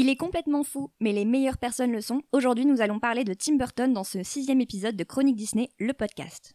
Il 0.00 0.08
est 0.08 0.14
complètement 0.14 0.62
fou, 0.62 0.92
mais 1.00 1.10
les 1.10 1.24
meilleures 1.24 1.58
personnes 1.58 1.90
le 1.90 2.00
sont. 2.00 2.22
Aujourd'hui, 2.30 2.64
nous 2.64 2.80
allons 2.80 3.00
parler 3.00 3.24
de 3.24 3.34
Tim 3.34 3.56
Burton 3.56 3.92
dans 3.92 4.04
ce 4.04 4.22
sixième 4.22 4.60
épisode 4.60 4.94
de 4.94 5.02
Chronique 5.02 5.34
Disney, 5.34 5.70
le 5.80 5.92
podcast. 5.92 6.52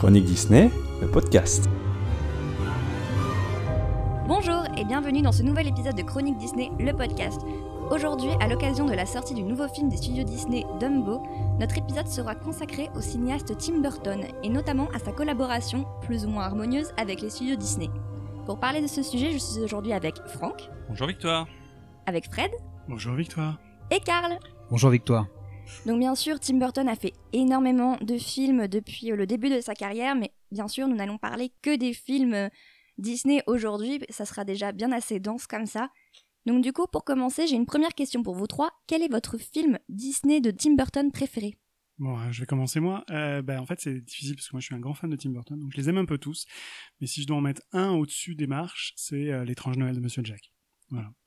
Chronique 0.00 0.24
Disney, 0.24 0.70
le 1.02 1.08
podcast. 1.10 1.68
Bonjour 4.26 4.62
et 4.78 4.84
bienvenue 4.86 5.20
dans 5.20 5.30
ce 5.30 5.42
nouvel 5.42 5.66
épisode 5.68 5.94
de 5.94 6.00
Chronique 6.00 6.38
Disney, 6.38 6.70
le 6.78 6.92
podcast. 6.94 7.38
Aujourd'hui, 7.90 8.30
à 8.40 8.48
l'occasion 8.48 8.86
de 8.86 8.94
la 8.94 9.04
sortie 9.04 9.34
du 9.34 9.42
nouveau 9.42 9.68
film 9.68 9.90
des 9.90 9.98
studios 9.98 10.24
Disney, 10.24 10.64
Dumbo, 10.80 11.22
notre 11.58 11.76
épisode 11.76 12.06
sera 12.08 12.34
consacré 12.34 12.88
au 12.96 13.02
cinéaste 13.02 13.54
Tim 13.58 13.82
Burton 13.82 14.24
et 14.42 14.48
notamment 14.48 14.88
à 14.94 14.98
sa 15.00 15.12
collaboration 15.12 15.84
plus 16.00 16.24
ou 16.24 16.30
moins 16.30 16.44
harmonieuse 16.44 16.92
avec 16.96 17.20
les 17.20 17.28
studios 17.28 17.56
Disney. 17.56 17.90
Pour 18.46 18.58
parler 18.58 18.80
de 18.80 18.86
ce 18.86 19.02
sujet, 19.02 19.32
je 19.32 19.38
suis 19.38 19.60
aujourd'hui 19.60 19.92
avec 19.92 20.16
Franck, 20.28 20.70
Bonjour 20.88 21.08
Victoire. 21.08 21.46
avec 22.06 22.26
Fred 22.32 22.50
Bonjour 22.88 23.12
Victoire. 23.14 23.58
et 23.90 24.00
Karl. 24.00 24.38
Bonjour 24.70 24.88
Victoire. 24.88 25.26
Donc 25.86 25.98
bien 25.98 26.14
sûr, 26.14 26.38
Tim 26.38 26.58
Burton 26.58 26.88
a 26.88 26.96
fait 26.96 27.12
énormément 27.32 27.96
de 28.00 28.18
films 28.18 28.68
depuis 28.68 29.12
euh, 29.12 29.16
le 29.16 29.26
début 29.26 29.48
de 29.48 29.60
sa 29.60 29.74
carrière, 29.74 30.14
mais 30.14 30.32
bien 30.52 30.68
sûr, 30.68 30.88
nous 30.88 30.96
n'allons 30.96 31.18
parler 31.18 31.52
que 31.62 31.76
des 31.76 31.92
films 31.92 32.34
euh, 32.34 32.48
Disney 32.98 33.42
aujourd'hui, 33.46 34.00
ça 34.10 34.26
sera 34.26 34.44
déjà 34.44 34.72
bien 34.72 34.92
assez 34.92 35.20
dense 35.20 35.46
comme 35.46 35.66
ça. 35.66 35.90
Donc 36.46 36.62
du 36.62 36.72
coup, 36.72 36.86
pour 36.90 37.04
commencer, 37.04 37.46
j'ai 37.46 37.56
une 37.56 37.66
première 37.66 37.94
question 37.94 38.22
pour 38.22 38.34
vous 38.34 38.46
trois. 38.46 38.70
Quel 38.86 39.02
est 39.02 39.10
votre 39.10 39.38
film 39.38 39.78
Disney 39.88 40.40
de 40.40 40.50
Tim 40.50 40.74
Burton 40.74 41.10
préféré? 41.12 41.56
Bon, 42.00 42.18
euh, 42.18 42.32
je 42.32 42.40
vais 42.40 42.46
commencer 42.46 42.80
moi. 42.80 43.04
Euh, 43.10 43.42
bah, 43.42 43.60
en 43.60 43.66
fait, 43.66 43.78
c'est 43.78 44.00
difficile 44.00 44.34
parce 44.34 44.48
que 44.48 44.54
moi, 44.54 44.60
je 44.60 44.66
suis 44.66 44.74
un 44.74 44.80
grand 44.80 44.94
fan 44.94 45.10
de 45.10 45.16
Tim 45.16 45.30
Burton, 45.30 45.60
donc 45.60 45.70
je 45.72 45.76
les 45.76 45.90
aime 45.90 45.98
un 45.98 46.06
peu 46.06 46.16
tous. 46.16 46.46
Mais 47.00 47.06
si 47.06 47.20
je 47.20 47.26
dois 47.26 47.36
en 47.36 47.42
mettre 47.42 47.60
un 47.72 47.90
au-dessus 47.90 48.34
des 48.34 48.46
marches, 48.46 48.94
c'est 48.96 49.30
euh, 49.30 49.44
l'étrange 49.44 49.76
Noël 49.76 49.94
de 49.94 50.00
Monsieur 50.00 50.22
Jack. 50.24 50.50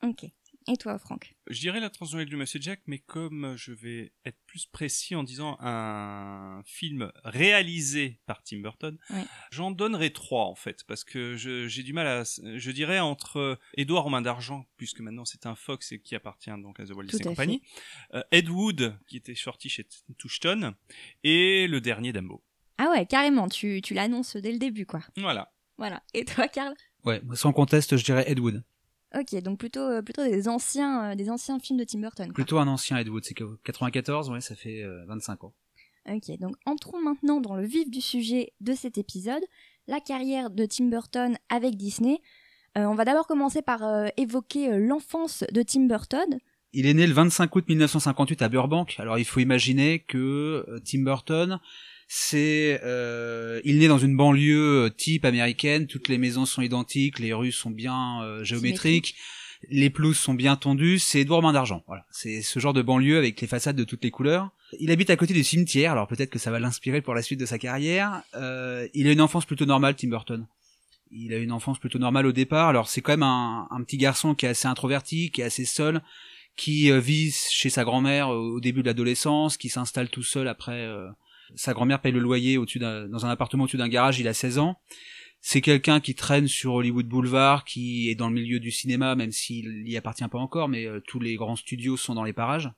Ok. 0.01 0.25
Et 0.67 0.77
toi, 0.77 0.97
Franck? 0.97 1.35
Je 1.49 1.59
dirais 1.59 1.81
la 1.81 1.89
transnoël 1.89 2.27
du 2.27 2.37
Monsieur 2.37 2.61
Jack, 2.61 2.81
mais 2.87 2.99
comme 2.99 3.55
je 3.57 3.73
vais 3.73 4.13
être 4.25 4.39
plus 4.45 4.65
précis 4.65 5.13
en 5.13 5.23
disant 5.23 5.57
un 5.59 6.61
film 6.65 7.11
réalisé 7.25 8.21
par 8.25 8.43
Tim 8.43 8.59
Burton, 8.59 8.97
j'en 9.51 9.71
donnerai 9.71 10.13
trois 10.13 10.45
en 10.45 10.55
fait, 10.55 10.83
parce 10.85 11.03
que 11.03 11.35
j'ai 11.35 11.83
du 11.83 11.91
mal 11.91 12.07
à, 12.07 12.23
je 12.23 12.71
dirais 12.71 12.99
entre 12.99 13.59
Edouard 13.75 14.05
aux 14.05 14.09
mains 14.09 14.21
d'argent, 14.21 14.65
puisque 14.77 15.01
maintenant 15.01 15.25
c'est 15.25 15.45
un 15.45 15.55
Fox 15.55 15.91
et 15.91 15.99
qui 15.99 16.15
appartient 16.15 16.49
donc 16.61 16.79
à 16.79 16.85
The 16.85 16.91
Walt 16.91 17.05
Disney 17.05 17.23
Company, 17.23 17.61
euh, 18.13 18.23
Ed 18.31 18.49
Wood 18.49 18.97
qui 19.07 19.17
était 19.17 19.35
sorti 19.35 19.67
chez 19.67 19.85
Touchstone 20.17 20.75
et 21.23 21.67
le 21.67 21.81
dernier 21.81 22.13
Dumbo. 22.13 22.41
Ah 22.77 22.89
ouais, 22.89 23.05
carrément, 23.05 23.49
tu, 23.49 23.81
tu 23.81 23.93
l'annonces 23.93 24.37
dès 24.37 24.51
le 24.51 24.59
début, 24.59 24.85
quoi. 24.85 25.01
Voilà. 25.17 25.51
Voilà. 25.77 26.03
Et 26.13 26.23
toi, 26.23 26.47
Karl? 26.47 26.73
Ouais, 27.03 27.21
sans 27.33 27.51
conteste, 27.51 27.97
je 27.97 28.03
dirais 28.03 28.23
Ed 28.27 28.39
Wood. 28.39 28.63
Ok, 29.17 29.39
donc 29.41 29.59
plutôt, 29.59 29.81
euh, 29.81 30.01
plutôt 30.01 30.23
des, 30.23 30.47
anciens, 30.47 31.11
euh, 31.11 31.15
des 31.15 31.29
anciens 31.29 31.59
films 31.59 31.79
de 31.79 31.83
Tim 31.83 31.99
Burton. 31.99 32.25
quoi. 32.27 32.33
Plutôt 32.33 32.57
un 32.57 32.67
ancien 32.67 32.97
Ed 32.97 33.09
Wood, 33.09 33.23
c'est 33.23 33.35
que 33.35 33.43
94, 33.63 34.29
ouais, 34.31 34.41
ça 34.41 34.55
fait 34.55 34.81
euh, 34.81 35.05
25 35.07 35.43
ans. 35.43 35.53
Ok, 36.09 36.37
donc 36.39 36.55
entrons 36.65 37.01
maintenant 37.01 37.39
dans 37.39 37.55
le 37.55 37.65
vif 37.65 37.89
du 37.89 38.01
sujet 38.01 38.53
de 38.59 38.73
cet 38.73 38.97
épisode, 38.97 39.41
la 39.87 39.99
carrière 40.01 40.49
de 40.49 40.65
Tim 40.65 40.85
Burton 40.85 41.37
avec 41.49 41.75
Disney. 41.77 42.19
Euh, 42.77 42.85
on 42.85 42.95
va 42.95 43.05
d'abord 43.05 43.27
commencer 43.27 43.61
par 43.61 43.83
euh, 43.83 44.07
évoquer 44.17 44.73
euh, 44.73 44.79
l'enfance 44.79 45.43
de 45.51 45.61
Tim 45.61 45.85
Burton. 45.85 46.39
Il 46.73 46.87
est 46.87 46.93
né 46.93 47.05
le 47.05 47.13
25 47.13 47.55
août 47.55 47.65
1958 47.69 48.41
à 48.41 48.49
Burbank. 48.49 48.95
Alors 48.97 49.19
il 49.19 49.25
faut 49.25 49.39
imaginer 49.39 49.99
que 49.99 50.65
euh, 50.67 50.79
Tim 50.83 51.03
Burton, 51.03 51.59
c'est, 52.15 52.79
euh, 52.83 53.59
il 53.65 53.79
naît 53.79 53.87
dans 53.87 53.97
une 53.97 54.15
banlieue 54.15 54.85
euh, 54.85 54.89
type 54.91 55.25
américaine. 55.25 55.87
Toutes 55.87 56.09
les 56.09 56.19
maisons 56.19 56.45
sont 56.45 56.61
identiques, 56.61 57.17
les 57.17 57.33
rues 57.33 57.51
sont 57.51 57.71
bien 57.71 58.21
euh, 58.21 58.43
géométriques, 58.43 59.15
les 59.71 59.89
pelouses 59.89 60.19
sont 60.19 60.35
bien 60.35 60.55
tondues. 60.55 60.99
C'est 60.99 61.21
Edouard 61.21 61.41
Main 61.41 61.53
d'argent. 61.53 61.83
Voilà, 61.87 62.05
c'est 62.11 62.43
ce 62.43 62.59
genre 62.59 62.73
de 62.73 62.83
banlieue 62.83 63.17
avec 63.17 63.41
les 63.41 63.47
façades 63.47 63.75
de 63.75 63.83
toutes 63.83 64.03
les 64.03 64.11
couleurs. 64.11 64.51
Il 64.79 64.91
habite 64.91 65.09
à 65.09 65.15
côté 65.15 65.33
du 65.33 65.43
cimetière. 65.43 65.93
Alors 65.93 66.05
peut-être 66.05 66.29
que 66.29 66.37
ça 66.37 66.51
va 66.51 66.59
l'inspirer 66.59 67.01
pour 67.01 67.15
la 67.15 67.23
suite 67.23 67.39
de 67.39 67.47
sa 67.47 67.57
carrière. 67.57 68.21
Euh, 68.35 68.87
il 68.93 69.07
a 69.07 69.11
une 69.11 69.21
enfance 69.21 69.45
plutôt 69.45 69.65
normale, 69.65 69.95
Tim 69.95 70.09
Burton. 70.09 70.45
Il 71.09 71.33
a 71.33 71.37
une 71.37 71.51
enfance 71.51 71.79
plutôt 71.79 71.97
normale 71.97 72.27
au 72.27 72.31
départ. 72.31 72.69
Alors 72.69 72.89
c'est 72.89 73.01
quand 73.01 73.13
même 73.13 73.23
un, 73.23 73.67
un 73.71 73.81
petit 73.81 73.97
garçon 73.97 74.35
qui 74.35 74.45
est 74.45 74.49
assez 74.49 74.67
introverti, 74.67 75.31
qui 75.31 75.41
est 75.41 75.45
assez 75.45 75.65
seul 75.65 75.99
qui 76.57 76.91
euh, 76.91 76.99
vit 76.99 77.31
chez 77.31 77.71
sa 77.71 77.83
grand-mère 77.83 78.29
au 78.29 78.57
au 78.57 78.59
début 78.59 78.81
de 78.83 78.85
l'adolescence, 78.85 79.57
qui 79.57 79.69
s'installe 79.69 80.09
tout 80.09 80.21
seul 80.21 80.47
après. 80.47 80.85
euh, 80.85 81.07
sa 81.55 81.73
grand-mère 81.73 82.01
paye 82.01 82.11
le 82.11 82.19
loyer 82.19 82.57
au-dessus 82.57 82.79
d'un, 82.79 83.07
dans 83.07 83.25
un 83.25 83.29
appartement 83.29 83.63
au-dessus 83.63 83.77
d'un 83.77 83.87
garage, 83.87 84.19
il 84.19 84.27
a 84.27 84.33
16 84.33 84.59
ans. 84.59 84.77
C'est 85.41 85.61
quelqu'un 85.61 85.99
qui 85.99 86.15
traîne 86.15 86.47
sur 86.47 86.73
Hollywood 86.75 87.05
Boulevard, 87.05 87.65
qui 87.65 88.09
est 88.09 88.15
dans 88.15 88.29
le 88.29 88.35
milieu 88.35 88.59
du 88.59 88.71
cinéma, 88.71 89.15
même 89.15 89.31
s'il 89.31 89.87
y 89.87 89.97
appartient 89.97 90.27
pas 90.27 90.37
encore, 90.37 90.69
mais 90.69 90.85
euh, 90.85 91.01
tous 91.05 91.19
les 91.19 91.35
grands 91.35 91.57
studios 91.57 91.97
sont 91.97 92.15
dans 92.15 92.23
les 92.23 92.31
parages. 92.31 92.71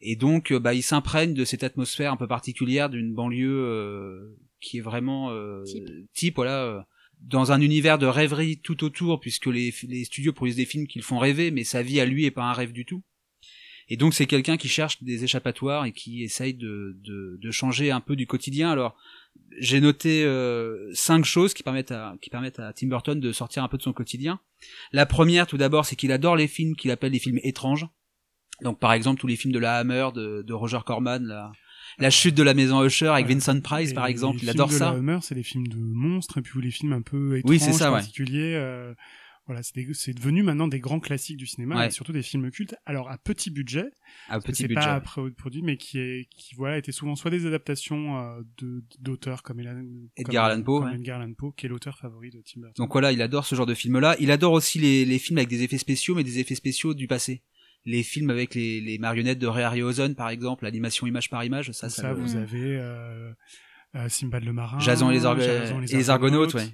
Et 0.00 0.16
donc, 0.16 0.52
euh, 0.52 0.60
bah, 0.60 0.74
il 0.74 0.82
s'imprègne 0.82 1.34
de 1.34 1.44
cette 1.44 1.64
atmosphère 1.64 2.12
un 2.12 2.16
peu 2.16 2.26
particulière 2.26 2.90
d'une 2.90 3.14
banlieue 3.14 3.64
euh, 3.64 4.36
qui 4.60 4.78
est 4.78 4.82
vraiment 4.82 5.30
euh, 5.30 5.62
Type. 5.64 5.88
type, 6.12 6.34
voilà, 6.36 6.86
dans 7.20 7.52
un 7.52 7.60
univers 7.60 7.98
de 7.98 8.06
rêverie 8.06 8.60
tout 8.60 8.84
autour, 8.84 9.20
puisque 9.20 9.46
les, 9.46 9.72
les 9.88 10.04
studios 10.04 10.32
produisent 10.32 10.56
des 10.56 10.66
films 10.66 10.86
qui 10.86 10.98
le 10.98 11.04
font 11.04 11.18
rêver, 11.18 11.50
mais 11.50 11.64
sa 11.64 11.82
vie 11.82 12.00
à 12.00 12.06
lui 12.06 12.26
est 12.26 12.30
pas 12.30 12.44
un 12.44 12.52
rêve 12.52 12.72
du 12.72 12.84
tout. 12.84 13.02
Et 13.88 13.96
donc 13.96 14.14
c'est 14.14 14.26
quelqu'un 14.26 14.56
qui 14.56 14.68
cherche 14.68 15.02
des 15.02 15.24
échappatoires 15.24 15.84
et 15.84 15.92
qui 15.92 16.22
essaye 16.22 16.54
de, 16.54 16.96
de, 17.04 17.38
de 17.40 17.50
changer 17.50 17.90
un 17.90 18.00
peu 18.00 18.16
du 18.16 18.26
quotidien. 18.26 18.70
Alors 18.70 18.96
j'ai 19.58 19.80
noté 19.80 20.24
euh, 20.24 20.90
cinq 20.94 21.24
choses 21.24 21.54
qui 21.54 21.62
permettent 21.62 21.90
à 21.92 22.14
qui 22.20 22.30
permettent 22.30 22.60
à 22.60 22.72
Tim 22.72 22.88
Burton 22.88 23.18
de 23.20 23.32
sortir 23.32 23.62
un 23.64 23.68
peu 23.68 23.76
de 23.76 23.82
son 23.82 23.92
quotidien. 23.92 24.40
La 24.92 25.06
première, 25.06 25.46
tout 25.46 25.56
d'abord, 25.58 25.84
c'est 25.86 25.96
qu'il 25.96 26.12
adore 26.12 26.36
les 26.36 26.48
films 26.48 26.76
qu'il 26.76 26.90
appelle 26.90 27.12
les 27.12 27.18
films 27.18 27.40
étranges. 27.42 27.86
Donc 28.62 28.78
par 28.78 28.92
exemple 28.92 29.20
tous 29.20 29.26
les 29.26 29.36
films 29.36 29.52
de 29.52 29.58
la 29.58 29.76
Hammer 29.78 30.08
de, 30.14 30.42
de 30.46 30.52
Roger 30.52 30.78
Corman, 30.86 31.24
la, 31.26 31.52
la 31.98 32.10
chute 32.10 32.34
de 32.36 32.42
la 32.42 32.54
maison 32.54 32.82
Usher 32.84 33.08
avec 33.08 33.26
Ouais. 33.26 33.34
Vincent 33.34 33.60
Price 33.60 33.90
Et 33.90 33.94
par 33.94 34.06
exemple, 34.06 34.38
les 34.38 34.44
il 34.44 34.50
adore 34.50 34.68
films 34.68 34.78
de 34.80 34.84
ça. 34.84 34.92
la 34.92 34.98
Hummer, 34.98 35.18
c'est 35.22 35.34
des 35.34 35.42
films 35.42 35.66
de 35.68 35.76
monstres, 35.76 36.38
et 36.38 36.42
puis 36.42 36.60
les 36.62 36.70
films 36.70 36.92
un 36.92 37.02
peu 37.02 37.36
étranges, 37.36 37.50
Oui, 37.50 37.58
ça, 37.60 37.90
ouais. 37.92 37.98
particuliers. 37.98 38.54
euh, 38.54 38.94
voilà, 39.46 39.62
c'est 39.62 39.74
des- 39.74 39.92
c'est 39.94 40.14
devenu 40.14 40.42
maintenant 40.42 40.68
des 40.68 40.80
grands 40.80 41.00
classiques 41.00 41.36
du 41.36 41.46
cinéma, 41.46 41.76
Ouais. 41.76 41.86
et 41.88 41.90
surtout 41.90 42.12
des 42.12 42.22
films 42.22 42.50
cultes. 42.50 42.74
Alors 42.86 43.10
à 43.10 43.18
petit 43.18 43.50
budget, 43.50 43.84
À 44.28 44.40
petit 44.40 44.62
c'est 44.62 44.68
budget. 44.68 44.80
pas 44.80 45.00
pro- 45.00 45.30
produit, 45.30 45.62
mais 45.62 45.76
qui 45.76 45.98
est, 45.98 46.28
qui 46.34 46.54
voilà, 46.54 46.78
étaient 46.78 46.92
souvent 46.92 47.14
soit 47.14 47.30
des 47.30 47.44
adaptations 47.46 48.18
euh, 48.18 48.40
de 48.58 48.82
d'auteurs 49.00 49.42
comme 49.42 49.60
Elan- 49.60 49.84
Edgar 50.16 50.46
Allan 50.46 50.62
Poe, 50.62 50.80
ouais. 50.84 50.94
Edgar 50.94 51.20
Allan 51.20 51.34
Poe, 51.34 51.52
qui 51.56 51.66
est 51.66 51.68
l'auteur 51.68 51.98
favori 51.98 52.30
de 52.30 52.40
Tim 52.44 52.60
Burton. 52.62 52.74
Donc 52.82 52.92
voilà, 52.92 53.12
il 53.12 53.20
adore 53.20 53.44
ce 53.46 53.54
genre 53.54 53.66
de 53.66 53.74
film-là. 53.74 54.16
Il 54.18 54.30
adore 54.30 54.52
aussi 54.52 54.78
les, 54.78 55.04
les 55.04 55.18
films 55.18 55.38
avec 55.38 55.48
des 55.50 55.62
effets 55.62 55.78
spéciaux, 55.78 56.14
mais 56.14 56.24
des 56.24 56.38
effets 56.38 56.54
spéciaux 56.54 56.94
du 56.94 57.06
passé. 57.06 57.42
Les 57.86 58.02
films 58.02 58.30
avec 58.30 58.54
les, 58.54 58.80
les 58.80 58.96
marionnettes 58.96 59.38
de 59.38 59.46
Ray 59.46 59.62
Harryhausen, 59.64 60.14
par 60.14 60.30
exemple, 60.30 60.64
l'animation 60.64 61.06
image 61.06 61.28
par 61.28 61.44
image, 61.44 61.70
ça, 61.72 61.90
ça, 61.90 62.00
ça, 62.00 62.12
vous 62.14 62.32
Mm. 62.34 62.38
avez 62.38 62.76
euh, 62.78 63.30
euh, 63.96 64.08
Simbad 64.08 64.42
le 64.42 64.54
marin, 64.54 64.78
Jason 64.80 65.10
et 65.10 65.14
les, 65.14 65.26
Arg- 65.26 65.38
Jason 65.42 65.82
et 65.82 65.86
les 65.86 66.08
Argonautes, 66.08 66.54
ouais. 66.54 66.66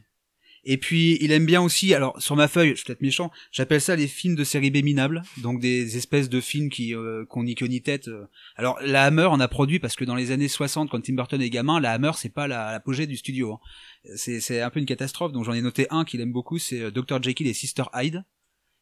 Et 0.65 0.77
puis 0.77 1.17
il 1.21 1.33
aime 1.33 1.47
bien 1.47 1.63
aussi, 1.63 1.95
alors 1.95 2.21
sur 2.21 2.37
ma 2.37 2.49
feuille, 2.49 2.71
je 2.71 2.75
suis 2.77 2.85
peut-être 2.85 3.01
méchant, 3.01 3.31
j'appelle 3.51 3.81
ça 3.81 3.97
les 3.97 4.07
films 4.07 4.35
de 4.35 4.45
série 4.45 4.71
B 4.71 4.85
minables, 4.85 5.23
donc 5.39 5.61
des 5.61 5.97
espèces 5.97 6.29
de 6.29 6.41
films 6.41 6.69
qui 6.69 6.95
euh, 6.95 7.25
qu'on 7.27 7.45
n'y 7.45 7.55
que 7.55 7.65
ni 7.65 7.81
tête. 7.83 8.09
euh. 8.09 8.27
Alors 8.57 8.79
la 8.83 9.05
Hammer 9.05 9.25
en 9.25 9.41
a 9.41 9.49
produit 9.49 9.79
parce 9.79 9.97
que 9.97 10.05
dans 10.05 10.15
les 10.15 10.31
années 10.33 10.49
60, 10.49 10.91
quand 10.91 11.01
Tim 11.03 11.15
Burton 11.15 11.41
est 11.41 11.51
gamin, 11.51 11.81
la 11.81 11.93
Hammer 11.93 12.13
c'est 12.17 12.33
pas 12.35 12.47
la- 12.47 12.73
l'apogée 12.73 13.07
du 13.07 13.17
studio. 13.17 13.55
hein. 13.55 13.59
C'est 14.17 14.41
c'est 14.41 14.61
un 14.61 14.71
peu 14.71 14.81
une 14.81 14.87
catastrophe, 14.87 15.33
donc 15.33 15.45
j'en 15.45 15.53
ai 15.53 15.63
noté 15.63 15.87
un 15.91 16.05
qu'il 16.05 16.21
aime 16.21 16.33
beaucoup, 16.33 16.59
c'est 16.59 16.81
euh, 16.81 16.91
Dr 16.91 17.23
Jekyll 17.23 17.47
et 17.47 17.55
Sister 17.55 17.85
Hyde. 17.95 18.25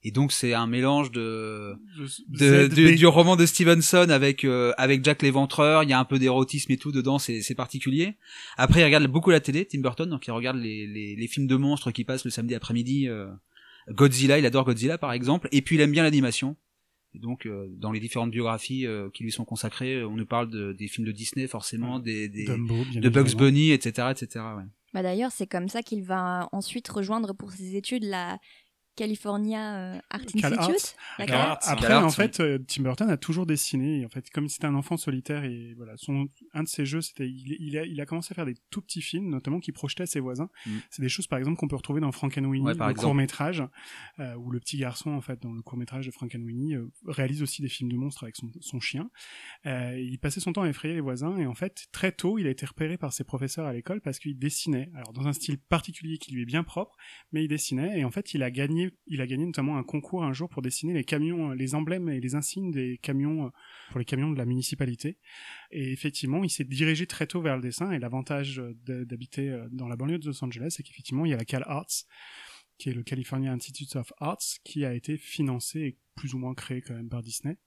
Et 0.05 0.13
donc 0.13 0.31
c'est 0.31 0.55
un 0.55 0.67
mélange 0.69 1.11
de 1.11 1.75
de, 2.29 2.69
ZB. 2.69 2.73
du, 2.75 2.95
du 2.95 3.07
roman 3.07 3.35
de 3.35 3.45
Stevenson 3.47 4.09
avec 4.11 4.45
euh, 4.45 4.73
avec 4.79 5.05
Jack 5.05 5.23
l'Éventreur, 5.23 5.83
il 5.83 5.91
y 5.91 5.93
a 5.93 5.99
un 5.99 6.05
peu 6.05 6.19
d'érotisme 6.21 6.71
et 6.71 6.77
tout 6.77 6.93
dedans, 6.93 7.19
c'est 7.19 7.43
c'est 7.43 7.57
particulier. 7.57 8.17
Après, 8.57 8.81
il 8.81 8.85
regarde 8.85 9.07
beaucoup 9.09 9.31
la 9.31 9.41
télé, 9.41 9.65
Tim 9.65 9.81
Burton, 9.81 10.09
donc 10.09 10.27
il 10.27 10.31
regarde 10.31 10.57
les 10.57 10.87
les, 10.87 11.17
les 11.17 11.27
films 11.29 11.49
de 11.49 11.57
monstres 11.57 11.91
qui 11.91 12.05
passent 12.05 12.25
le 12.25 12.31
samedi 12.31 12.55
après-midi. 12.55 13.09
euh, 13.09 13.27
Godzilla, 13.91 14.39
il 14.39 14.47
adore 14.47 14.65
Godzilla 14.67 14.99
par 14.99 15.13
exemple, 15.13 15.49
et 15.51 15.63
puis 15.63 15.77
il 15.77 15.81
aime 15.81 15.93
bien 15.93 16.03
l'animation. 16.03 16.57
Et 17.15 17.19
donc 17.19 17.47
euh, 17.47 17.67
dans 17.71 17.91
les 17.91 18.01
différentes 18.01 18.31
biographies 18.31 18.87
euh, 18.87 19.09
qui 19.13 19.25
lui 19.25 19.33
sont 19.33 19.45
consacrées, 19.47 19.97
euh, 19.97 20.07
on 20.09 20.15
nous 20.15 20.27
parle 20.27 20.51
de, 20.51 20.73
des 20.75 20.89
films 20.89 21.07
de 21.07 21.13
Disney 21.13 21.47
forcément, 21.47 21.99
des, 21.99 22.29
des 22.29 22.45
Dumbo, 22.45 22.85
de 22.95 23.09
Bugs 23.09 23.21
évidemment. 23.23 23.45
Bunny, 23.47 23.71
etc., 23.73 24.09
etc. 24.11 24.45
Ouais. 24.59 24.65
Bah 24.95 25.03
d'ailleurs, 25.03 25.33
c'est 25.33 25.47
comme 25.47 25.69
ça 25.69 25.83
qu'il 25.83 26.03
va 26.05 26.49
ensuite 26.53 26.87
rejoindre 26.89 27.33
pour 27.33 27.51
ses 27.51 27.77
études 27.77 28.05
la 28.05 28.39
California 28.99 29.77
euh, 29.77 30.01
Art 30.11 30.21
Cal 30.39 30.55
Arts. 30.55 30.71
Institute. 30.71 30.97
la 31.19 31.27
Cal 31.27 31.37
Cal 31.37 31.47
Arts. 31.51 31.59
Après, 31.63 31.87
Cal 31.87 31.93
Arts, 31.93 32.05
en 32.05 32.11
fait, 32.11 32.41
euh, 32.41 32.59
Tim 32.67 32.83
Burton 32.83 33.09
a 33.09 33.17
toujours 33.17 33.47
dessiné. 33.47 34.05
En 34.05 34.09
fait, 34.09 34.29
comme 34.31 34.49
c'était 34.49 34.67
un 34.67 34.75
enfant 34.75 34.97
solitaire 34.97 35.45
et 35.45 35.75
voilà, 35.77 35.97
son 35.97 36.29
un 36.53 36.63
de 36.65 36.69
ses 36.69 36.85
jeux, 36.85 37.01
c'était 37.01 37.29
il, 37.29 37.57
il 37.61 37.79
a 37.79 37.85
il 37.85 38.01
a 38.01 38.07
commencé 38.07 38.33
à 38.33 38.35
faire 38.35 38.47
des 38.47 38.57
tout 38.71 38.81
petits 38.81 39.01
films, 39.03 39.29
notamment 39.31 39.61
qui 39.61 39.73
projetaient 39.73 40.07
ses 40.07 40.21
voisins. 40.21 40.51
Mm. 40.67 40.71
C'est 40.91 41.03
des 41.03 41.09
choses, 41.09 41.27
par 41.27 41.39
exemple, 41.39 41.57
qu'on 41.59 41.69
peut 41.69 41.77
retrouver 41.77 42.01
dans 42.01 42.13
Frankenweenie, 42.13 42.61
Ouais, 42.61 42.75
le 42.75 42.81
exemple. 42.81 43.01
court 43.01 43.15
métrage, 43.15 43.63
euh, 44.19 44.35
où 44.35 44.51
le 44.51 44.61
petit 44.61 44.79
garçon, 44.79 45.11
en 45.13 45.21
fait, 45.21 45.41
dans 45.41 45.53
le 45.53 45.63
court 45.63 45.79
métrage 45.79 46.07
de 46.07 46.11
Frankenweenie, 46.11 46.75
euh, 46.75 46.91
réalise 47.07 47.43
aussi 47.43 47.63
des 47.63 47.69
films 47.69 47.91
de 47.91 47.97
monstres 47.97 48.25
avec 48.25 48.37
son, 48.37 48.51
son 48.61 48.81
chien. 48.81 49.11
Euh, 49.67 49.99
il 49.99 50.19
passait 50.19 50.41
son 50.41 50.53
temps 50.53 50.63
à 50.63 50.69
effrayer 50.69 50.95
les 50.95 51.01
voisins 51.01 51.37
et 51.39 51.47
en 51.47 51.55
fait, 51.55 51.87
très 51.93 52.13
tôt, 52.13 52.39
il 52.39 52.47
a 52.47 52.51
été 52.51 52.67
repéré 52.67 52.97
par 52.99 53.13
ses 53.13 53.25
professeurs 53.25 53.67
à 53.67 53.73
l'école 53.73 54.01
parce 54.01 54.19
qu'il 54.19 54.39
dessinait. 54.39 54.91
Alors, 54.95 55.13
dans 55.13 55.27
un 55.29 55.33
style 55.33 55.59
particulier 55.59 56.19
qui 56.19 56.33
lui 56.33 56.43
est 56.43 56.47
bien 56.47 56.65
propre, 56.65 56.97
mais 57.33 57.45
il 57.45 57.49
dessinait 57.49 57.99
et 57.99 58.05
en 58.05 58.11
fait, 58.11 58.35
il 58.35 58.43
a 58.43 58.51
gagné, 58.51 58.88
il 59.07 59.21
a 59.21 59.27
gagné 59.27 59.45
notamment 59.45 59.77
un 59.77 59.83
concours 59.83 60.25
un 60.25 60.33
jour 60.33 60.49
pour 60.49 60.63
dessiner 60.63 60.95
les 60.95 61.05
camions, 61.05 61.51
euh, 61.51 61.55
les 61.55 61.75
emblèmes 61.75 62.09
et 62.09 62.21
les 62.21 62.35
insignes 62.35 62.71
des 62.71 62.99
camions 62.99 63.47
euh, 63.47 63.51
pour 63.91 63.99
les 63.99 64.05
camions 64.05 64.31
de 64.31 64.39
la 64.39 64.45
municipalité. 64.45 65.19
Et 65.71 65.93
effectivement, 65.93 66.45
il 66.45 66.51
s'est 66.51 66.65
dirigé 66.65 67.07
très 67.07 67.27
tôt 67.27 67.41
vers 67.41 67.57
le 67.57 67.63
dessin 67.63 67.91
et 67.93 67.99
l'avantage 67.99 68.61
euh, 68.61 68.75
d'habiter 69.05 69.57
dans 69.73 69.89
la 69.89 69.97
banlieue 69.97 70.19
de 70.19 70.27
Los 70.27 70.45
Angeles, 70.45 70.75
c'est 70.77 70.83
qu'effectivement, 70.83 71.25
il 71.25 71.31
y 71.31 71.35
a 71.35 71.37
la 71.37 71.45
Cal 71.45 71.65
Arts 71.67 72.05
qui 72.79 72.91
est 72.91 72.95
le 72.95 73.03
California 73.03 73.53
Institute 73.53 73.97
of 73.97 74.13
Arts, 74.19 74.61
qui 74.63 74.85
a 74.85 74.95
été 74.95 75.17
financé 75.17 75.81
et 75.81 75.99
plus 76.15 76.35
ou 76.35 76.39
moins 76.39 76.55
créé 76.55 76.81
quand 76.81 76.95
même 76.95 77.09
par 77.09 77.23
Disney. 77.23 77.59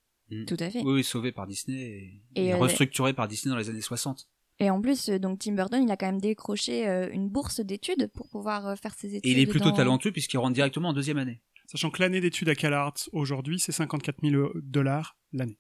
Tout 0.47 0.57
à 0.59 0.69
fait. 0.69 0.79
Oui, 0.79 0.93
oui, 0.93 1.03
sauvé 1.03 1.33
par 1.33 1.45
Disney 1.45 1.77
et, 1.77 2.23
Et, 2.35 2.45
et 2.45 2.53
euh, 2.53 2.57
restructuré 2.57 3.13
par 3.13 3.27
Disney 3.27 3.51
dans 3.51 3.59
les 3.59 3.69
années 3.69 3.81
60. 3.81 4.29
Et 4.61 4.69
en 4.69 4.79
plus, 4.79 5.09
euh, 5.09 5.19
donc 5.19 5.39
Tim 5.39 5.53
Burton, 5.53 5.83
il 5.83 5.91
a 5.91 5.97
quand 5.97 6.05
même 6.05 6.21
décroché 6.21 6.87
euh, 6.87 7.09
une 7.11 7.27
bourse 7.29 7.59
d'études 7.59 8.07
pour 8.13 8.29
pouvoir 8.29 8.67
euh, 8.67 8.75
faire 8.75 8.93
ses 8.93 9.15
études. 9.15 9.25
Et 9.25 9.31
il 9.31 9.39
est 9.39 9.47
plutôt 9.47 9.71
dans- 9.71 9.75
talentueux 9.75 10.11
puisqu'il 10.11 10.37
rentre 10.37 10.53
directement 10.53 10.89
en 10.89 10.93
deuxième 10.93 11.17
année. 11.17 11.41
Sachant 11.67 11.89
que 11.89 12.01
l'année 12.01 12.21
d'études 12.21 12.47
à 12.49 12.55
Cal 12.55 12.73
Arts 12.73 12.93
aujourd'hui, 13.11 13.59
c'est 13.59 13.71
54 13.71 14.17
000 14.23 14.49
dollars 14.61 15.17
l'année. 15.33 15.57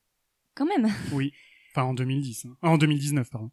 Quand 0.55 0.65
même. 0.65 0.87
Oui. 1.13 1.31
Enfin, 1.73 1.83
en 1.87 1.93
2010. 1.93 2.45
hein. 2.45 2.55
Ah, 2.61 2.69
En 2.69 2.77
2019, 2.77 3.29
pardon. 3.29 3.49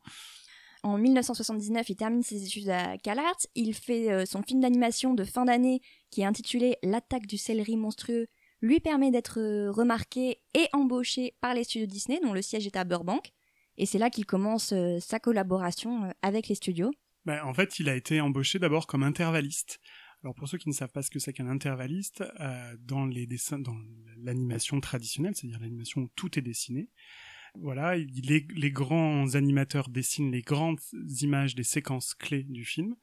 En 0.83 0.99
1979, 0.99 1.89
il 1.89 1.97
termine 1.97 2.23
ses 2.23 2.45
études 2.45 2.69
à 2.69 2.99
CalArts. 2.99 3.47
Il 3.55 3.75
fait 3.75 4.13
euh, 4.13 4.27
son 4.27 4.43
film 4.43 4.61
d'animation 4.61 5.15
de 5.15 5.25
fin 5.25 5.45
d'année 5.45 5.81
qui 6.11 6.21
est 6.21 6.25
intitulé 6.25 6.77
L'attaque 6.83 7.27
du 7.27 7.37
céleri 7.39 7.77
monstrueux. 7.77 8.27
Lui 8.61 8.81
permet 8.81 9.11
d'être 9.11 9.39
remarqué 9.71 10.41
et 10.55 10.67
embauché 10.73 11.35
par 11.41 11.55
les 11.55 11.63
studios 11.65 11.87
Disney, 11.87 12.19
dont 12.23 12.33
le 12.33 12.43
siège 12.43 12.67
est 12.67 12.77
à 12.77 12.85
Burbank. 12.85 13.33
Et 13.79 13.87
c'est 13.87 13.99
là 13.99 14.11
qu'il 14.11 14.27
commence 14.27 14.73
euh, 14.73 14.99
sa 15.01 15.19
collaboration 15.21 16.05
euh, 16.05 16.11
avec 16.23 16.49
les 16.49 16.55
studios. 16.55 16.91
Ben, 17.25 17.43
en 17.45 17.55
fait, 17.55 17.79
il 17.79 17.89
a 17.89 17.95
été 17.97 18.21
embauché 18.21 18.59
d'abord 18.59 18.87
comme 18.87 19.03
intervalliste. 19.03 19.81
Alors 20.25 20.35
pour 20.35 20.49
ceux 20.49 20.59
qui 20.59 20.69
ne 20.69 20.75
savent 20.75 20.91
pas 20.91 21.03
ce 21.03 21.11
que 21.11 21.21
c'est 21.21 21.33
qu'un 21.33 21.47
intervalliste, 21.49 22.25
euh, 22.41 22.77
dans 22.81 23.07
l'animation 24.17 24.81
traditionnelle, 24.81 25.35
c'est-à-dire 25.37 25.61
l'animation 25.61 26.03
où 26.03 26.09
tout 26.17 26.39
est 26.39 26.43
dessiné, 26.43 26.91
voilà, 27.55 27.97
il- 27.97 28.27
les, 28.27 28.47
les 28.55 28.71
grands 28.71 29.35
animateurs 29.35 29.89
dessinent 29.89 30.31
les 30.33 30.43
grandes 30.43 30.81
images 31.23 31.55
des 31.55 31.63
séquences 31.65 32.15
clés 32.15 32.43
du 32.45 32.65
film, 32.65 32.95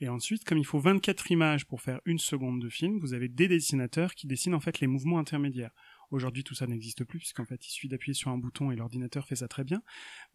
et 0.00 0.08
ensuite, 0.08 0.44
comme 0.44 0.58
il 0.58 0.66
faut 0.66 0.78
24 0.80 1.30
images 1.30 1.64
pour 1.64 1.80
faire 1.80 2.00
une 2.04 2.18
seconde 2.18 2.60
de 2.60 2.68
film, 2.68 2.98
vous 3.00 3.14
avez 3.14 3.28
des 3.28 3.48
dessinateurs 3.48 4.14
qui 4.14 4.26
dessinent 4.26 4.54
en 4.54 4.60
fait 4.60 4.80
les 4.80 4.86
mouvements 4.88 5.18
intermédiaires. 5.18 5.72
Aujourd'hui, 6.10 6.44
tout 6.44 6.54
ça 6.54 6.66
n'existe 6.66 7.04
plus, 7.04 7.18
puisqu'en 7.18 7.44
fait, 7.44 7.66
il 7.66 7.70
suffit 7.70 7.88
d'appuyer 7.88 8.14
sur 8.14 8.30
un 8.30 8.38
bouton 8.38 8.70
et 8.70 8.76
l'ordinateur 8.76 9.26
fait 9.26 9.36
ça 9.36 9.48
très 9.48 9.64
bien. 9.64 9.82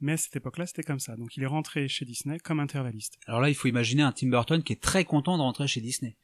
Mais 0.01 0.13
à 0.13 0.17
cette 0.17 0.35
époque-là, 0.35 0.65
c'était 0.65 0.83
comme 0.83 0.99
ça. 0.99 1.15
Donc, 1.15 1.37
il 1.37 1.43
est 1.43 1.47
rentré 1.47 1.87
chez 1.87 2.05
Disney 2.05 2.39
comme 2.39 2.59
intervalliste. 2.59 3.17
Alors 3.27 3.41
là, 3.41 3.49
il 3.49 3.55
faut 3.55 3.67
imaginer 3.67 4.03
un 4.03 4.11
Tim 4.11 4.27
Burton 4.27 4.63
qui 4.63 4.73
est 4.73 4.81
très 4.81 5.05
content 5.05 5.37
de 5.37 5.41
rentrer 5.41 5.67
chez 5.67 5.81
Disney. 5.81 6.15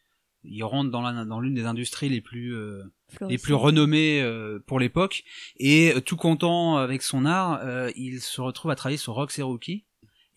Il 0.44 0.63
rentre 0.63 0.92
dans 0.92 1.39
l'une 1.39 1.56
des 1.56 1.65
industries 1.65 2.09
les 2.09 2.21
plus 2.21 2.53
euh, 2.56 2.83
les 3.21 3.38
plus 3.38 3.53
renommées 3.53 4.21
euh, 4.21 4.59
pour 4.65 4.80
l'époque 4.80 5.24
et 5.57 5.94
euh, 5.94 6.01
tout 6.01 6.18
content 6.18 6.77
avec 6.77 7.01
son 7.01 7.25
art, 7.25 7.59
euh, 7.63 7.91
il 7.95 8.21
se 8.21 8.41
retrouve 8.41 8.71
à 8.71 8.75
travailler 8.75 8.98
sur 8.98 9.13
Rox 9.13 9.38
et 9.39 9.41
Rookie. 9.41 9.86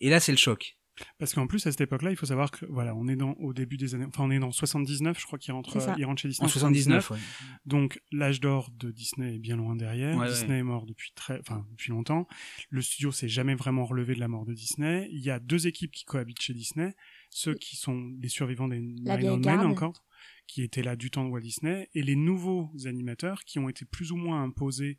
Et 0.01 0.09
là, 0.09 0.19
c'est 0.19 0.31
le 0.31 0.37
choc. 0.37 0.77
Parce 1.17 1.33
qu'en 1.33 1.47
plus, 1.47 1.65
à 1.67 1.71
cette 1.71 1.81
époque-là, 1.81 2.11
il 2.11 2.17
faut 2.17 2.25
savoir 2.25 2.51
que, 2.51 2.65
voilà, 2.65 2.95
on 2.95 3.07
est 3.07 3.15
dans, 3.15 3.31
au 3.33 3.53
début 3.53 3.77
des 3.77 3.95
années, 3.95 4.05
enfin, 4.05 4.23
on 4.23 4.31
est 4.31 4.39
dans 4.39 4.51
79, 4.51 5.19
je 5.19 5.25
crois 5.25 5.39
qu'il 5.39 5.53
rentre, 5.53 5.77
il 5.97 6.05
rentre 6.05 6.21
chez 6.21 6.27
Disney. 6.27 6.45
En 6.45 6.49
79, 6.49 7.11
ouais. 7.11 7.17
Donc, 7.65 8.01
l'âge 8.11 8.39
d'or 8.39 8.71
de 8.71 8.91
Disney 8.91 9.35
est 9.35 9.39
bien 9.39 9.55
loin 9.55 9.75
derrière. 9.75 10.17
Ouais, 10.17 10.29
Disney 10.29 10.59
est 10.59 10.63
mort 10.63 10.85
depuis 10.85 11.11
très, 11.15 11.39
enfin, 11.39 11.65
depuis 11.71 11.91
longtemps. 11.91 12.27
Le 12.69 12.81
studio 12.81 13.11
s'est 13.11 13.29
jamais 13.29 13.55
vraiment 13.55 13.85
relevé 13.85 14.15
de 14.15 14.19
la 14.19 14.27
mort 14.27 14.45
de 14.45 14.53
Disney. 14.53 15.07
Il 15.11 15.21
y 15.21 15.29
a 15.29 15.39
deux 15.39 15.67
équipes 15.67 15.91
qui 15.91 16.05
cohabitent 16.05 16.41
chez 16.41 16.53
Disney. 16.53 16.95
Ceux 17.29 17.55
qui 17.55 17.75
sont 17.75 18.11
les 18.19 18.29
survivants 18.29 18.67
des 18.67 18.79
Nine 18.79 19.39
Men 19.45 19.59
encore, 19.59 20.03
qui 20.47 20.63
étaient 20.63 20.83
là 20.83 20.95
du 20.95 21.11
temps 21.11 21.25
de 21.25 21.29
Walt 21.29 21.41
Disney, 21.41 21.89
et 21.93 22.01
les 22.01 22.15
nouveaux 22.15 22.71
animateurs 22.85 23.43
qui 23.45 23.59
ont 23.59 23.69
été 23.69 23.85
plus 23.85 24.11
ou 24.11 24.15
moins 24.15 24.43
imposés 24.43 24.97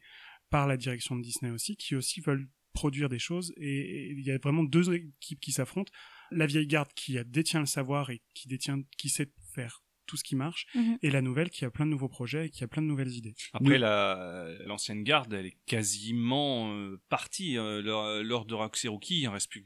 par 0.48 0.66
la 0.66 0.76
direction 0.76 1.16
de 1.16 1.22
Disney 1.22 1.50
aussi, 1.50 1.76
qui 1.76 1.94
aussi 1.94 2.20
veulent 2.20 2.48
produire 2.72 3.08
des 3.08 3.18
choses 3.18 3.52
et 3.56 4.10
il 4.10 4.20
y 4.20 4.30
a 4.30 4.38
vraiment 4.38 4.62
deux 4.64 4.92
équipes 4.94 5.40
qui 5.40 5.52
s'affrontent 5.52 5.92
la 6.30 6.46
vieille 6.46 6.66
garde 6.66 6.92
qui 6.94 7.18
a- 7.18 7.24
détient 7.24 7.60
le 7.60 7.66
savoir 7.66 8.10
et 8.10 8.22
qui 8.34 8.46
détient 8.48 8.80
qui 8.96 9.08
sait 9.08 9.30
faire 9.54 9.82
tout 10.06 10.16
ce 10.16 10.24
qui 10.24 10.34
marche 10.34 10.66
Mhm. 10.74 10.98
et 11.02 11.10
la 11.10 11.22
nouvelle 11.22 11.50
qui 11.50 11.64
a 11.64 11.70
plein 11.70 11.86
de 11.86 11.90
nouveaux 11.92 12.08
projets 12.08 12.46
et 12.46 12.50
qui 12.50 12.64
a 12.64 12.68
plein 12.68 12.82
de 12.82 12.86
nouvelles 12.88 13.12
idées 13.14 13.34
Après, 13.52 13.78
la 13.78 14.48
l'ancienne 14.66 15.04
garde, 15.04 15.32
elle 15.32 15.46
est 15.46 15.56
quasiment 15.66 16.72
euh, 16.74 17.00
partie. 17.08 17.56
euh, 17.58 17.80
lors, 17.82 18.22
lors 18.22 18.44
de 18.44 18.54
Roxy 18.54 18.88
Rookie, 18.88 19.20
il 19.20 19.28
en 19.28 19.32
reste 19.32 19.50
plus, 19.50 19.62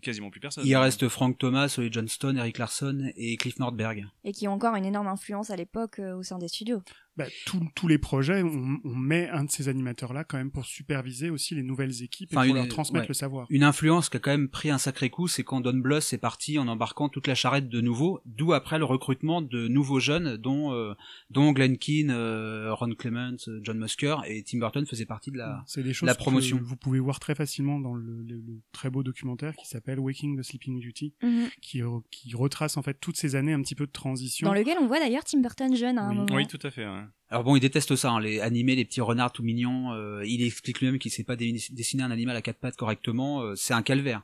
quasiment 0.00 0.30
plus 0.30 0.40
personne. 0.40 0.64
Il 0.66 0.76
reste 0.76 1.08
Frank 1.08 1.36
Thomas, 1.38 1.74
Ollie 1.78 1.92
Johnston, 1.92 2.36
Eric 2.36 2.58
Larson 2.58 3.10
et 3.16 3.36
Cliff 3.36 3.58
Nordberg. 3.58 4.06
Et 4.24 4.32
qui 4.32 4.48
ont 4.48 4.52
encore 4.52 4.76
une 4.76 4.84
énorme 4.86 5.08
influence 5.08 5.50
à 5.50 5.56
l'époque 5.56 5.98
euh, 5.98 6.16
au 6.16 6.22
sein 6.22 6.38
des 6.38 6.48
studios. 6.48 6.82
Bah, 7.16 7.26
tous- 7.46 7.68
tous 7.74 7.88
les 7.88 7.98
projets 7.98 8.42
on, 8.42 8.78
on 8.84 8.94
met 8.94 9.28
un 9.28 9.44
de 9.44 9.50
ces 9.50 9.68
animateurs 9.68 10.12
là 10.12 10.24
quand 10.24 10.38
même 10.38 10.50
pour 10.50 10.64
superviser 10.64 11.28
aussi 11.30 11.54
les 11.54 11.62
nouvelles 11.62 12.02
équipes 12.02 12.30
Enfin, 12.32 12.42
et 12.44 12.46
pour 12.48 12.56
une- 12.56 12.62
leur 12.62 12.68
transmettre 12.68 13.04
ouais. 13.04 13.08
le 13.08 13.14
savoir 13.14 13.46
Une 13.50 13.64
influence 13.64 14.08
qui 14.08 14.16
a 14.16 14.20
quand 14.20 14.30
même 14.30 14.48
pris 14.48 14.70
un 14.70 14.78
sacré 14.78 15.10
coup, 15.10 15.28
c'est 15.28 15.44
quand 15.44 15.60
Don 15.60 15.74
Bluth 15.76 16.12
est 16.12 16.18
parti 16.18 16.58
en 16.58 16.68
embarquant 16.68 17.08
toute 17.08 17.26
la 17.26 17.34
charrette 17.34 17.68
de 17.68 17.80
nouveaux, 17.80 18.20
d'où 18.24 18.52
après 18.54 18.78
le 18.78 18.84
recrutement 18.84 19.42
de 19.42 19.68
nouveaux 19.68 20.00
jeunes, 20.00 20.36
dont 20.36 20.72
euh, 20.72 20.94
dont 21.30 21.52
Glenn 21.52 21.76
Keane, 21.78 22.10
euh, 22.10 22.72
Ron 22.74 22.94
Clements, 22.94 23.36
euh, 23.48 23.60
John 23.62 23.78
Musker 23.78 24.16
et 24.26 24.42
Tim 24.42 24.58
Burton 24.58 24.86
faisait 24.86 25.06
partie 25.06 25.30
de 25.30 25.36
la. 25.38 25.62
c'est 25.66 25.82
des 25.82 25.92
choses 25.92 26.06
la 26.06 26.14
promotion. 26.14 26.58
que 26.58 26.62
vous 26.64 26.76
pouvez 26.76 26.98
voir 27.00 27.20
très 27.20 27.34
facilement 27.34 27.78
dans 27.78 27.94
le, 27.94 28.22
le- 28.22 28.36
le 28.36 28.60
très 28.72 28.88
beau 28.90 29.02
documentaire 29.02 29.54
qui 29.56 29.66
s'appelle 29.68 29.98
Waking 30.00 30.38
the 30.40 30.42
Sleeping 30.42 30.80
Beauty 30.82 31.14
qui, 31.60 31.80
re- 31.80 32.02
qui 32.10 32.34
retrace 32.34 32.76
en 32.76 32.82
fait 32.82 32.94
toutes 33.00 33.16
ces 33.16 33.34
années 33.36 33.52
un 33.52 33.60
petit 33.62 33.74
peu 33.74 33.86
de 33.86 33.92
transition 33.92 34.46
Dans 34.48 34.54
lequel 34.54 34.78
on 34.80 34.86
voit 34.86 34.98
d'ailleurs 34.98 35.24
Tim 35.24 35.40
Burton 35.40 35.74
jeune 35.76 35.98
à 35.98 36.04
un 36.04 36.10
Oui. 36.10 36.16
moment. 36.16 36.34
Oui, 36.34 36.46
tout 36.46 36.58
à 36.62 36.70
fait. 36.70 36.86
ouais. 36.86 37.01
Alors 37.30 37.44
bon, 37.44 37.56
il 37.56 37.60
déteste 37.60 37.96
ça, 37.96 38.10
hein, 38.10 38.20
les 38.20 38.40
animés, 38.40 38.74
les 38.76 38.84
petits 38.84 39.00
renards 39.00 39.32
tout 39.32 39.42
mignons. 39.42 39.92
euh, 39.92 40.22
il 40.26 40.42
explique 40.44 40.80
lui-même 40.80 40.98
qu'il 40.98 41.10
sait 41.10 41.24
pas 41.24 41.36
dessiner 41.36 42.02
un 42.02 42.10
animal 42.10 42.36
à 42.36 42.42
quatre 42.42 42.58
pattes 42.58 42.76
correctement. 42.76 43.40
euh, 43.42 43.54
c'est 43.56 43.74
un 43.74 43.82
calvaire. 43.82 44.22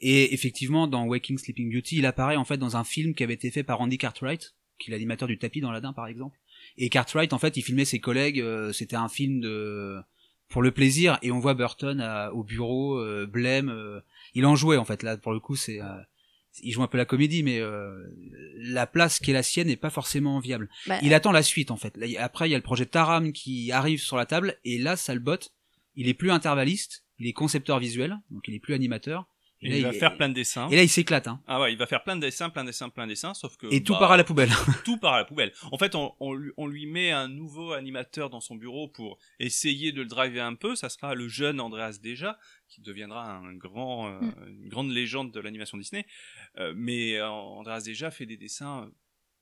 Et 0.00 0.32
effectivement, 0.34 0.86
dans 0.86 1.04
Waking 1.06 1.38
Sleeping 1.38 1.72
Beauty, 1.72 1.96
il 1.98 2.06
apparaît 2.06 2.36
en 2.36 2.44
fait 2.44 2.56
dans 2.56 2.76
un 2.76 2.84
film 2.84 3.14
qui 3.14 3.22
avait 3.24 3.34
été 3.34 3.50
fait 3.50 3.62
par 3.64 3.80
Andy 3.80 3.98
Cartwright, 3.98 4.54
qui 4.78 4.90
est 4.90 4.92
l'animateur 4.92 5.28
du 5.28 5.38
tapis 5.38 5.60
dans 5.60 5.70
l'Adin 5.72 5.92
par 5.92 6.06
exemple. 6.06 6.36
Et 6.76 6.88
Cartwright, 6.88 7.32
en 7.32 7.38
fait, 7.38 7.56
il 7.56 7.62
filmait 7.62 7.84
ses 7.84 7.98
collègues. 8.00 8.40
euh, 8.40 8.72
C'était 8.72 8.96
un 8.96 9.08
film 9.08 9.40
de 9.40 9.96
pour 10.48 10.62
le 10.62 10.70
plaisir, 10.70 11.18
et 11.22 11.30
on 11.30 11.38
voit 11.40 11.52
Burton 11.54 12.00
à- 12.00 12.32
au 12.32 12.42
bureau, 12.42 12.98
euh, 12.98 13.26
blême. 13.26 13.68
euh, 13.68 14.00
il 14.34 14.46
en 14.46 14.56
jouait 14.56 14.78
en 14.78 14.84
fait 14.84 15.02
là. 15.02 15.16
Pour 15.16 15.32
le 15.32 15.40
coup, 15.40 15.56
c'est 15.56 15.80
euh, 15.82 15.86
il 16.62 16.72
joue 16.72 16.82
un 16.82 16.88
peu 16.88 16.98
la 16.98 17.04
comédie, 17.04 17.42
mais 17.42 17.60
euh, 17.60 17.92
la 18.56 18.86
place 18.86 19.20
qui 19.20 19.30
est 19.30 19.34
la 19.34 19.42
sienne 19.42 19.68
n'est 19.68 19.76
pas 19.76 19.90
forcément 19.90 20.38
viable. 20.40 20.68
Bah, 20.86 20.98
Il 21.02 21.14
attend 21.14 21.32
la 21.32 21.42
suite 21.42 21.70
en 21.70 21.76
fait. 21.76 21.98
Après, 22.18 22.48
il 22.48 22.52
y 22.52 22.54
a 22.54 22.58
le 22.58 22.62
projet 22.62 22.86
Taram 22.86 23.32
qui 23.32 23.72
arrive 23.72 24.00
sur 24.00 24.16
la 24.16 24.26
table 24.26 24.58
et 24.64 24.78
là, 24.78 24.96
ça 24.96 25.14
le 25.14 25.20
botte. 25.20 25.52
Il 25.94 26.08
est 26.08 26.14
plus 26.14 26.30
intervalliste, 26.30 27.04
il 27.18 27.26
est 27.26 27.32
concepteur 27.32 27.78
visuel, 27.78 28.18
donc 28.30 28.42
il 28.46 28.54
est 28.54 28.60
plus 28.60 28.74
animateur. 28.74 29.26
Et 29.60 29.70
là, 29.70 29.76
il 29.76 29.82
va 29.82 29.92
faire 29.92 30.16
plein 30.16 30.28
de 30.28 30.34
dessins. 30.34 30.68
Et 30.70 30.76
là, 30.76 30.84
il 30.84 30.88
s'éclate. 30.88 31.26
Hein. 31.26 31.40
Ah 31.48 31.60
ouais, 31.60 31.72
il 31.72 31.78
va 31.78 31.86
faire 31.86 32.04
plein 32.04 32.14
de 32.14 32.20
dessins, 32.20 32.48
plein 32.48 32.62
de 32.62 32.68
dessins, 32.68 32.90
plein 32.90 33.06
de 33.06 33.10
dessins, 33.10 33.34
sauf 33.34 33.56
que 33.56 33.66
Et 33.72 33.82
tout 33.82 33.94
bah, 33.94 33.98
part 34.00 34.12
à 34.12 34.16
la 34.16 34.22
poubelle. 34.22 34.50
tout 34.84 34.98
part 34.98 35.14
à 35.14 35.18
la 35.18 35.24
poubelle. 35.24 35.52
En 35.72 35.78
fait, 35.78 35.96
on, 35.96 36.14
on 36.20 36.32
lui, 36.32 36.52
on 36.56 36.68
lui 36.68 36.86
met 36.86 37.10
un 37.10 37.26
nouveau 37.26 37.72
animateur 37.72 38.30
dans 38.30 38.40
son 38.40 38.54
bureau 38.54 38.86
pour 38.86 39.18
essayer 39.40 39.90
de 39.90 40.02
le 40.02 40.06
driver 40.06 40.44
un 40.44 40.54
peu. 40.54 40.76
Ça 40.76 40.88
sera 40.88 41.16
le 41.16 41.26
jeune 41.26 41.60
Andreas 41.60 41.98
Deja, 42.00 42.38
qui 42.68 42.80
deviendra 42.80 43.30
un 43.36 43.54
grand, 43.54 44.08
euh, 44.08 44.20
Mm. 44.20 44.34
une 44.62 44.68
grande 44.68 44.90
légende 44.90 45.32
de 45.32 45.40
l'animation 45.40 45.78
Disney. 45.78 46.06
Euh, 46.58 46.72
mais 46.76 47.16
euh, 47.16 47.28
Andreas 47.28 47.82
Deja 47.86 48.10
fait 48.10 48.26
des 48.26 48.36
dessins 48.36 48.90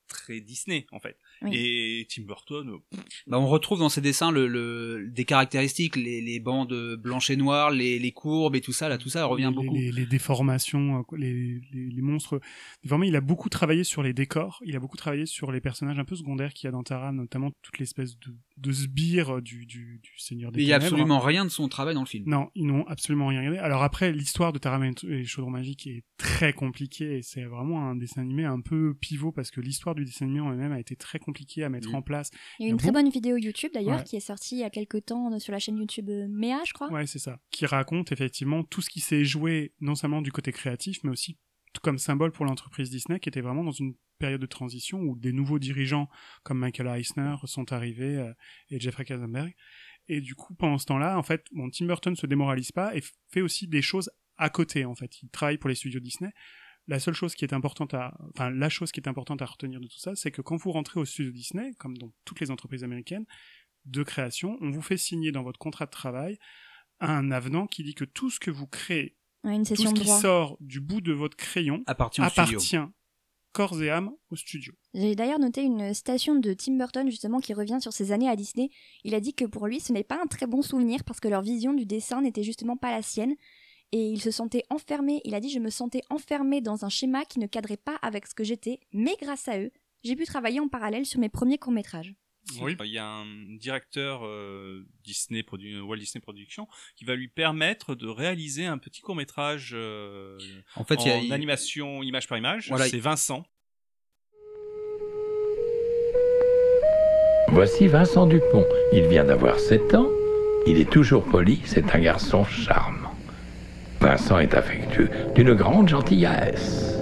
très 0.09 0.40
Disney, 0.40 0.87
en 0.92 1.00
fait. 1.00 1.18
Oui. 1.42 1.50
Et 1.52 2.06
Tim 2.09 2.23
Burton, 2.23 2.68
euh, 2.95 2.97
Bah, 3.26 3.40
on 3.40 3.49
retrouve 3.49 3.80
dans 3.80 3.88
ces 3.88 4.00
dessins 4.00 4.30
le, 4.30 4.47
le- 4.47 5.09
des 5.11 5.25
caractéristiques, 5.25 5.97
les, 5.97 6.21
les 6.21 6.38
bandes 6.38 6.95
blanches 6.97 7.30
et 7.30 7.37
noires, 7.37 7.73
les, 7.73 7.99
les 7.99 8.12
courbes 8.12 8.54
et 8.54 8.61
tout 8.61 8.73
ça. 8.73 8.88
Là, 8.88 8.99
tout 8.99 9.09
ça 9.09 9.25
revient 9.25 9.49
les, 9.50 9.54
beaucoup. 9.54 9.75
les, 9.75 9.90
les 9.90 10.06
déformations, 10.06 11.00
euh, 11.00 11.16
les, 11.16 11.61
les, 11.73 11.88
les 11.90 12.02
monstres. 12.02 12.40
Vraiment, 12.85 13.02
il 13.02 13.16
a 13.16 13.21
beaucoup 13.21 13.49
travaillé 13.49 13.83
sur 13.83 14.04
les 14.04 14.12
décors. 14.12 14.61
Il 14.64 14.76
a 14.76 14.78
beaucoup 14.78 14.97
travaillé 14.97 15.26
sur 15.26 15.50
les 15.50 15.61
personnages 15.61 15.99
un 15.99 16.04
peu 16.04 16.14
secondaires 16.14 16.54
qu'il 16.54 16.66
y 16.66 16.68
a 16.68 16.73
dans 16.73 16.85
Tara, 16.85 17.11
notamment 17.11 17.50
toute 17.62 17.78
l'espèce 17.80 18.16
de 18.16 18.33
de 18.56 18.72
sbires 18.72 19.42
du, 19.42 19.66
du, 19.66 20.00
du 20.02 20.10
Seigneur 20.18 20.50
des 20.50 20.58
Mais 20.58 20.62
il 20.64 20.68
y 20.68 20.72
a 20.72 20.76
absolument 20.76 21.18
rien 21.18 21.44
de 21.44 21.50
son 21.50 21.68
travail 21.68 21.94
dans 21.94 22.00
le 22.00 22.06
film. 22.06 22.25
Non, 22.26 22.48
ils 22.54 22.66
n'ont 22.66 22.86
absolument 22.86 23.26
rien 23.26 23.40
regardé. 23.40 23.58
Alors 23.58 23.82
après, 23.82 24.12
l'histoire 24.12 24.52
de 24.52 24.58
Taram 24.58 24.82
et 24.84 24.92
les 25.02 25.25
chaudrons 25.25 25.50
magiques 25.50 25.86
est 25.86 26.04
très 26.16 26.52
compliquée 26.52 27.18
et 27.18 27.22
c'est 27.22 27.44
vraiment 27.44 27.88
un 27.88 27.96
dessin 27.96 28.22
animé 28.22 28.44
un 28.44 28.60
peu 28.60 28.94
pivot 28.94 29.30
parce 29.32 29.50
que 29.50 29.60
l'histoire 29.60 29.94
du 29.94 30.04
dessin 30.04 30.25
animé 30.25 30.40
en 30.40 30.52
elle-même 30.52 30.72
a 30.72 30.80
été 30.80 30.96
très 30.96 31.18
compliquée 31.18 31.64
à 31.64 31.68
mettre 31.68 31.94
en 31.94 32.02
place. 32.02 32.30
Il 32.58 32.64
y 32.66 32.68
a 32.68 32.70
une 32.72 32.78
très 32.78 32.88
bon 32.88 33.00
bonne 33.02 33.10
vidéo 33.10 33.36
YouTube 33.36 33.70
d'ailleurs 33.75 33.98
Ouais. 33.98 34.04
qui 34.04 34.16
est 34.16 34.20
sortie 34.20 34.56
il 34.56 34.60
y 34.60 34.64
a 34.64 34.70
quelques 34.70 35.04
temps 35.04 35.32
euh, 35.32 35.38
sur 35.38 35.52
la 35.52 35.58
chaîne 35.58 35.76
YouTube 35.76 36.08
euh, 36.08 36.26
Méa, 36.28 36.60
je 36.66 36.72
crois. 36.72 36.90
Ouais, 36.90 37.06
c'est 37.06 37.18
ça. 37.18 37.38
Qui 37.50 37.66
raconte 37.66 38.10
effectivement 38.12 38.62
tout 38.64 38.80
ce 38.80 38.88
qui 38.90 39.00
s'est 39.00 39.25
joué, 39.25 39.75
non 39.80 39.94
seulement 39.94 40.22
du 40.22 40.32
côté 40.32 40.50
créatif, 40.52 40.98
mais 41.04 41.10
aussi 41.10 41.36
comme 41.80 41.99
symbole 41.99 42.33
pour 42.33 42.45
l'entreprise 42.45 42.90
Disney, 42.90 43.21
qui 43.21 43.28
était 43.28 43.40
vraiment 43.40 43.64
dans 43.64 43.73
une 43.73 43.95
période 44.18 44.40
de 44.40 44.47
transition 44.47 45.00
où 45.00 45.16
des 45.16 45.33
nouveaux 45.33 45.59
dirigeants 45.59 46.09
comme 46.42 46.59
Michael 46.59 46.88
Eisner 46.88 47.37
sont 47.45 47.73
arrivés 47.73 48.16
euh, 48.16 48.33
et 48.71 48.80
Jeffrey 48.80 49.04
Katzenberg. 49.04 49.54
Et 50.09 50.21
du 50.21 50.35
coup, 50.35 50.54
pendant 50.54 50.78
ce 50.78 50.87
temps-là, 50.87 51.18
en 51.18 51.23
fait, 51.23 51.45
bon, 51.52 51.68
Tim 51.71 51.87
Burton 51.87 52.14
se 52.14 52.26
démoralise 52.26 52.73
pas 52.73 52.95
et 52.97 53.02
fait 53.28 53.40
aussi 53.40 53.66
des 53.66 53.83
choses 53.83 54.11
à 54.37 54.50
côté, 54.50 54.85
en 54.85 54.95
fait. 54.95 55.23
Il 55.23 55.30
travaille 55.30 55.59
pour 55.59 55.68
les 55.68 55.75
studios 55.75 56.00
Disney. 56.00 56.30
La 56.87 57.00
seule 57.00 57.14
chose 57.14 57.35
qui 57.35 57.45
est 57.45 57.52
importante 57.52 57.95
à, 57.95 58.16
enfin, 58.35 58.50
la 58.50 58.68
chose 58.68 58.92
qui 58.92 59.00
est 59.00 59.09
importante 59.09 59.42
à 59.42 59.47
retenir 59.47 59.80
de 59.80 59.88
tout 59.88 59.99
ça, 59.99 60.14
c'est 60.14 60.30
que 60.30 60.42
quand 60.42 60.56
vous 60.56 60.71
rentrez 60.71 61.00
au 61.00 61.04
studio 61.04 61.33
Disney, 61.33 61.73
comme 61.78 61.99
dans 61.99 62.12
toutes 62.25 62.40
les 62.40 62.50
entreprises 62.50 62.85
américaines 62.85 63.26
de 63.87 64.02
création, 64.04 64.56
on 64.61 64.71
vous 64.71 64.83
fait 64.83 64.97
signer 64.97 65.33
dans 65.33 65.42
votre 65.42 65.59
contrat 65.59 65.87
de 65.87 65.90
travail 65.90 66.38
un 67.00 67.30
avenant 67.30 67.66
qui 67.66 67.83
dit 67.83 67.95
que 67.95 68.04
tout 68.04 68.30
ce 68.30 68.38
que 68.38 68.50
vous 68.50 68.66
créez, 68.66 69.16
Ouais, 69.46 69.54
une 69.54 69.62
tout 69.64 69.68
session 69.76 69.90
ce 69.90 69.94
de 69.94 69.98
qui 70.00 70.04
droit. 70.04 70.20
sort 70.20 70.56
du 70.60 70.80
bout 70.80 71.00
de 71.00 71.12
votre 71.12 71.36
crayon, 71.36 71.82
Appartient 71.86 72.20
au 72.20 72.28
studio. 72.28 72.58
appartient 72.58 72.92
corps 73.52 73.80
et 73.82 73.88
âme 73.88 74.12
au 74.30 74.36
studio. 74.36 74.74
J'ai 74.92 75.14
d'ailleurs 75.14 75.38
noté 75.38 75.62
une 75.62 75.94
citation 75.94 76.34
de 76.34 76.52
Tim 76.52 76.76
Burton 76.76 77.08
justement 77.08 77.38
qui 77.40 77.54
revient 77.54 77.78
sur 77.80 77.90
ses 77.94 78.12
années 78.12 78.28
à 78.28 78.36
Disney. 78.36 78.68
Il 79.02 79.14
a 79.14 79.20
dit 79.20 79.32
que 79.32 79.46
pour 79.46 79.66
lui 79.66 79.80
ce 79.80 79.94
n'est 79.94 80.04
pas 80.04 80.20
un 80.22 80.26
très 80.26 80.46
bon 80.46 80.60
souvenir 80.60 81.04
parce 81.04 81.20
que 81.20 81.28
leur 81.28 81.40
vision 81.40 81.72
du 81.72 81.86
dessin 81.86 82.20
n'était 82.20 82.42
justement 82.42 82.76
pas 82.76 82.90
la 82.90 83.00
sienne 83.00 83.34
et 83.92 84.08
il 84.10 84.20
se 84.20 84.30
sentait 84.30 84.64
enfermé. 84.68 85.22
Il 85.24 85.34
a 85.34 85.40
dit 85.40 85.48
je 85.48 85.58
me 85.58 85.70
sentais 85.70 86.02
enfermé 86.10 86.60
dans 86.60 86.84
un 86.84 86.90
schéma 86.90 87.24
qui 87.24 87.38
ne 87.38 87.46
cadrait 87.46 87.78
pas 87.78 87.96
avec 88.02 88.26
ce 88.26 88.34
que 88.34 88.44
j'étais, 88.44 88.78
mais 88.92 89.16
grâce 89.22 89.48
à 89.48 89.58
eux, 89.58 89.70
j'ai 90.04 90.16
pu 90.16 90.24
travailler 90.26 90.60
en 90.60 90.68
parallèle 90.68 91.06
sur 91.06 91.18
mes 91.18 91.30
premiers 91.30 91.56
courts 91.56 91.72
métrages. 91.72 92.14
Oui. 92.60 92.76
Il 92.84 92.90
y 92.92 92.98
a 92.98 93.06
un 93.06 93.26
directeur 93.56 94.20
euh, 94.24 94.84
Disney 95.04 95.42
Produ- 95.42 95.80
Walt 95.80 95.96
Disney 95.98 96.20
Productions 96.22 96.68
qui 96.96 97.04
va 97.04 97.14
lui 97.16 97.28
permettre 97.28 97.94
de 97.94 98.06
réaliser 98.06 98.66
un 98.66 98.78
petit 98.78 99.00
court 99.00 99.16
métrage 99.16 99.74
En 100.76 100.84
fait, 100.84 100.94
il 101.04 101.08
y 101.08 101.10
a- 101.10 101.16
en 101.16 101.30
animation 101.32 102.02
image 102.02 102.28
par 102.28 102.38
image. 102.38 102.68
Voilà. 102.68 102.86
C'est 102.88 102.98
Vincent. 102.98 103.44
Voici 107.48 107.86
Vincent 107.88 108.26
Dupont. 108.26 108.66
Il 108.92 109.06
vient 109.06 109.24
d'avoir 109.24 109.58
7 109.58 109.94
ans. 109.94 110.08
Il 110.66 110.78
est 110.78 110.90
toujours 110.90 111.24
poli. 111.24 111.60
C'est 111.64 111.94
un 111.94 112.00
garçon 112.00 112.44
charmant. 112.44 113.14
Vincent 114.00 114.38
est 114.38 114.54
affectueux, 114.54 115.08
d'une 115.34 115.54
grande 115.54 115.88
gentillesse. 115.88 116.94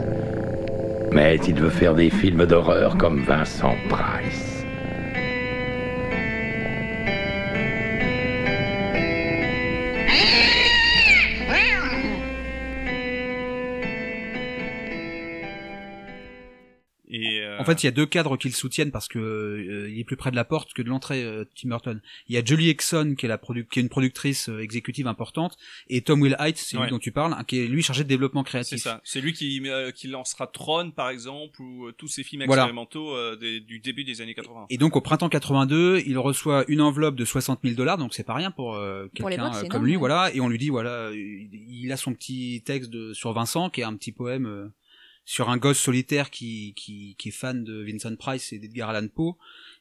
Mais 1.12 1.36
il 1.48 1.54
veut 1.54 1.70
faire 1.70 1.94
des 1.94 2.10
films 2.10 2.46
d'horreur 2.46 2.96
comme 2.98 3.20
Vincent 3.22 3.76
Price? 3.88 4.53
En 17.64 17.66
fait, 17.66 17.82
il 17.82 17.86
y 17.86 17.88
a 17.88 17.92
deux 17.92 18.06
cadres 18.06 18.36
qui 18.36 18.48
le 18.48 18.54
soutiennent 18.54 18.90
parce 18.92 19.08
que 19.08 19.18
euh, 19.18 19.90
il 19.90 19.98
est 19.98 20.04
plus 20.04 20.16
près 20.16 20.30
de 20.30 20.36
la 20.36 20.44
porte 20.44 20.72
que 20.74 20.82
de 20.82 20.88
l'entrée. 20.88 21.22
euh, 21.24 21.44
Tim 21.60 21.68
Burton. 21.70 22.00
Il 22.28 22.34
y 22.34 22.38
a 22.38 22.44
Julie 22.44 22.68
Exxon 22.70 23.14
qui 23.16 23.26
est 23.26 23.28
la 23.28 23.36
produ- 23.38 23.66
qui 23.66 23.78
est 23.78 23.82
une 23.82 23.88
productrice 23.88 24.48
euh, 24.48 24.60
exécutive 24.60 25.06
importante 25.06 25.56
et 25.88 26.02
Tom 26.02 26.20
Will 26.22 26.36
Height, 26.38 26.56
c'est 26.56 26.76
Ouais. 26.76 26.84
lui 26.84 26.90
dont 26.90 26.98
tu 26.98 27.12
parles, 27.12 27.32
hein, 27.32 27.44
qui 27.46 27.58
est 27.60 27.66
lui 27.66 27.82
chargé 27.82 28.04
de 28.04 28.08
développement 28.08 28.42
c'est 28.44 28.48
créatif. 28.50 28.82
ça. 28.82 29.00
C'est 29.04 29.20
lui 29.20 29.32
qui, 29.32 29.60
euh, 29.68 29.90
qui 29.90 30.08
lancera 30.08 30.46
Tron, 30.46 30.90
par 30.90 31.08
exemple, 31.10 31.60
ou 31.62 31.86
euh, 31.86 31.92
tous 31.92 32.08
ces 32.08 32.22
films 32.22 32.44
Voilà. 32.46 32.62
expérimentaux 32.62 33.14
euh, 33.16 33.36
des- 33.36 33.60
du 33.60 33.78
début 33.80 34.04
des 34.04 34.20
années 34.20 34.34
80. 34.34 34.66
Et 34.70 34.78
donc 34.78 34.96
au 34.96 35.00
printemps 35.00 35.28
82, 35.28 36.02
il 36.06 36.18
reçoit 36.18 36.64
une 36.68 36.80
enveloppe 36.80 37.16
de 37.16 37.24
60 37.24 37.60
000 37.62 37.74
dollars, 37.74 37.98
donc 37.98 38.14
c'est 38.14 38.24
pas 38.24 38.34
rien 38.34 38.50
pour 38.50 38.74
euh, 38.74 39.06
quelqu'un 39.14 39.52
c'est 39.52 39.68
comme 39.68 39.82
énorme, 39.82 39.86
lui, 39.86 39.92
ouais. 39.92 39.98
voilà. 39.98 40.34
Et 40.34 40.40
on 40.40 40.48
lui 40.48 40.58
dit 40.58 40.68
voilà, 40.70 41.10
il 41.12 41.48
il 41.52 41.92
a 41.92 41.96
son 41.96 42.14
petit 42.14 42.62
texte 42.64 42.90
de, 42.90 43.12
sur 43.12 43.32
Vincent, 43.32 43.68
qui 43.70 43.80
est 43.82 43.84
un 43.84 43.94
petit 43.94 44.12
poème 44.12 44.46
euh, 44.46 44.68
sur 45.24 45.48
un 45.48 45.56
gosse 45.56 45.78
solitaire 45.78 46.30
qui, 46.30 46.74
qui, 46.74 47.16
qui 47.18 47.28
est 47.28 47.32
fan 47.32 47.64
de 47.64 47.82
Vincent 47.82 48.14
Price 48.16 48.52
et 48.52 48.58
d'Edgar 48.58 48.90
Allan 48.90 49.08
Poe. 49.08 49.36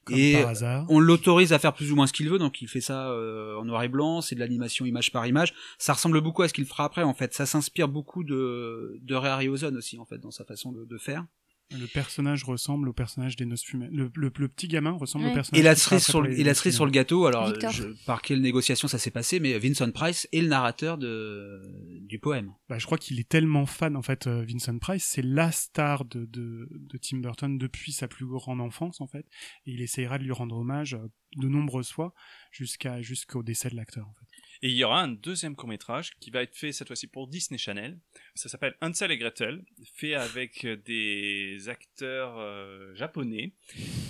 Comme 0.05 0.17
Et 0.17 0.33
par 0.41 0.49
hasard. 0.49 0.85
on 0.89 0.99
l'autorise 0.99 1.53
à 1.53 1.59
faire 1.59 1.73
plus 1.73 1.91
ou 1.91 1.95
moins 1.95 2.07
ce 2.07 2.13
qu'il 2.13 2.29
veut, 2.29 2.37
donc 2.37 2.61
il 2.61 2.67
fait 2.67 2.81
ça 2.81 3.09
euh, 3.11 3.55
en 3.57 3.63
noir 3.63 3.83
et 3.83 3.87
blanc, 3.87 4.19
c'est 4.19 4.35
de 4.35 4.39
l'animation 4.41 4.85
image 4.85 5.11
par 5.11 5.25
image. 5.25 5.53
Ça 5.77 5.93
ressemble 5.93 6.19
beaucoup 6.19 6.41
à 6.41 6.49
ce 6.49 6.53
qu'il 6.53 6.65
fera 6.65 6.83
après, 6.85 7.03
en 7.03 7.13
fait. 7.13 7.33
Ça 7.33 7.45
s'inspire 7.45 7.87
beaucoup 7.87 8.23
de, 8.23 8.99
de 9.01 9.15
Ray 9.15 9.31
Harryhausen 9.31 9.75
aussi, 9.77 9.97
en 9.97 10.05
fait, 10.05 10.17
dans 10.17 10.31
sa 10.31 10.43
façon 10.43 10.71
de, 10.73 10.83
de 10.85 10.97
faire. 10.97 11.25
Le 11.71 11.87
personnage 11.87 12.43
ressemble 12.43 12.87
au 12.89 12.93
personnage 12.93 13.35
des 13.35 13.45
Noces 13.45 13.63
Fumaines. 13.63 13.89
Le, 13.91 14.11
le, 14.15 14.31
le 14.37 14.47
petit 14.47 14.67
gamin 14.67 14.91
ressemble 14.91 15.25
Ouais. 15.25 15.31
au 15.31 15.33
personnage. 15.33 15.59
Et 15.59 15.63
la 15.63 15.75
cerise 15.75 16.03
sur, 16.05 16.21
le- 16.21 16.37
et 16.39 16.43
la 16.43 16.53
cerise 16.53 16.75
sur 16.75 16.85
le 16.85 16.91
gâteau, 16.91 17.25
alors 17.25 17.51
je- 17.71 18.05
par 18.05 18.21
quelle 18.21 18.41
négociation 18.41 18.87
ça 18.87 18.99
s'est 18.99 19.09
passé, 19.09 19.39
mais 19.39 19.57
Vincent 19.57 19.89
Price 19.91 20.27
est 20.31 20.41
le 20.41 20.47
narrateur 20.49 20.99
de, 20.99 21.61
du 22.01 22.19
poème. 22.19 22.53
Bah, 22.69 22.77
je 22.77 22.85
crois 22.85 22.99
qu'il 22.99 23.19
est 23.19 23.27
tellement 23.27 23.65
fan, 23.65 23.95
en 23.95 24.03
fait, 24.03 24.27
euh, 24.27 24.45
Vincent 24.47 24.77
Price, 24.77 25.03
c'est 25.03 25.23
la 25.23 25.51
star 25.51 26.05
de, 26.05 26.25
de, 26.25 26.67
de 26.71 26.97
Tim 27.01 27.17
Burton 27.17 27.57
depuis 27.57 27.91
sa 27.91 28.07
plus 28.07 28.27
grande 28.27 28.61
enfance, 28.61 29.01
en 29.01 29.07
fait. 29.07 29.25
Et 29.65 29.71
il 29.71 29.81
essayera 29.81 30.19
de 30.19 30.23
lui 30.23 30.31
rendre 30.31 30.55
hommage 30.57 30.93
euh, 30.93 31.07
de 31.37 31.47
nombreuses 31.47 31.89
fois 31.91 32.13
jusqu'à 32.51 33.01
jusqu'au 33.01 33.41
décès 33.41 33.69
de 33.69 33.75
l'acteur, 33.75 34.07
en 34.07 34.13
fait. 34.13 34.32
Et 34.63 34.69
il 34.69 34.75
y 34.75 34.85
aura 34.85 35.01
un 35.01 35.09
deuxième 35.09 35.57
court 35.57 35.67
métrage 35.67 36.11
qui 36.21 36.31
va 36.31 36.41
être 36.41 36.55
fait 36.55 36.71
cette 36.71 36.87
fois-ci 36.87 37.07
pour 37.07 37.27
Disney 37.27 37.57
Channel. 37.57 37.99
Ça 38.33 38.47
s'appelle 38.47 38.77
Hansel 38.81 39.11
et 39.11 39.17
Gretel, 39.17 39.65
fait 39.93 40.13
avec 40.15 40.65
des 40.85 41.67
acteurs 41.67 42.37
euh, 42.37 42.95
japonais. 42.95 43.51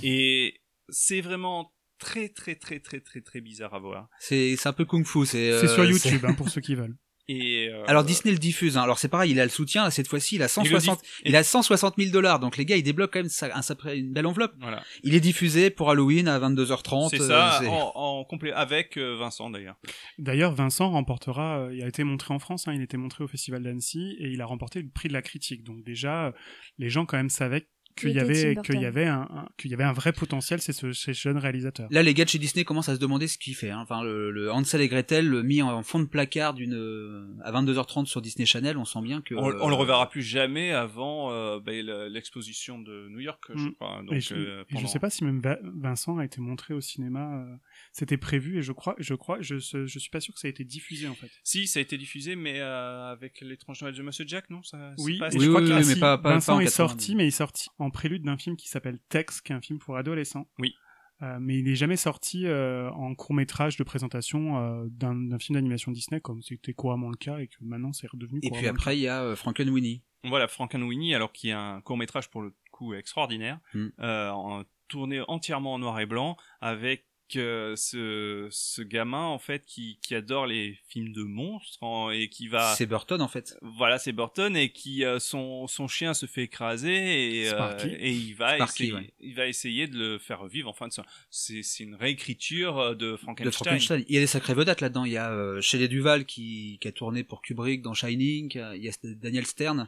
Et 0.04 0.62
c'est 0.90 1.22
vraiment 1.22 1.74
très 1.98 2.30
très 2.30 2.54
très 2.54 2.80
très 2.80 3.00
très 3.00 3.22
très 3.22 3.42
bizarre 3.42 3.74
à 3.74 3.80
voir. 3.80 4.10
C'est, 4.20 4.56
c'est 4.56 4.70
un 4.70 4.74
peu 4.74 4.86
kung-fu, 4.86 5.26
c'est, 5.26 5.60
C'est 5.60 5.66
euh, 5.66 5.74
sur 5.74 5.86
YouTube, 5.86 6.24
hein, 6.24 6.36
pour 6.36 6.50
ceux 6.50 6.62
qui 6.62 6.76
veulent. 6.76 6.98
Et 7.30 7.70
euh, 7.70 7.84
Alors 7.88 8.04
Disney 8.04 8.34
le 8.34 8.38
diffuse, 8.38 8.78
hein. 8.78 8.82
alors 8.84 9.00
c'est 9.00 9.08
pareil, 9.08 9.32
il 9.32 9.40
a 9.40 9.46
le 9.46 9.50
soutien, 9.50 9.90
cette 9.90 10.10
fois-ci 10.10 10.36
il 10.36 10.42
a 10.44 10.46
Il 10.58 10.64
le 10.70 10.80
160, 10.80 11.02
dit- 11.02 11.08
il 11.26 11.36
a 11.38 11.44
160 11.44 11.94
000 11.98 12.12
dollars, 12.12 12.40
donc 12.40 12.58
les 12.58 12.66
gars 12.66 12.76
ils 12.76 12.84
débloquent 12.84 13.14
quand 13.14 13.20
même 13.20 13.30
sa- 13.30 13.56
un 13.56 13.62
sacré- 13.62 13.98
une 13.98 14.12
belle 14.12 14.26
enveloppe. 14.28 14.54
Voilà, 14.60 14.84
Il 15.04 15.16
est 15.16 15.22
diffusé 15.22 15.70
pour 15.70 15.90
Halloween 15.90 16.28
à 16.28 16.38
22h30. 16.40 17.10
c'est 17.12 17.22
euh, 17.22 17.28
ça, 17.30 17.60
c'est- 17.62 17.68
en, 17.68 17.92
en 17.96 18.24
complet 18.26 18.52
avec 18.52 18.98
euh, 18.98 19.16
Vincent 19.16 19.50
d'ailleurs. 19.50 19.76
D'ailleurs, 20.18 20.54
Vincent 20.54 20.90
remportera, 20.92 21.60
euh, 21.60 21.74
il 21.76 21.82
a 21.82 21.88
été 21.88 22.04
montré 22.04 22.34
en 22.34 22.40
France, 22.40 22.68
hein, 22.68 22.74
il 22.74 22.82
a 22.82 22.84
été 22.84 22.98
montré 22.98 23.24
au 23.24 23.28
Festival 23.28 23.64
d'Annecy 23.64 24.18
et 24.20 24.28
il 24.28 24.42
a 24.42 24.46
remporté 24.46 24.82
le 24.82 24.90
prix 24.90 25.08
de 25.08 25.14
la 25.14 25.22
critique. 25.22 25.64
Donc 25.64 25.82
déjà, 25.84 26.34
les 26.78 26.90
gens 26.90 27.06
quand 27.06 27.16
même 27.18 27.30
savaient 27.30 27.68
qu'il 27.96 28.12
y 28.12 28.20
avait 28.20 28.56
qu'il 28.64 28.80
y 28.82 28.86
avait 28.86 29.06
un, 29.06 29.22
un- 29.22 29.48
qu'il 29.58 29.72
y 29.72 29.74
avait 29.74 29.84
un 29.84 29.94
vrai 29.94 30.12
potentiel 30.14 30.62
chez 30.62 30.74
ce, 30.74 30.92
chez 30.94 31.14
ce 31.14 31.20
jeune 31.22 31.38
réalisateur. 31.38 31.88
Là, 31.92 32.04
les 32.04 32.14
gars 32.14 32.24
de 32.26 32.30
chez 32.30 32.40
Disney 32.40 32.64
commencent 32.66 32.90
à 32.90 32.96
se 32.96 33.00
demander 33.00 33.28
ce 33.28 33.38
qu'il 33.38 33.56
fait. 33.56 33.70
hein. 33.70 33.80
Enfin, 33.82 34.04
le, 34.04 34.32
le 34.32 34.52
Hansel 34.52 34.82
et 34.82 34.88
Gretel 34.88 35.28
le 35.28 35.44
mis 35.44 35.62
en 35.62 35.82
fond 35.84 36.00
de 36.00 36.06
placard 36.06 36.54
d'une 36.54 36.74
euh, 36.76 37.26
à 37.44 37.52
22h30 37.52 38.06
sur 38.06 38.22
Disney 38.22 38.46
Channel, 38.46 38.78
on 38.78 38.86
sent 38.86 39.02
bien 39.02 39.22
que 39.22 39.36
On, 39.36 39.44
on 39.44 39.50
le 39.50 39.56
euh, 39.76 39.78
reverra 39.78 40.10
plus 40.10 40.22
jamais 40.24 40.72
avant 40.72 41.32
euh, 41.32 41.60
ben, 41.60 41.86
le- 41.86 42.08
l'exposition 42.08 42.80
de 42.80 43.08
New 43.10 43.20
York, 43.20 43.44
je 43.56 43.64
Mm. 43.68 43.74
crois. 43.76 44.00
et 44.02 44.06
Donc, 44.06 44.20
je, 44.20 44.36
euh, 44.36 44.64
et 44.70 44.78
je 44.80 44.88
sais 44.88 45.00
pas 45.00 45.10
si 45.10 45.24
même 45.24 45.42
Vincent 45.80 46.18
a 46.18 46.26
été 46.26 46.42
montré 46.42 46.74
au 46.74 46.82
cinéma. 46.82 47.46
C'était 47.92 48.18
prévu 48.18 48.58
et 48.58 48.62
je 48.62 48.72
crois, 48.72 48.96
je 48.98 49.14
crois, 49.14 49.38
je, 49.42 49.58
je 49.60 50.00
suis 50.00 50.10
pas 50.10 50.20
sûr 50.20 50.34
que 50.34 50.40
ça 50.40 50.48
a 50.48 50.50
été 50.50 50.64
diffusé 50.64 51.08
en 51.08 51.14
fait. 51.16 51.30
Si, 51.44 51.68
ça 51.68 51.80
a 51.80 51.82
été 51.82 51.98
diffusé, 51.98 52.36
mais 52.36 52.60
euh, 52.60 53.12
avec 53.12 53.42
l'étrange 53.42 53.82
Noël 53.82 53.94
de 53.96 54.02
Monsieur 54.02 54.26
Jack, 54.28 54.50
non? 54.50 54.64
Ça, 54.64 54.94
c'est 54.98 55.04
Oui, 55.04 55.18
pas- 55.20 55.30
Oui, 55.34 55.40
je 55.46 55.50
crois 55.50 55.62
oui, 55.62 55.68
que 55.70 55.74
oui, 55.74 55.80
ah, 55.84 55.88
mais 55.94 56.00
pas- 56.00 56.18
pas- 56.18 56.34
Vincent 56.34 56.56
pas 56.58 56.62
est 56.62 56.66
80, 56.66 56.88
sorti, 56.88 57.16
mais 57.16 57.26
il 57.26 57.28
est 57.28 57.32
sorti 57.32 57.70
en 57.80 57.90
prélude 57.90 58.24
d'un 58.24 58.38
film 58.38 58.56
qui 58.56 58.68
s'appelle 58.70 59.00
Tex, 59.10 59.42
qui 59.42 59.52
est 59.52 59.56
un 59.56 59.62
film 59.62 59.80
pour 59.80 59.98
adolescents. 59.98 60.48
Oui. 60.60 60.74
Euh, 61.22 61.38
mais 61.40 61.60
il 61.60 61.66
n'est 61.66 61.76
jamais 61.76 61.96
sorti 61.96 62.48
euh, 62.48 62.90
en 62.92 63.14
court 63.16 63.34
métrage 63.36 63.78
de 63.78 63.84
présentation 63.84 64.58
euh, 64.58 64.86
d'un 64.90 65.38
film 65.40 65.56
d'animation 65.56 65.92
Disney, 65.92 66.20
comme 66.20 66.42
c'était 66.42 66.74
couramment 66.74 67.10
le 67.10 67.16
cas 67.16 67.38
et 67.38 67.48
que 67.48 67.56
maintenant 67.62 67.94
c'est 67.94 68.08
redevenu. 68.08 68.40
Et 68.44 68.50
puis 68.50 68.68
après, 68.68 68.98
il 68.98 69.02
y 69.02 69.08
a 69.08 69.22
euh, 69.24 69.36
Frankenweenie. 69.36 70.02
Voilà, 70.26 70.48
Frankenweenie, 70.48 71.14
alors 71.16 71.32
qui 71.32 71.50
est 71.50 71.54
un 71.54 71.80
court 71.82 71.98
métrage 71.98 72.30
pour 72.30 72.42
le 72.42 72.54
coup 72.72 72.94
extraordinaire, 72.94 73.60
Mm. 73.74 73.88
euh, 74.00 74.30
en- 74.32 74.64
tourné 74.90 75.22
entièrement 75.28 75.74
en 75.76 75.80
noir 75.80 76.00
et 76.02 76.06
blanc, 76.06 76.36
avec 76.62 77.06
euh, 77.38 77.76
ce, 77.76 78.48
ce 78.52 78.82
gamin 78.82 79.24
en 79.26 79.40
fait 79.40 79.64
qui, 79.66 79.98
qui 80.02 80.16
adore 80.16 80.46
les 80.48 80.78
films 80.88 81.14
de 81.14 81.24
monstres 81.24 81.82
en- 81.82 82.10
et 82.12 82.28
qui 82.30 82.48
va 82.48 82.74
C'est 82.76 82.86
Burton 82.86 83.22
en 83.22 83.28
fait. 83.28 83.58
voilà 83.62 84.00
c'est 84.00 84.12
Burton 84.12 84.56
et 84.56 84.70
qui 84.70 85.04
euh, 85.06 85.20
son 85.20 85.68
son 85.68 85.88
chien 85.88 86.14
se 86.14 86.26
fait 86.26 86.44
écraser 86.44 87.42
et 87.44 87.50
euh, 87.54 87.78
et 88.00 88.12
il 88.12 88.34
va 88.36 88.56
Sparky, 88.56 88.84
essayer 88.84 88.94
ouais. 88.94 89.14
il 89.20 89.36
va 89.36 89.48
essayer 89.48 89.88
de 89.88 89.98
le 89.98 90.18
faire 90.20 90.40
revivre 90.40 90.70
enfin 90.70 90.88
c'est 91.30 91.64
c'est 91.64 91.84
une 91.84 91.96
réécriture 91.96 92.96
de 92.96 93.16
Frankenstein, 93.18 93.46
De 93.46 93.52
Frankenstein. 93.52 94.06
Il 94.08 94.16
y 94.16 94.18
a 94.18 94.22
des 94.22 94.28
sacrées 94.28 94.54
vedettes 94.54 94.82
là-dedans. 94.82 95.06
Il 95.06 95.12
y 95.14 95.18
a 95.18 95.60
Shelley 95.62 95.88
Duval 95.88 96.26
qui, 96.26 96.78
qui 96.82 96.88
a 96.88 96.92
tourné 96.92 97.24
pour 97.24 97.42
Kubrick 97.42 97.82
dans 97.82 97.94
Shining. 97.94 98.52
Il 98.76 98.84
y 98.84 98.90
a 98.90 98.92
Daniel 99.04 99.46
Stern. 99.46 99.88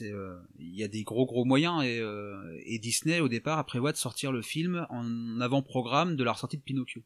Euh, 0.00 0.40
il 0.58 0.74
y 0.74 0.82
a 0.82 0.88
des 0.88 1.02
gros 1.02 1.26
gros 1.26 1.44
moyens 1.44 1.84
et, 1.84 1.98
euh, 1.98 2.78
Disney 2.80 3.20
au 3.20 3.28
départ 3.28 3.64
prévoit 3.66 3.92
de 3.92 3.96
sortir 3.96 4.32
le 4.32 4.42
film 4.42 4.86
en 4.90 5.40
avant-programme 5.40 6.16
de 6.16 6.24
la 6.24 6.32
ressortie 6.32 6.56
de 6.56 6.62
Pinocchio. 6.62 7.02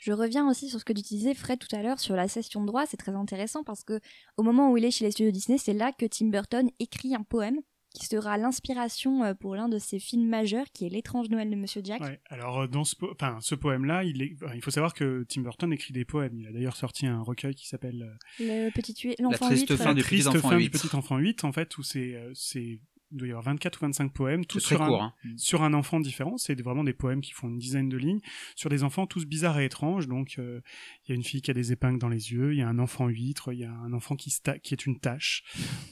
Je 0.00 0.12
reviens 0.12 0.48
aussi 0.50 0.68
sur 0.68 0.80
ce 0.80 0.84
que 0.84 0.92
tu 0.92 1.02
disais, 1.02 1.32
Fred, 1.32 1.60
tout 1.60 1.74
à 1.74 1.80
l'heure, 1.80 2.00
sur 2.00 2.16
la 2.16 2.26
session 2.26 2.60
de 2.60 2.66
droit. 2.66 2.86
C'est 2.86 2.96
très 2.96 3.14
intéressant 3.14 3.62
parce 3.62 3.84
que 3.84 4.00
au 4.36 4.42
moment 4.42 4.72
où 4.72 4.76
il 4.76 4.84
est 4.84 4.90
chez 4.90 5.04
les 5.04 5.12
studios 5.12 5.30
Disney, 5.30 5.58
c'est 5.58 5.74
là 5.74 5.92
que 5.92 6.06
Tim 6.06 6.26
Burton 6.26 6.68
écrit 6.80 7.14
un 7.14 7.22
poème 7.22 7.60
qui 7.92 8.06
sera 8.06 8.38
l'inspiration 8.38 9.24
euh, 9.24 9.34
pour 9.34 9.54
l'un 9.54 9.68
de 9.68 9.78
ses 9.78 9.98
films 9.98 10.28
majeurs, 10.28 10.66
qui 10.72 10.86
est 10.86 10.88
L'étrange 10.88 11.28
Noël 11.30 11.50
de 11.50 11.56
Monsieur 11.56 11.80
Jack. 11.84 12.00
Ouais, 12.00 12.20
alors 12.30 12.60
euh, 12.62 12.66
dans 12.66 12.84
ce, 12.84 12.96
po- 12.96 13.10
enfin, 13.12 13.38
ce 13.40 13.54
poème-là, 13.54 14.04
il, 14.04 14.22
est- 14.22 14.34
enfin, 14.42 14.54
il 14.54 14.62
faut 14.62 14.70
savoir 14.70 14.94
que 14.94 15.24
Tim 15.28 15.42
Burton 15.42 15.72
écrit 15.72 15.92
des 15.92 16.04
poèmes. 16.04 16.38
Il 16.38 16.46
a 16.46 16.52
d'ailleurs 16.52 16.76
sorti 16.76 17.06
un 17.06 17.20
recueil 17.22 17.54
qui 17.54 17.68
s'appelle 17.68 18.16
euh, 18.40 18.66
Le 18.66 18.70
petit 18.70 19.14
l'enfant 19.18 19.46
triste 19.46 19.76
fin 19.76 19.84
La 19.86 19.94
du 19.94 20.00
petit 20.02 20.08
triste 20.22 20.28
enfant 20.28 20.48
fin 20.50 20.56
8. 20.58 20.64
du 20.64 20.70
petit 20.70 20.94
enfant 20.96 21.16
8, 21.18 21.44
en 21.44 21.52
fait, 21.52 21.76
où 21.78 21.82
c'est, 21.82 22.14
euh, 22.14 22.30
c'est, 22.34 22.78
il 23.12 23.18
doit 23.18 23.28
y 23.28 23.30
avoir 23.30 23.44
24 23.44 23.76
ou 23.76 23.80
25 23.86 24.12
poèmes, 24.12 24.44
tous 24.44 24.60
sur 24.60 24.78
court. 24.78 25.02
un, 25.02 25.14
Hein. 25.24 25.34
sur 25.36 25.62
un 25.62 25.74
enfant 25.74 26.00
différent. 26.00 26.36
C'est 26.38 26.60
vraiment 26.60 26.84
des 26.84 26.92
poèmes 26.92 27.20
qui 27.20 27.32
font 27.32 27.48
une 27.48 27.58
dizaine 27.58 27.88
de 27.88 27.96
lignes 27.96 28.20
sur 28.56 28.70
des 28.70 28.82
enfants 28.82 29.06
tous 29.06 29.26
bizarres 29.26 29.58
et 29.60 29.64
étranges. 29.66 30.08
Donc, 30.08 30.36
euh, 30.38 30.60
il 31.06 31.10
y 31.10 31.12
a 31.12 31.14
une 31.14 31.24
fille 31.24 31.42
qui 31.42 31.50
a 31.50 31.54
des 31.54 31.72
épingles 31.72 31.98
dans 31.98 32.08
les 32.08 32.32
yeux, 32.32 32.52
il 32.52 32.58
y 32.58 32.62
a 32.62 32.68
un 32.68 32.78
enfant 32.78 33.08
huître, 33.08 33.52
il 33.52 33.60
y 33.60 33.64
a 33.64 33.70
un 33.70 33.92
enfant 33.92 34.16
qui, 34.16 34.30
est 34.30 34.86
une 34.86 34.98
tache. 34.98 35.44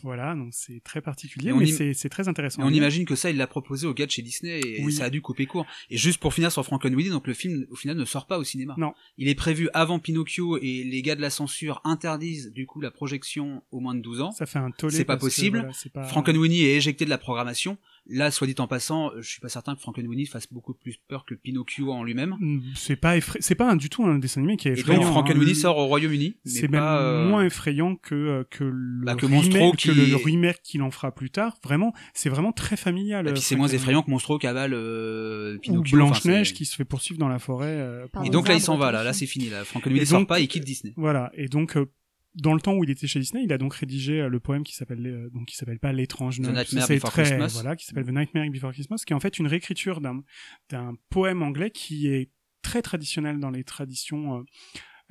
Voilà, 0.02 0.34
donc 0.34 0.50
c'est 0.52 0.80
très 0.82 1.00
particulier, 1.00 1.52
mais 1.52 1.66
c'est, 1.66 2.08
très 2.08 2.28
intéressant. 2.28 2.62
Et 2.62 2.64
on 2.64 2.70
imagine 2.70 3.04
que 3.04 3.14
ça, 3.14 3.30
il 3.30 3.36
l'a 3.36 3.46
proposé 3.46 3.86
au 3.86 3.94
gars 3.94 4.06
de 4.06 4.10
chez 4.10 4.22
Disney 4.22 4.60
et 4.60 4.82
Oui. 4.84 4.92
ça 4.92 5.04
a 5.04 5.10
dû 5.10 5.20
couper 5.20 5.46
court. 5.46 5.66
Et 5.90 5.96
juste 5.96 6.18
pour 6.18 6.34
finir 6.34 6.50
sur 6.50 6.64
Frankenweenie, 6.64 7.10
donc 7.10 7.26
le 7.26 7.34
film 7.34 7.66
au 7.70 7.76
final 7.76 7.96
ne 7.96 8.04
sort 8.04 8.26
pas 8.26 8.38
au 8.38 8.44
cinéma. 8.44 8.74
Non. 8.78 8.92
Il 9.18 9.28
est 9.28 9.34
prévu 9.34 9.68
avant 9.74 9.98
Pinocchio 9.98 10.58
et 10.58 10.84
les 10.84 11.02
gars 11.02 11.16
de 11.16 11.20
la 11.20 11.30
censure 11.30 11.80
interdisent 11.84 12.52
du 12.52 12.66
coup 12.66 12.80
la 12.80 12.90
projection 12.90 13.62
aux 13.70 13.80
moins 13.80 13.94
de 13.94 14.00
12 14.00 14.20
ans. 14.22 14.30
Ça 14.32 14.46
fait 14.46 14.58
un 14.58 14.70
tollé. 14.70 14.96
C'est 14.96 15.04
pas 15.04 15.16
possible. 15.16 15.58
voilà, 15.58 15.72
pas... 15.92 16.04
Frankenweenie 16.04 16.62
est 16.62 16.76
éjecté 16.76 17.04
de 17.04 17.09
la 17.10 17.18
programmation. 17.18 17.76
Là, 18.08 18.30
soit 18.30 18.46
dit 18.46 18.54
en 18.58 18.66
passant, 18.66 19.10
euh, 19.10 19.20
je 19.20 19.28
suis 19.28 19.40
pas 19.40 19.50
certain 19.50 19.74
que 19.74 19.80
Frankenweenie 19.80 20.24
fasse 20.26 20.50
beaucoup 20.50 20.72
plus 20.74 20.96
peur 21.06 21.24
que 21.26 21.34
Pinocchio 21.34 21.92
en 21.92 22.02
lui-même. 22.02 22.34
Mm, 22.40 22.60
C'est 22.74 22.96
pas 22.96 23.16
effra- 23.18 23.36
c'est 23.40 23.54
pas 23.54 23.70
un- 23.70 23.76
du 23.76 23.90
tout 23.90 24.04
un 24.04 24.18
dessin 24.18 24.40
animé 24.40 24.56
qui 24.56 24.68
est 24.68 24.72
Et 24.72 24.80
effrayant. 24.80 25.02
donc 25.02 25.10
Frankenweenie 25.10 25.50
hein. 25.52 25.54
sort 25.54 25.76
au 25.76 25.86
Royaume-Uni. 25.86 26.34
C'est 26.46 26.66
même 26.68 26.82
euh, 26.82 27.28
moins 27.28 27.44
effrayant 27.44 27.96
que 27.96 28.14
euh, 28.14 28.44
que 28.50 28.64
le 28.64 29.04
Bah, 29.04 29.14
que 29.14 29.26
remake, 29.26 29.72
que 29.76 29.92
qui- 29.92 30.10
le 30.10 30.16
remake 30.16 30.60
qu'il 30.64 30.82
en 30.82 30.90
fera 30.90 31.14
plus 31.14 31.30
tard. 31.30 31.58
Vraiment, 31.62 31.92
c'est 32.14 32.30
vraiment 32.30 32.52
très 32.52 32.76
familial. 32.76 33.26
Et 33.26 33.30
euh, 33.30 33.32
puis 33.34 33.42
c'est 33.42 33.54
moins 33.54 33.68
effrayant 33.68 34.02
que 34.02 34.10
Monstro 34.10 34.38
cavale 34.38 34.72
euh, 34.74 35.56
Ou 35.56 35.60
Pinocchio. 35.60 35.96
Blanche 35.98 36.18
enfin, 36.18 36.30
Neige 36.30 36.54
qui 36.54 36.64
se 36.64 36.74
fait 36.76 36.86
poursuivre 36.86 37.20
dans 37.20 37.28
la 37.28 37.38
forêt. 37.38 37.66
euh, 37.68 38.06
Et 38.24 38.30
donc 38.30 38.48
là, 38.48 38.54
il 38.54 38.60
s'en 38.62 38.76
va. 38.78 38.90
Là, 38.90 39.12
c'est 39.12 39.26
fini. 39.26 39.50
Là, 39.50 39.62
Frankenweenie 39.64 40.00
Et 40.00 40.06
sort 40.06 40.26
pas, 40.26 40.40
il 40.40 40.48
quitte 40.48 40.64
Disney. 40.64 40.94
Voilà. 40.96 41.30
Et 41.34 41.48
donc 41.48 41.76
euh, 41.76 41.86
dans 42.34 42.54
le 42.54 42.60
temps 42.60 42.74
où 42.74 42.84
il 42.84 42.90
était 42.90 43.06
chez 43.06 43.18
Disney, 43.20 43.42
il 43.44 43.52
a 43.52 43.58
donc 43.58 43.74
rédigé 43.74 44.20
euh, 44.20 44.28
le 44.28 44.38
poème 44.40 44.62
qui 44.62 44.74
s'appelle 44.74 45.04
euh, 45.06 45.30
donc 45.30 45.46
qui 45.48 45.56
s'appelle 45.56 45.78
pas 45.80 45.92
l'étrange 45.92 46.38
Noël. 46.40 46.54
Nightmare 46.54 46.86
C'est 46.86 46.94
Before 46.94 47.10
très- 47.10 47.22
Christmas. 47.24 47.50
Voilà, 47.54 47.76
qui 47.76 47.86
s'appelle 47.86 48.04
The 48.04 48.10
Nightmare 48.12 48.50
Before 48.50 48.72
Christmas, 48.72 49.02
qui 49.06 49.12
est 49.12 49.16
en 49.16 49.20
fait 49.20 49.38
une 49.38 49.46
réécriture 49.48 50.00
d'un 50.00 50.22
d'un 50.68 50.94
poème 51.10 51.42
anglais 51.42 51.70
qui 51.70 52.06
est 52.08 52.30
très 52.62 52.82
traditionnel 52.82 53.40
dans 53.40 53.50
les 53.50 53.64
traditions 53.64 54.44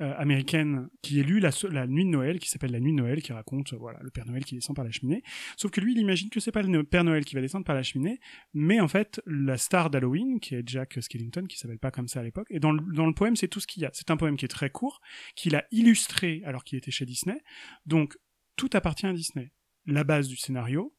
euh, 0.00 0.14
américaines, 0.16 0.88
qui 1.02 1.20
est 1.20 1.22
lu 1.22 1.40
la, 1.40 1.50
la 1.70 1.86
nuit 1.86 2.04
de 2.04 2.10
Noël, 2.10 2.38
qui 2.38 2.48
s'appelle 2.48 2.72
la 2.72 2.80
nuit 2.80 2.92
de 2.92 2.96
Noël, 2.96 3.22
qui 3.22 3.32
raconte 3.32 3.72
euh, 3.72 3.76
voilà 3.76 3.98
le 4.02 4.10
Père 4.10 4.26
Noël 4.26 4.44
qui 4.44 4.54
descend 4.54 4.74
par 4.74 4.84
la 4.84 4.90
cheminée. 4.90 5.22
Sauf 5.56 5.70
que 5.70 5.80
lui, 5.80 5.92
il 5.92 5.98
imagine 5.98 6.30
que 6.30 6.40
c'est 6.40 6.52
pas 6.52 6.62
le 6.62 6.84
Père 6.84 7.04
Noël 7.04 7.24
qui 7.24 7.34
va 7.34 7.40
descendre 7.40 7.64
par 7.64 7.74
la 7.74 7.82
cheminée, 7.82 8.20
mais 8.54 8.80
en 8.80 8.88
fait 8.88 9.20
la 9.26 9.56
star 9.56 9.90
d'Halloween, 9.90 10.40
qui 10.40 10.54
est 10.54 10.66
Jack 10.66 10.98
Skellington, 11.00 11.44
qui 11.46 11.58
s'appelle 11.58 11.78
pas 11.78 11.90
comme 11.90 12.08
ça 12.08 12.20
à 12.20 12.22
l'époque. 12.22 12.48
Et 12.50 12.60
dans 12.60 12.72
le, 12.72 12.80
dans 12.94 13.06
le 13.06 13.14
poème, 13.14 13.36
c'est 13.36 13.48
tout 13.48 13.60
ce 13.60 13.66
qu'il 13.66 13.82
y 13.82 13.86
a. 13.86 13.90
C'est 13.92 14.10
un 14.10 14.16
poème 14.16 14.36
qui 14.36 14.44
est 14.44 14.48
très 14.48 14.70
court, 14.70 15.00
qu'il 15.36 15.54
a 15.54 15.64
illustré 15.70 16.42
alors 16.44 16.64
qu'il 16.64 16.78
était 16.78 16.90
chez 16.90 17.06
Disney. 17.06 17.40
Donc 17.86 18.16
tout 18.56 18.70
appartient 18.72 19.06
à 19.06 19.12
Disney. 19.12 19.52
La 19.86 20.04
base 20.04 20.28
du 20.28 20.36
scénario 20.36 20.94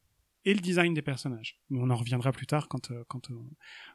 et 0.45 0.53
le 0.53 0.59
design 0.59 0.93
des 0.93 1.01
personnages. 1.01 1.59
Mais 1.69 1.79
on 1.81 1.89
en 1.89 1.95
reviendra 1.95 2.31
plus 2.31 2.47
tard 2.47 2.67
quand 2.67 2.91
euh, 2.91 3.03
quand 3.07 3.29
euh, 3.31 3.35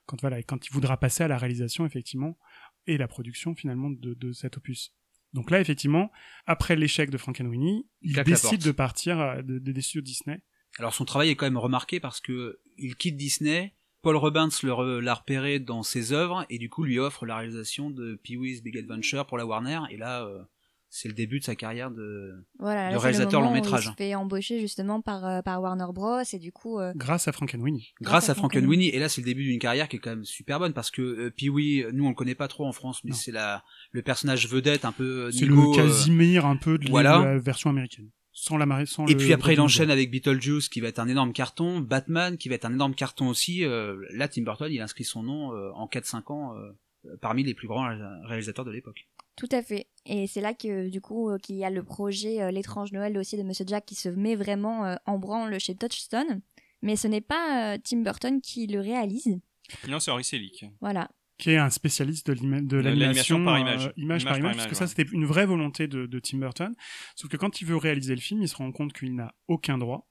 quand 0.07 0.21
voilà 0.21 0.43
quand 0.43 0.67
il 0.67 0.73
voudra 0.73 0.97
passer 0.97 1.25
à 1.25 1.29
la 1.29 1.39
réalisation 1.39 1.85
effectivement 1.85 2.39
et 2.87 2.97
la 2.99 3.09
production 3.09 3.55
finalement 3.55 3.91
de, 3.91 4.15
de 4.15 4.33
cet 4.33 4.57
opus. 4.57 4.93
Donc 5.33 5.51
là 5.51 5.61
effectivement 5.61 6.11
après 6.47 6.77
l'échec 6.77 7.11
de 7.11 7.19
Frankenweenie, 7.19 7.87
il 8.03 8.15
décide 8.25 8.63
de 8.65 8.73
partir 8.73 9.21
euh, 9.21 9.43
de, 9.43 9.59
de- 9.59 9.73
des 9.73 9.81
studios 9.83 10.03
Disney. 10.03 10.41
Alors 10.79 10.95
son 10.95 11.05
travail 11.05 11.31
est 11.31 11.37
quand 11.37 11.47
même 11.47 11.59
remarqué 11.59 12.01
parce 12.01 12.21
que 12.21 12.61
il 12.79 12.97
quitte 12.97 13.17
Disney. 13.17 13.75
Paul 14.03 14.17
re- 14.17 14.99
l'a 15.01 15.15
repéré 15.15 15.59
dans 15.59 15.83
ses 15.83 16.13
œuvres 16.13 16.47
et 16.49 16.59
du 16.59 16.69
coup 16.71 16.85
lui 16.85 16.99
offre 17.01 17.27
la 17.27 17.37
réalisation 17.39 17.91
de 17.91 18.15
Pee-wee's 18.23 18.63
Big 18.63 18.79
Adventure 18.79 19.27
pour 19.27 19.37
la 19.37 19.45
Warner 19.47 19.81
et 19.91 19.97
là 19.97 20.25
euh, 20.25 20.43
c'est 20.89 21.09
le 21.09 21.15
début 21.15 21.41
de 21.41 21.45
sa 21.45 21.55
carrière 21.55 21.91
de 21.91 22.33
Voilà, 22.59 22.93
de 22.93 22.97
réalisateur 22.97 23.41
le 23.41 23.47
long 23.47 23.53
où 23.53 23.55
métrage. 23.55 23.85
Il 23.87 23.91
se 23.91 23.95
fait 23.97 24.15
embaucher 24.15 24.61
justement 24.61 25.01
par, 25.03 25.25
euh, 25.27 25.43
par 25.43 25.61
Warner 25.61 25.87
Bros. 25.93 26.21
Et 26.33 26.39
du 26.39 26.53
coup, 26.53 26.79
euh, 26.79 26.93
grâce 26.97 27.29
à 27.29 27.33
Frankenweenie. 27.33 27.93
grâce 28.01 28.29
à 28.29 28.33
à 28.33 28.35
Frankenweenie 28.35 28.89
et 28.89 28.99
là 28.99 29.09
c'est 29.09 29.21
le 29.21 29.27
début 29.27 29.45
d'une 29.45 29.59
carrière 29.59 29.89
qui 29.89 29.97
est 29.97 29.99
quand 29.99 30.11
même 30.11 30.25
super 30.25 30.59
bonne 30.59 30.73
parce 30.73 30.91
que 30.91 31.03
euh, 31.03 31.31
Pee-wee 31.31 31.85
nous 31.93 32.05
on 32.07 32.11
le 32.11 32.15
connaît 32.15 32.35
pas 32.35 32.49
trop 32.49 32.67
en 32.67 32.73
France 32.73 33.03
mais 33.05 33.13
c'est 33.13 33.33
la 33.33 33.63
le 33.93 34.03
personnage 34.03 34.49
vedette 34.49 34.85
un 34.85 34.93
peu 34.93 35.27
euh, 35.27 35.31
C'est 35.31 35.45
le 35.47 35.55
euh, 35.57 35.75
Casimir 35.75 36.47
un 36.47 36.57
peu 36.57 36.79
de, 36.79 36.89
voilà. 36.89 37.19
de 37.19 37.25
la 37.25 37.39
version 37.39 37.71
américaine. 37.71 38.11
Sans 38.39 38.59
la 38.59 38.67
marée, 38.67 38.85
sans 38.85 39.07
Et 39.07 39.13
le- 39.13 39.17
puis 39.17 39.33
après, 39.33 39.55
il 39.55 39.61
enchaîne 39.63 39.91
avec 39.91 40.11
Beetlejuice, 40.11 40.69
qui 40.69 40.81
va 40.83 40.89
être 40.89 40.99
un 40.99 41.09
énorme 41.09 41.33
carton, 41.33 41.81
Batman, 41.81 42.37
qui 42.37 42.51
va 42.51 42.55
être 42.57 42.67
un 42.67 42.73
énorme 42.75 42.95
carton 42.95 43.29
aussi. 43.29 43.65
Euh, 43.65 43.97
là, 44.13 44.29
Tim 44.29 44.43
Burton, 44.43 44.71
il 44.71 44.79
inscrit 44.83 45.05
son 45.05 45.23
nom 45.23 45.55
euh, 45.55 45.71
en 45.73 45.87
4-5 45.87 46.31
ans 46.31 46.55
euh, 46.55 47.17
parmi 47.23 47.45
les 47.45 47.55
plus 47.55 47.67
grands 47.67 47.89
ré- 47.89 47.97
réalisateurs 48.25 48.67
de 48.67 48.73
l'époque. 48.73 49.09
Tout 49.37 49.49
à 49.53 49.63
fait. 49.63 49.87
Et 50.09 50.27
c'est 50.27 50.41
là 50.41 50.55
que 50.55 50.89
du 50.89 51.01
coup 51.01 51.31
euh, 51.31 51.39
qu'il 51.39 51.57
y 51.57 51.65
a 51.65 51.71
le 51.71 51.83
projet 51.83 52.41
euh, 52.43 52.51
L'étrange 52.51 52.93
Noël 52.93 53.17
aussi 53.19 53.37
de 53.37 53.43
Monsieur 53.43 53.65
Jack 53.67 53.85
qui 53.87 53.95
se 53.95 54.09
met 54.09 54.37
vraiment 54.37 54.85
euh, 54.87 54.95
en 55.07 55.19
branle 55.19 55.59
chez 55.59 55.75
Touchstone. 55.75 56.41
Mais 56.83 56.97
ce 56.97 57.09
n'est 57.09 57.21
pas 57.21 57.75
euh, 57.75 57.79
Tim 57.83 58.03
Burton 58.03 58.41
qui 58.41 58.67
le 58.67 58.81
réalise. 58.81 59.39
Non, 59.89 59.99
c'est 59.99 60.11
Henri 60.11 60.23
Selick. 60.25 60.65
Voilà. 60.81 61.11
qui 61.39 61.51
est 61.51 61.57
un 61.59 61.71
spécialiste 61.71 62.27
de 62.29 62.33
l'ima- 62.35 62.61
de 62.61 62.67
De 62.67 62.77
l'animation 62.77 63.39
l'animation 63.39 63.45
par 63.45 63.55
euh, 63.55 63.59
image. 63.61 63.83
image 63.83 63.93
Image 63.97 64.25
par 64.25 64.33
par 64.33 64.39
image, 64.39 64.53
image, 64.55 64.57
parce 64.57 64.69
que 64.69 64.75
ça 64.77 64.87
c'était 64.87 65.11
une 65.13 65.25
vraie 65.27 65.47
volonté 65.47 65.89
de, 65.89 66.07
de 66.07 66.19
Tim 66.21 66.39
Burton. 66.39 66.75
Sauf 67.17 67.29
que 67.31 67.37
quand 67.37 67.61
il 67.61 67.67
veut 67.67 67.77
réaliser 67.77 68.15
le 68.15 68.21
film, 68.21 68.43
il 68.43 68.49
se 68.49 68.57
rend 68.57 68.71
compte 68.73 68.93
qu'il 68.93 69.15
n'a 69.15 69.35
aucun 69.49 69.77
droit, 69.79 70.07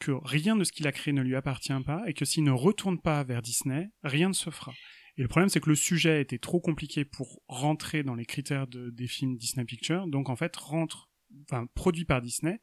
que 0.00 0.12
rien 0.24 0.56
de 0.56 0.64
ce 0.64 0.72
qu'il 0.72 0.86
a 0.88 0.92
créé 0.92 1.12
ne 1.14 1.22
lui 1.22 1.36
appartient 1.36 1.72
pas, 1.86 2.02
et 2.06 2.12
que 2.14 2.24
s'il 2.24 2.42
ne 2.44 2.50
retourne 2.50 3.00
pas 3.00 3.22
vers 3.22 3.40
Disney, 3.42 3.88
rien 4.02 4.28
ne 4.28 4.34
se 4.34 4.50
fera. 4.50 4.72
Et 5.18 5.22
le 5.22 5.28
problème, 5.28 5.48
c'est 5.48 5.60
que 5.60 5.68
le 5.68 5.74
sujet 5.76 6.20
était 6.22 6.38
trop 6.38 6.60
compliqué 6.60 7.04
pour 7.04 7.42
rentrer 7.48 8.02
dans 8.02 8.14
les 8.14 8.24
critères 8.24 8.66
de- 8.66 8.90
des 8.90 9.08
films 9.08 9.36
Disney 9.36 9.64
Pictures, 9.66 10.06
donc 10.06 10.28
en 10.30 10.36
fait 10.36 10.54
rentre, 10.56 11.10
enfin 11.42 11.66
produit 11.74 12.04
par 12.06 12.22
Disney 12.22 12.60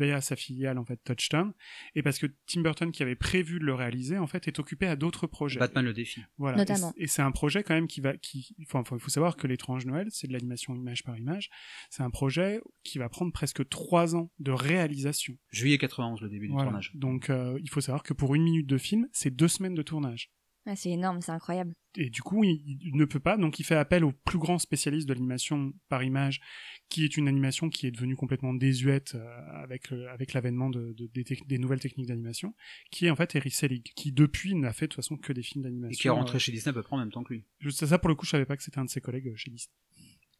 via 0.00 0.20
sa 0.20 0.34
filiale 0.36 0.78
en 0.78 0.84
fait 0.84 0.98
Touchstone, 1.04 1.52
et 1.94 2.02
parce 2.02 2.18
que 2.18 2.26
Tim 2.46 2.62
Burton 2.62 2.92
qui 2.92 3.02
avait 3.02 3.14
prévu 3.16 3.58
de 3.58 3.64
le 3.64 3.74
réaliser 3.74 4.16
en 4.16 4.26
fait 4.26 4.48
est 4.48 4.58
occupé 4.58 4.86
à 4.86 4.96
d'autres 4.96 5.26
projets. 5.26 5.58
Batman 5.60 5.84
le 5.84 5.92
défi. 5.92 6.22
Voilà. 6.38 6.56
Notamment. 6.56 6.92
Et 6.96 7.06
c'est 7.08 7.20
un 7.22 7.30
projet 7.32 7.62
quand 7.62 7.74
même 7.74 7.88
qui 7.88 8.00
va, 8.00 8.16
qui, 8.16 8.54
enfin, 8.62 8.82
il 8.92 9.00
faut 9.00 9.10
savoir 9.10 9.36
que 9.36 9.46
l'étrange 9.46 9.84
Noël, 9.86 10.06
c'est 10.10 10.28
de 10.28 10.32
l'animation 10.32 10.74
image 10.74 11.02
par 11.04 11.18
image. 11.18 11.50
C'est 11.90 12.02
un 12.04 12.10
projet 12.10 12.60
qui 12.84 12.98
va 12.98 13.08
prendre 13.08 13.32
presque 13.32 13.68
trois 13.68 14.14
ans 14.16 14.30
de 14.38 14.50
réalisation. 14.52 15.36
Juillet 15.50 15.78
91, 15.78 16.20
le 16.22 16.28
début 16.28 16.46
du 16.46 16.52
Voilà. 16.52 16.68
tournage. 16.68 16.92
Donc, 16.94 17.28
euh, 17.28 17.58
il 17.62 17.68
faut 17.68 17.80
savoir 17.80 18.02
que 18.04 18.14
pour 18.14 18.34
une 18.34 18.44
minute 18.44 18.66
de 18.66 18.78
film, 18.78 19.08
c'est 19.12 19.34
deux 19.34 19.48
semaines 19.48 19.74
de 19.74 19.82
tournage. 19.82 20.30
Ah, 20.70 20.76
c'est 20.76 20.90
énorme, 20.90 21.22
c'est 21.22 21.32
incroyable. 21.32 21.72
Et 21.96 22.10
du 22.10 22.20
coup, 22.20 22.44
il, 22.44 22.78
il 22.82 22.94
ne 22.94 23.06
peut 23.06 23.20
pas, 23.20 23.38
donc 23.38 23.58
il 23.58 23.64
fait 23.64 23.74
appel 23.74 24.04
au 24.04 24.12
plus 24.12 24.36
grand 24.38 24.58
spécialiste 24.58 25.08
de 25.08 25.14
l'animation 25.14 25.72
par 25.88 26.02
image, 26.02 26.42
qui 26.90 27.06
est 27.06 27.16
une 27.16 27.26
animation 27.26 27.70
qui 27.70 27.86
est 27.86 27.90
devenue 27.90 28.16
complètement 28.16 28.52
désuète 28.52 29.14
euh, 29.14 29.62
avec 29.62 29.90
avec 30.12 30.34
l'avènement 30.34 30.68
de, 30.68 30.92
de- 30.92 31.08
des, 31.46 31.58
nouvelles 31.58 31.80
techniques 31.80 32.08
d'animation, 32.08 32.54
qui 32.90 33.06
est 33.06 33.10
en 33.10 33.16
fait 33.16 33.34
Eric 33.34 33.54
Selig, 33.54 33.82
qui 33.96 34.12
depuis 34.12 34.54
n'a 34.56 34.74
fait 34.74 34.84
de 34.84 34.90
toute 34.90 34.96
façon 34.96 35.16
que 35.16 35.32
des 35.32 35.42
films 35.42 35.64
d'animation. 35.64 35.90
Et 35.90 35.96
qui 35.96 36.06
est 36.06 36.10
rentré 36.10 36.36
euh, 36.36 36.38
chez 36.38 36.52
Disney 36.52 36.68
à 36.68 36.74
peu 36.74 36.82
près 36.82 36.96
en 36.96 36.98
même 36.98 37.10
temps 37.12 37.24
que 37.24 37.32
lui. 37.32 37.46
Juste 37.60 37.86
ça, 37.86 37.98
pour 37.98 38.10
le 38.10 38.14
coup, 38.14 38.26
je 38.26 38.30
savais 38.32 38.44
pas 38.44 38.58
que 38.58 38.62
c'était 38.62 38.78
un 38.78 38.84
de 38.84 38.90
ses 38.90 39.00
collègues 39.00 39.28
euh, 39.28 39.36
chez 39.36 39.50
Disney. 39.50 39.72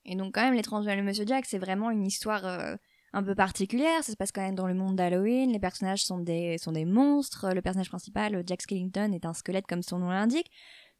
Et 0.04 0.14
donc 0.14 0.34
quand 0.34 0.42
même, 0.42 0.54
l'étrange 0.54 0.84
Monsieur 0.86 1.24
Jack, 1.26 1.46
c'est 1.46 1.58
vraiment 1.58 1.90
une 1.90 2.06
histoire 2.06 2.44
euh, 2.44 2.76
un 3.12 3.22
peu 3.22 3.34
particulière. 3.34 4.02
Ça 4.04 4.12
se 4.12 4.16
passe 4.16 4.32
quand 4.32 4.42
même 4.42 4.54
dans 4.54 4.66
le 4.66 4.74
monde 4.74 4.96
d'Halloween. 4.96 5.52
Les 5.52 5.58
personnages 5.58 6.04
sont 6.04 6.18
des, 6.18 6.58
sont 6.58 6.72
des 6.72 6.84
monstres. 6.84 7.52
Le 7.54 7.62
personnage 7.62 7.88
principal, 7.88 8.42
Jack 8.46 8.62
Skellington, 8.62 9.12
est 9.12 9.24
un 9.24 9.34
squelette 9.34 9.66
comme 9.66 9.82
son 9.82 9.98
nom 9.98 10.10
l'indique. 10.10 10.50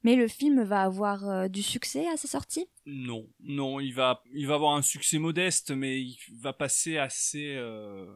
Mais 0.05 0.15
le 0.15 0.29
film 0.29 0.63
va 0.63 0.83
avoir 0.83 1.29
euh, 1.29 1.49
du 1.49 1.63
succès 1.63 2.07
à 2.09 2.17
sa 2.17 2.29
sortie? 2.29 2.67
Non, 2.87 3.29
non, 3.41 3.81
il 3.81 3.93
va, 3.93 4.23
il 4.33 4.47
va 4.47 4.55
avoir 4.55 4.77
un 4.77 4.83
succès 4.83 5.19
modeste, 5.19 5.73
mais 5.73 6.01
il 6.01 6.17
va 6.41 6.53
passer 6.53 6.99
assez, 6.99 7.55
euh, 7.57 8.07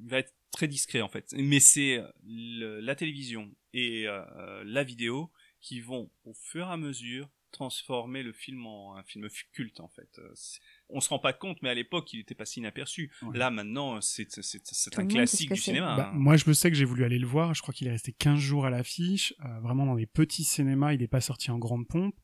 il 0.00 0.08
va 0.08 0.18
être 0.18 0.32
très 0.52 0.68
discret 0.68 1.00
en 1.00 1.08
fait. 1.08 1.34
Mais 1.36 1.58
c'est 1.58 2.00
le- 2.24 2.78
la 2.78 2.94
télévision 2.94 3.50
et 3.74 4.06
euh, 4.06 4.62
la 4.64 4.84
vidéo 4.84 5.32
qui 5.60 5.80
vont, 5.80 6.08
au 6.24 6.34
fur 6.34 6.68
et 6.68 6.72
à 6.72 6.76
mesure, 6.76 7.28
transformer 7.50 8.22
le 8.22 8.32
film 8.32 8.66
en 8.66 8.96
un 8.96 9.02
film 9.02 9.28
culte 9.52 9.80
en 9.80 9.88
fait. 9.88 10.08
Euh, 10.18 10.32
On 10.88 11.00
se 11.00 11.08
rend 11.08 11.18
pas 11.18 11.32
compte, 11.32 11.58
mais 11.62 11.68
à 11.68 11.74
l'époque, 11.74 12.12
il 12.12 12.20
était 12.20 12.34
passé 12.34 12.60
inaperçu. 12.60 13.12
Ouais. 13.22 13.36
Là, 13.36 13.50
maintenant, 13.50 14.00
c'est 14.00 14.26
un 14.98 15.06
classique 15.06 15.48
que 15.50 15.54
du 15.54 15.60
cinéma. 15.60 15.96
Bah, 15.96 16.10
hein. 16.12 16.16
moi, 16.18 16.36
je 16.36 16.44
le 16.46 16.54
sais 16.54 16.70
que 16.70 16.76
j'ai 16.76 16.84
voulu 16.84 17.04
aller 17.04 17.18
le 17.18 17.26
voir. 17.26 17.54
Je 17.54 17.62
crois 17.62 17.74
qu'il 17.74 17.86
est 17.86 17.92
resté 17.92 18.12
15 18.12 18.38
jours 18.38 18.64
à 18.66 18.70
l'affiche, 18.70 19.34
euh, 19.44 19.60
vraiment 19.60 19.86
dans 19.86 19.96
des 19.96 20.06
petits 20.06 20.44
cinémas. 20.44 20.92
Il 20.94 21.00
n'est 21.00 21.08
pas 21.08 21.20
sorti 21.20 21.50
en 21.50 21.58
grande 21.58 21.86
pompe. 21.86 22.18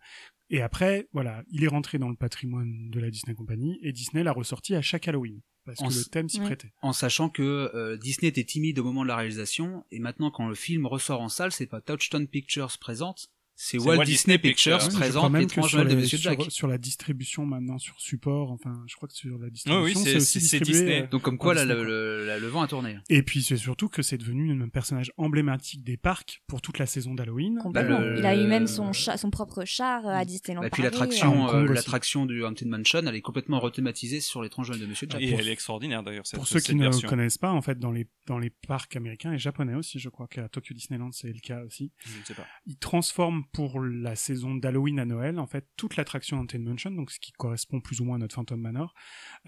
Et 0.50 0.60
après, 0.60 1.08
voilà, 1.12 1.42
il 1.50 1.64
est 1.64 1.68
rentré 1.68 1.98
dans 1.98 2.08
le 2.10 2.16
patrimoine 2.16 2.90
de 2.90 3.00
la 3.00 3.10
Disney 3.10 3.34
Company 3.34 3.78
et 3.82 3.92
Disney 3.92 4.22
l'a 4.22 4.32
ressorti 4.32 4.74
à 4.74 4.82
chaque 4.82 5.08
Halloween. 5.08 5.40
parce 5.64 5.80
En 5.80 5.88
que 5.88 5.94
le 5.94 6.04
thème 6.04 6.28
s'y 6.28 6.40
Ouais. 6.40 6.44
prêtait. 6.44 6.72
En 6.82 6.92
sachant 6.92 7.30
que 7.30 7.42
euh, 7.74 7.96
Disney 7.96 8.28
était 8.28 8.44
timide 8.44 8.78
au 8.78 8.84
moment 8.84 9.02
de 9.02 9.08
la 9.08 9.16
réalisation, 9.16 9.82
et 9.90 9.98
maintenant 9.98 10.30
quand 10.30 10.46
le 10.46 10.54
film 10.54 10.84
ressort 10.84 11.22
en 11.22 11.30
salle, 11.30 11.52
c'est 11.52 11.66
pas 11.66 11.80
Touchstone 11.80 12.28
Pictures 12.28 12.76
présente, 12.78 13.28
c'est 13.56 13.78
Walt, 13.78 13.96
Walt 13.98 14.04
Disney, 14.04 14.36
Disney 14.36 14.38
Pictures, 14.38 14.78
Pictures. 14.78 14.98
Présente 14.98 15.32
même 15.32 15.46
que 15.46 15.62
sur, 15.62 15.78
Noël 15.78 15.88
de 15.88 15.94
les- 15.94 16.02
Monsieur 16.02 16.18
sur- 16.18 16.30
Jack. 16.30 16.50
sur 16.50 16.66
la 16.68 16.78
distribution 16.78 17.46
maintenant 17.46 17.78
sur 17.78 17.98
support, 18.00 18.50
enfin, 18.50 18.82
je 18.86 18.96
crois 18.96 19.08
que 19.08 19.14
sur 19.14 19.38
la 19.38 19.48
distribution, 19.50 19.82
oui, 19.84 19.94
c'est- 19.94 20.10
c'est 20.10 20.16
aussi 20.16 20.38
distribué. 20.38 20.66
Disney. 20.72 21.02
euh, 21.02 21.06
Donc 21.06 21.22
comme 21.22 21.38
quoi 21.38 21.54
là, 21.54 21.62
Disney, 21.64 21.80
le, 21.80 21.84
quoi. 22.26 22.34
le- 22.34 22.40
le 22.40 22.46
vent 22.48 22.62
a 22.62 22.66
tourné. 22.68 22.96
Et 23.08 23.22
puis 23.22 23.42
c'est 23.42 23.56
surtout 23.56 23.88
que 23.88 24.02
c'est 24.02 24.18
devenu 24.18 24.50
un 24.60 24.68
personnage 24.68 25.12
emblématique 25.16 25.84
des 25.84 25.96
parcs 25.96 26.42
pour 26.46 26.60
toute 26.62 26.78
la 26.78 26.86
saison 26.86 27.14
d'Halloween. 27.14 27.58
Complètement. 27.62 28.00
le- 28.00 28.18
Il 28.18 28.26
a 28.26 28.34
eu 28.36 28.46
même 28.46 28.66
son, 28.66 28.92
cha- 28.92 29.16
son 29.16 29.30
propre 29.30 29.64
char 29.64 30.06
euh, 30.06 30.10
à 30.10 30.24
Disneyland 30.24 30.62
Et 30.62 30.70
puis 30.70 30.82
Paris, 30.82 30.92
l'attraction, 30.92 31.48
euh, 31.48 31.66
l'attraction 31.72 32.26
du 32.26 32.42
Haunted 32.44 32.68
Mansion, 32.68 33.00
elle 33.06 33.14
est 33.14 33.20
complètement 33.20 33.60
rethématisée 33.60 34.20
sur 34.20 34.42
l'étrange 34.42 34.68
Noël 34.70 34.80
de 34.80 34.86
Monsieur 34.86 35.06
Jack. 35.08 35.20
Et 35.22 35.30
pour- 35.30 35.40
elle 35.40 35.48
est 35.48 35.52
extraordinaire 35.52 36.02
d'ailleurs 36.02 36.24
Pour 36.34 36.46
ceux 36.48 36.58
cette 36.58 36.66
qui 36.70 36.74
ne 36.74 36.82
version. 36.82 37.08
connaissent 37.08 37.38
pas, 37.38 37.50
en 37.52 37.62
fait, 37.62 37.78
dans 37.78 37.92
les 37.92 38.06
dans 38.26 38.38
les 38.38 38.50
parcs 38.50 38.96
américains 38.96 39.32
et 39.34 39.38
japonais 39.38 39.74
aussi, 39.74 39.98
je 39.98 40.08
crois 40.08 40.26
qu'à 40.26 40.48
Tokyo 40.48 40.74
Disneyland 40.74 41.10
c'est 41.12 41.28
le 41.32 41.40
cas 41.40 41.62
aussi. 41.62 41.92
Je 42.06 42.18
ne 42.18 42.24
sais 42.24 42.32
pas. 42.34 42.46
Ils 42.66 42.76
transforment 42.78 43.43
pour 43.52 43.80
la 43.80 44.16
saison 44.16 44.54
d'Halloween 44.54 44.98
à 44.98 45.04
Noël, 45.04 45.38
en 45.38 45.46
fait, 45.46 45.66
toute 45.76 45.96
l'attraction 45.96 46.38
Haunted 46.40 46.62
Mansion, 46.62 46.90
donc 46.90 47.10
ce 47.10 47.20
qui 47.20 47.32
correspond 47.32 47.80
plus 47.80 48.00
ou 48.00 48.04
moins 48.04 48.16
à 48.16 48.18
notre 48.18 48.34
Phantom 48.34 48.60
Manor, 48.60 48.94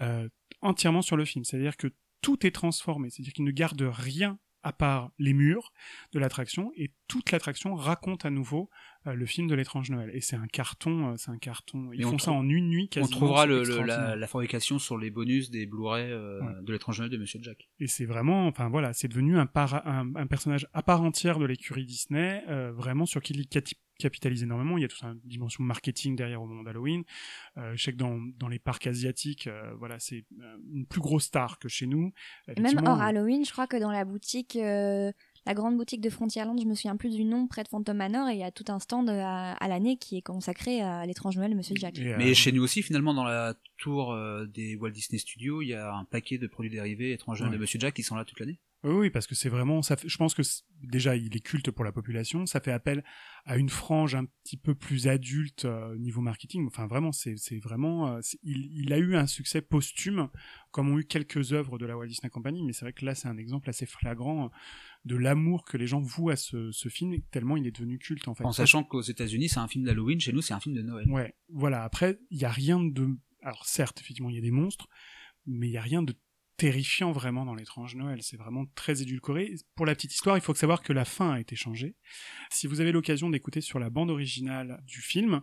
euh, 0.01 0.27
entièrement 0.61 1.01
sur 1.01 1.17
le 1.17 1.25
film. 1.25 1.43
C'est-à-dire 1.45 1.77
que 1.77 1.87
tout 2.21 2.45
est 2.45 2.51
transformé. 2.51 3.09
C'est-à-dire 3.09 3.33
qu'ils 3.33 3.45
ne 3.45 3.51
gardent 3.51 3.89
rien 3.91 4.39
à 4.63 4.73
part 4.73 5.11
les 5.19 5.33
murs 5.33 5.71
de 6.13 6.19
l'attraction 6.19 6.71
et 6.75 6.91
toute 7.07 7.31
l'attraction 7.31 7.75
raconte 7.75 8.25
à 8.25 8.29
nouveau 8.31 8.69
euh, 9.05 9.13
le 9.13 9.25
film 9.25 9.47
de 9.47 9.55
l'étrange 9.55 9.89
Noël. 9.91 10.09
Et 10.13 10.19
c'est 10.19 10.35
un 10.35 10.47
carton, 10.47 11.11
euh, 11.11 11.13
c'est 11.15 11.29
un 11.29 11.37
carton. 11.37 11.91
Ils 11.93 12.01
Et 12.01 12.05
on 12.05 12.09
font 12.11 12.17
ça 12.17 12.31
en 12.31 12.43
une 12.49 12.67
nuit 12.67 12.85
On 12.91 12.93
quasiment. 12.95 13.17
trouvera 13.17 13.45
le, 13.45 13.53
le- 13.53 13.59
extraordinaire. 13.61 13.99
la, 14.09 14.15
la 14.17 14.27
fabrication 14.27 14.77
sur 14.79 14.97
les 14.97 15.09
bonus 15.11 15.51
des 15.51 15.67
Blu-ray 15.67 16.11
euh, 16.11 16.41
Ouais. 16.41 16.63
de 16.63 16.73
l'étrange 16.73 16.97
Noël 16.99 17.11
de 17.11 17.17
Monsieur 17.17 17.39
Jack. 17.41 17.69
Et 17.79 17.87
c'est 17.87 18.05
vraiment, 18.05 18.47
enfin 18.47 18.67
voilà, 18.67 18.91
c'est 18.93 19.07
devenu 19.07 19.37
un, 19.37 19.45
para- 19.45 19.87
un, 19.87 20.13
un 20.15 20.27
personnage 20.27 20.67
à 20.73 20.81
part 20.81 21.01
entière 21.03 21.37
de 21.39 21.45
l'écurie 21.45 21.85
Disney, 21.85 22.43
vraiment 22.73 23.05
sur 23.05 23.21
qui 23.21 23.33
cati- 23.47 23.75
capitalise 23.97 24.43
énormément. 24.43 24.77
Il 24.77 24.81
y 24.81 24.85
a 24.85 24.87
toute 24.87 25.01
une 25.03 25.19
dimension 25.25 25.63
marketing 25.63 26.15
derrière 26.15 26.41
au 26.41 26.45
moment 26.47 26.63
d'Halloween. 26.63 27.03
Euh, 27.57 27.73
je 27.75 27.83
sais 27.83 27.91
que 27.91 27.97
dans, 27.97 28.19
dans 28.37 28.47
les 28.47 28.59
parcs 28.59 28.87
asiatiques, 28.87 29.47
euh, 29.47 29.73
voilà, 29.79 29.99
c'est 29.99 30.25
euh, 30.41 30.57
une 30.73 30.85
plus 30.85 31.01
grosse 31.01 31.25
star 31.25 31.59
que 31.59 31.67
chez 31.67 31.87
nous. 31.87 32.11
Et 32.55 32.59
même 32.61 32.77
hors 32.85 33.01
Halloween, 33.01 33.45
je 33.45 33.51
crois 33.51 33.67
que 33.67 33.77
dans 33.77 33.91
la 33.91 34.05
boutique, 34.05 34.55
euh, 34.55 35.11
la 35.45 35.53
grande 35.53 35.77
boutique 35.77 36.01
de 36.01 36.09
Frontierland, 36.09 36.59
je 36.61 36.65
me 36.67 36.75
souviens 36.75 36.97
plus 36.97 37.15
du 37.15 37.23
nom, 37.23 37.47
près 37.47 37.63
de 37.63 37.69
Phantom 37.69 37.95
Manor, 37.95 38.27
et 38.29 38.33
il 38.33 38.39
y 38.39 38.43
a 38.43 38.51
tout 38.51 38.65
un 38.67 38.79
stand 38.79 39.09
euh, 39.09 39.21
à, 39.23 39.53
à 39.53 39.67
l'année 39.67 39.97
qui 39.97 40.17
est 40.17 40.21
consacré 40.21 40.81
à 40.81 41.05
l'étrange 41.05 41.37
Noël 41.37 41.51
de 41.51 41.55
Monsieur 41.55 41.75
Jack. 41.77 41.97
euh, 41.99 42.15
Mais 42.17 42.33
chez 42.33 42.51
nous 42.51 42.63
aussi, 42.63 42.81
finalement, 42.83 43.13
dans 43.13 43.23
la 43.23 43.55
tour 43.77 44.11
euh, 44.11 44.45
des 44.45 44.75
Walt 44.75 44.91
Disney 44.91 45.19
Studios, 45.19 45.61
il 45.61 45.69
y 45.69 45.73
a 45.73 45.93
un 45.95 46.03
paquet 46.05 46.37
de 46.37 46.47
produits 46.47 46.71
dérivés 46.71 47.13
étrangers 47.13 47.45
Ouais. 47.45 47.49
de 47.51 47.57
Monsieur 47.57 47.79
Jack 47.79 47.93
qui 47.93 48.03
sont 48.03 48.15
là 48.15 48.25
toute 48.25 48.39
l'année. 48.39 48.59
Oui, 48.87 48.93
oui, 48.95 49.09
parce 49.09 49.27
que 49.27 49.35
c'est 49.35 49.49
vraiment, 49.49 49.81
ça 49.81 49.95
fait- 49.97 50.07
je 50.07 50.17
pense 50.17 50.33
que 50.33 50.41
déjà 50.81 51.15
il 51.15 51.35
est 51.35 51.39
culte 51.39 51.71
pour 51.71 51.83
la 51.85 51.91
population, 51.91 52.45
ça 52.45 52.59
fait 52.59 52.71
appel 52.71 53.03
à 53.45 53.57
une 53.57 53.69
frange 53.69 54.15
un 54.15 54.25
petit 54.43 54.57
peu 54.57 54.75
plus 54.75 55.07
adulte 55.07 55.65
euh, 55.65 55.93
au 55.93 55.97
niveau 55.97 56.21
marketing. 56.21 56.65
Enfin, 56.67 56.87
vraiment, 56.87 57.11
c'est 57.11 57.35
vraiment, 57.59 58.07
euh, 58.15 58.19
il, 58.43 58.69
il 58.73 58.93
a 58.93 58.97
eu 58.97 59.15
un 59.15 59.27
succès 59.27 59.61
posthume, 59.61 60.29
comme 60.71 60.89
ont 60.89 60.97
eu 60.99 61.05
quelques 61.05 61.53
œuvres 61.53 61.77
de 61.77 61.85
la 61.85 61.97
Walt 61.97 62.07
Disney 62.07 62.29
Company, 62.29 62.63
mais 62.63 62.73
c'est 62.73 62.85
vrai 62.85 62.93
que 62.93 63.05
là 63.05 63.13
c'est 63.15 63.27
un 63.27 63.37
exemple 63.37 63.69
assez 63.69 63.85
flagrant 63.85 64.45
euh, 64.45 64.49
de 65.05 65.15
l'amour 65.15 65.65
que 65.65 65.77
les 65.77 65.87
gens 65.87 65.99
vouent 66.01 66.29
à 66.29 66.35
ce, 66.35 66.71
ce 66.71 66.89
film, 66.89 67.15
tellement 67.31 67.57
il 67.57 67.65
est 67.67 67.71
devenu 67.71 67.97
culte 67.99 68.27
en 68.27 68.35
fait. 68.35 68.43
En 68.45 68.51
sachant 68.51 68.83
qu'aux 68.83 69.01
États-Unis, 69.01 69.49
c'est 69.49 69.59
un 69.59 69.67
film 69.67 69.85
d'Halloween, 69.85 70.19
chez 70.19 70.33
nous, 70.33 70.41
c'est 70.41 70.53
un 70.53 70.59
film 70.59 70.75
de 70.75 70.81
Noël. 70.81 71.09
Ouais, 71.09 71.35
voilà. 71.49 71.83
Après, 71.83 72.19
il 72.31 72.39
y 72.39 72.45
a 72.45 72.49
rien 72.51 72.83
de. 72.83 73.09
Alors 73.41 73.65
certes, 73.65 73.99
effectivement, 74.01 74.29
il 74.29 74.35
y 74.35 74.39
a 74.39 74.41
des 74.41 74.51
monstres, 74.51 74.87
mais 75.45 75.67
il 75.67 75.71
y 75.71 75.77
a 75.77 75.81
rien 75.81 76.03
de 76.03 76.13
terrifiant 76.57 77.11
vraiment 77.11 77.45
dans 77.45 77.55
l'étrange 77.55 77.95
Noël. 77.95 78.21
C'est 78.23 78.37
vraiment 78.37 78.65
très 78.75 79.01
édulcoré. 79.01 79.53
Pour 79.75 79.85
la 79.85 79.95
petite 79.95 80.13
histoire, 80.13 80.37
il 80.37 80.41
faut 80.41 80.55
savoir 80.55 80.81
que 80.81 80.91
la 80.91 81.05
fin 81.05 81.31
a 81.31 81.39
été 81.39 81.55
changée. 81.55 81.95
Si 82.49 82.67
vous 82.67 82.81
avez 82.81 82.91
l'occasion 82.91 83.29
d'écouter 83.29 83.61
sur 83.61 83.79
la 83.79 83.89
bande 83.89 84.09
originale 84.09 84.83
du 84.85 85.01
film, 85.01 85.41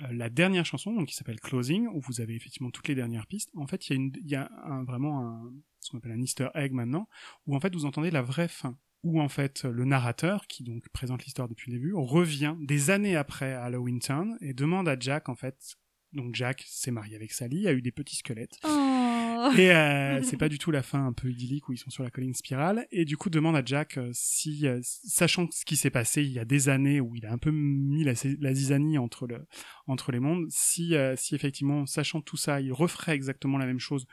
euh, 0.00 0.12
la 0.12 0.28
dernière 0.28 0.66
chanson, 0.66 0.92
donc 0.92 1.08
qui 1.08 1.14
s'appelle 1.14 1.40
Closing, 1.40 1.86
où 1.88 2.00
vous 2.00 2.20
avez 2.20 2.34
effectivement 2.34 2.70
toutes 2.70 2.88
les 2.88 2.96
dernières 2.96 3.26
pistes. 3.26 3.50
En 3.56 3.66
fait, 3.66 3.88
il 3.88 3.90
y 3.90 3.92
a, 3.92 3.96
une, 3.96 4.12
y 4.24 4.34
a 4.34 4.50
un, 4.64 4.84
vraiment 4.84 5.20
un, 5.20 5.52
ce 5.80 5.90
qu'on 5.90 5.98
appelle 5.98 6.12
un 6.12 6.20
Easter 6.20 6.48
egg 6.54 6.72
maintenant, 6.72 7.08
où 7.46 7.54
en 7.54 7.60
fait 7.60 7.72
vous 7.74 7.86
entendez 7.86 8.10
la 8.10 8.22
vraie 8.22 8.48
fin 8.48 8.76
où 9.02 9.20
en 9.20 9.28
fait 9.28 9.62
le 9.64 9.84
narrateur, 9.84 10.48
qui 10.48 10.64
donc 10.64 10.88
présente 10.88 11.24
l'histoire 11.24 11.48
depuis 11.48 11.70
le 11.70 11.78
début, 11.78 11.92
revient 11.94 12.56
des 12.60 12.90
années 12.90 13.14
après 13.14 13.52
à 13.52 13.62
Halloween 13.62 14.00
Town 14.00 14.36
et 14.40 14.52
demande 14.52 14.88
à 14.88 14.98
Jack 14.98 15.28
en 15.28 15.36
fait, 15.36 15.76
donc 16.12 16.34
Jack 16.34 16.64
s'est 16.66 16.90
marié 16.90 17.14
avec 17.14 17.30
Sally, 17.30 17.68
a 17.68 17.72
eu 17.72 17.82
des 17.82 17.92
petits 17.92 18.16
squelettes. 18.16 18.58
Oh. 18.64 18.95
Et 19.58 19.70
euh, 19.72 20.22
c'est 20.22 20.36
pas 20.36 20.48
du 20.48 20.58
tout 20.58 20.70
la 20.70 20.82
fin 20.82 21.06
un 21.06 21.12
peu 21.12 21.30
idyllique 21.30 21.68
où 21.68 21.72
ils 21.72 21.78
sont 21.78 21.90
sur 21.90 22.02
la 22.02 22.10
colline 22.10 22.34
spirale. 22.34 22.86
Et 22.90 23.04
du 23.04 23.16
coup, 23.16 23.30
demande 23.30 23.56
à 23.56 23.62
Jack 23.64 23.96
euh, 23.98 24.10
si, 24.12 24.66
euh, 24.66 24.80
sachant 24.82 25.48
ce 25.50 25.64
qui 25.64 25.76
s'est 25.76 25.90
passé 25.90 26.22
il 26.22 26.32
y 26.32 26.38
a 26.38 26.44
des 26.44 26.68
années 26.68 27.00
où 27.00 27.14
il 27.16 27.26
a 27.26 27.32
un 27.32 27.38
peu 27.38 27.50
mis 27.50 28.04
la, 28.04 28.12
la 28.40 28.54
zizanie 28.54 28.98
entre, 28.98 29.26
le, 29.26 29.46
entre 29.86 30.12
les 30.12 30.20
mondes, 30.20 30.46
si, 30.50 30.94
euh, 30.94 31.14
si 31.16 31.34
effectivement, 31.34 31.86
sachant 31.86 32.20
tout 32.20 32.36
ça, 32.36 32.60
il 32.60 32.72
referait 32.72 33.14
exactement 33.14 33.58
la 33.58 33.66
même 33.66 33.80
chose, 33.80 34.06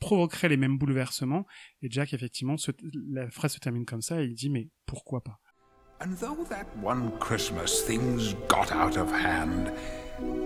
provoquerait 0.00 0.48
les 0.48 0.56
mêmes 0.56 0.76
bouleversements. 0.78 1.46
Et 1.82 1.88
Jack, 1.90 2.12
effectivement, 2.12 2.56
se- 2.56 2.72
la 3.10 3.30
phrase 3.30 3.54
se 3.54 3.58
termine 3.60 3.84
comme 3.84 4.02
ça 4.02 4.22
et 4.22 4.26
il 4.26 4.34
dit 4.34 4.50
mais 4.50 4.68
pourquoi 4.86 5.22
pas? 5.22 5.38
And 6.00 6.16
though 6.20 6.44
that 6.48 6.66
one 6.82 7.12
Christmas 7.20 7.84
things 7.86 8.34
got 8.48 8.72
out 8.72 8.96
of 8.98 9.10
hand, 9.12 9.72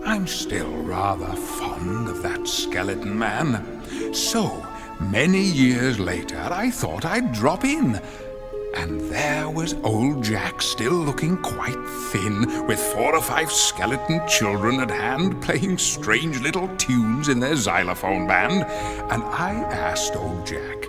I'm 0.04 0.26
still 0.26 0.70
rather 0.83 1.26
fond 1.26 2.09
of 2.09 2.22
that 2.22 2.48
skeleton 2.48 3.18
man. 3.18 4.14
So, 4.14 4.66
many 4.98 5.42
years 5.42 5.98
later, 5.98 6.38
I 6.38 6.70
thought 6.70 7.04
I'd 7.04 7.33
drop 7.33 7.64
in. 7.64 8.00
And 8.74 9.00
there 9.11 9.50
was 9.50 9.74
old 9.83 10.24
Jack 10.24 10.62
still 10.62 10.94
looking 10.94 11.37
quite 11.38 11.87
thin, 12.11 12.66
with 12.66 12.78
four 12.78 13.14
or 13.14 13.20
five 13.20 13.52
skeleton 13.52 14.26
children 14.26 14.81
at 14.81 14.90
hand 14.90 15.42
playing 15.42 15.76
strange 15.78 16.40
little 16.40 16.68
tunes 16.76 17.28
in 17.28 17.40
their 17.40 17.57
xylophone 17.57 18.26
band. 18.26 18.64
And 19.12 19.22
I 19.22 19.52
asked 19.70 20.16
old 20.16 20.46
Jack, 20.46 20.87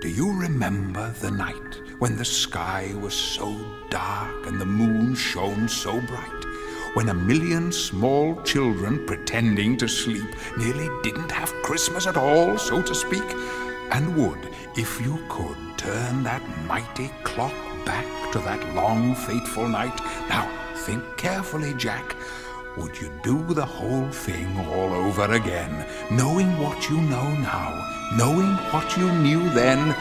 do 0.00 0.08
you 0.08 0.32
remember 0.32 1.12
the 1.20 1.30
night 1.30 1.80
when 1.98 2.16
the 2.16 2.24
sky 2.24 2.92
was 3.00 3.14
so 3.14 3.56
dark 3.90 4.46
and 4.46 4.60
the 4.60 4.66
moon 4.66 5.16
shone 5.16 5.68
so 5.68 6.00
bright? 6.02 6.45
When 6.96 7.10
a 7.10 7.14
million 7.14 7.72
small 7.72 8.40
children 8.40 9.04
pretending 9.04 9.76
to 9.76 9.86
sleep 9.86 10.34
nearly 10.56 10.88
didn't 11.02 11.30
have 11.30 11.52
Christmas 11.62 12.06
at 12.06 12.16
all, 12.16 12.56
so 12.56 12.80
to 12.80 12.94
speak? 12.94 13.36
And 13.90 14.16
would, 14.16 14.38
if 14.78 14.98
you 15.02 15.22
could, 15.28 15.58
turn 15.76 16.22
that 16.22 16.40
mighty 16.66 17.10
clock 17.22 17.52
back 17.84 18.06
to 18.32 18.38
that 18.38 18.74
long 18.74 19.14
fateful 19.14 19.68
night? 19.68 19.94
Now, 20.30 20.48
think 20.74 21.04
carefully, 21.18 21.74
Jack. 21.74 22.16
Would 22.78 22.98
you 22.98 23.12
do 23.22 23.44
the 23.52 23.66
whole 23.66 24.08
thing 24.08 24.58
all 24.60 24.94
over 24.94 25.30
again, 25.34 25.86
knowing 26.10 26.58
what 26.58 26.88
you 26.88 26.98
know 26.98 27.28
now, 27.34 27.76
knowing 28.16 28.56
what 28.72 28.96
you 28.96 29.12
knew 29.12 29.50
then? 29.50 29.94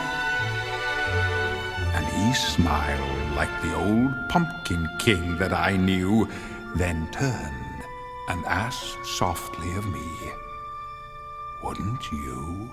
And 1.93 2.05
he 2.05 2.33
smiled 2.33 3.35
like 3.35 3.51
the 3.61 3.75
old 3.75 4.29
pumpkin 4.29 4.87
king 4.97 5.37
that 5.39 5.51
I 5.51 5.75
knew, 5.75 6.29
then 6.77 7.07
turned 7.11 7.83
and 8.29 8.43
asked 8.45 9.05
softly 9.05 9.75
of 9.75 9.85
me, 9.87 10.31
Wouldn't 11.63 12.11
you? 12.11 12.69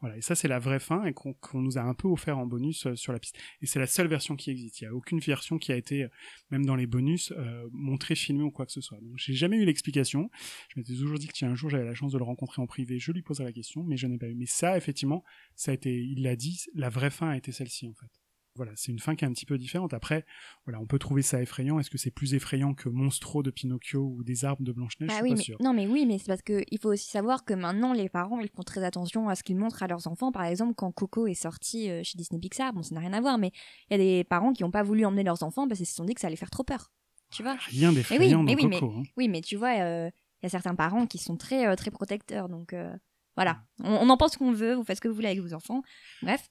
Voilà, 0.00 0.16
et 0.16 0.20
ça 0.20 0.34
c'est 0.34 0.48
la 0.48 0.58
vraie 0.58 0.80
fin 0.80 1.04
et 1.04 1.12
qu'on 1.12 1.60
nous 1.60 1.78
a 1.78 1.82
un 1.82 1.94
peu 1.94 2.08
offert 2.08 2.36
en 2.36 2.44
bonus 2.44 2.86
euh, 2.86 2.96
sur 2.96 3.12
la 3.12 3.20
piste. 3.20 3.38
Et 3.62 3.66
c'est 3.66 3.78
la 3.78 3.86
seule 3.86 4.08
version 4.08 4.34
qui 4.34 4.50
existe. 4.50 4.80
Il 4.80 4.84
n'y 4.84 4.88
a 4.88 4.94
aucune 4.94 5.20
version 5.20 5.58
qui 5.58 5.70
a 5.70 5.76
été, 5.76 6.02
euh, 6.02 6.08
même 6.50 6.66
dans 6.66 6.74
les 6.74 6.88
bonus, 6.88 7.32
euh, 7.36 7.68
montrée, 7.72 8.16
filmée 8.16 8.42
ou 8.42 8.50
quoi 8.50 8.66
que 8.66 8.72
ce 8.72 8.80
soit. 8.80 8.98
Donc 9.00 9.12
j'ai 9.16 9.32
jamais 9.32 9.56
eu 9.56 9.64
l'explication. 9.64 10.28
Je 10.74 10.80
m'étais 10.80 10.94
toujours 10.94 11.18
dit 11.18 11.28
que 11.28 11.38
si 11.38 11.44
un 11.44 11.54
jour 11.54 11.70
j'avais 11.70 11.84
la 11.84 11.94
chance 11.94 12.10
de 12.10 12.18
le 12.18 12.24
rencontrer 12.24 12.60
en 12.60 12.66
privé, 12.66 12.98
je 12.98 13.12
lui 13.12 13.22
poserais 13.22 13.44
la 13.44 13.52
question, 13.52 13.84
mais 13.84 13.96
je 13.96 14.08
n'ai 14.08 14.18
pas 14.18 14.26
eu. 14.26 14.34
Mais 14.34 14.46
ça, 14.46 14.76
effectivement, 14.76 15.22
ça 15.54 15.70
a 15.70 15.74
été, 15.74 15.96
il 15.96 16.22
l'a 16.22 16.34
dit, 16.34 16.64
la 16.74 16.88
vraie 16.88 17.10
fin 17.10 17.28
a 17.28 17.36
été 17.36 17.52
celle-ci 17.52 17.86
en 17.86 17.94
fait. 17.94 18.21
Voilà, 18.54 18.72
c'est 18.76 18.92
une 18.92 18.98
fin 18.98 19.14
qui 19.14 19.24
est 19.24 19.28
un 19.28 19.32
petit 19.32 19.46
peu 19.46 19.56
différente. 19.56 19.94
Après, 19.94 20.26
voilà, 20.66 20.78
on 20.78 20.86
peut 20.86 20.98
trouver 20.98 21.22
ça 21.22 21.40
effrayant. 21.40 21.78
Est-ce 21.78 21.88
que 21.88 21.96
c'est 21.96 22.10
plus 22.10 22.34
effrayant 22.34 22.74
que 22.74 22.90
Monstro 22.90 23.42
de 23.42 23.50
Pinocchio 23.50 24.00
ou 24.02 24.22
des 24.24 24.44
arbres 24.44 24.62
de 24.62 24.72
Blanche-Neige? 24.72 25.08
Bah 25.08 25.14
Je 25.14 25.18
suis 25.20 25.22
oui, 25.24 25.30
pas 25.30 25.36
mais, 25.36 25.42
sûr. 25.42 25.56
non, 25.60 25.72
mais 25.72 25.86
oui, 25.86 26.04
mais 26.04 26.18
c'est 26.18 26.26
parce 26.26 26.42
que 26.42 26.62
il 26.70 26.78
faut 26.78 26.90
aussi 26.92 27.08
savoir 27.08 27.44
que 27.46 27.54
maintenant, 27.54 27.94
les 27.94 28.10
parents, 28.10 28.40
ils 28.40 28.50
font 28.50 28.62
très 28.62 28.84
attention 28.84 29.30
à 29.30 29.36
ce 29.36 29.42
qu'ils 29.42 29.56
montrent 29.56 29.82
à 29.82 29.86
leurs 29.86 30.06
enfants. 30.06 30.32
Par 30.32 30.44
exemple, 30.44 30.74
quand 30.74 30.92
Coco 30.92 31.26
est 31.26 31.32
sorti 31.34 31.88
euh, 31.88 32.02
chez 32.04 32.18
Disney 32.18 32.38
Pixar, 32.40 32.74
bon, 32.74 32.82
ça 32.82 32.94
n'a 32.94 33.00
rien 33.00 33.14
à 33.14 33.20
voir, 33.22 33.38
mais 33.38 33.52
il 33.88 33.92
y 33.92 33.94
a 33.94 33.98
des 33.98 34.24
parents 34.24 34.52
qui 34.52 34.62
n'ont 34.64 34.70
pas 34.70 34.82
voulu 34.82 35.06
emmener 35.06 35.22
leurs 35.24 35.42
enfants 35.42 35.66
parce 35.66 35.78
qu'ils 35.78 35.86
se 35.86 35.94
sont 35.94 36.04
dit 36.04 36.12
que 36.12 36.20
ça 36.20 36.26
allait 36.26 36.36
faire 36.36 36.50
trop 36.50 36.64
peur. 36.64 36.92
Tu 37.30 37.42
vois? 37.42 37.54
Rien 37.70 37.94
d'effrayant 37.94 38.42
mais 38.42 38.54
dans 38.54 38.62
oui, 38.68 38.78
Coco. 38.78 38.92
hein. 38.98 39.02
Oui, 39.16 39.28
mais 39.28 39.40
tu 39.40 39.56
vois, 39.56 39.80
euh, 39.80 40.10
il 40.42 40.44
y 40.44 40.46
a 40.46 40.50
certains 40.50 40.74
parents 40.74 41.06
qui 41.06 41.16
sont 41.16 41.38
très, 41.38 41.66
euh, 41.66 41.74
très 41.76 41.90
protecteurs. 41.90 42.50
Donc 42.50 42.74
euh, 42.74 42.94
voilà, 43.36 43.62
on, 43.82 43.90
on 43.94 44.10
en 44.10 44.18
pense 44.18 44.32
ce 44.34 44.38
qu'on 44.38 44.52
veut, 44.52 44.74
vous 44.74 44.84
faites 44.84 44.96
ce 44.96 45.00
que 45.00 45.08
vous 45.08 45.14
voulez 45.14 45.28
avec 45.28 45.40
vos 45.40 45.54
enfants. 45.54 45.80
Bref. 46.20 46.46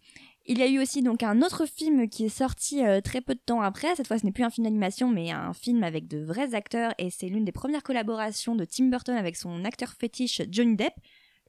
Il 0.47 0.57
y 0.57 0.63
a 0.63 0.67
eu 0.67 0.79
aussi 0.81 1.03
donc 1.03 1.21
un 1.23 1.41
autre 1.43 1.65
film 1.67 2.09
qui 2.09 2.25
est 2.25 2.29
sorti 2.29 2.83
euh, 2.83 2.99
très 2.99 3.21
peu 3.21 3.35
de 3.35 3.39
temps 3.45 3.61
après. 3.61 3.95
Cette 3.95 4.07
fois, 4.07 4.17
ce 4.17 4.25
n'est 4.25 4.31
plus 4.31 4.43
un 4.43 4.49
film 4.49 4.65
d'animation, 4.65 5.07
mais 5.09 5.29
un 5.31 5.53
film 5.53 5.83
avec 5.83 6.07
de 6.07 6.23
vrais 6.23 6.55
acteurs. 6.55 6.93
Et 6.97 7.09
c'est 7.11 7.27
l'une 7.27 7.45
des 7.45 7.51
premières 7.51 7.83
collaborations 7.83 8.55
de 8.55 8.65
Tim 8.65 8.85
Burton 8.85 9.15
avec 9.15 9.35
son 9.35 9.63
acteur 9.65 9.89
fétiche 9.99 10.41
Johnny 10.49 10.75
Depp. 10.75 10.93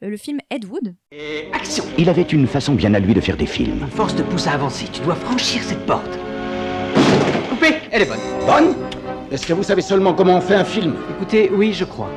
euh, 0.02 0.08
le 0.10 0.16
film 0.18 0.38
Ed 0.50 0.66
Wood. 0.66 0.94
Action 1.52 1.84
Il 1.96 2.08
avait 2.10 2.22
une 2.22 2.46
façon 2.46 2.74
bien 2.74 2.92
à 2.92 2.98
lui 3.00 3.14
de 3.14 3.20
faire 3.20 3.36
des 3.38 3.46
films. 3.46 3.86
Force 3.92 4.14
te 4.14 4.22
pousse 4.22 4.46
à 4.46 4.52
avancer. 4.52 4.86
Tu 4.92 5.00
dois 5.00 5.14
franchir 5.16 5.62
cette 5.62 5.84
porte. 5.86 6.18
Coupé 7.48 7.74
Elle 7.90 8.02
est 8.02 8.06
bonne. 8.06 8.20
Bonne? 8.46 8.74
Est-ce 9.30 9.46
que 9.46 9.54
vous 9.54 9.62
savez 9.62 9.80
seulement 9.82 10.12
comment 10.12 10.36
on 10.36 10.40
fait 10.42 10.54
un 10.56 10.64
film? 10.64 10.94
Écoutez, 11.16 11.48
oui, 11.50 11.72
je 11.72 11.84
crois. 11.86 12.10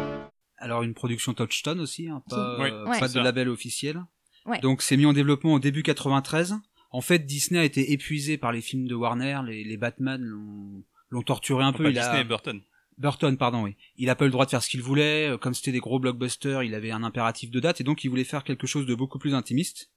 Alors 0.58 0.84
une 0.84 0.94
production 0.94 1.34
Touchstone 1.34 1.80
aussi, 1.80 2.10
hein, 2.10 2.22
pas, 2.30 2.58
Oui, 2.60 2.70
euh, 2.72 2.86
ouais. 2.90 3.00
pas 3.00 3.08
de 3.08 3.20
label 3.20 3.48
officiel. 3.50 4.04
Ouais. 4.46 4.60
Donc 4.60 4.82
c'est 4.82 4.98
mis 4.98 5.06
en 5.06 5.14
développement 5.14 5.54
au 5.54 5.60
début 5.60 5.84
93. 5.84 6.56
En 6.92 7.02
fait, 7.02 7.20
Disney 7.26 7.60
a 7.60 7.64
été 7.64 7.92
épuisé 7.92 8.38
par 8.38 8.52
les 8.52 8.62
films 8.62 8.88
de 8.88 8.96
Warner, 8.96 9.40
les, 9.46 9.64
les 9.64 9.78
Batman 9.78 10.22
l'ont 10.22 10.84
l'ont 11.10 11.22
torturé 11.22 11.64
un 11.64 11.72
peu. 11.74 11.84
pas 11.84 11.90
il 11.90 11.94
Disney 11.94 12.18
a... 12.18 12.22
et 12.22 12.24
Burton. 12.24 12.62
Burton, 12.98 13.38
pardon, 13.38 13.64
oui. 13.64 13.76
Il 13.98 14.10
a 14.10 14.16
pas 14.16 14.24
eu 14.24 14.28
le 14.28 14.32
droit 14.32 14.46
de 14.46 14.50
faire 14.52 14.64
ce 14.64 14.70
qu'il 14.70 14.82
voulait. 14.82 15.28
Euh, 15.30 15.38
Comme 15.38 15.54
c'était 15.54 15.72
des 15.74 15.80
gros 15.80 16.00
blockbusters, 16.00 16.64
il 16.64 16.74
avait 16.74 16.92
un 16.92 17.04
impératif 17.04 17.52
de 17.52 17.60
date 17.60 17.82
et 17.82 17.84
donc 17.84 18.04
il 18.06 18.10
voulait 18.10 18.24
faire 18.24 18.44
quelque 18.46 18.66
chose 18.68 18.86
de 18.86 18.96
beaucoup 18.96 19.20
plus 19.20 19.34
intimiste. 19.34 19.92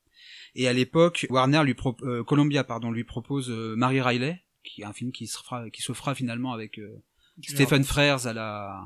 Et 0.56 0.66
à 0.66 0.72
l'époque, 0.72 1.26
Warner 1.30 1.62
lui 1.64 1.74
pro- 1.74 1.96
euh, 2.02 2.24
Columbia, 2.24 2.64
pardon, 2.64 2.90
lui 2.90 3.04
propose 3.04 3.50
euh, 3.50 3.76
Mary 3.76 4.00
Riley, 4.00 4.42
qui 4.64 4.82
est 4.82 4.84
un 4.84 4.92
film 4.92 5.12
qui 5.12 5.26
se 5.28 5.38
fera, 5.38 5.70
qui 5.70 5.82
se 5.82 5.92
fera 5.92 6.14
finalement 6.16 6.52
avec 6.52 6.78
euh, 6.78 7.00
Stephen 7.42 7.66
Roberts. 7.82 7.86
Frears 7.86 8.26
à 8.26 8.32
la 8.32 8.82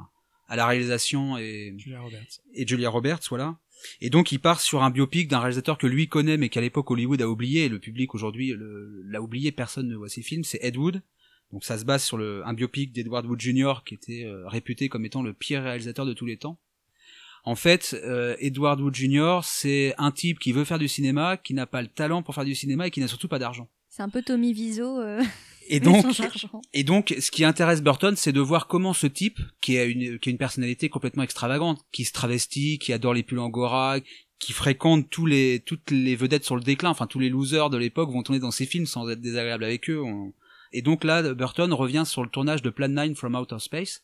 à 0.48 0.56
la 0.56 0.66
réalisation 0.66 1.38
et 1.38 1.74
Julia 1.78 2.00
Roberts. 2.00 2.26
et 2.52 2.66
Julia 2.66 2.90
Roberts, 2.90 3.20
voilà. 3.30 3.56
Et 4.00 4.10
donc 4.10 4.32
il 4.32 4.38
part 4.38 4.60
sur 4.60 4.82
un 4.82 4.90
biopic 4.90 5.28
d'un 5.28 5.40
réalisateur 5.40 5.78
que 5.78 5.86
lui 5.86 6.08
connaît, 6.08 6.36
mais 6.36 6.48
qu'à 6.48 6.60
l'époque 6.60 6.90
Hollywood 6.90 7.20
a 7.22 7.28
oublié, 7.28 7.64
et 7.64 7.68
le 7.68 7.78
public 7.78 8.14
aujourd'hui 8.14 8.54
l'a 9.06 9.22
oublié, 9.22 9.52
personne 9.52 9.88
ne 9.88 9.96
voit 9.96 10.08
ses 10.08 10.22
films, 10.22 10.44
c'est 10.44 10.58
Ed 10.62 10.76
Wood. 10.76 11.02
Donc 11.52 11.64
ça 11.64 11.78
se 11.78 11.84
base 11.84 12.02
sur 12.02 12.16
le, 12.16 12.42
un 12.46 12.54
biopic 12.54 12.92
d'Edward 12.92 13.26
Wood 13.26 13.40
Jr. 13.40 13.82
qui 13.84 13.94
était 13.94 14.24
euh, 14.24 14.48
réputé 14.48 14.88
comme 14.88 15.04
étant 15.04 15.22
le 15.22 15.34
pire 15.34 15.62
réalisateur 15.62 16.06
de 16.06 16.14
tous 16.14 16.24
les 16.24 16.38
temps. 16.38 16.58
En 17.44 17.56
fait, 17.56 17.94
euh, 18.04 18.36
Edward 18.38 18.80
Wood 18.80 18.94
Jr. 18.94 19.40
c'est 19.42 19.94
un 19.98 20.12
type 20.12 20.38
qui 20.38 20.52
veut 20.52 20.64
faire 20.64 20.78
du 20.78 20.88
cinéma, 20.88 21.36
qui 21.36 21.54
n'a 21.54 21.66
pas 21.66 21.82
le 21.82 21.88
talent 21.88 22.22
pour 22.22 22.34
faire 22.34 22.44
du 22.44 22.54
cinéma 22.54 22.86
et 22.86 22.90
qui 22.90 23.00
n'a 23.00 23.08
surtout 23.08 23.28
pas 23.28 23.38
d'argent. 23.38 23.68
C'est 23.88 24.02
un 24.02 24.08
peu 24.08 24.22
Tommy 24.22 24.54
Wiseau. 24.54 25.00
euh, 25.00 25.22
Et 25.74 25.80
donc, 25.80 26.04
et 26.74 26.84
donc, 26.84 27.14
ce 27.18 27.30
qui 27.30 27.44
intéresse 27.44 27.82
Burton, 27.82 28.14
c'est 28.16 28.32
de 28.32 28.40
voir 28.40 28.66
comment 28.66 28.92
ce 28.92 29.06
type, 29.06 29.38
qui 29.60 29.78
a 29.78 29.84
une, 29.84 30.18
qui 30.18 30.28
a 30.28 30.32
une 30.32 30.38
personnalité 30.38 30.88
complètement 30.88 31.22
extravagante, 31.22 31.80
qui 31.92 32.04
se 32.04 32.12
travestit, 32.12 32.78
qui 32.78 32.92
adore 32.92 33.14
les 33.14 33.22
pulls 33.22 33.38
angora, 33.38 33.96
qui 34.38 34.52
fréquente 34.52 35.08
tous 35.08 35.24
les, 35.26 35.60
toutes 35.64 35.90
les 35.90 36.14
vedettes 36.16 36.44
sur 36.44 36.56
le 36.56 36.62
déclin, 36.62 36.90
enfin 36.90 37.06
tous 37.06 37.18
les 37.20 37.28
losers 37.30 37.70
de 37.70 37.78
l'époque 37.78 38.10
vont 38.10 38.22
tourner 38.22 38.40
dans 38.40 38.50
ses 38.50 38.66
films 38.66 38.86
sans 38.86 39.08
être 39.08 39.20
désagréables 39.20 39.64
avec 39.64 39.88
eux. 39.88 40.02
on- 40.02 40.32
Et 40.72 40.82
donc 40.82 41.04
là, 41.04 41.32
Burton 41.34 41.72
revient 41.72 42.04
sur 42.06 42.22
le 42.22 42.28
tournage 42.28 42.60
de 42.62 42.70
Plan 42.70 42.88
9 42.88 43.14
from 43.14 43.34
Outer 43.34 43.58
Space. 43.60 44.02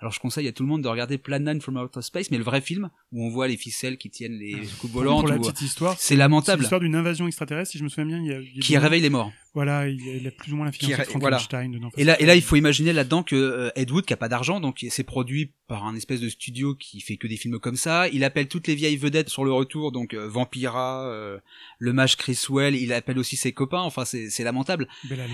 Alors 0.00 0.12
je 0.12 0.20
conseille 0.20 0.46
à 0.46 0.52
tout 0.52 0.62
le 0.62 0.68
monde 0.68 0.82
de 0.82 0.88
regarder 0.88 1.18
Plan 1.18 1.40
9 1.40 1.60
from 1.60 1.76
Outer 1.76 2.02
Space, 2.02 2.30
mais 2.30 2.38
le 2.38 2.44
vrai 2.44 2.60
film, 2.60 2.88
où 3.10 3.24
on 3.26 3.30
voit 3.30 3.48
les 3.48 3.56
ficelles 3.56 3.98
qui 3.98 4.10
tiennent 4.10 4.38
les 4.38 4.54
coupes 4.80 4.92
volantes, 4.92 5.22
Pour 5.22 5.28
la 5.28 5.38
petite 5.38 5.60
histoire, 5.62 5.94
c'est 5.98 6.08
c'est 6.08 6.16
lamentable, 6.16 6.60
l'histoire 6.62 6.80
d'une 6.80 6.94
invasion 6.94 7.26
extraterrestre, 7.26 7.72
si 7.72 7.78
je 7.78 7.82
me 7.84 7.88
souviens 7.88 8.06
bien. 8.06 8.18
Il 8.20 8.26
y 8.26 8.32
a, 8.32 8.40
il 8.40 8.56
y 8.56 8.58
a 8.58 8.62
qui 8.62 8.72
des- 8.72 8.78
réveille 8.78 9.00
les 9.02 9.10
morts. 9.10 9.32
Voilà, 9.54 9.88
il 9.88 10.00
a, 10.08 10.12
il 10.14 10.30
plus 10.30 10.52
ou 10.52 10.56
moins 10.56 10.66
la 10.66 10.72
fiancée 10.72 10.96
de 11.14 11.18
voilà. 11.18 11.38
Frankenstein 11.38 11.72
dedans. 11.72 11.90
Et 11.96 12.04
là, 12.04 12.20
et 12.20 12.26
là, 12.26 12.34
il 12.36 12.42
faut 12.42 12.56
imaginer 12.56 12.92
là-dedans 12.92 13.22
que 13.22 13.34
euh, 13.34 13.70
Ed 13.76 13.90
Wood, 13.90 14.04
qui 14.04 14.12
a 14.12 14.16
pas 14.16 14.28
d'argent, 14.28 14.60
donc 14.60 14.84
c'est 14.90 15.04
produit 15.04 15.52
par 15.66 15.86
un 15.86 15.94
espèce 15.96 16.20
de 16.20 16.28
studio 16.28 16.74
qui 16.74 17.00
fait 17.00 17.16
que 17.16 17.26
des 17.26 17.36
films 17.36 17.58
comme 17.58 17.76
ça. 17.76 18.08
Il 18.08 18.24
appelle 18.24 18.48
toutes 18.48 18.66
les 18.68 18.74
vieilles 18.74 18.96
vedettes 18.96 19.28
sur 19.30 19.44
le 19.44 19.52
retour, 19.52 19.90
donc 19.90 20.14
euh, 20.14 20.28
Vampira, 20.28 21.06
euh, 21.08 21.38
le 21.78 21.92
mage 21.92 22.16
Chriswell. 22.16 22.76
Il 22.76 22.92
appelle 22.92 23.18
aussi 23.18 23.36
ses 23.36 23.52
copains. 23.52 23.80
Enfin, 23.80 24.04
c'est 24.04 24.44
lamentable. 24.44 24.86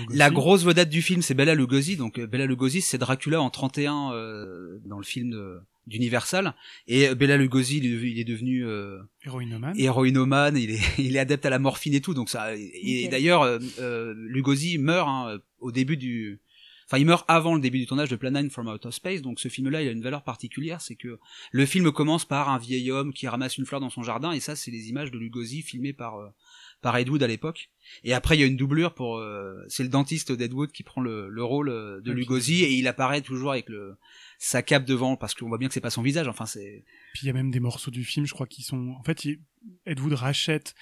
La 0.09 0.29
grosse 0.29 0.63
vedette 0.63 0.89
du 0.89 1.01
film, 1.01 1.21
c'est 1.21 1.33
Bella 1.33 1.53
Lugosi. 1.53 1.95
Donc 1.97 2.17
euh, 2.17 2.25
Bella 2.25 2.45
Lugosi, 2.45 2.81
c'est 2.81 2.97
Dracula 2.97 3.41
en 3.41 3.49
31 3.49 4.11
euh, 4.13 4.79
dans 4.85 4.97
le 4.97 5.03
film 5.05 5.31
de- 5.31 5.59
d'Universal. 5.87 6.53
Et 6.87 7.13
Bella 7.15 7.37
Lugosi, 7.37 7.77
il 7.77 7.85
est, 7.85 7.89
devenu- 7.95 8.11
il 8.11 8.19
est 8.19 8.23
devenu 8.23 8.65
euh, 8.65 8.99
Héroïnomane. 9.23 9.79
héroïnomane, 9.79 10.57
il 10.57 10.71
est, 10.71 10.79
il 10.99 11.15
est 11.15 11.19
adepte 11.19 11.45
à 11.45 11.49
la 11.49 11.59
morphine 11.59 11.93
et 11.93 12.01
tout, 12.01 12.13
donc 12.13 12.29
ça. 12.29 12.55
Et 12.55 13.07
d'ailleurs, 13.09 13.43
euh, 13.43 13.59
euh, 13.79 14.13
Lugosi 14.29 14.77
meurt 14.77 15.07
hein, 15.07 15.39
au 15.59 15.71
début 15.71 15.97
du, 15.97 16.39
enfin 16.87 16.97
il 16.97 17.05
meurt 17.05 17.25
avant 17.27 17.55
le 17.55 17.61
début 17.61 17.79
du 17.79 17.85
tournage 17.87 18.09
de 18.09 18.15
Plan 18.15 18.31
9 18.31 18.49
from 18.51 18.67
Outer 18.67 18.91
Space, 18.91 19.21
donc 19.21 19.39
ce 19.39 19.47
film-là, 19.47 19.81
il 19.81 19.87
a 19.87 19.91
une 19.91 20.01
valeur 20.03 20.23
particulière, 20.23 20.81
c'est 20.81 20.95
que 20.95 21.17
le 21.51 21.65
film 21.65 21.91
commence 21.91 22.25
par 22.25 22.49
un 22.49 22.57
vieil 22.57 22.91
homme 22.91 23.13
qui 23.13 23.27
ramasse 23.27 23.57
une 23.57 23.65
fleur 23.65 23.79
dans 23.81 23.89
son 23.89 24.03
jardin, 24.03 24.31
et 24.31 24.39
ça, 24.39 24.55
c'est 24.55 24.71
les 24.71 24.89
images 24.89 25.11
de 25.11 25.17
Lugosi 25.17 25.61
filmées 25.61 25.93
par 25.93 26.17
euh, 26.17 26.27
par 26.85 26.95
Ed 26.97 27.09
Wood 27.09 27.23
à 27.23 27.27
l'époque. 27.27 27.71
Et 28.03 28.13
après, 28.13 28.37
il 28.37 28.41
y 28.41 28.43
a 28.43 28.45
une 28.45 28.57
doublure 28.57 28.93
pour, 28.93 29.17
euh, 29.17 29.55
c'est 29.69 29.81
le 29.81 29.89
dentiste 29.89 30.31
d'Ed 30.31 30.53
Wood 30.53 30.71
qui 30.71 30.83
prend 30.83 31.01
le, 31.01 31.29
le 31.29 31.43
rôle 31.43 31.69
euh, 31.69 31.99
de 32.01 32.11
Ok. 32.11 32.17
Lugosi, 32.17 32.63
et 32.63 32.73
il 32.73 32.87
apparaît 32.87 33.21
toujours 33.21 33.51
avec 33.53 33.69
le 33.69 33.95
sa 34.37 34.61
cape 34.61 34.85
devant, 34.85 35.15
parce 35.15 35.33
qu'on 35.33 35.47
voit 35.47 35.57
bien 35.57 35.67
que 35.67 35.73
c'est 35.73 35.81
pas 35.81 35.89
son 35.89 36.03
visage. 36.03 36.27
Enfin, 36.27 36.45
c'est 36.45 36.83
Puis 37.13 37.21
il 37.23 37.27
y 37.27 37.29
a 37.31 37.33
même 37.33 37.49
des 37.49 37.59
morceaux 37.59 37.89
du 37.89 38.03
film, 38.03 38.27
je 38.27 38.33
crois, 38.33 38.45
qui 38.45 38.61
sont. 38.61 38.95
En 38.99 39.03
fait, 39.03 39.25
il- 39.25 39.39
Ed 39.87 39.99
Wood 39.99 40.13
rachète 40.13 40.75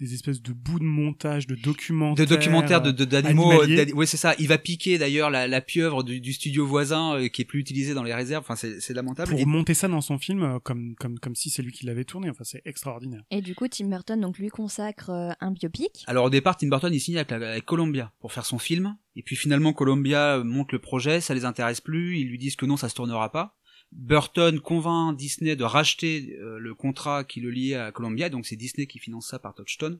des 0.00 0.14
espèces 0.14 0.40
de 0.42 0.52
bouts 0.52 0.78
de 0.78 0.84
montage, 0.84 1.46
de 1.46 1.54
documentaires. 1.56 2.24
de 2.26 2.30
documentaires 2.34 2.82
de 2.82 2.92
de- 2.92 3.04
d'animaux 3.04 3.66
d'ani- 3.66 3.92
ouais 3.92 4.06
c'est 4.06 4.16
ça 4.16 4.34
il 4.38 4.46
va 4.46 4.56
piquer 4.58 4.96
d'ailleurs 4.96 5.28
la, 5.30 5.48
la 5.48 5.60
pieuvre 5.60 6.04
du, 6.04 6.20
du 6.20 6.32
studio 6.32 6.66
voisin 6.66 7.16
euh, 7.16 7.28
qui 7.28 7.42
est 7.42 7.44
plus 7.44 7.58
utilisée 7.60 7.94
dans 7.94 8.02
les 8.04 8.14
réserves 8.14 8.42
enfin 8.44 8.54
c'est 8.56 8.80
c'est 8.80 8.94
lamentable 8.94 9.30
pour 9.30 9.40
Et- 9.40 9.44
monter 9.44 9.74
ça 9.74 9.88
dans 9.88 10.00
son 10.00 10.18
film 10.18 10.42
euh, 10.44 10.58
comme 10.60 10.94
comme 10.96 11.18
comme 11.18 11.34
si 11.34 11.50
c'est 11.50 11.62
lui 11.62 11.72
qui 11.72 11.84
l'avait 11.86 12.04
tourné. 12.04 12.30
Enfin, 12.30 12.44
c'est 12.44 12.62
extraordinaire. 12.64 13.22
Et 13.30 13.42
du 13.42 13.54
coup, 13.54 13.66
Tim 13.68 13.88
Burton 13.88 14.20
donc 14.20 14.38
lui 14.38 14.48
consacre 14.48 15.10
euh, 15.10 15.30
un 15.40 15.50
biopic. 15.50 16.04
alors 16.06 16.26
au 16.26 16.30
départ 16.30 16.56
Tim 16.56 16.68
Burton 16.68 16.92
il 16.94 17.00
signe 17.00 17.16
avec, 17.16 17.30
la- 17.30 17.50
avec 17.50 17.64
Columbia 17.64 18.12
pour 18.20 18.32
faire 18.32 18.46
son 18.46 18.58
film 18.58 18.96
et 19.16 19.22
puis 19.22 19.34
finalement 19.36 19.72
Columbia 19.72 20.36
euh, 20.38 20.44
monte 20.44 20.70
le 20.72 20.78
projet 20.78 21.20
ça 21.20 21.34
les 21.34 21.44
intéresse 21.44 21.80
plus 21.80 22.18
ils 22.20 22.28
lui 22.28 22.38
disent 22.38 22.54
que 22.56 22.66
non 22.66 22.76
ça 22.76 22.88
se 22.88 22.94
tournera 22.94 23.32
pas 23.32 23.56
Burton 23.92 24.60
convainc 24.60 25.16
Disney 25.16 25.56
de 25.56 25.64
racheter 25.64 26.36
euh, 26.40 26.58
le 26.58 26.74
contrat 26.74 27.24
qui 27.24 27.40
le 27.40 27.50
liait 27.50 27.74
à 27.74 27.92
Columbia. 27.92 28.28
Donc 28.28 28.46
c'est 28.46 28.56
Disney 28.56 28.86
qui 28.86 28.98
finance 28.98 29.28
ça 29.28 29.38
par 29.38 29.54
Touchstone. 29.54 29.98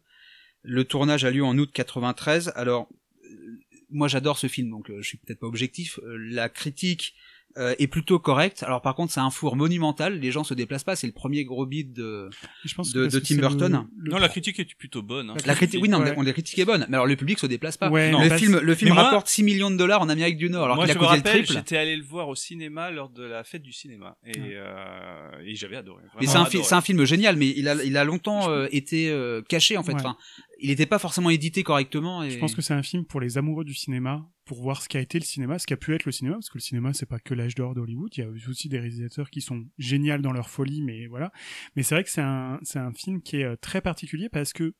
Le 0.62 0.84
tournage 0.84 1.24
a 1.24 1.30
lieu 1.30 1.44
en 1.44 1.56
août 1.56 1.70
93 1.72 2.52
alors 2.54 2.88
euh, 3.24 3.60
moi 3.90 4.08
j'adore 4.08 4.38
ce 4.38 4.46
film 4.46 4.70
donc 4.70 4.90
euh, 4.90 5.00
je 5.00 5.08
suis 5.08 5.18
peut-être 5.18 5.40
pas 5.40 5.46
objectif. 5.46 5.98
Euh, 6.00 6.16
la 6.16 6.48
critique 6.48 7.14
euh, 7.58 7.74
est 7.78 7.86
plutôt 7.88 8.18
correcte 8.18 8.62
alors 8.62 8.80
par 8.82 8.94
contre 8.94 9.12
c'est 9.12 9.20
un 9.20 9.30
four 9.30 9.56
monumental 9.56 10.18
les 10.20 10.30
gens 10.30 10.44
se 10.44 10.54
déplacent 10.54 10.84
pas 10.84 10.96
c'est 10.96 11.06
le 11.06 11.12
premier 11.12 11.44
gros 11.44 11.66
beat 11.66 11.92
de 11.92 12.30
Et 12.64 12.68
je 12.68 12.74
pense 12.74 12.92
De- 12.92 13.06
de 13.06 13.18
Tim 13.18 13.36
Burton. 13.36 13.86
le- 13.98 14.04
le 14.04 14.10
Non, 14.12 14.18
la 14.18 14.28
critique 14.28 14.58
est 14.60 14.74
plutôt 14.76 15.02
bonne. 15.02 15.30
hein. 15.30 15.34
La 15.44 15.54
critique 15.54 15.80
oui 15.82 15.88
non 15.88 16.00
Ouais. 16.00 16.14
on 16.16 16.22
la 16.22 16.32
critique 16.32 16.58
est 16.58 16.64
bonne 16.64 16.86
mais 16.88 16.96
alors 16.96 17.06
le 17.06 17.16
public 17.16 17.38
se 17.38 17.46
déplace 17.46 17.76
pas 17.76 17.90
Ouais, 17.90 18.10
Non. 18.10 18.22
le 18.22 18.28
parce- 18.28 18.40
film 18.40 18.58
le 18.58 18.74
film 18.74 18.94
moi- 18.94 19.02
rapporte 19.02 19.26
6 19.28 19.42
millions 19.42 19.70
de 19.70 19.76
dollars 19.76 20.00
en 20.02 20.08
Amérique 20.08 20.36
du 20.36 20.48
Nord 20.50 20.64
alors 20.64 20.76
Moi, 20.76 20.84
a 20.84 20.92
je 20.92 20.98
me 20.98 21.04
rappelle, 21.04 21.22
triple 21.44 21.52
j'étais 21.52 21.76
allé 21.76 21.96
le 21.96 22.04
voir 22.04 22.28
au 22.28 22.34
cinéma 22.34 22.90
lors 22.90 23.08
de 23.10 23.22
la 23.24 23.44
fête 23.44 23.62
du 23.62 23.72
cinéma 23.72 24.16
et, 24.26 24.32
euh, 24.38 25.30
et 25.44 25.54
j'avais 25.54 25.76
adoré. 25.76 26.02
mais 26.20 26.26
c'est 26.26 26.36
un, 26.38 26.44
fi- 26.46 26.62
un 26.70 26.80
film 26.80 27.04
génial 27.04 27.36
mais 27.36 27.48
il 27.56 27.68
a, 27.68 27.74
il 27.84 27.96
a 27.96 28.04
longtemps 28.04 28.50
euh, 28.50 28.66
été 28.70 29.10
euh, 29.10 29.42
caché 29.48 29.76
en 29.76 29.82
fait 29.82 29.92
Ouais. 29.92 30.00
enfin, 30.00 30.16
il 30.58 30.70
n'était 30.70 30.86
pas 30.86 30.98
forcément 30.98 31.30
édité 31.30 31.62
correctement 31.62 32.22
et... 32.22 32.30
Je 32.30 32.38
pense 32.38 32.54
que 32.54 32.62
c'est 32.62 32.74
un 32.74 32.82
film 32.82 33.04
pour 33.04 33.20
les 33.20 33.38
amoureux 33.38 33.64
du 33.64 33.74
cinéma, 33.74 34.28
pour 34.44 34.60
voir 34.60 34.82
ce 34.82 34.88
qu'a 34.88 35.00
été 35.00 35.18
le 35.18 35.24
cinéma, 35.24 35.58
ce 35.58 35.66
qu'a 35.66 35.76
pu 35.76 35.94
être 35.94 36.04
le 36.04 36.12
cinéma, 36.12 36.36
parce 36.36 36.50
que 36.50 36.58
le 36.58 36.62
cinéma 36.62 36.92
c'est 36.92 37.06
pas 37.06 37.18
que 37.18 37.34
l'âge 37.34 37.54
d'or 37.54 37.74
d'Hollywood, 37.74 38.16
il 38.16 38.20
y 38.20 38.24
a 38.24 38.28
aussi 38.48 38.68
des 38.68 38.78
réalisateurs 38.78 39.30
qui 39.30 39.40
sont 39.40 39.64
géniaux 39.78 40.18
dans 40.18 40.32
leur 40.32 40.50
folie, 40.50 40.82
mais 40.82 41.06
voilà. 41.06 41.32
Mais 41.76 41.82
c'est 41.82 41.94
vrai 41.94 42.04
que 42.04 42.10
c'est 42.10 42.22
un, 42.22 42.58
c'est 42.62 42.78
un 42.78 42.92
film 42.92 43.22
qui 43.22 43.36
est 43.36 43.44
euh, 43.44 43.56
très 43.56 43.80
particulier 43.80 44.28
parce 44.28 44.52
que 44.52 44.74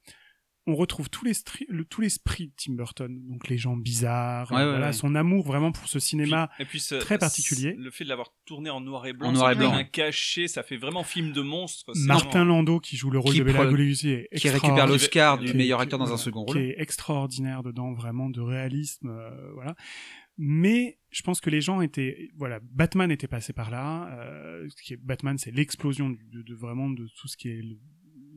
on 0.70 0.74
retrouve 0.76 1.08
tout 1.10 1.24
l'esprit, 1.24 1.66
le, 1.68 1.84
tout 1.84 2.00
l'esprit 2.02 2.48
de 2.48 2.52
Tim 2.56 2.74
Burton, 2.74 3.08
donc 3.28 3.48
les 3.48 3.56
gens 3.58 3.76
bizarres, 3.76 4.50
Ouais, 4.52 4.58
ouais, 4.58 4.64
voilà, 4.68 4.86
ouais. 4.88 4.92
son 4.92 5.14
amour 5.14 5.44
vraiment 5.46 5.72
pour 5.72 5.88
ce 5.88 5.98
cinéma. 5.98 6.48
Puis- 6.54 6.62
et 6.62 6.66
puis 6.66 6.80
ce- 6.80 6.94
très 6.96 7.18
particulier. 7.18 7.74
Le 7.78 7.90
fait 7.90 8.04
de 8.04 8.08
l'avoir 8.10 8.32
tourné 8.44 8.68
en 8.70 8.80
noir 8.80 9.06
et 9.06 9.12
blanc, 9.14 9.28
En 9.30 9.32
noir 9.32 9.46
ça 9.46 9.52
et 9.52 9.56
blanc. 9.56 9.72
un 9.72 9.84
cachet, 9.84 10.46
ça 10.46 10.62
fait 10.62 10.76
vraiment 10.76 11.02
film 11.04 11.32
de 11.32 11.40
monstre. 11.40 11.90
c'est 11.94 12.06
Martin 12.06 12.28
vraiment- 12.40 12.56
Landau 12.58 12.80
qui 12.80 12.96
joue 12.96 13.10
le 13.10 13.18
rôle 13.18 13.32
Qui 13.32 13.38
de 13.40 13.44
Bela 13.44 13.64
pre- 13.64 13.74
Lugosi 13.74 14.18
qui 14.36 14.48
récupère 14.50 14.86
l'Oscar 14.86 15.38
Qui- 15.38 15.46
du 15.46 15.50
qui- 15.52 15.56
meilleur 15.56 15.78
qui- 15.78 15.82
acteur 15.84 15.98
dans 15.98 16.12
un 16.12 16.16
second 16.18 16.44
qui 16.44 16.52
rôle 16.52 16.62
est 16.62 16.74
extraordinaire 16.78 17.62
dedans, 17.62 17.92
vraiment 17.94 18.28
de 18.30 18.40
réalisme, 18.40 19.08
euh, 19.08 19.50
voilà. 19.54 19.74
Mais 20.40 20.98
je 21.10 21.22
pense 21.22 21.40
que 21.40 21.50
les 21.50 21.60
gens 21.60 21.80
étaient, 21.80 22.28
voilà, 22.36 22.60
Batman 22.62 23.10
était 23.10 23.26
passé 23.26 23.52
par 23.52 23.70
là. 23.70 24.08
Euh, 24.20 24.68
ce 24.68 24.82
qui 24.82 24.92
est 24.92 24.96
Batman, 24.96 25.36
c'est 25.36 25.50
l'explosion 25.50 26.10
de, 26.10 26.42
de 26.42 26.54
vraiment 26.54 26.88
de 26.90 27.08
tout 27.20 27.26
ce 27.26 27.36
qui 27.36 27.48
est 27.48 27.60
le- 27.62 27.78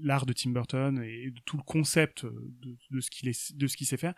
l'art 0.04 0.26
de 0.26 0.34
Tim 0.34 0.52
Burton 0.52 1.02
et 1.04 1.32
de 1.32 1.40
tout 1.46 1.58
le 1.58 1.64
concept 1.64 2.26
de, 2.26 2.78
de 2.92 3.02
ce 3.02 3.10
qu'il 3.10 3.30
est, 3.30 3.56
de 3.56 3.68
ce 3.68 3.78
qu'il 3.78 3.88
sait 3.88 3.98
faire. 3.98 4.14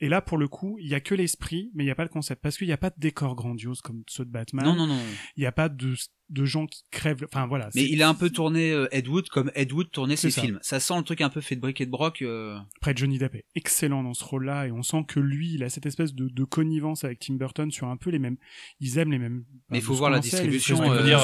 Et 0.00 0.08
là, 0.08 0.20
pour 0.20 0.38
le 0.38 0.48
coup, 0.48 0.78
il 0.80 0.88
y 0.88 0.94
a 0.94 1.00
que 1.00 1.14
l'esprit, 1.14 1.70
mais 1.74 1.84
il 1.84 1.86
n'y 1.86 1.90
a 1.90 1.94
pas 1.94 2.04
le 2.04 2.08
concept, 2.08 2.42
parce 2.42 2.56
qu'il 2.56 2.66
n'y 2.66 2.72
a 2.72 2.78
pas 2.78 2.90
de 2.90 2.98
décor 2.98 3.34
grandiose 3.34 3.80
comme 3.80 4.02
ceux 4.08 4.24
de 4.24 4.30
Batman. 4.30 4.64
non 4.64 4.74
non 4.74 4.86
non 4.86 5.00
Il 5.36 5.40
n'y 5.40 5.46
a 5.46 5.52
pas 5.52 5.68
de, 5.68 5.94
de 6.30 6.44
gens 6.44 6.66
qui 6.66 6.84
crèvent. 6.90 7.24
Enfin 7.32 7.46
voilà. 7.46 7.68
mais 7.74 7.84
il 7.84 8.02
a 8.02 8.08
un 8.08 8.14
peu 8.14 8.30
tourné 8.30 8.70
euh, 8.72 8.86
Ed 8.92 9.08
Wood 9.08 9.28
comme 9.28 9.50
Ed 9.54 9.72
Wood 9.72 9.90
tournait 9.90 10.16
ses 10.16 10.30
ça. 10.30 10.40
films 10.42 10.58
ça 10.62 10.78
sent 10.80 10.96
le 10.96 11.02
truc 11.02 11.20
un 11.20 11.28
peu 11.30 11.40
fait 11.40 11.56
de 11.56 11.60
briques 11.60 11.80
et 11.80 11.86
de 11.86 11.90
broc 11.90 12.22
euh, 12.22 12.58
Après, 12.76 12.94
Johnny 12.96 13.18
Depp 13.18 13.34
est 13.36 13.44
excellent 13.54 14.02
dans 14.02 14.14
ce 14.14 14.24
rôle-là 14.24 14.66
et 14.66 14.72
on 14.72 14.82
sent 14.82 15.04
que 15.08 15.20
lui, 15.20 15.54
il 15.54 15.62
a 15.64 15.68
cette 15.70 15.86
espèce 15.86 16.14
de, 16.14 16.28
de 16.28 16.44
connivence 16.44 17.04
avec 17.04 17.18
Tim 17.20 17.34
Burton 17.34 17.70
sur 17.70 17.86
un 17.88 17.96
peu 17.96 18.10
les 18.10 18.18
mêmes. 18.18 18.36
Ils 18.80 18.98
aiment 18.98 19.10
les 19.12 19.18
mêmes. 19.18 19.44
Mais 19.70 19.78
il 19.78 19.80
de 19.80 19.86
faut 19.86 19.94
voir 19.94 20.10
la 20.10 20.18
distribution, 20.20 20.80
euh, 20.82 21.02
dire, 21.04 21.20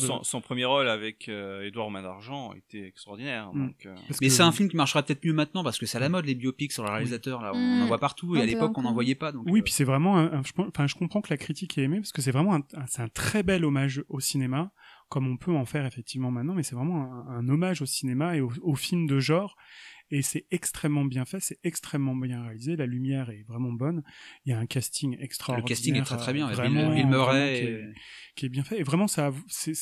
son, 0.00 0.22
son 0.22 0.40
premier 0.40 0.64
rôle 0.64 0.88
avec 0.88 1.28
euh, 1.28 1.62
Edouard 1.66 1.90
Main 1.90 2.02
d'Argent 2.02 2.52
était 2.54 2.86
extraordinaire. 2.86 3.50
Mm. 3.52 3.66
Donc, 3.66 3.86
euh, 3.86 3.94
mais 4.08 4.28
que- 4.28 4.28
c'est 4.32 4.42
un 4.42 4.52
film 4.52 4.68
qui 4.68 4.76
marchera 4.76 5.02
peut-être 5.02 5.24
mieux 5.24 5.32
maintenant 5.32 5.62
parce 5.64 5.78
que 5.78 5.86
c'est 5.86 5.96
à 5.96 6.00
la 6.00 6.08
mode 6.08 6.24
les 6.26 6.34
biopics 6.34 6.72
sur 6.72 6.82
le 6.84 6.90
réalisateur 6.90 7.42
là 7.42 7.52
on 7.54 7.58
Mm. 7.58 7.82
en 7.82 7.86
voit 7.86 7.98
partout 7.98 8.36
et 8.36 8.40
à 8.40 8.46
l'époque 8.46 8.76
on 8.78 8.82
n'en 8.82 8.92
voyait 8.94 9.14
pas 9.14 9.32
donc 9.32 9.44
Oui, 9.46 9.60
euh, 9.60 9.62
puis 9.62 9.72
c'est 9.72 9.84
vraiment. 9.84 10.16
Un, 10.18 10.32
un- 10.38 10.42
je, 10.42 10.52
enfin, 10.58 10.86
je 10.86 10.94
comprends 10.94 11.20
que 11.20 11.28
la 11.30 11.36
critique 11.36 11.76
est 11.78 11.82
aimée 11.82 11.98
parce 11.98 12.12
que 12.12 12.22
c'est 12.22 12.30
vraiment 12.32 12.54
un, 12.54 12.60
un- 12.74 12.86
c'est 12.86 13.02
un 13.02 13.08
très 13.08 13.42
bel 13.42 13.64
hommage 13.64 14.02
au 14.08 14.20
cinéma 14.20 14.45
comme 15.08 15.26
on 15.28 15.36
peut 15.36 15.52
en 15.54 15.64
faire 15.64 15.86
effectivement 15.86 16.30
maintenant, 16.30 16.54
mais 16.54 16.62
c'est 16.62 16.74
vraiment 16.74 17.02
un, 17.04 17.38
un 17.38 17.48
hommage 17.48 17.80
au 17.82 17.86
cinéma 17.86 18.36
et 18.36 18.40
au, 18.40 18.50
au 18.62 18.74
film 18.74 19.06
de 19.06 19.18
genre. 19.20 19.56
Et 20.12 20.22
c'est 20.22 20.46
extrêmement 20.52 21.04
bien 21.04 21.24
fait, 21.24 21.40
c'est 21.40 21.58
extrêmement 21.64 22.14
bien 22.14 22.40
réalisé. 22.44 22.76
La 22.76 22.86
lumière 22.86 23.28
est 23.30 23.42
vraiment 23.48 23.72
bonne. 23.72 24.04
Il 24.44 24.50
y 24.50 24.52
a 24.52 24.58
un 24.58 24.66
casting 24.66 25.16
extraordinaire. 25.20 25.64
Le 25.64 25.68
casting 25.68 25.94
est 25.96 26.02
très 26.04 26.16
très 26.16 26.32
bien. 26.32 26.46
Vraiment, 26.54 26.90
Murray 26.90 27.02
vraiment, 27.02 27.54
qui, 27.56 27.62
et- 27.90 27.94
qui 28.36 28.46
est 28.46 28.48
bien 28.48 28.62
fait. 28.62 28.78
Et 28.78 28.82
vraiment, 28.84 29.08
c'est 29.08 29.20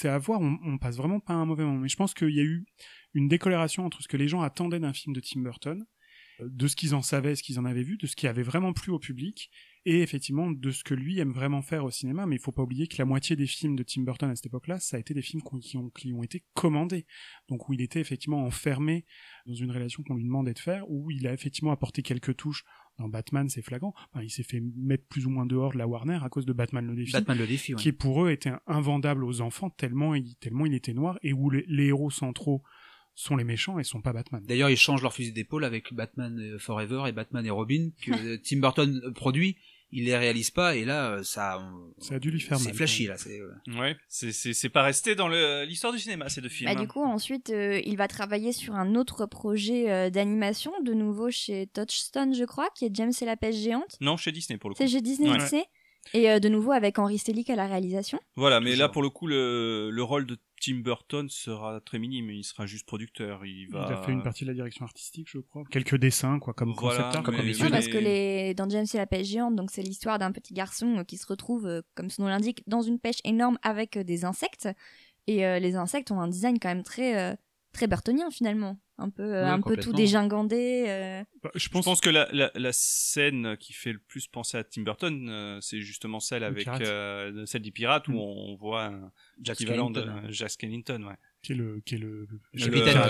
à 0.08 0.18
voir. 0.18 0.40
On, 0.40 0.58
on 0.64 0.78
passe 0.78 0.96
vraiment 0.96 1.20
pas 1.20 1.34
un 1.34 1.44
mauvais 1.44 1.64
moment. 1.64 1.78
Mais 1.80 1.88
je 1.88 1.96
pense 1.96 2.14
qu'il 2.14 2.30
y 2.34 2.40
a 2.40 2.42
eu 2.42 2.64
une 3.12 3.28
décoloration 3.28 3.84
entre 3.84 4.02
ce 4.02 4.08
que 4.08 4.16
les 4.16 4.26
gens 4.28 4.40
attendaient 4.40 4.80
d'un 4.80 4.94
film 4.94 5.14
de 5.14 5.20
Tim 5.20 5.40
Burton, 5.42 5.84
euh, 6.40 6.48
de 6.50 6.68
ce 6.68 6.76
qu'ils 6.76 6.94
en 6.94 7.02
savaient, 7.02 7.36
ce 7.36 7.42
qu'ils 7.42 7.58
en 7.60 7.66
avaient 7.66 7.82
vu, 7.82 7.98
de 7.98 8.06
ce 8.06 8.16
qui 8.16 8.26
avait 8.26 8.42
vraiment 8.42 8.72
plu 8.72 8.92
au 8.92 8.98
public, 8.98 9.50
et 9.86 10.00
effectivement 10.00 10.50
de 10.50 10.70
ce 10.70 10.82
que 10.82 10.94
lui 10.94 11.18
aime 11.18 11.32
vraiment 11.32 11.62
faire 11.62 11.84
au 11.84 11.90
cinéma. 11.90 12.26
Mais 12.26 12.36
il 12.36 12.40
faut 12.40 12.52
pas 12.52 12.62
oublier 12.62 12.86
que 12.86 12.96
la 12.98 13.04
moitié 13.04 13.36
des 13.36 13.46
films 13.46 13.76
de 13.76 13.82
Tim 13.82 14.02
Burton 14.02 14.30
à 14.30 14.36
cette 14.36 14.46
époque-là, 14.46 14.80
ça 14.80 14.96
a 14.96 15.00
été 15.00 15.14
des 15.14 15.22
films 15.22 15.42
qui 15.60 15.76
ont, 15.76 15.90
qui 15.90 16.12
ont 16.12 16.22
été 16.22 16.44
commandés. 16.54 17.06
Donc 17.48 17.68
où 17.68 17.74
il 17.74 17.82
était 17.82 18.00
effectivement 18.00 18.44
enfermé 18.44 19.04
dans 19.46 19.54
une 19.54 19.70
relation 19.70 20.02
qu'on 20.02 20.14
lui 20.14 20.24
demandait 20.24 20.54
de 20.54 20.58
faire, 20.58 20.88
où 20.90 21.10
il 21.10 21.26
a 21.26 21.32
effectivement 21.32 21.72
apporté 21.72 22.02
quelques 22.02 22.36
touches. 22.36 22.64
Dans 23.00 23.08
Batman, 23.08 23.48
c'est 23.48 23.60
flagrant. 23.60 23.92
Enfin, 24.12 24.22
il 24.22 24.30
s'est 24.30 24.44
fait 24.44 24.62
mettre 24.76 25.04
plus 25.08 25.26
ou 25.26 25.30
moins 25.30 25.46
dehors 25.46 25.72
de 25.72 25.78
la 25.78 25.88
Warner 25.88 26.20
à 26.22 26.28
cause 26.28 26.46
de 26.46 26.52
Batman 26.52 26.86
le 26.86 26.94
défi 26.94 27.10
Batman 27.10 27.36
le 27.36 27.46
défi, 27.48 27.74
ouais. 27.74 27.82
qui 27.82 27.90
pour 27.90 28.24
eux 28.24 28.30
était 28.30 28.52
invendable 28.68 29.24
aux 29.24 29.40
enfants 29.40 29.68
tellement 29.68 30.14
il, 30.14 30.36
tellement 30.36 30.64
il 30.64 30.74
était 30.74 30.94
noir 30.94 31.18
et 31.22 31.32
où 31.32 31.50
les, 31.50 31.64
les 31.66 31.86
héros 31.86 32.12
centraux 32.12 32.62
sont 33.14 33.36
les 33.36 33.44
méchants 33.44 33.78
et 33.78 33.84
sont 33.84 34.00
pas 34.00 34.12
Batman. 34.12 34.42
D'ailleurs, 34.46 34.70
ils 34.70 34.76
changent 34.76 35.02
leur 35.02 35.12
fusil 35.12 35.32
d'épaule 35.32 35.64
avec 35.64 35.92
Batman 35.92 36.38
euh, 36.38 36.58
Forever 36.58 37.04
et 37.08 37.12
Batman 37.12 37.46
et 37.46 37.50
Robin 37.50 37.90
que 38.02 38.36
Tim 38.42 38.58
Burton 38.58 39.12
produit. 39.14 39.56
Il 39.96 40.06
les 40.06 40.16
réalise 40.16 40.50
pas 40.50 40.74
et 40.74 40.84
là, 40.84 41.10
euh, 41.12 41.22
ça, 41.22 41.58
on- 41.60 41.94
Ça 42.02 42.16
a 42.16 42.18
dû 42.18 42.30
lui 42.32 42.40
faire 42.40 42.58
c'est 42.58 42.66
mal. 42.70 42.74
flashy 42.74 43.06
là. 43.06 43.16
C'est 43.16 43.40
Ouais, 43.78 43.96
c'est- 44.08 44.32
c'est 44.32 44.52
c'est 44.52 44.68
pas 44.68 44.82
resté 44.82 45.14
dans 45.14 45.28
l'histoire 45.28 45.92
du 45.92 46.00
cinéma 46.00 46.28
ces 46.28 46.40
deux 46.40 46.48
films. 46.48 46.68
Bah, 46.74 46.80
du 46.80 46.88
coup, 46.88 47.02
ensuite, 47.04 47.50
euh, 47.50 47.80
il 47.84 47.96
va 47.96 48.08
travailler 48.08 48.52
sur 48.52 48.74
un 48.74 48.96
autre 48.96 49.26
projet 49.26 49.90
euh, 49.90 50.10
d'animation, 50.10 50.72
de 50.82 50.92
nouveau 50.94 51.30
chez 51.30 51.68
Touchstone, 51.68 52.34
je 52.34 52.44
crois, 52.44 52.68
qui 52.76 52.86
est 52.86 52.90
James 52.94 53.12
et 53.20 53.24
la 53.24 53.36
pêche 53.36 53.56
géante. 53.56 53.96
Non, 54.00 54.16
chez 54.16 54.32
Disney 54.32 54.58
pour 54.58 54.68
le 54.70 54.74
coup. 54.74 54.82
C'est 54.82 54.88
chez 54.88 55.00
Disney 55.00 55.30
Ouais. 55.30 55.38
Et 56.12 56.30
euh, 56.30 56.38
de 56.38 56.48
nouveau 56.50 56.72
avec 56.72 56.98
Henry 56.98 57.16
Selick 57.16 57.48
à 57.48 57.56
la 57.56 57.66
réalisation. 57.66 58.20
Voilà, 58.36 58.60
mais 58.60 58.76
là 58.76 58.88
pour 58.90 59.00
le 59.02 59.08
coup, 59.10 59.26
le, 59.26 59.90
le 59.90 60.02
rôle 60.02 60.26
de 60.26 60.36
Tim 60.64 60.76
Burton 60.76 61.28
sera 61.28 61.80
très 61.80 61.98
minime. 61.98 62.30
Il 62.30 62.44
sera 62.44 62.64
juste 62.66 62.86
producteur. 62.86 63.44
Il 63.44 63.62
Il 63.62 63.68
va. 63.70 63.86
a 63.86 64.02
fait 64.02 64.12
une 64.12 64.22
partie 64.22 64.44
de 64.44 64.48
la 64.48 64.54
direction 64.54 64.84
artistique, 64.84 65.28
je 65.30 65.38
crois. 65.38 65.62
Quelques 65.70 65.96
dessins, 65.96 66.38
quoi, 66.38 66.54
comme 66.54 66.72
Voilà, 66.72 66.98
concept 66.98 67.16
art. 67.16 67.22
comme 67.22 67.36
mais- 67.36 67.52
mais- 67.60 67.70
parce 67.70 67.88
que 67.88 67.98
les... 67.98 68.54
dans 68.54 68.68
James 68.68 68.86
et 68.92 68.96
la 68.96 69.06
pêche 69.06 69.26
géante, 69.26 69.56
donc 69.56 69.70
c'est 69.70 69.82
l'histoire 69.82 70.18
d'un 70.18 70.32
petit 70.32 70.54
garçon 70.54 70.98
euh, 70.98 71.04
qui 71.04 71.16
se 71.18 71.26
retrouve, 71.26 71.66
euh, 71.66 71.82
comme 71.94 72.08
son 72.08 72.22
nom 72.22 72.28
l'indique, 72.28 72.62
dans 72.66 72.82
une 72.82 72.98
pêche 72.98 73.18
énorme 73.24 73.58
avec 73.62 73.96
euh, 73.98 74.04
des 74.04 74.24
insectes. 74.24 74.68
Et 75.26 75.44
euh, 75.46 75.58
les 75.58 75.76
insectes 75.76 76.10
ont 76.10 76.20
un 76.20 76.28
design 76.28 76.58
quand 76.58 76.68
même 76.68 76.82
très, 76.82 77.18
euh, 77.18 77.34
très 77.72 77.86
burtonien 77.86 78.30
finalement. 78.30 78.78
Un 78.96 79.10
peu, 79.10 79.22
euh, 79.24 79.44
Oui, 79.44 79.50
un 79.50 79.60
peu 79.60 79.76
tout 79.76 79.92
dégingandé. 79.92 80.84
euh. 80.86 81.24
Bah, 81.42 81.50
je 81.54 81.64
Je 81.64 81.68
pense, 81.68 82.00
que 82.00 82.10
la, 82.10 82.28
la, 82.32 82.50
la 82.54 82.72
scène 82.72 83.56
qui 83.58 83.72
fait 83.72 83.92
le 83.92 83.98
plus 83.98 84.28
penser 84.28 84.56
à 84.56 84.62
Tim 84.62 84.82
Burton, 84.82 85.28
euh, 85.28 85.58
c'est 85.60 85.80
justement 85.80 86.20
celle 86.20 86.44
avec 86.44 86.62
pirate. 86.64 86.82
euh, 86.82 87.44
celle 87.46 87.62
des 87.62 87.72
pirates 87.72 88.06
où 88.06 88.12
Mm. 88.12 88.18
on 88.18 88.54
voit 88.56 88.92
Jack 89.42 89.56
Skellington. 89.60 90.06
euh, 90.06 90.20
Jack 90.30 90.50
Skellington. 90.50 91.02
Ouais. 91.08 91.16
qui 91.42 91.52
est 91.52 91.56
le, 91.56 91.80
qui 91.84 91.96
est 91.96 91.98
le, 91.98 92.26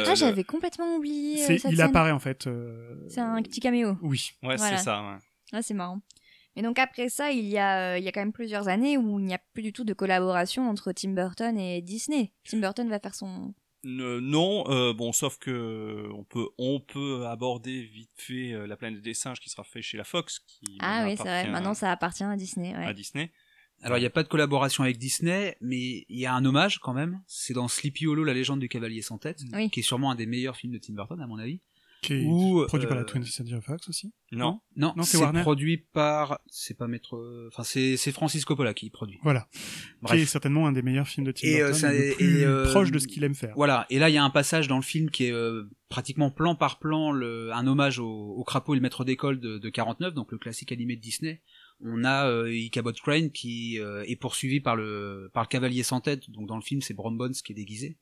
Ah, 0.07 0.14
j'avais 0.14 0.42
complètement 0.44 0.97
oublié. 0.97 1.42
euh, 1.42 1.47
cette 1.47 1.64
il 1.64 1.77
scène. 1.77 1.81
apparaît 1.81 2.11
en 2.12 2.18
fait. 2.18 2.47
euh, 2.47 2.97
C'est 3.09 3.20
un 3.20 3.42
petit 3.42 3.61
caméo. 3.61 3.97
Oui. 4.03 4.31
Ouais, 4.42 4.57
Voilà. 4.57 4.79
c'est 4.79 4.85
ça. 4.85 5.03
ouais. 5.03 5.18
Ah, 5.53 5.62
c'est 5.62 5.75
marrant. 5.75 6.01
Et 6.57 6.62
donc 6.62 6.79
après 6.79 7.09
ça, 7.11 7.31
il 7.31 7.44
y, 7.44 7.59
a, 7.59 7.94
euh, 7.94 7.99
il 7.99 8.05
y 8.05 8.09
a 8.09 8.12
quand 8.12 8.20
même 8.20 8.33
plusieurs 8.33 8.68
années 8.68 8.97
où 8.97 9.18
il 9.18 9.25
n'y 9.27 9.35
a 9.35 9.40
plus 9.53 9.62
du 9.62 9.73
tout 9.73 9.85
de 9.85 9.92
collaboration 9.92 10.68
entre 10.68 10.92
Tim 10.92 11.11
Burton 11.11 11.59
et 11.59 11.83
Disney. 11.83 12.33
Tim 12.49 12.59
Burton 12.61 12.88
va 12.88 12.99
faire 13.01 13.14
son... 13.14 13.53
Non, 13.85 14.64
euh, 14.68 14.92
bon, 14.92 15.12
sauf 15.12 15.38
que 15.38 16.09
on 16.14 16.25
peut 16.25 16.49
on 16.59 16.81
peut 16.81 17.27
aborder 17.27 17.83
vite 17.83 18.11
fait 18.14 18.53
euh, 18.53 18.66
la 18.66 18.77
planète 18.77 19.03
des 19.03 19.14
singes 19.14 19.40
qui 19.40 19.51
sera 19.51 19.64
fait 19.64 19.83
chez 19.83 19.97
la 19.97 20.05
Fox, 20.05 20.40
qui 20.40 20.77
Ah 20.81 21.05
oui, 21.05 21.16
c'est 21.16 21.23
vrai. 21.23 21.49
Maintenant, 21.51 21.75
ça 21.75 21.90
appartient 21.92 22.25
à 22.25 22.37
Disney. 22.37 22.75
ouais. 22.75 22.85
à 22.87 22.92
Disney. 22.92 23.31
Alors, 23.83 23.99
il 23.99 24.01
n'y 24.01 24.07
a 24.07 24.11
pas 24.11 24.23
de 24.23 24.29
collaboration 24.29 24.83
avec 24.85 24.97
Disney, 24.97 25.57
mais 25.61 26.07
il 26.09 26.18
y 26.18 26.25
a 26.27 26.33
un 26.33 26.44
hommage 26.44 26.79
quand 26.79 26.94
même. 26.94 27.23
C'est 27.27 27.53
dans 27.53 27.68
Sleepy 27.68 28.07
Hollow, 28.07 28.25
la 28.25 28.33
légende 28.33 28.61
du 28.61 28.68
cavalier 28.68 29.03
sans 29.03 29.18
tête, 29.18 29.40
Oui. 29.53 29.68
qui 29.68 29.81
est 29.81 29.83
sûrement 29.83 30.11
un 30.11 30.14
des 30.14 30.27
meilleurs 30.27 30.57
films 30.57 30.73
de 30.73 30.79
Tim 30.79 30.94
Burton, 30.94 31.20
à 31.20 31.27
mon 31.27 31.38
avis. 31.38 31.61
Qui 32.06 32.12
est 32.14 32.24
Ou, 32.26 32.64
produit 32.66 32.86
par 32.86 32.96
la 32.96 33.02
euh, 33.02 33.06
20th 33.06 33.24
Century 33.30 33.60
Fox 33.62 33.88
aussi. 33.88 34.12
Non. 34.32 34.60
Non, 34.76 34.92
Non, 34.96 35.02
c'est 35.02 35.18
produit 35.42 35.78
par, 35.78 36.40
c'est 36.46 36.76
pas 36.76 36.86
Maître, 36.88 37.48
enfin 37.48 37.62
c'est 37.64 37.96
Francis 38.12 38.44
Coppola 38.44 38.74
qui 38.74 38.90
produit. 38.90 39.18
Voilà. 39.22 39.48
Bref. 40.02 40.16
Qui 40.16 40.22
est 40.22 40.26
certainement 40.26 40.66
un 40.66 40.72
des 40.72 40.82
meilleurs 40.82 41.08
films 41.08 41.26
de 41.26 41.32
Tim 41.32 41.46
Et, 41.46 41.60
euh, 41.62 41.70
Burton, 41.70 41.80
ça- 41.80 41.94
et 41.94 42.08
le 42.10 42.14
plus 42.16 42.40
et, 42.40 42.44
euh, 42.44 42.70
proche 42.70 42.90
de 42.90 42.98
ce 42.98 43.06
qu'il 43.06 43.24
aime 43.24 43.34
faire. 43.34 43.52
Voilà. 43.56 43.86
Et 43.90 43.98
là, 43.98 44.10
il 44.10 44.12
y 44.14 44.18
a 44.18 44.24
un 44.24 44.30
passage 44.30 44.68
dans 44.68 44.76
le 44.76 44.82
film 44.82 45.10
qui 45.10 45.26
est 45.26 45.32
euh, 45.32 45.64
pratiquement 45.88 46.30
plan 46.30 46.54
par 46.54 46.78
plan 46.78 47.12
le, 47.12 47.52
un 47.52 47.66
hommage 47.66 47.98
au, 47.98 48.08
au 48.08 48.44
crapaud 48.44 48.74
et 48.74 48.76
le 48.76 48.82
maître 48.82 49.04
d'école 49.04 49.40
de, 49.40 49.58
de 49.58 49.68
49, 49.70 50.14
donc 50.14 50.32
le 50.32 50.38
classique 50.38 50.72
animé 50.72 50.96
de 50.96 51.00
Disney. 51.00 51.40
On 51.80 52.04
a 52.04 52.28
euh, 52.28 52.54
Ichabod 52.54 52.94
Crane 52.96 53.30
qui 53.30 53.78
euh, 53.80 54.04
est 54.06 54.16
poursuivi 54.16 54.60
par 54.60 54.76
le 54.76 55.30
par 55.34 55.42
le 55.42 55.48
cavalier 55.48 55.82
sans 55.82 56.00
tête. 56.00 56.30
Donc 56.30 56.46
dans 56.48 56.56
le 56.56 56.62
film, 56.62 56.80
c'est 56.80 56.94
Brom 56.94 57.16
Bones 57.18 57.32
qui 57.32 57.52
est 57.52 57.56
déguisé. 57.56 57.98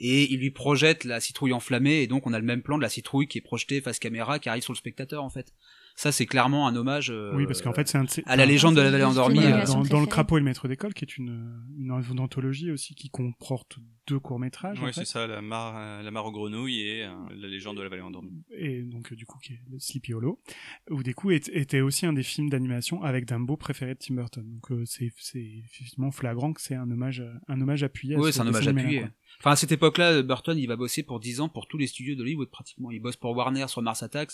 Et 0.00 0.32
il 0.32 0.40
lui 0.40 0.50
projette 0.50 1.04
la 1.04 1.20
citrouille 1.20 1.52
enflammée, 1.52 2.00
et 2.00 2.06
donc 2.06 2.26
on 2.26 2.32
a 2.32 2.38
le 2.38 2.44
même 2.44 2.62
plan 2.62 2.78
de 2.78 2.82
la 2.82 2.88
citrouille 2.88 3.28
qui 3.28 3.38
est 3.38 3.42
projetée 3.42 3.80
face 3.80 3.98
caméra, 3.98 4.38
qui 4.38 4.48
arrive 4.48 4.62
sur 4.62 4.72
le 4.72 4.78
spectateur 4.78 5.22
en 5.22 5.30
fait. 5.30 5.52
Ça, 6.00 6.12
c'est 6.12 6.24
clairement 6.24 6.66
un 6.66 6.74
hommage. 6.76 7.10
euh, 7.10 7.30
Oui, 7.34 7.44
parce 7.46 7.60
qu'en 7.60 7.74
fait, 7.74 7.86
c'est 7.86 7.98
un 7.98 8.04
de 8.04 8.08
ces- 8.08 8.22
à 8.24 8.34
la 8.34 8.46
légende 8.46 8.74
de 8.74 8.80
la 8.80 8.90
vallée 8.90 9.04
endormie. 9.04 9.44
Euh, 9.44 9.66
dans, 9.66 9.82
dans 9.82 10.00
Le. 10.00 10.06
Crapaud 10.06 10.38
et 10.38 10.40
le 10.40 10.46
Maître 10.46 10.66
d'école, 10.66 10.94
qui 10.94 11.04
est 11.04 11.18
une, 11.18 11.62
une, 11.76 11.90
anthologie 12.20 12.70
aussi 12.70 12.94
qui 12.94 13.10
comporte 13.10 13.76
deux 14.08 14.18
courts-métrages. 14.18 14.80
fait. 14.80 14.92
c'est 14.94 15.04
ça, 15.04 15.26
la 15.26 15.42
mare, 15.42 15.74
euh, 15.76 16.02
la 16.02 16.10
mare 16.10 16.24
aux 16.24 16.32
grenouilles 16.32 16.80
et 16.80 17.04
euh, 17.04 17.10
la 17.36 17.48
légende 17.48 17.76
de 17.76 17.82
la 17.82 17.90
vallée 17.90 18.00
endormie. 18.00 18.32
et 18.50 18.80
donc 18.82 19.12
du 19.12 19.26
coup 19.26 19.38
qui 19.40 19.52
est 19.52 19.60
le 19.70 19.78
Sleepy 19.78 20.14
Hollow, 20.14 20.40
où 20.88 21.02
du 21.02 21.14
coup 21.14 21.32
était 21.32 21.82
aussi 21.82 22.06
un 22.06 22.14
des 22.14 22.22
films 22.22 22.48
d'animation 22.48 23.02
avec 23.02 23.26
Dumbo 23.26 23.58
préféré 23.58 23.92
de 23.92 23.98
Tim 23.98 24.14
Burton. 24.14 24.50
Donc 24.50 24.70
euh, 24.72 24.84
c'est 24.86 25.12
c'est 25.18 25.62
effectivement 25.66 26.10
flagrant 26.10 26.54
que 26.54 26.62
c'est 26.62 26.76
un 26.76 26.90
hommage 26.90 27.22
un 27.46 27.60
hommage 27.60 27.82
appuyé. 27.82 28.14
à 28.14 28.18
Oui, 28.18 28.32
ce 28.32 28.38
c'est 28.38 28.40
un 28.40 28.46
hommage 28.46 28.66
appuyé. 28.66 29.04
Enfin, 29.38 29.50
à 29.52 29.56
cette 29.56 29.72
époque-là, 29.72 30.22
Burton, 30.22 30.56
il 30.58 30.66
va 30.66 30.76
bosser 30.76 31.02
pour 31.02 31.20
10 31.20 31.40
ans 31.40 31.48
pour 31.50 31.68
tous 31.68 31.78
les 31.78 31.86
studios 31.86 32.14
d'Hollywood, 32.14 32.50
pratiquement. 32.50 32.90
Il 32.90 33.00
bosse 33.00 33.16
pour 33.16 33.36
Warner 33.36 33.68
sur 33.68 33.80
Mars 33.80 34.02
Attacks, 34.02 34.32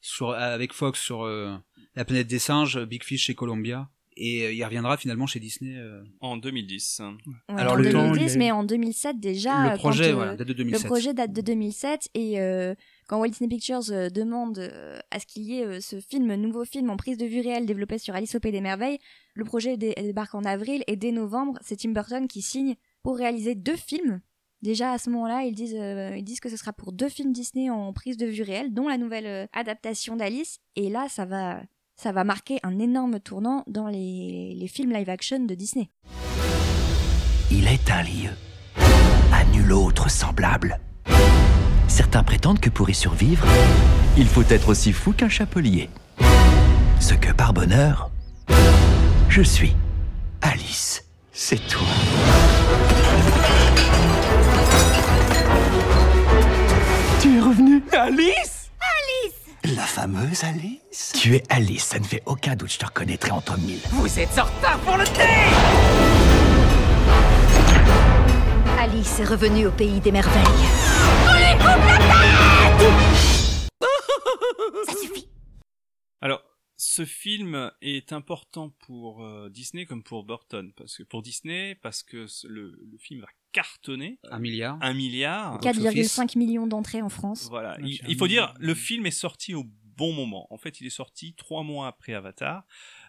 sur, 0.00 0.30
avec 0.30 0.72
Fox 0.72 1.00
sur 1.00 1.22
euh, 1.22 1.56
La 1.94 2.04
planète 2.04 2.26
des 2.26 2.38
singes, 2.38 2.78
Big 2.84 3.02
Fish 3.02 3.24
chez 3.24 3.34
Columbia. 3.34 3.88
Et 4.20 4.44
euh, 4.46 4.52
il 4.52 4.64
reviendra 4.64 4.96
finalement 4.96 5.26
chez 5.28 5.38
Disney. 5.38 5.76
euh, 5.76 6.02
En 6.20 6.36
2010. 6.36 7.02
Ouais, 7.48 7.54
Alors, 7.56 7.74
en 7.74 7.76
le- 7.76 7.84
2010, 7.92 8.32
il 8.32 8.38
mais 8.40 8.50
en 8.50 8.64
2007 8.64 9.20
déjà. 9.20 9.70
le 9.70 9.76
projet, 9.76 10.04
quand, 10.06 10.10
euh, 10.10 10.14
voilà, 10.14 10.34
date 10.36 10.48
de 10.48 10.52
2007. 10.54 10.82
Le 10.82 10.88
projet 10.88 11.14
date 11.14 11.32
de 11.32 11.40
2007 11.40 12.08
et 12.14 12.40
euh, 12.40 12.74
quand 13.06 13.20
Walt 13.20 13.28
Disney 13.28 13.48
Pictures 13.48 13.90
euh, 13.92 14.08
demande 14.10 14.58
euh, 14.58 14.98
à 15.12 15.20
ce 15.20 15.26
qu'il 15.26 15.44
y 15.44 15.60
ait 15.60 15.64
euh, 15.64 15.80
ce 15.80 16.00
film, 16.00 16.34
nouveau 16.34 16.64
film 16.64 16.90
en 16.90 16.96
prise 16.96 17.16
de 17.16 17.26
vue 17.26 17.40
réelle 17.42 17.64
développé 17.66 17.98
sur 17.98 18.14
Alice 18.16 18.34
au 18.34 18.40
Pays 18.40 18.50
des 18.50 18.60
Merveilles, 18.60 18.98
le 19.34 19.44
projet 19.44 19.76
dé- 19.76 19.94
débarque 19.96 20.34
en 20.34 20.42
avril 20.42 20.82
et 20.88 20.96
dès 20.96 21.12
novembre, 21.12 21.56
c'est 21.62 21.76
Tim 21.76 21.90
Burton 21.92 22.26
qui 22.26 22.42
signe 22.42 22.74
pour 23.04 23.16
réaliser 23.18 23.54
deux 23.54 23.76
films. 23.76 24.20
Déjà 24.62 24.92
à 24.92 24.98
ce 24.98 25.08
moment-là, 25.10 25.42
ils 25.44 25.54
disent, 25.54 25.76
euh, 25.78 26.16
ils 26.16 26.24
disent 26.24 26.40
que 26.40 26.48
ce 26.48 26.56
sera 26.56 26.72
pour 26.72 26.92
deux 26.92 27.08
films 27.08 27.32
Disney 27.32 27.70
en 27.70 27.92
prise 27.92 28.16
de 28.16 28.26
vue 28.26 28.42
réelle, 28.42 28.74
dont 28.74 28.88
la 28.88 28.98
nouvelle 28.98 29.26
euh, 29.26 29.46
adaptation 29.52 30.16
d'Alice. 30.16 30.58
Et 30.74 30.90
là, 30.90 31.06
ça 31.08 31.24
va, 31.24 31.60
ça 31.96 32.10
va 32.10 32.24
marquer 32.24 32.58
un 32.64 32.78
énorme 32.78 33.20
tournant 33.20 33.62
dans 33.68 33.86
les, 33.86 34.54
les 34.58 34.68
films 34.68 34.92
live-action 34.92 35.40
de 35.44 35.54
Disney. 35.54 35.90
Il 37.50 37.66
est 37.68 37.90
un 37.90 38.02
lieu, 38.02 38.30
à 39.32 39.44
nul 39.44 39.72
autre 39.72 40.10
semblable. 40.10 40.80
Certains 41.86 42.24
prétendent 42.24 42.60
que 42.60 42.68
pour 42.68 42.90
y 42.90 42.94
survivre, 42.94 43.46
il 44.16 44.26
faut 44.26 44.42
être 44.50 44.68
aussi 44.68 44.92
fou 44.92 45.12
qu'un 45.12 45.28
chapelier. 45.28 45.88
Ce 47.00 47.14
que 47.14 47.32
par 47.32 47.54
bonheur, 47.54 48.10
je 49.28 49.42
suis. 49.42 49.74
Alice, 50.42 51.04
c'est 51.32 51.64
toi. 51.68 51.86
Alice 58.08 58.70
Alice 58.80 59.76
La 59.76 59.82
fameuse 59.82 60.42
Alice? 60.42 61.12
Tu 61.20 61.34
es 61.36 61.42
Alice, 61.50 61.84
ça 61.84 61.98
ne 61.98 62.04
fait 62.04 62.22
aucun 62.24 62.56
doute, 62.56 62.72
je 62.72 62.78
te 62.78 62.86
reconnaîtrai 62.86 63.32
entre 63.32 63.58
mille. 63.58 63.82
Vous 63.90 64.18
êtes 64.18 64.30
en 64.38 64.44
retard 64.44 64.80
pour 64.80 64.96
le 64.96 65.04
thé 65.04 65.28
Alice 68.78 69.20
est 69.20 69.24
revenue 69.26 69.66
au 69.66 69.72
pays 69.72 70.00
des 70.00 70.10
merveilles. 70.10 70.42
Ça 74.86 74.92
suffit. 75.02 75.28
Alors, 76.22 76.42
ce 76.78 77.04
film 77.04 77.70
est 77.82 78.14
important 78.14 78.70
pour 78.86 79.22
euh, 79.22 79.50
Disney 79.50 79.84
comme 79.84 80.02
pour 80.02 80.24
Burton. 80.24 80.72
Parce 80.78 80.96
que, 80.96 81.02
pour 81.02 81.20
Disney, 81.20 81.74
parce 81.74 82.02
que 82.02 82.24
le, 82.44 82.70
le 82.90 82.98
film 82.98 83.20
va 83.20 83.26
cartonner. 83.52 84.18
Un 84.30 84.38
milliard. 84.38 84.78
Un 84.80 84.94
milliard. 84.94 85.60
4,5 85.60 86.38
millions 86.38 86.66
d'entrées 86.66 87.02
en 87.02 87.08
France. 87.08 87.48
Voilà. 87.48 87.76
Ouais, 87.80 87.98
Il, 88.08 88.16
faut 88.16 88.28
dire, 88.28 88.54
le 88.58 88.74
film 88.74 89.06
est 89.06 89.10
sorti 89.10 89.54
au 89.54 89.64
bon 89.96 90.12
moment. 90.12 90.46
En 90.50 90.58
fait, 90.58 90.80
il 90.80 90.86
est 90.86 90.90
sorti 90.90 91.34
trois 91.34 91.62
mois 91.62 91.88
après 91.88 92.14
Avatar. 92.14 92.64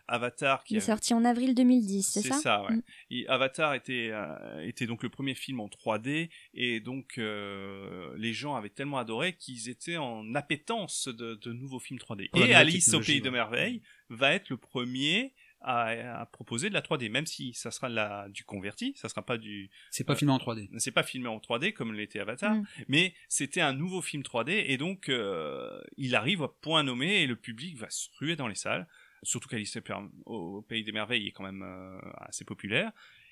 Avatar 0.08 0.64
qui 0.64 0.74
Il 0.74 0.78
est 0.78 0.82
a- 0.82 0.86
sorti 0.88 1.14
en 1.14 1.24
avril 1.24 1.54
2010, 1.54 2.02
c'est 2.02 2.22
c'est 2.22 2.30
ça 2.30 2.40
ça, 2.40 2.64
ouais. 2.64 2.78
Mm. 2.78 2.82
Et 3.12 3.28
Avatar 3.28 3.76
était 3.76 4.10
euh, 4.12 4.66
était 4.66 4.88
donc 4.88 5.04
le 5.04 5.10
premier 5.10 5.36
film 5.36 5.60
en 5.60 5.68
3D 5.68 6.32
et 6.56 6.80
donc 6.80 7.20
euh, 7.20 8.12
les 8.18 8.34
gens 8.34 8.56
avaient 8.56 8.72
tellement 8.72 8.98
adoré 8.98 9.34
qu'ils 9.34 9.70
étaient 9.70 9.98
en 9.98 10.34
appétence 10.34 11.08
de, 11.10 11.36
de 11.36 11.54
nouveaux 11.54 11.80
films 11.80 12.00
3D. 12.00 12.32
Pour 12.32 12.40
la 12.40 12.48
et 12.48 12.54
Alice 12.56 12.92
au 12.96 13.02
pays 13.02 13.20
de 13.22 13.26
ouais. 13.26 13.32
merveille 13.32 13.84
va 14.10 14.34
être 14.34 14.50
le 14.50 14.58
premier 14.58 15.36
à, 15.62 16.22
à 16.22 16.26
proposer 16.26 16.70
de 16.70 16.74
la 16.74 16.82
3D, 16.82 17.10
même 17.10 17.26
si 17.26 17.54
ça 17.54 17.72
sera 17.72 17.90
la, 17.90 18.28
du 18.30 18.44
converti, 18.44 18.94
ça 18.96 19.10
sera 19.10 19.26
pas 19.26 19.38
du. 19.38 19.70
C'est 19.92 20.04
pas 20.04 20.16
filmé 20.16 20.32
en 20.34 20.38
3D. 20.38 20.70
C'est 20.78 20.92
pas 20.92 21.04
filmé 21.04 21.28
en 21.28 21.38
3D 21.38 21.74
comme 21.74 21.94
l'était 21.94 22.20
Avatar, 22.20 22.56
Mm. 22.56 22.66
mais 22.88 23.14
c'était 23.28 23.62
un 23.62 23.74
nouveau 23.74 24.02
film 24.02 24.24
3D 24.24 24.52
et 24.68 24.78
donc 24.78 25.10
euh, 25.10 25.80
il 25.98 26.16
arrive 26.16 26.44
à 26.44 26.48
point 26.48 26.84
nommé 26.84 27.22
et 27.24 27.28
le 27.28 27.36
public 27.36 27.78
va 27.78 27.90
se 27.90 28.08
ruer 28.20 28.36
dans 28.36 28.48
les 28.48 28.56
salles. 28.56 28.88
Surtout 29.24 29.50
qu'Alice 29.50 29.78
au 30.26 30.58
au 30.58 30.62
Pays 30.62 30.84
des 30.84 30.94
Merveilles 30.94 31.28
est 31.28 31.32
quand 31.32 31.44
même 31.44 31.62
euh, 31.64 32.00
assez 32.20 32.46
populaire 32.46 32.92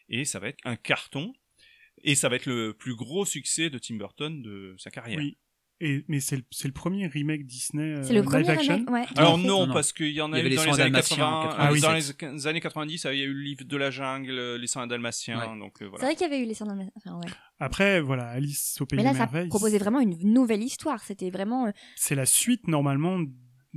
et 0.09 0.25
ça 0.25 0.39
va 0.39 0.49
être 0.49 0.59
un 0.65 0.75
carton 0.75 1.33
et 2.03 2.13
ça 2.15 2.27
va 2.29 2.35
être 2.35 2.45
le 2.45 2.73
plus 2.73 2.95
gros 2.95 3.25
succès 3.25 3.69
de 3.69 3.77
Tim 3.79 3.95
Burton 3.95 4.41
de 4.41 4.75
sa 4.77 4.91
carrière. 4.91 5.17
Oui. 5.17 5.37
Et, 5.79 6.03
mais 6.07 6.19
c'est 6.19 6.37
le, 6.37 6.41
c'est 6.49 6.67
le 6.67 6.73
premier 6.73 7.05
remake 7.05 7.45
Disney 7.45 7.83
euh, 7.93 8.01
C'est 8.03 8.13
le 8.13 8.21
live 8.21 8.29
premier 8.29 8.49
action. 8.49 8.73
remake, 8.77 8.89
ouais. 8.89 9.05
Alors 9.15 9.37
non, 9.37 9.67
Non, 9.67 9.73
parce 9.73 9.93
qu'il 9.93 10.09
y 10.09 10.21
en 10.21 10.31
y 10.31 10.35
a 10.35 10.37
avait 10.39 10.47
eu 10.47 10.49
les 10.49 10.55
dans 10.55 10.63
les 10.63 10.69
années 10.71 10.77
Dalmatiens 10.91 11.17
80, 11.17 11.27
en 11.27 11.43
euh, 11.45 11.73
97. 11.75 12.19
dans 12.21 12.31
les 12.33 12.47
années 12.47 12.59
90, 12.61 13.03
il 13.11 13.17
y 13.19 13.21
a 13.21 13.25
eu 13.25 13.33
le 13.33 13.41
livre 13.41 13.63
de 13.63 13.77
la 13.77 13.91
jungle, 13.91 14.31
euh, 14.31 14.57
les 14.57 14.65
Saints 14.65 14.87
Dalmatiens, 14.87 15.37
Ouais. 15.39 15.59
donc 15.59 15.73
euh, 15.73 15.85
C'est 15.85 15.85
voilà. 15.85 16.05
vrai 16.05 16.15
qu'il 16.15 16.23
y 16.23 16.33
avait 16.33 16.39
eu 16.41 16.45
les 16.47 16.55
Sandals. 16.55 16.89
Enfin, 16.95 17.17
ouais. 17.19 17.31
Après, 17.59 18.01
voilà, 18.01 18.27
Alice 18.29 18.77
au 18.81 18.87
pays 18.87 18.97
Mais 18.97 19.03
là, 19.03 19.11
des 19.11 19.17
ça 19.19 19.25
merveilles. 19.25 19.49
proposait 19.49 19.77
vraiment 19.77 19.99
une 19.99 20.17
nouvelle 20.33 20.63
histoire. 20.63 20.99
C'était 21.03 21.29
vraiment. 21.29 21.67
euh, 21.67 21.71
C'est 21.95 22.15
la 22.15 22.25
suite 22.25 22.67
normalement 22.67 23.19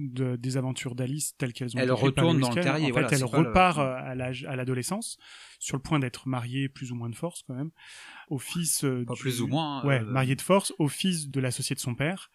de- 0.09 0.37
des 0.37 0.57
aventures 0.57 0.95
d'Alice 0.95 1.37
telles 1.37 1.53
qu'elles 1.53 1.77
ont 1.77 1.81
Elle 1.81 1.93
retourne 1.93 2.41
dans 2.41 2.49
le 2.49 2.55
terrier, 2.63 2.85
En 2.85 2.87
fait, 2.87 2.93
voilà, 2.93 3.09
elle 3.13 3.19
le- 3.21 3.25
repart 3.27 3.79
euh, 3.79 3.95
à 3.97 4.15
l'âge- 4.15 4.45
à 4.47 4.57
l'adolescence, 4.57 5.19
sur 5.59 5.77
le 5.77 5.83
point 5.83 5.99
d'être 5.99 6.27
mariée 6.29 6.69
plus 6.69 6.91
ou 6.93 6.95
moins 6.95 7.11
de 7.11 7.15
force 7.17 7.43
quand 7.47 7.55
même, 7.55 7.71
au 8.29 8.39
fils. 8.39 8.85
euh, 8.85 9.05
Pas 9.07 9.15
du- 9.15 9.21
plus 9.21 9.43
ou 9.43 9.47
moins, 9.47 9.85
Ouais, 9.85 10.01
euh, 10.01 10.05
mariée 10.05 10.37
de 10.37 10.41
force, 10.41 10.73
au 10.79 10.89
fils 10.89 11.29
de 11.29 11.41
l'associé 11.41 11.75
de 11.75 11.81
son 11.81 11.95
père. 11.95 12.31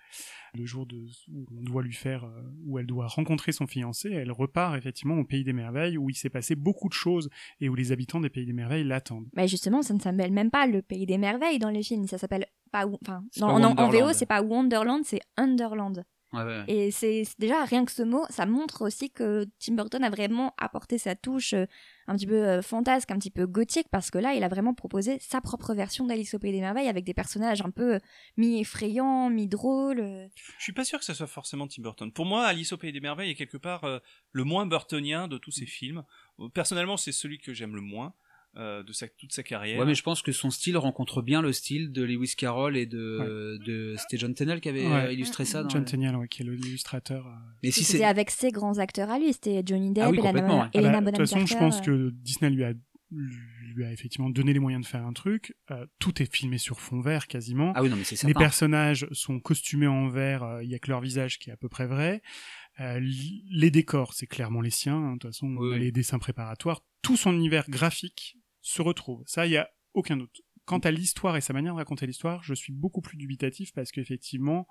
Le 0.54 0.66
jour 0.66 0.86
de, 0.86 0.96
où 1.34 1.46
on 1.60 1.64
doit 1.64 1.84
lui 1.84 1.94
faire, 1.94 2.30
où 2.66 2.80
elle 2.80 2.86
doit 2.86 3.08
rencontrer 3.08 3.52
son 3.52 3.68
fiancé, 3.68 4.10
elle 4.12 4.32
repart 4.32 4.78
effectivement 4.78 5.16
au 5.18 5.26
pays 5.26 5.44
des 5.44 5.52
merveilles 5.52 5.98
où 5.98 6.10
il 6.10 6.16
s'est 6.16 6.30
passé 6.30 6.56
beaucoup 6.56 6.88
de 6.88 6.94
choses 6.94 7.30
et 7.60 7.68
où 7.68 7.76
les 7.76 7.92
habitants 7.92 8.22
des 8.22 8.30
pays 8.30 8.46
des 8.46 8.54
merveilles 8.54 8.86
l'attendent. 8.86 9.28
Mais 9.34 9.50
justement, 9.50 9.82
ça 9.82 9.94
ne 9.94 10.00
s'appelle 10.00 10.32
même 10.32 10.52
pas 10.52 10.66
le 10.66 10.82
pays 10.82 11.06
des 11.06 11.18
merveilles 11.18 11.60
dans 11.60 11.70
les 11.72 11.84
films. 11.84 12.08
Ça 12.08 12.18
s'appelle 12.18 12.46
pas. 12.72 12.88
Où- 12.88 12.98
Enfin, 13.02 13.24
en, 13.42 13.62
en. 13.64 13.90
VO, 13.90 14.14
c'est 14.14 14.26
pas 14.26 14.42
Wonderland, 14.42 15.02
c'est 15.04 15.20
Underland. 15.36 16.04
Ouais, 16.36 16.44
ouais. 16.44 16.64
Et 16.68 16.92
c'est 16.92 17.24
déjà 17.40 17.64
rien 17.66 17.86
que 17.86 17.92
ce 17.92 18.04
mot, 18.04 18.26
ça 18.30 18.46
montre 18.46 18.84
aussi 18.84 19.10
que 19.10 19.46
Tim 19.60 19.74
Burton 19.76 20.04
a 20.04 20.10
vraiment 20.10 20.54
apporté 20.58 20.98
sa 20.98 21.16
touche 21.16 21.54
euh, 21.54 21.66
un 22.08 22.16
petit 22.16 22.28
peu 22.28 22.36
euh, 22.36 22.62
fantasque, 22.62 23.10
un 23.12 23.18
petit 23.18 23.32
peu 23.32 23.48
gothique, 23.48 23.88
parce 23.92 24.12
que 24.12 24.18
là, 24.18 24.34
il 24.34 24.44
a 24.44 24.48
vraiment 24.48 24.74
proposé 24.74 25.18
sa 25.20 25.42
propre 25.42 25.74
version 25.74 26.06
d'Alice 26.06 26.34
au 26.34 26.40
Pays 26.40 26.52
des 26.52 26.60
Merveilles 26.62 26.88
avec 26.88 27.04
des 27.04 27.14
personnages 27.14 27.62
un 27.62 27.72
peu 27.72 27.96
euh, 27.96 28.00
mi-effrayants, 28.38 29.30
mi-drôles. 29.30 30.30
Je 30.36 30.64
suis 30.64 30.74
pas 30.74 30.86
sûr 30.86 31.00
que 31.00 31.06
ça 31.06 31.14
soit 31.14 31.28
forcément 31.28 31.68
Tim 31.68 31.82
Burton. 31.82 32.12
Pour 32.12 32.26
moi, 32.26 32.46
Alice 32.46 32.74
au 32.74 32.78
pays 32.78 32.92
des 32.92 33.00
merveilles 33.00 33.32
est 33.32 33.36
quelque 33.36 33.58
part 33.58 33.84
euh, 33.84 34.00
le 34.32 34.44
moins 34.44 34.66
burtonien 34.66 35.28
de 35.28 35.38
tous 35.38 35.52
ces 35.52 35.66
films. 35.66 36.04
Euh, 36.40 36.50
Personnellement, 36.50 36.98
c'est 36.98 37.12
celui 37.12 37.40
que 37.40 37.54
j'aime 37.54 37.76
le 37.76 37.82
moins 37.82 38.14
euh, 38.58 38.84
de 38.84 38.94
sa, 38.94 39.08
toute 39.08 39.34
sa 39.34 39.44
carrière. 39.44 39.80
Ouais, 39.80 39.86
mais 39.86 39.96
je 39.96 40.04
pense 40.04 40.22
que 40.22 40.32
son 40.32 40.50
style 40.50 40.78
rencontre 40.78 41.22
bien 41.22 41.42
le 41.42 41.52
style 41.52 41.92
de 41.92 42.04
Lewis 42.04 42.36
Carroll 42.38 42.78
et 42.78 42.86
de, 42.86 43.60
de 43.66 43.96
c'était 43.98 44.18
John 44.18 44.34
Tennell 44.34 44.62
qui 44.62 44.70
avait 44.70 44.86
Ouais. 44.88 45.06
euh, 45.08 45.12
illustré 45.14 45.44
ça. 45.46 45.64
Dans 45.64 45.70
John 45.70 45.82
le- 45.82 45.88
Tenniel, 45.88 46.16
ouais, 46.16 46.28
qui 46.28 46.42
est 46.42 46.46
l'illustrateur. 46.46 47.28
euh. 47.28 47.32
Mais 47.64 47.72
si 47.72 47.84
C'était 47.84 48.00
c'est 48.00 48.06
avec 48.06 48.30
ses 48.32 48.52
grands 48.52 48.78
acteurs 48.80 49.10
à 49.10 49.20
lui, 49.20 49.34
c'était 49.34 49.62
Johnny 49.66 49.92
Depp, 49.92 50.04
Ah 50.06 50.10
oui, 50.10 50.18
Elena, 50.18 50.30
complètement, 50.30 50.60
ouais. 50.62 50.68
Ah 50.68 50.70
bah, 50.74 50.80
Elena 50.80 51.00
de 51.00 51.06
Bonham 51.06 51.16
toute 51.18 51.30
façon, 51.30 51.46
je 51.46 51.58
pense 51.58 51.80
euh. 51.80 51.82
que 51.82 52.10
Disney 52.12 52.50
lui 52.50 52.64
a, 52.64 52.74
lui 53.76 53.86
a 53.86 53.92
effectivement 53.92 54.30
donné 54.30 54.54
les 54.54 54.60
moyens 54.60 54.84
de 54.86 54.88
faire 54.90 55.06
un 55.06 55.14
truc. 55.14 55.56
Euh, 55.72 55.86
tout 56.00 56.22
est 56.22 56.34
filmé 56.34 56.58
sur 56.58 56.80
fond 56.80 57.02
vert 57.02 57.28
quasiment. 57.28 57.74
Ah 57.76 57.84
oui, 57.84 57.90
non, 57.90 57.96
mais 57.98 58.04
c'est 58.04 58.26
les 58.26 58.34
personnages 58.34 59.08
sont 59.12 59.40
costumés 59.40 59.88
en 59.88 60.08
vert, 60.08 60.44
euh, 60.44 60.64
il 60.64 60.70
y 60.70 60.76
a 60.76 60.80
que 60.80 60.90
leur 60.90 61.02
visage 61.02 61.40
qui 61.40 61.50
est 61.50 61.54
à 61.54 61.58
peu 61.58 61.68
près 61.70 61.88
vrai. 61.88 62.22
Euh, 62.82 63.00
les 63.02 63.72
décors, 63.72 64.14
c'est 64.14 64.28
clairement 64.28 64.60
les 64.62 64.70
siens. 64.70 64.96
hein. 64.98 65.14
De 65.14 65.20
toute 65.20 65.30
façon, 65.32 65.48
Oui, 65.58 65.70
oui. 65.74 65.80
les 65.80 65.92
dessins 65.92 66.20
préparatoires, 66.20 66.82
tout 67.02 67.16
son 67.18 67.34
univers 67.34 67.70
graphique 67.70 68.38
se 68.68 68.82
retrouve. 68.82 69.22
Ça, 69.28 69.46
il 69.46 69.52
y 69.52 69.58
a 69.58 69.70
aucun 69.94 70.18
doute. 70.18 70.42
Quant 70.66 70.80
à 70.80 70.90
l'histoire 70.90 71.38
et 71.38 71.42
sa 71.42 71.54
manière 71.54 71.74
de 71.74 71.78
raconter 71.78 72.08
l'histoire, 72.08 72.42
je 72.44 72.56
suis 72.56 72.74
beaucoup 72.74 73.00
plus 73.00 73.18
dubitatif 73.18 73.72
parce 73.76 73.92
qu'effectivement, 73.92 74.68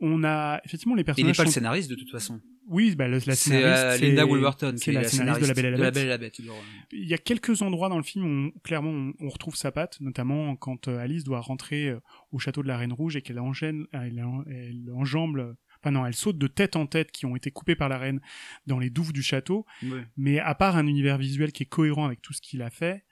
on 0.00 0.24
a 0.24 0.60
effectivement 0.64 0.96
les 0.96 1.02
Il 1.02 1.04
personnages. 1.04 1.30
n'est 1.30 1.36
pas 1.36 1.42
le 1.44 1.48
sont- 1.50 1.54
scénariste 1.54 1.88
de 1.88 1.94
toute 1.94 2.10
façon. 2.10 2.40
Oui, 2.66 2.96
bah, 2.96 3.06
le- 3.06 3.18
la 3.18 3.20
C'est 3.20 3.36
scénariste, 3.36 3.84
euh, 3.84 3.96
c'est- 3.96 4.08
Linda 4.08 4.26
Woolverton 4.26 4.72
qui 4.72 4.78
c'est 4.78 4.90
est 4.90 4.94
la 4.94 5.02
la 5.02 5.08
scénariste 5.08 5.42
de 5.42 5.46
La 5.46 5.54
Belle 5.54 5.64
et 5.66 5.70
la 5.70 5.76
Bête. 5.78 5.94
Belle 5.94 6.06
et 6.06 6.08
la 6.08 6.18
Bête. 6.18 6.38
il 6.40 6.50
Il 6.90 7.08
y 7.08 7.14
a 7.14 7.18
quelques 7.18 7.62
endroits 7.62 7.88
dans 7.88 7.96
le 7.96 8.02
film 8.02 8.48
où 8.48 8.58
clairement 8.64 8.90
on, 8.90 9.12
on 9.20 9.28
retrouve 9.28 9.54
sa 9.54 9.70
patte, 9.70 10.00
notamment 10.00 10.56
quand 10.56 10.88
euh, 10.88 10.98
Alice 10.98 11.22
doit 11.22 11.40
rentrer 11.40 11.90
euh, 11.90 12.00
au 12.32 12.40
château 12.40 12.64
de 12.64 12.68
la 12.68 12.76
Reine 12.76 12.92
Rouge 12.92 13.14
et 13.14 13.22
qu'elle 13.22 13.38
enchaîne, 13.38 13.86
elle, 13.92 14.20
en- 14.24 14.42
elle 14.50 14.90
enjambe, 14.96 15.38
euh, 15.38 15.54
enfin 15.80 15.92
non, 15.92 16.04
elle 16.04 16.14
saute 16.16 16.38
de 16.38 16.48
tête 16.48 16.74
en 16.74 16.86
tête 16.88 17.12
qui 17.12 17.24
ont 17.24 17.36
été 17.36 17.52
coupées 17.52 17.76
par 17.76 17.88
la 17.88 17.98
reine 17.98 18.20
dans 18.66 18.80
les 18.80 18.90
douves 18.90 19.12
du 19.12 19.22
château. 19.22 19.64
Ouais. 19.84 20.04
Mais 20.16 20.40
à 20.40 20.56
part 20.56 20.76
un 20.76 20.88
univers 20.88 21.18
visuel 21.18 21.52
qui 21.52 21.62
est 21.62 21.66
cohérent 21.66 22.04
avec 22.06 22.20
tout 22.20 22.32
ce 22.32 22.40
qu'il 22.40 22.62
a 22.62 22.70
fait, 22.70 23.04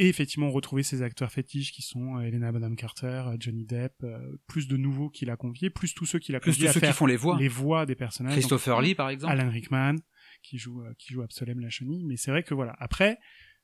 et 0.00 0.08
effectivement 0.08 0.50
retrouver 0.50 0.82
ses 0.82 1.02
acteurs 1.02 1.30
fétiches 1.30 1.72
qui 1.72 1.82
sont 1.82 2.16
euh, 2.16 2.22
Helena 2.22 2.50
Bonham 2.50 2.74
Carter, 2.74 3.22
euh, 3.26 3.36
Johnny 3.38 3.66
Depp, 3.66 3.92
euh, 4.02 4.18
plus 4.46 4.66
de 4.66 4.78
nouveaux 4.78 5.10
qu'il 5.10 5.28
a 5.28 5.36
conviés, 5.36 5.68
plus 5.68 5.94
tous 5.94 6.06
ceux 6.06 6.18
qu'il 6.18 6.34
a 6.34 6.40
Plus 6.40 6.52
conviés 6.52 6.64
tous 6.64 6.70
à 6.70 6.72
ceux 6.72 6.80
qui 6.80 6.92
font 6.94 7.04
les 7.04 7.18
voix. 7.18 7.38
les 7.38 7.48
voix 7.48 7.84
des 7.84 7.94
personnages. 7.94 8.32
Christopher 8.32 8.76
Donc, 8.76 8.86
Lee, 8.86 8.94
par 8.94 9.10
exemple. 9.10 9.30
Alan 9.30 9.50
Rickman 9.50 9.96
qui 10.42 10.56
joue 10.56 10.82
qui 10.98 11.12
joue 11.12 11.20
Absolem 11.20 11.60
la 11.60 11.68
chenille, 11.68 12.04
mais 12.04 12.16
c'est 12.16 12.30
vrai 12.30 12.42
que 12.42 12.54
voilà. 12.54 12.74
Après, 12.78 13.18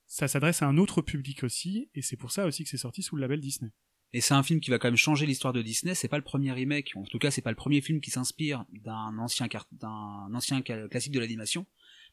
ça 0.05 0.29
s'adresse 0.29 0.61
à 0.61 0.67
un 0.67 0.77
autre 0.77 1.01
public 1.01 1.43
aussi, 1.43 1.89
et 1.95 2.03
c'est 2.03 2.19
pour 2.19 2.31
ça 2.31 2.45
aussi 2.45 2.65
que 2.65 2.69
c'est 2.69 2.77
sorti 2.77 3.03
sous 3.03 3.17
le 3.17 3.23
label 3.23 3.41
Disney. 3.41 3.73
Et 4.13 4.21
c'est 4.21 4.35
un 4.35 4.43
film 4.43 4.61
qui 4.61 4.71
va 4.71 4.79
quand 4.79 4.89
même 4.89 4.97
changer 4.97 5.25
l'histoire 5.25 5.55
de 5.55 5.63
Disney. 5.63 5.95
C'est 5.95 6.09
pas 6.09 6.19
le 6.19 6.23
premier 6.23 6.53
remake, 6.53 6.93
en 6.97 7.05
tout 7.05 7.19
cas 7.19 7.31
c'est 7.31 7.41
pas 7.41 7.51
le 7.51 7.57
premier 7.57 7.81
film 7.81 8.03
qui 8.03 8.11
s'inspire 8.11 8.67
d'un 8.85 9.17
ancien 9.19 9.49
d'un 9.73 10.35
ancien 10.35 10.61
classique 10.61 11.13
de 11.13 11.21
l'animation. 11.21 11.67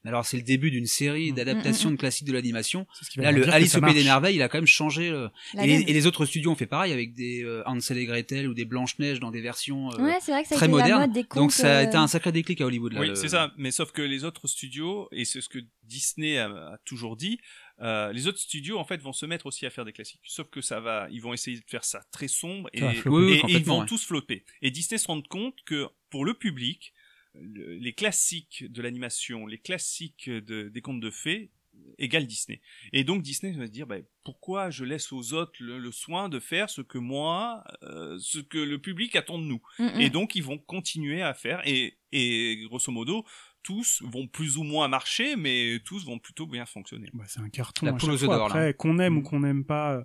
Mais 0.03 0.09
alors 0.09 0.25
c'est 0.25 0.37
le 0.37 0.43
début 0.43 0.69
d'une 0.71 0.85
série 0.85 1.31
Mm. 1.31 1.35
d'adaptations 1.35 1.89
Mm, 1.89 1.93
mm, 1.93 1.95
de 1.95 1.99
classiques 1.99 2.27
de 2.27 2.33
l'animation. 2.33 2.85
Là 3.15 3.31
le 3.31 3.47
Alice 3.49 3.75
au 3.75 3.81
pays 3.81 3.93
des 3.93 4.03
merveilles, 4.03 4.35
il 4.35 4.41
a 4.41 4.49
quand 4.49 4.57
même 4.57 4.67
changé. 4.67 5.09
euh, 5.09 5.27
et, 5.55 5.65
les, 5.67 5.73
gamme. 5.79 5.83
et 5.87 5.93
les 5.93 6.07
autres 6.07 6.25
studios 6.25 6.51
ont 6.51 6.55
fait 6.55 6.65
pareil 6.67 6.91
avec 6.91 7.13
des 7.13 7.43
euh, 7.43 7.63
Hansel 7.65 7.97
et 7.97 8.05
Gretel 8.05 8.47
ou 8.47 8.53
des 8.53 8.65
Blanche 8.65 8.99
Neige 8.99 9.19
dans 9.19 9.31
des 9.31 9.41
versions 9.41 9.91
euh, 9.93 10.03
Ouais, 10.03 10.17
c'est 10.21 10.31
vrai 10.31 10.43
que 10.43 10.49
ça 10.49 10.55
a 10.55 10.57
très 10.57 10.65
été 10.65 10.71
modernes. 10.71 11.11
des. 11.13 11.23
Donc 11.35 11.51
ça 11.53 11.79
a 11.79 11.83
été 11.83 11.95
euh, 11.95 12.01
un 12.01 12.07
sacré 12.07 12.31
déclic 12.31 12.59
à 12.61 12.65
Hollywood. 12.65 12.93
Là, 12.93 12.99
Oui, 12.99 13.07
le- 13.09 13.15
c'est 13.15 13.29
ça. 13.29 13.53
Mais 13.57 13.71
sauf 13.71 13.91
que 13.91 14.01
les 14.01 14.23
autres 14.25 14.47
studios, 14.47 15.07
et 15.11 15.23
c'est 15.25 15.39
ce 15.41 15.49
que 15.49 15.59
Disney 15.83 16.37
a, 16.37 16.47
a 16.47 16.77
toujours 16.85 17.15
dit, 17.15 17.39
euh, 17.81 18.11
les 18.13 18.27
autres 18.27 18.39
studios 18.39 18.77
en 18.77 18.85
fait 18.85 19.01
vont 19.01 19.13
se 19.13 19.25
mettre 19.25 19.45
aussi 19.45 19.65
à 19.65 19.69
faire 19.69 19.85
des 19.85 19.93
classiques. 19.93 20.21
Sauf 20.25 20.49
que 20.49 20.61
ça 20.61 20.79
va, 20.79 21.07
ils 21.11 21.21
vont 21.21 21.33
essayer 21.33 21.57
de 21.57 21.63
faire 21.67 21.83
ça 21.85 22.01
très 22.11 22.27
sombre 22.27 22.69
et, 22.73 22.79
Ça 22.79 22.85
va 22.87 22.91
et- 22.93 22.95
flopper. 22.97 23.17
Oui, 23.17 23.41
oui, 23.45 23.51
et 23.53 23.57
ils 23.57 23.63
vont 23.65 23.79
ouais. 23.81 23.85
tous 23.85 24.03
flopper. 24.05 24.43
Et 24.61 24.69
Disney 24.69 24.97
se 24.97 25.07
rend 25.07 25.21
compte 25.21 25.55
que 25.65 25.87
pour 26.09 26.25
le 26.25 26.33
public, 26.33 26.93
les 27.35 27.93
classiques 27.93 28.65
de 28.71 28.81
l'animation, 28.81 29.47
les 29.47 29.57
classiques 29.57 30.29
de, 30.29 30.69
des 30.69 30.81
contes 30.81 30.99
de 31.01 31.09
fées 31.11 31.49
égale 31.97 32.27
Disney. 32.27 32.61
Et 32.91 33.03
donc 33.03 33.23
Disney 33.23 33.51
va 33.53 33.65
se 33.65 33.71
dire 33.71 33.87
bah, 33.87 33.97
pourquoi 34.23 34.69
je 34.69 34.83
laisse 34.85 35.11
aux 35.11 35.33
autres 35.33 35.53
le, 35.59 35.79
le 35.79 35.91
soin 35.91 36.29
de 36.29 36.39
faire 36.39 36.69
ce 36.69 36.81
que 36.81 36.99
moi, 36.99 37.63
euh, 37.81 38.17
ce 38.19 38.37
que 38.39 38.59
le 38.59 38.77
public 38.79 39.15
attend 39.15 39.39
de 39.39 39.45
nous. 39.45 39.61
mm, 39.79 39.85
mm. 39.85 40.01
Et 40.01 40.09
donc 40.11 40.35
ils 40.35 40.43
vont 40.43 40.59
continuer 40.59 41.23
à 41.23 41.33
faire 41.33 41.61
et, 41.65 41.97
et 42.11 42.61
grosso 42.65 42.91
modo 42.91 43.25
tous 43.63 44.03
vont 44.05 44.27
plus 44.27 44.57
ou 44.57 44.63
moins 44.63 44.87
marcher 44.87 45.35
mais 45.35 45.79
tous 45.85 46.05
vont 46.05 46.19
plutôt 46.19 46.45
bien 46.45 46.65
fonctionner. 46.67 47.09
Bah, 47.13 47.23
c'est 47.27 47.39
un 47.39 47.49
carton. 47.49 47.85
La 47.87 47.93
poule 47.93 48.11
aux 48.11 48.23
œufs 48.23 48.29
d'or, 48.29 48.51
qu'on 48.77 48.99
aime 48.99 49.17
ou 49.17 49.21
Mm. 49.21 49.23
qu'on 49.23 49.39
n'aime 49.39 49.65
pas 49.65 49.93
euh, 49.95 50.03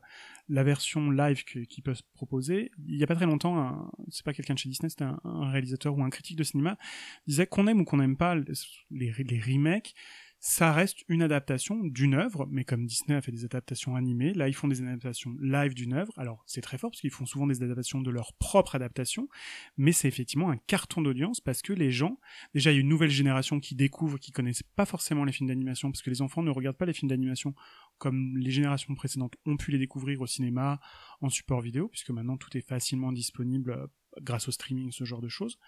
la 0.48 0.62
version 0.62 1.10
live 1.10 1.44
qu'ils 1.44 1.82
peuvent 1.82 2.02
proposer, 2.14 2.70
il 2.86 2.96
y 2.96 3.04
a 3.04 3.06
pas 3.06 3.14
très 3.14 3.26
longtemps, 3.26 3.90
c'est 4.08 4.24
pas 4.24 4.32
quelqu'un 4.32 4.54
de 4.54 4.58
chez 4.58 4.68
Disney, 4.68 4.88
c'était 4.88 5.04
un, 5.04 5.20
un 5.24 5.50
réalisateur 5.50 5.96
ou 5.96 6.02
un 6.02 6.10
critique 6.10 6.36
de 6.36 6.44
cinéma, 6.44 6.78
disait 7.26 7.46
qu'on 7.46 7.66
aime 7.66 7.80
ou 7.80 7.84
qu'on 7.84 7.98
n'aime 7.98 8.16
pas 8.16 8.34
les, 8.34 8.44
les 8.90 9.40
remakes, 9.40 9.94
ça 10.40 10.72
reste 10.72 11.04
une 11.08 11.22
adaptation 11.22 11.82
d'une 11.82 12.14
œuvre, 12.14 12.46
mais 12.48 12.62
comme 12.62 12.86
Disney 12.86 13.16
a 13.16 13.20
fait 13.20 13.32
des 13.32 13.44
adaptations 13.44 13.96
animées, 13.96 14.32
là 14.34 14.48
ils 14.48 14.54
font 14.54 14.68
des 14.68 14.80
adaptations 14.80 15.34
live 15.40 15.74
d'une 15.74 15.94
œuvre. 15.94 16.12
Alors 16.16 16.44
c'est 16.46 16.60
très 16.60 16.78
fort 16.78 16.90
parce 16.90 17.00
qu'ils 17.00 17.10
font 17.10 17.26
souvent 17.26 17.46
des 17.46 17.62
adaptations 17.62 18.00
de 18.00 18.10
leur 18.10 18.34
propre 18.34 18.76
adaptation, 18.76 19.28
mais 19.76 19.90
c'est 19.90 20.06
effectivement 20.06 20.50
un 20.50 20.56
carton 20.56 21.02
d'audience 21.02 21.40
parce 21.40 21.60
que 21.60 21.72
les 21.72 21.90
gens, 21.90 22.20
déjà 22.54 22.70
il 22.70 22.74
y 22.74 22.78
a 22.78 22.80
une 22.80 22.88
nouvelle 22.88 23.10
génération 23.10 23.58
qui 23.58 23.74
découvre, 23.74 24.18
qui 24.18 24.30
connaissent 24.30 24.62
pas 24.62 24.86
forcément 24.86 25.24
les 25.24 25.32
films 25.32 25.48
d'animation 25.48 25.90
parce 25.90 26.02
que 26.02 26.10
les 26.10 26.22
enfants 26.22 26.42
ne 26.42 26.50
regardent 26.50 26.78
pas 26.78 26.86
les 26.86 26.92
films 26.92 27.10
d'animation 27.10 27.54
comme 27.98 28.36
les 28.36 28.50
générations 28.50 28.94
précédentes 28.94 29.34
ont 29.46 29.56
pu 29.56 29.70
les 29.70 29.78
découvrir 29.78 30.20
au 30.20 30.26
cinéma, 30.26 30.80
en 31.20 31.28
support 31.28 31.60
vidéo, 31.60 31.88
puisque 31.88 32.10
maintenant 32.10 32.36
tout 32.36 32.56
est 32.56 32.66
facilement 32.66 33.12
disponible 33.12 33.72
euh, 33.72 33.86
grâce 34.20 34.48
au 34.48 34.52
streaming, 34.52 34.90
ce 34.92 35.04
genre 35.04 35.20
de 35.20 35.28
choses. 35.28 35.58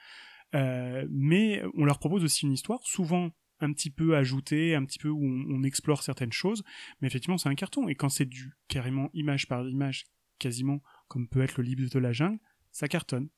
Euh, 0.55 1.07
mais 1.11 1.63
on 1.75 1.85
leur 1.85 1.99
propose 1.99 2.25
aussi 2.25 2.47
une 2.47 2.53
histoire, 2.53 2.81
souvent 2.83 3.31
un 3.61 3.73
petit 3.73 3.91
peu 3.91 4.17
ajoutée, 4.17 4.75
un 4.75 4.85
petit 4.85 4.99
peu 4.99 5.09
où 5.09 5.23
on, 5.23 5.63
explore 5.63 6.03
certaines 6.03 6.33
choses, 6.33 6.65
mais 7.01 7.09
effectivement 7.09 7.37
c'est 7.37 7.49
un 7.49 7.55
carton. 7.55 7.89
Et 7.89 7.95
quand 7.95 8.09
c'est 8.09 8.25
du 8.25 8.55
carrément 8.69 9.11
image 9.13 9.49
par 9.49 9.69
image, 9.69 10.07
quasiment 10.39 10.83
comme 11.09 11.29
peut 11.29 11.43
être 11.43 11.59
le 11.59 11.65
livre 11.65 11.89
de 11.89 11.99
la 11.99 12.13
jungle, 12.13 12.39
ça 12.73 12.89
cartonne. 12.89 13.29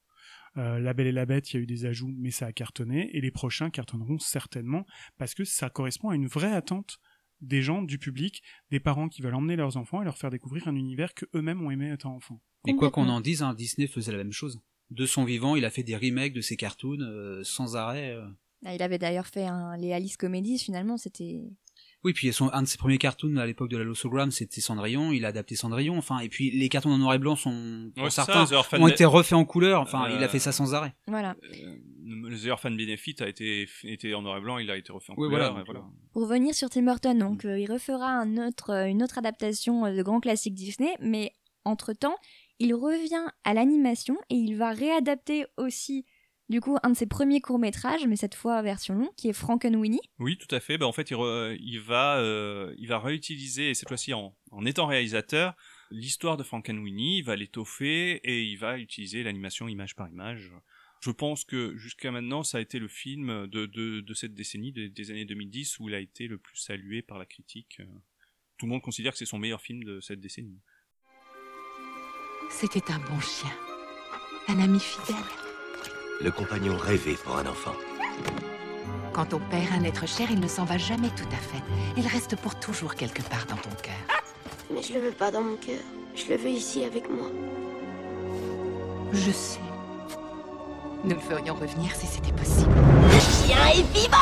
Euh, 0.58 0.78
la 0.78 0.92
Belle 0.92 1.06
et 1.06 1.12
la 1.12 1.26
Bête, 1.26 1.52
il 1.52 1.56
y 1.56 1.58
a 1.58 1.62
eu 1.62 1.66
des 1.66 1.86
ajouts, 1.86 2.14
mais 2.16 2.30
ça 2.30 2.46
a 2.46 2.52
cartonné. 2.52 3.10
Et 3.16 3.20
les 3.20 3.30
prochains 3.30 3.70
cartonneront 3.70 4.18
certainement 4.18 4.86
parce 5.18 5.34
que 5.34 5.44
ça 5.44 5.70
correspond 5.70 6.10
à 6.10 6.14
une 6.14 6.26
vraie 6.26 6.52
attente 6.52 7.00
des 7.42 7.60
gens, 7.62 7.82
du 7.82 7.98
public, 7.98 8.42
des 8.70 8.80
parents 8.80 9.08
qui 9.08 9.20
veulent 9.22 9.34
emmener 9.34 9.56
leurs 9.56 9.76
enfants 9.76 10.00
et 10.00 10.04
leur 10.04 10.16
faire 10.16 10.30
découvrir 10.30 10.66
un 10.68 10.74
univers 10.76 11.12
que 11.14 11.26
eux-mêmes 11.34 11.60
ont 11.62 11.70
aimé 11.70 11.92
étant 11.92 12.14
enfants. 12.14 12.40
Et 12.66 12.74
quoi 12.74 12.90
qu'on 12.90 13.08
en 13.08 13.20
dise, 13.20 13.42
hein, 13.42 13.52
Disney 13.54 13.86
faisait 13.88 14.12
la 14.12 14.18
même 14.18 14.32
chose. 14.32 14.60
De 14.90 15.04
son 15.06 15.24
vivant, 15.24 15.56
il 15.56 15.64
a 15.64 15.70
fait 15.70 15.82
des 15.82 15.96
remakes 15.96 16.32
de 16.32 16.40
ses 16.40 16.56
cartoons 16.56 17.00
euh, 17.00 17.42
sans 17.44 17.76
arrêt. 17.76 18.10
euh. 18.14 18.26
Ah, 18.64 18.74
Il 18.74 18.82
avait 18.82 18.98
d'ailleurs 18.98 19.26
fait 19.26 19.44
un, 19.46 19.76
les 19.76 19.92
Alice 19.92 20.16
Comedies, 20.16 20.58
finalement, 20.58 20.96
c'était. 20.96 21.42
Oui, 22.04 22.12
puis 22.12 22.32
son, 22.32 22.50
un 22.52 22.62
de 22.62 22.66
ses 22.66 22.78
premiers 22.78 22.98
cartoons 22.98 23.36
à 23.36 23.46
l'époque 23.46 23.70
de 23.70 23.76
la 23.76 23.84
Lossogram, 23.84 24.30
c'était 24.32 24.60
Cendrillon. 24.60 25.12
Il 25.12 25.24
a 25.24 25.28
adapté 25.28 25.54
Cendrillon. 25.54 25.96
Enfin, 25.96 26.18
et 26.18 26.28
puis 26.28 26.50
les 26.50 26.68
cartoons 26.68 26.90
en 26.90 26.98
noir 26.98 27.14
et 27.14 27.18
blanc 27.18 27.36
sont 27.36 27.92
pour 27.94 28.04
Ouais, 28.04 28.10
certains 28.10 28.46
ça, 28.46 28.62
ont 28.80 28.88
été 28.88 29.04
refaits 29.04 29.34
en 29.34 29.44
couleur. 29.44 29.80
Enfin, 29.80 30.06
Euh, 30.10 30.16
il 30.16 30.24
a 30.24 30.28
fait 30.28 30.40
ça 30.40 30.50
sans 30.52 30.74
arrêt. 30.74 30.94
Voilà. 31.06 31.36
Euh, 31.44 31.76
le 32.04 32.36
The 32.38 32.48
Orphan 32.50 32.72
Benefit 32.72 33.16
a 33.20 33.28
été, 33.28 33.68
été 33.84 34.14
en 34.14 34.22
noir 34.22 34.38
et 34.38 34.40
blanc, 34.40 34.58
il 34.58 34.70
a 34.70 34.76
été 34.76 34.90
refait 34.92 35.12
en 35.12 35.16
Oui, 35.16 35.28
couleur. 35.28 35.50
voilà, 35.52 35.64
voilà. 35.64 35.84
Pour 36.12 36.22
revenir 36.22 36.54
sur 36.54 36.68
Tim 36.70 36.82
Burton, 36.82 37.16
donc 37.16 37.44
euh, 37.44 37.58
il 37.58 37.70
refera 37.70 38.08
un 38.08 38.36
autre, 38.48 38.70
euh, 38.70 38.86
une 38.86 39.02
autre 39.02 39.18
adaptation 39.18 39.86
euh, 39.86 39.96
de 39.96 40.02
grands 40.02 40.20
classiques 40.20 40.54
Disney, 40.54 40.94
mais 41.00 41.32
entre-temps, 41.64 42.16
il 42.58 42.74
revient 42.74 43.24
à 43.44 43.54
l'animation 43.54 44.16
et 44.30 44.34
il 44.34 44.56
va 44.56 44.72
réadapter 44.72 45.46
aussi, 45.56 46.04
du 46.48 46.60
coup, 46.60 46.76
un 46.82 46.90
de 46.90 46.96
ses 46.96 47.06
premiers 47.06 47.40
courts-métrages, 47.40 48.06
mais 48.06 48.16
cette 48.16 48.34
fois 48.34 48.60
version 48.62 48.94
longue, 48.94 49.14
qui 49.16 49.28
est 49.28 49.32
Frankenweenie. 49.32 50.00
Oui, 50.18 50.36
tout 50.36 50.52
à 50.54 50.60
fait. 50.60 50.76
Bah, 50.78 50.86
en 50.86 50.92
fait, 50.92 51.10
il, 51.10 51.14
re- 51.16 51.56
il 51.60 51.80
va, 51.80 52.18
euh, 52.18 52.74
il 52.78 52.88
va 52.88 52.98
réutiliser, 52.98 53.70
et 53.70 53.74
cette 53.74 53.88
fois-ci 53.88 54.12
en, 54.12 54.36
en 54.50 54.66
étant 54.66 54.86
réalisateur, 54.86 55.54
l'histoire 55.90 56.36
de 56.36 56.42
Frankenweenie, 56.42 57.18
il 57.18 57.22
va 57.22 57.36
l'étoffer 57.36 58.20
et 58.24 58.42
il 58.44 58.56
va 58.56 58.78
utiliser 58.78 59.22
l'animation 59.22 59.68
image 59.68 59.94
par 59.96 60.08
image. 60.08 60.52
Je 61.00 61.10
pense 61.10 61.44
que 61.44 61.76
jusqu'à 61.76 62.10
maintenant, 62.12 62.42
ça 62.44 62.58
a 62.58 62.60
été 62.60 62.78
le 62.78 62.86
film 62.88 63.46
de, 63.48 63.66
de, 63.66 64.00
de 64.00 64.14
cette 64.14 64.34
décennie, 64.34 64.72
des, 64.72 64.88
des 64.88 65.10
années 65.10 65.24
2010, 65.24 65.78
où 65.80 65.88
il 65.88 65.94
a 65.94 66.00
été 66.00 66.28
le 66.28 66.38
plus 66.38 66.56
salué 66.56 67.02
par 67.02 67.18
la 67.18 67.26
critique. 67.26 67.80
Tout 68.56 68.66
le 68.66 68.70
monde 68.72 68.82
considère 68.82 69.12
que 69.12 69.18
c'est 69.18 69.26
son 69.26 69.38
meilleur 69.38 69.60
film 69.60 69.82
de 69.82 70.00
cette 70.00 70.20
décennie. 70.20 70.60
C'était 72.50 72.92
un 72.92 72.98
bon 73.00 73.18
chien. 73.20 73.50
Un 74.48 74.60
ami 74.60 74.78
fidèle. 74.78 75.16
Le 76.20 76.30
compagnon 76.30 76.76
rêvé 76.76 77.16
pour 77.24 77.36
un 77.36 77.46
enfant. 77.46 77.74
Quand 79.12 79.34
on 79.34 79.38
perd 79.38 79.72
un 79.72 79.84
être 79.84 80.06
cher, 80.06 80.28
il 80.30 80.40
ne 80.40 80.46
s'en 80.46 80.64
va 80.64 80.78
jamais 80.78 81.10
tout 81.10 81.28
à 81.32 81.36
fait. 81.36 81.62
Il 81.96 82.06
reste 82.06 82.36
pour 82.36 82.54
toujours 82.54 82.94
quelque 82.94 83.22
part 83.22 83.44
dans 83.48 83.56
ton 83.56 83.70
cœur. 83.82 83.94
Mais 84.72 84.82
je 84.82 84.94
le 84.94 85.00
veux 85.00 85.12
pas 85.12 85.30
dans 85.30 85.42
mon 85.42 85.56
cœur. 85.56 85.80
Je 86.14 86.32
le 86.32 86.36
veux 86.36 86.50
ici 86.50 86.84
avec 86.84 87.10
moi. 87.10 87.28
Je 89.12 89.30
sais. 89.30 89.60
Nous 91.04 91.14
le 91.14 91.20
ferions 91.20 91.54
revenir 91.54 91.94
si 91.94 92.06
c'était 92.06 92.32
possible. 92.32 92.72
Le 93.10 93.46
chien 93.46 93.66
est 93.74 93.92
vivant 93.92 94.16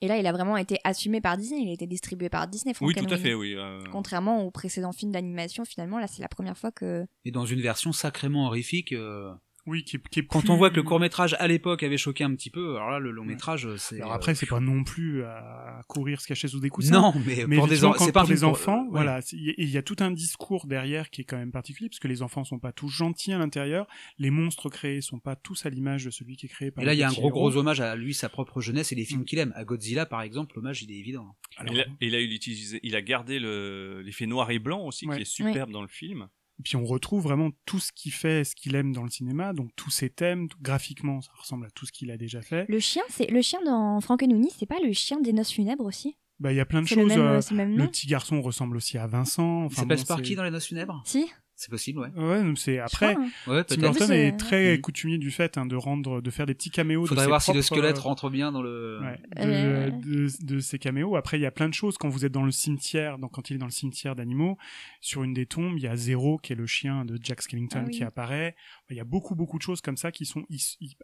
Et 0.00 0.08
là, 0.08 0.16
il 0.16 0.26
a 0.26 0.32
vraiment 0.32 0.56
été 0.56 0.78
assumé 0.84 1.20
par 1.20 1.36
Disney, 1.36 1.62
il 1.62 1.70
a 1.70 1.72
été 1.72 1.86
distribué 1.86 2.28
par 2.28 2.46
Disney. 2.46 2.72
Oui, 2.80 2.94
tout 2.94 3.12
à 3.12 3.16
fait, 3.16 3.34
oui. 3.34 3.54
euh, 3.56 3.82
Contrairement 3.90 4.44
aux 4.44 4.50
précédents 4.52 4.92
films 4.92 5.10
d'animation, 5.12 5.64
finalement, 5.64 5.98
là, 5.98 6.06
c'est 6.06 6.22
la 6.22 6.28
première 6.28 6.56
fois 6.56 6.70
que. 6.70 7.04
Et 7.24 7.30
dans 7.32 7.46
une 7.46 7.60
version 7.60 7.92
sacrément 7.92 8.46
horrifique. 8.46 8.92
euh, 8.92 9.32
Oui, 9.68 9.84
qui, 9.84 9.96
est- 9.96 10.08
qui 10.08 10.20
est 10.20 10.26
Quand 10.26 10.48
on 10.50 10.56
voit 10.56 10.70
que 10.70 10.76
le 10.76 10.82
court 10.82 10.98
métrage 10.98 11.36
à 11.38 11.46
l'époque 11.46 11.82
avait 11.82 11.98
choqué 11.98 12.24
un 12.24 12.34
petit 12.34 12.50
peu, 12.50 12.76
alors 12.76 12.90
là 12.90 12.98
le 12.98 13.10
long 13.10 13.24
métrage 13.24 13.68
c'est. 13.76 13.96
Alors 14.00 14.12
euh, 14.12 14.14
après, 14.16 14.34
c'est 14.34 14.46
pas 14.46 14.60
non 14.60 14.82
plus 14.84 15.22
à 15.24 15.82
courir 15.88 16.20
se 16.20 16.26
cacher 16.26 16.48
sous 16.48 16.60
des 16.60 16.70
coussins. 16.70 16.94
Non, 17.00 17.12
mais 17.26 17.44
pour 17.56 17.68
des 17.68 17.84
en- 17.84 17.92
quand- 17.92 18.04
c'est 18.04 18.12
pas 18.12 18.20
pour 18.20 18.30
des 18.30 18.36
pour- 18.40 18.48
enfants. 18.50 18.82
ouais. 18.84 18.88
Voilà, 18.90 19.20
il 19.32 19.68
y, 19.68 19.76
a- 19.76 19.82
tout 19.82 19.96
un 20.00 20.10
discours 20.10 20.66
derrière 20.66 21.10
qui 21.10 21.20
est 21.20 21.24
quand 21.24 21.36
même 21.36 21.52
particulier, 21.52 21.88
parce 21.88 21.98
que 22.00 22.08
les 22.08 22.22
enfants 22.22 22.44
sont 22.44 22.58
pas 22.58 22.72
tous 22.72 22.88
gentils 22.88 23.32
à 23.32 23.38
l'intérieur. 23.38 23.86
Les 24.18 24.30
monstres 24.30 24.68
créés 24.70 25.00
sont 25.02 25.18
pas 25.18 25.36
tous 25.36 25.66
à 25.66 25.70
l'image 25.70 26.04
de 26.06 26.10
celui 26.10 26.36
qui 26.36 26.46
est 26.46 26.48
créé 26.48 26.70
par. 26.70 26.82
Et 26.82 26.86
là, 26.86 26.94
il 26.94 26.98
y 26.98 27.02
a 27.02 27.08
un 27.08 27.12
gros 27.12 27.28
héros. 27.28 27.30
gros 27.50 27.56
hommage 27.56 27.80
à 27.80 27.94
lui, 27.94 28.14
sa 28.14 28.28
propre 28.28 28.60
jeunesse 28.60 28.92
et 28.92 28.94
les 28.94 29.04
films 29.04 29.24
qu'il 29.24 29.38
aime. 29.38 29.52
À 29.54 29.64
Godzilla, 29.64 30.06
par 30.06 30.22
exemple, 30.22 30.56
l'hommage 30.56 30.82
il 30.82 30.90
est 30.90 30.98
évident. 30.98 31.36
il, 31.70 31.80
a, 31.80 31.84
il 32.00 32.14
a 32.14 32.20
utilisé, 32.20 32.80
il 32.82 32.96
a 32.96 33.02
gardé 33.02 33.38
le- 33.38 34.00
l'effet 34.02 34.26
noir 34.26 34.50
et 34.50 34.58
blanc 34.58 34.80
aussi, 34.86 35.06
Ouais. 35.06 35.16
qui 35.16 35.22
est 35.22 35.24
superbe 35.26 35.70
dans 35.70 35.82
le 35.82 35.88
film. 35.88 36.28
Et 36.58 36.62
puis 36.62 36.76
on 36.76 36.84
retrouve 36.84 37.22
vraiment 37.22 37.50
tout 37.66 37.78
ce 37.78 37.92
qu'il 37.92 38.12
fait, 38.12 38.42
ce 38.44 38.54
qu'il 38.56 38.74
aime 38.74 38.92
dans 38.92 39.04
le 39.04 39.10
cinéma, 39.10 39.52
donc 39.52 39.70
tous 39.76 39.90
ses 39.90 40.10
thèmes, 40.10 40.48
tout- 40.48 40.58
graphiquement, 40.60 41.20
ça 41.20 41.30
ressemble 41.38 41.66
à 41.66 41.70
tout 41.70 41.86
ce 41.86 41.92
qu'il 41.92 42.10
a 42.10 42.16
déjà 42.16 42.42
fait. 42.42 42.66
Le 42.68 42.80
chien, 42.80 43.02
c'est 43.08 43.30
le 43.30 43.40
chien 43.42 43.60
dans 43.64 44.00
Frankenweenie, 44.00 44.50
c'est 44.56 44.66
pas 44.66 44.80
le 44.84 44.92
chien 44.92 45.20
des 45.20 45.32
noces 45.32 45.52
funèbres 45.52 45.84
aussi? 45.84 46.16
Bah, 46.40 46.52
il 46.52 46.56
y 46.56 46.60
a 46.60 46.66
plein 46.66 46.82
de 46.82 46.88
C'est 46.88 46.94
le 46.96 47.02
choses. 47.02 47.10
même- 47.16 47.20
euh, 47.20 47.40
c'est 47.40 47.50
le 47.52 47.56
même 47.58 47.70
le 47.76 47.82
nom? 47.84 47.88
petit 47.88 48.06
garçon 48.06 48.40
ressemble 48.42 48.76
aussi 48.76 48.96
à 48.98 49.06
Vincent. 49.06 49.64
Enfin, 49.64 49.82
s'appelle 49.82 49.98
bon, 49.98 50.04
Sparky 50.04 50.28
c'est- 50.30 50.34
dans 50.36 50.44
les 50.44 50.50
noces 50.50 50.66
funèbres? 50.66 51.02
Si 51.04 51.26
C'est 51.60 51.70
possible, 51.72 51.98
ouais. 51.98 52.10
Ouais, 52.14 52.40
donc 52.44 52.56
c'est 52.56 52.78
après. 52.78 53.14
crois, 53.14 53.24
hein. 53.24 53.52
Ouais, 53.52 53.64
Tim. 53.64 53.80
Burton 53.80 54.12
est 54.12 54.32
euh, 54.32 54.36
très 54.36 54.80
coutumier 54.80 55.18
du 55.18 55.32
fait 55.32 55.58
hein, 55.58 55.66
de 55.66 55.74
rendre, 55.74 56.20
de 56.20 56.30
faire 56.30 56.46
des 56.46 56.54
petits 56.54 56.70
caméos. 56.70 57.02
de 57.02 57.08
Faudrait 57.08 57.24
ses 57.24 57.28
voir 57.28 57.42
si 57.42 57.50
le 57.50 57.54
propres- 57.60 57.66
squelette 57.66 57.98
rentre 57.98 58.30
bien 58.30 58.52
dans 58.52 58.62
le. 58.62 59.00
Ouais, 59.02 59.20
de, 59.44 59.50
Euh. 59.50 59.90
de, 59.90 60.28
de 60.46 60.60
ces 60.60 60.78
caméos. 60.78 61.16
Après, 61.16 61.36
il 61.36 61.42
y 61.42 61.46
a 61.46 61.50
plein 61.50 61.68
de 61.68 61.74
choses. 61.74 61.98
Quand 61.98 62.08
vous 62.08 62.24
êtes 62.24 62.30
dans 62.30 62.44
le 62.44 62.52
cimetière, 62.52 63.18
donc 63.18 63.32
quand 63.32 63.50
il 63.50 63.54
est 63.56 63.58
dans 63.58 63.66
le 63.66 63.72
cimetière 63.72 64.14
d'animaux, 64.14 64.56
sur 65.00 65.24
une 65.24 65.34
des 65.34 65.46
tombes, 65.46 65.74
il 65.78 65.82
y 65.82 65.88
a 65.88 65.96
Zéro, 65.96 66.38
qui 66.38 66.52
est 66.52 66.56
le 66.56 66.66
chien 66.66 67.04
de 67.04 67.18
Jack 67.20 67.42
Skellington, 67.42 67.80
Ah 67.82 67.86
oui. 67.88 67.90
qui 67.96 68.04
apparaît. 68.04 68.54
Il 68.90 68.96
y 68.96 69.00
a 69.00 69.04
beaucoup, 69.04 69.34
beaucoup 69.34 69.58
de 69.58 69.62
choses 69.64 69.80
comme 69.80 69.96
ça 69.96 70.12
qui 70.12 70.26
sont. 70.26 70.44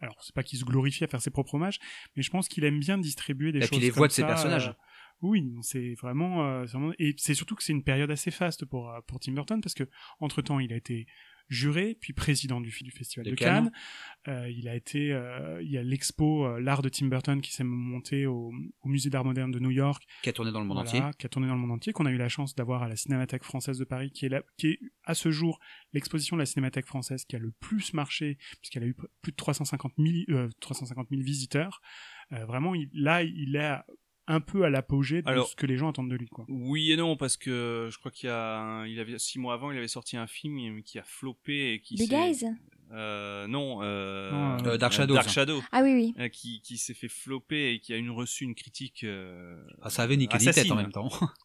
alors, 0.00 0.16
c'est 0.20 0.36
pas 0.36 0.44
qu'il 0.44 0.60
se 0.60 0.64
glorifie 0.64 1.02
à 1.02 1.08
faire 1.08 1.20
ses 1.20 1.30
propres 1.30 1.54
hommages, 1.56 1.80
mais 2.16 2.22
je 2.22 2.30
pense 2.30 2.46
qu'il 2.48 2.62
aime 2.62 2.78
bien 2.78 2.96
distribuer 2.96 3.50
des 3.50 3.58
Et 3.58 3.62
choses. 3.62 3.70
puis 3.70 3.80
les 3.80 3.88
comme 3.88 3.98
voix 3.98 4.06
de 4.06 4.12
ses 4.12 4.22
personnages. 4.22 4.68
euh, 4.68 4.72
oui, 5.30 5.52
c'est 5.62 5.94
vraiment, 6.00 6.44
euh, 6.46 6.66
c'est 6.66 6.72
vraiment- 6.78 6.92
et 6.98 7.14
c'est 7.16 7.34
surtout 7.34 7.54
que 7.56 7.62
c'est 7.62 7.72
une 7.72 7.84
période 7.84 8.10
assez 8.10 8.30
faste 8.30 8.64
pour 8.64 8.90
euh, 8.90 9.00
pour 9.06 9.18
Tim 9.20 9.32
Burton 9.32 9.60
parce 9.60 9.74
que 9.74 9.84
entre 10.20 10.42
temps 10.42 10.58
il 10.60 10.72
a 10.72 10.76
été 10.76 11.06
juré 11.50 11.94
puis 12.00 12.14
président 12.14 12.58
du, 12.58 12.70
du 12.70 12.90
festival 12.90 13.26
De 13.26 13.30
de, 13.32 13.36
Cannes. 13.36 13.70
Cannes. 14.26 14.34
Euh, 14.34 14.50
il 14.50 14.66
a 14.66 14.74
été, 14.74 15.12
euh, 15.12 15.60
il 15.62 15.70
y 15.70 15.76
a 15.76 15.82
l'expo 15.82 16.46
euh, 16.46 16.58
l'art 16.58 16.80
de 16.80 16.88
Tim 16.88 17.08
Burton 17.08 17.42
qui 17.42 17.52
s'est 17.52 17.64
monté 17.64 18.24
au, 18.26 18.50
au 18.80 18.88
musée 18.88 19.10
d'art 19.10 19.26
moderne 19.26 19.50
de 19.50 19.58
New 19.58 19.70
York, 19.70 20.02
Qui 20.22 20.30
a 20.30 20.32
tourné 20.32 20.52
dans 20.52 20.60
le 20.60 20.66
monde 20.66 20.78
Voilà, 20.78 20.88
entier. 21.08 21.18
qui 21.18 21.26
a 21.26 21.28
tourné 21.28 21.46
dans 21.46 21.52
le 21.54 21.60
monde 21.60 21.72
entier, 21.72 21.92
qu'on 21.92 22.06
a 22.06 22.10
eu 22.10 22.16
la 22.16 22.30
chance 22.30 22.54
d'avoir 22.54 22.82
à 22.82 22.88
la 22.88 22.96
Cinémathèque 22.96 23.44
française 23.44 23.78
de 23.78 23.84
Paris, 23.84 24.10
qui 24.10 24.24
est, 24.24 24.30
là, 24.30 24.42
qui 24.56 24.68
est 24.68 24.78
à 25.04 25.12
ce 25.12 25.30
jour 25.30 25.58
l'exposition 25.92 26.34
de 26.36 26.40
la 26.40 26.46
Cinémathèque 26.46 26.86
française 26.86 27.26
qui 27.26 27.36
a 27.36 27.38
le 27.38 27.50
plus 27.60 27.92
marché, 27.92 28.38
puisqu'elle 28.62 28.84
a 28.84 28.86
eu 28.86 28.96
plus 29.20 29.32
de 29.32 29.36
350 29.36 29.92
000, 29.98 30.10
euh, 30.30 30.48
350 30.60 31.08
000 31.10 31.20
visiteurs. 31.22 31.82
Vraiment, 32.30 32.74
il, 32.74 32.88
là, 32.94 33.22
il 33.22 33.54
est 33.54 33.76
un 34.26 34.40
peu 34.40 34.64
à 34.64 34.70
l'apogée 34.70 35.22
de 35.22 35.28
Alors- 35.28 35.48
ce 35.48 35.56
que 35.56 35.66
les 35.66 35.76
gens 35.76 35.90
attendent 35.90 36.10
de 36.10 36.16
lui. 36.16 36.28
Quoi. 36.28 36.44
Oui 36.48 36.92
et 36.92 36.96
non, 36.96 37.16
parce 37.16 37.36
que 37.36 37.88
je 37.92 37.98
crois 37.98 38.10
qu'il 38.10 38.28
y 38.28 38.32
a, 38.32 38.58
un- 38.58 38.86
il 38.86 38.98
avait 39.00 39.18
six 39.18 39.38
mois 39.38 39.54
avant, 39.54 39.70
il 39.70 39.78
avait 39.78 39.88
sorti 39.88 40.16
un 40.16 40.26
film 40.26 40.82
qui 40.82 40.98
a 40.98 41.02
floppé 41.02 41.74
et 41.74 41.80
qui 41.80 41.98
s'est- 41.98 42.14
Eyes 42.14 42.46
Euh, 42.92 43.46
non, 43.48 43.80
euh, 43.82 44.30
euh, 44.64 44.76
Dark 44.78 44.92
Shadows. 44.92 45.14
Dark 45.14 45.28
Shadow. 45.28 45.60
Ah 45.72 45.80
oui, 45.82 45.94
oui. 45.94 46.14
Euh, 46.18 46.28
qui, 46.28 46.60
qui 46.60 46.76
s'est 46.78 46.94
fait 46.94 47.08
flopper 47.08 47.72
et 47.72 47.80
qui 47.80 47.92
a 47.92 47.96
une 47.96 48.10
reçu 48.10 48.44
une 48.44 48.54
critique. 48.54 49.02
euh, 49.04 49.60
Ah, 49.82 49.90
ça 49.90 50.02
avait 50.04 50.16
niqué 50.16 50.36
ni 50.38 50.44
tête 50.44 50.48
assassine. 50.56 50.72
en 50.72 50.76
même 50.76 50.92
temps. 50.92 51.08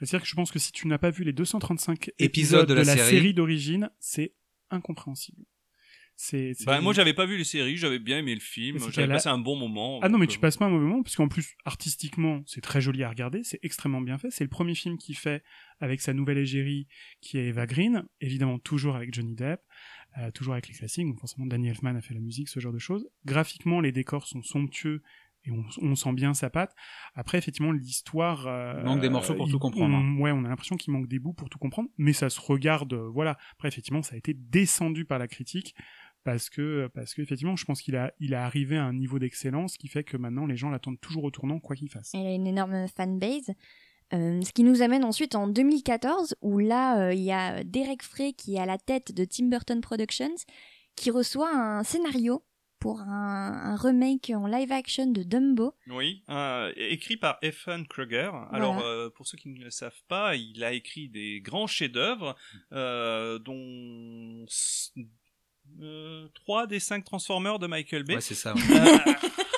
C'est-à-dire 0.00 0.22
que 0.22 0.28
je 0.28 0.34
pense 0.34 0.50
que 0.52 0.58
si 0.58 0.72
tu 0.72 0.86
n'as 0.86 0.98
pas 0.98 1.10
vu 1.10 1.24
les 1.24 1.32
235 1.32 2.08
Épisodes 2.18 2.20
épisodes 2.20 2.68
de 2.68 2.74
de 2.74 2.78
la 2.80 2.84
la, 2.84 2.96
série. 2.96 3.16
série, 3.16 3.34
d'origine, 3.34 3.90
c'est 3.98 4.34
incompréhensible. 4.70 5.44
C'est, 6.16 6.54
c'est- 6.54 6.64
Bah, 6.64 6.80
moi, 6.80 6.92
j'avais 6.92 7.12
pas 7.12 7.26
vu 7.26 7.36
les 7.36 7.44
séries, 7.44 7.76
j'avais 7.76 7.98
bien 7.98 8.18
aimé 8.18 8.34
le 8.34 8.40
film, 8.40 8.78
j'avais 8.92 9.08
passé 9.12 9.28
un 9.28 9.38
bon 9.38 9.56
moment. 9.56 9.98
Ah 10.02 10.08
non, 10.08 10.18
mais 10.18 10.26
donc, 10.26 10.32
tu 10.32 10.38
euh, 10.38 10.40
passes 10.40 10.56
pas 10.56 10.66
un 10.66 10.70
mauvais 10.70 10.84
moment, 10.86 11.02
parce 11.02 11.16
qu'en 11.16 11.26
plus, 11.28 11.54
artistiquement, 11.64 12.42
c'est 12.46 12.60
très 12.60 12.80
joli 12.80 13.02
à 13.02 13.08
regarder, 13.08 13.42
c'est 13.42 13.58
extrêmement 13.62 14.00
bien 14.00 14.16
fait. 14.18 14.30
C'est 14.30 14.44
le 14.44 14.50
premier 14.50 14.74
film 14.74 14.96
qu'il 14.96 15.16
fait 15.16 15.42
avec 15.80 16.00
sa 16.00 16.12
nouvelle 16.14 16.38
égérie, 16.38 16.86
qui 17.20 17.38
est 17.38 17.46
Eva 17.46 17.66
Green, 17.66 18.04
évidemment 18.20 18.58
toujours 18.60 18.94
avec 18.96 19.12
Johnny 19.12 19.34
Depp, 19.34 19.60
euh, 20.18 20.30
toujours 20.30 20.52
avec 20.54 20.68
les 20.68 20.74
classiques, 20.74 21.06
donc 21.06 21.18
forcément 21.18 21.46
Danny 21.46 21.68
Elfman 21.68 21.96
a 21.96 22.00
fait 22.00 22.14
la 22.14 22.20
musique, 22.20 22.48
ce 22.48 22.60
genre 22.60 22.72
de 22.72 22.78
choses. 22.78 23.08
Graphiquement, 23.24 23.80
les 23.80 23.90
décors 23.92 24.26
sont 24.28 24.42
somptueux, 24.42 25.02
et 25.46 25.50
on, 25.50 25.62
on 25.82 25.94
sent 25.94 26.12
bien 26.14 26.32
sa 26.32 26.48
patte. 26.48 26.74
Après, 27.14 27.36
effectivement, 27.36 27.70
l'histoire... 27.72 28.46
euh, 28.46 28.76
Il 28.78 28.84
manque 28.86 29.02
des 29.02 29.10
morceaux 29.10 29.34
pour 29.34 29.46
il- 29.46 29.50
tout 29.50 29.58
comprendre, 29.58 29.94
hein. 29.96 30.14
on- 30.16 30.22
ouais, 30.22 30.30
on 30.30 30.42
a 30.44 30.48
l'impression 30.48 30.76
qu'il 30.76 30.92
manque 30.94 31.06
des 31.06 31.18
bouts 31.18 31.34
pour 31.34 31.50
tout 31.50 31.58
comprendre, 31.58 31.90
mais 31.98 32.14
ça 32.14 32.30
se 32.30 32.40
regarde, 32.40 32.94
euh, 32.94 33.10
voilà. 33.12 33.36
Après, 33.52 33.68
effectivement, 33.68 34.02
ça 34.02 34.14
a 34.14 34.18
été 34.18 34.32
descendu 34.32 35.04
par 35.04 35.18
la 35.18 35.28
critique, 35.28 35.74
parce 36.24 36.50
que 36.50 36.88
parce 36.94 37.14
que 37.14 37.22
effectivement 37.22 37.56
je 37.56 37.64
pense 37.64 37.82
qu'il 37.82 37.96
a 37.96 38.12
il 38.18 38.34
a 38.34 38.44
arrivé 38.44 38.76
à 38.76 38.84
un 38.84 38.92
niveau 38.92 39.18
d'excellence 39.18 39.76
qui 39.76 39.88
fait 39.88 40.04
que 40.04 40.16
maintenant 40.16 40.46
les 40.46 40.56
gens 40.56 40.70
l'attendent 40.70 41.00
toujours 41.00 41.24
au 41.24 41.30
tournant 41.30 41.60
quoi 41.60 41.76
qu'il 41.76 41.90
fasse. 41.90 42.10
Il 42.14 42.26
a 42.26 42.32
une 42.32 42.46
énorme 42.46 42.88
fanbase. 42.88 43.52
Euh, 44.12 44.40
ce 44.42 44.52
qui 44.52 44.64
nous 44.64 44.82
amène 44.82 45.02
ensuite 45.02 45.34
en 45.34 45.48
2014, 45.48 46.36
où 46.42 46.58
là, 46.58 47.06
euh, 47.06 47.14
il 47.14 47.22
y 47.22 47.32
a 47.32 47.64
Derek 47.64 48.02
Frey 48.02 48.32
qui 48.34 48.56
est 48.56 48.60
à 48.60 48.66
la 48.66 48.76
tête 48.76 49.12
de 49.12 49.24
Tim 49.24 49.46
Burton 49.46 49.80
Productions, 49.80 50.36
qui 50.94 51.10
reçoit 51.10 51.50
un 51.50 51.82
scénario 51.84 52.44
pour 52.84 53.00
un, 53.00 53.72
un 53.72 53.76
remake 53.76 54.30
en 54.34 54.46
live 54.46 54.70
action 54.70 55.06
de 55.06 55.22
Dumbo. 55.22 55.72
Oui, 55.86 56.22
euh, 56.28 56.70
écrit 56.76 57.16
par 57.16 57.38
Ethan 57.40 57.82
Kruger. 57.84 58.30
Alors, 58.52 58.78
euh, 58.80 59.08
pour 59.08 59.26
ceux 59.26 59.38
qui 59.38 59.48
ne 59.48 59.64
le 59.64 59.70
savent 59.70 60.02
pas, 60.06 60.36
il 60.36 60.62
a 60.62 60.74
écrit 60.74 61.08
des 61.08 61.40
grands 61.40 61.66
chefs-d'œuvre, 61.66 62.36
euh, 62.72 63.38
dont 63.38 64.44
s- 65.76 65.82
euh, 65.82 66.26
trois 66.34 66.66
des 66.66 66.80
cinq 66.80 67.04
Transformers 67.04 67.58
de 67.58 67.66
Michael 67.66 68.04
Bay. 68.04 68.14
Ouais, 68.16 68.20
c'est 68.20 68.34
ça. 68.34 68.54
ouais. 68.54 68.60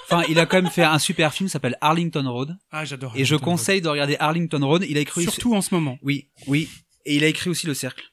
Enfin, 0.09 0.23
il 0.29 0.39
a 0.39 0.47
quand 0.47 0.63
même 0.63 0.71
fait 0.71 0.85
un 0.85 0.99
super 1.01 1.33
film 1.35 1.49
qui 1.49 1.53
s'appelle 1.53 1.77
Arlington 1.81 2.25
Road. 2.31 2.57
Ah 2.71 2.85
j'adore. 2.85 3.13
Et 3.17 3.25
je 3.25 3.35
Arlington 3.35 3.45
Road. 3.51 3.59
conseille 3.59 3.81
de 3.81 3.89
regarder 3.89 4.17
Arlington 4.21 4.61
Road. 4.65 4.85
Il 4.89 4.97
a 4.99 5.01
écrit 5.01 5.23
surtout 5.25 5.55
en 5.55 5.61
ce 5.63 5.75
moment. 5.75 5.99
Oui, 6.03 6.29
oui. 6.47 6.69
Et 7.05 7.17
il 7.17 7.25
a 7.25 7.27
écrit 7.29 7.51
aussi 7.51 7.67
Le 7.67 7.75
Cercle. 7.75 8.05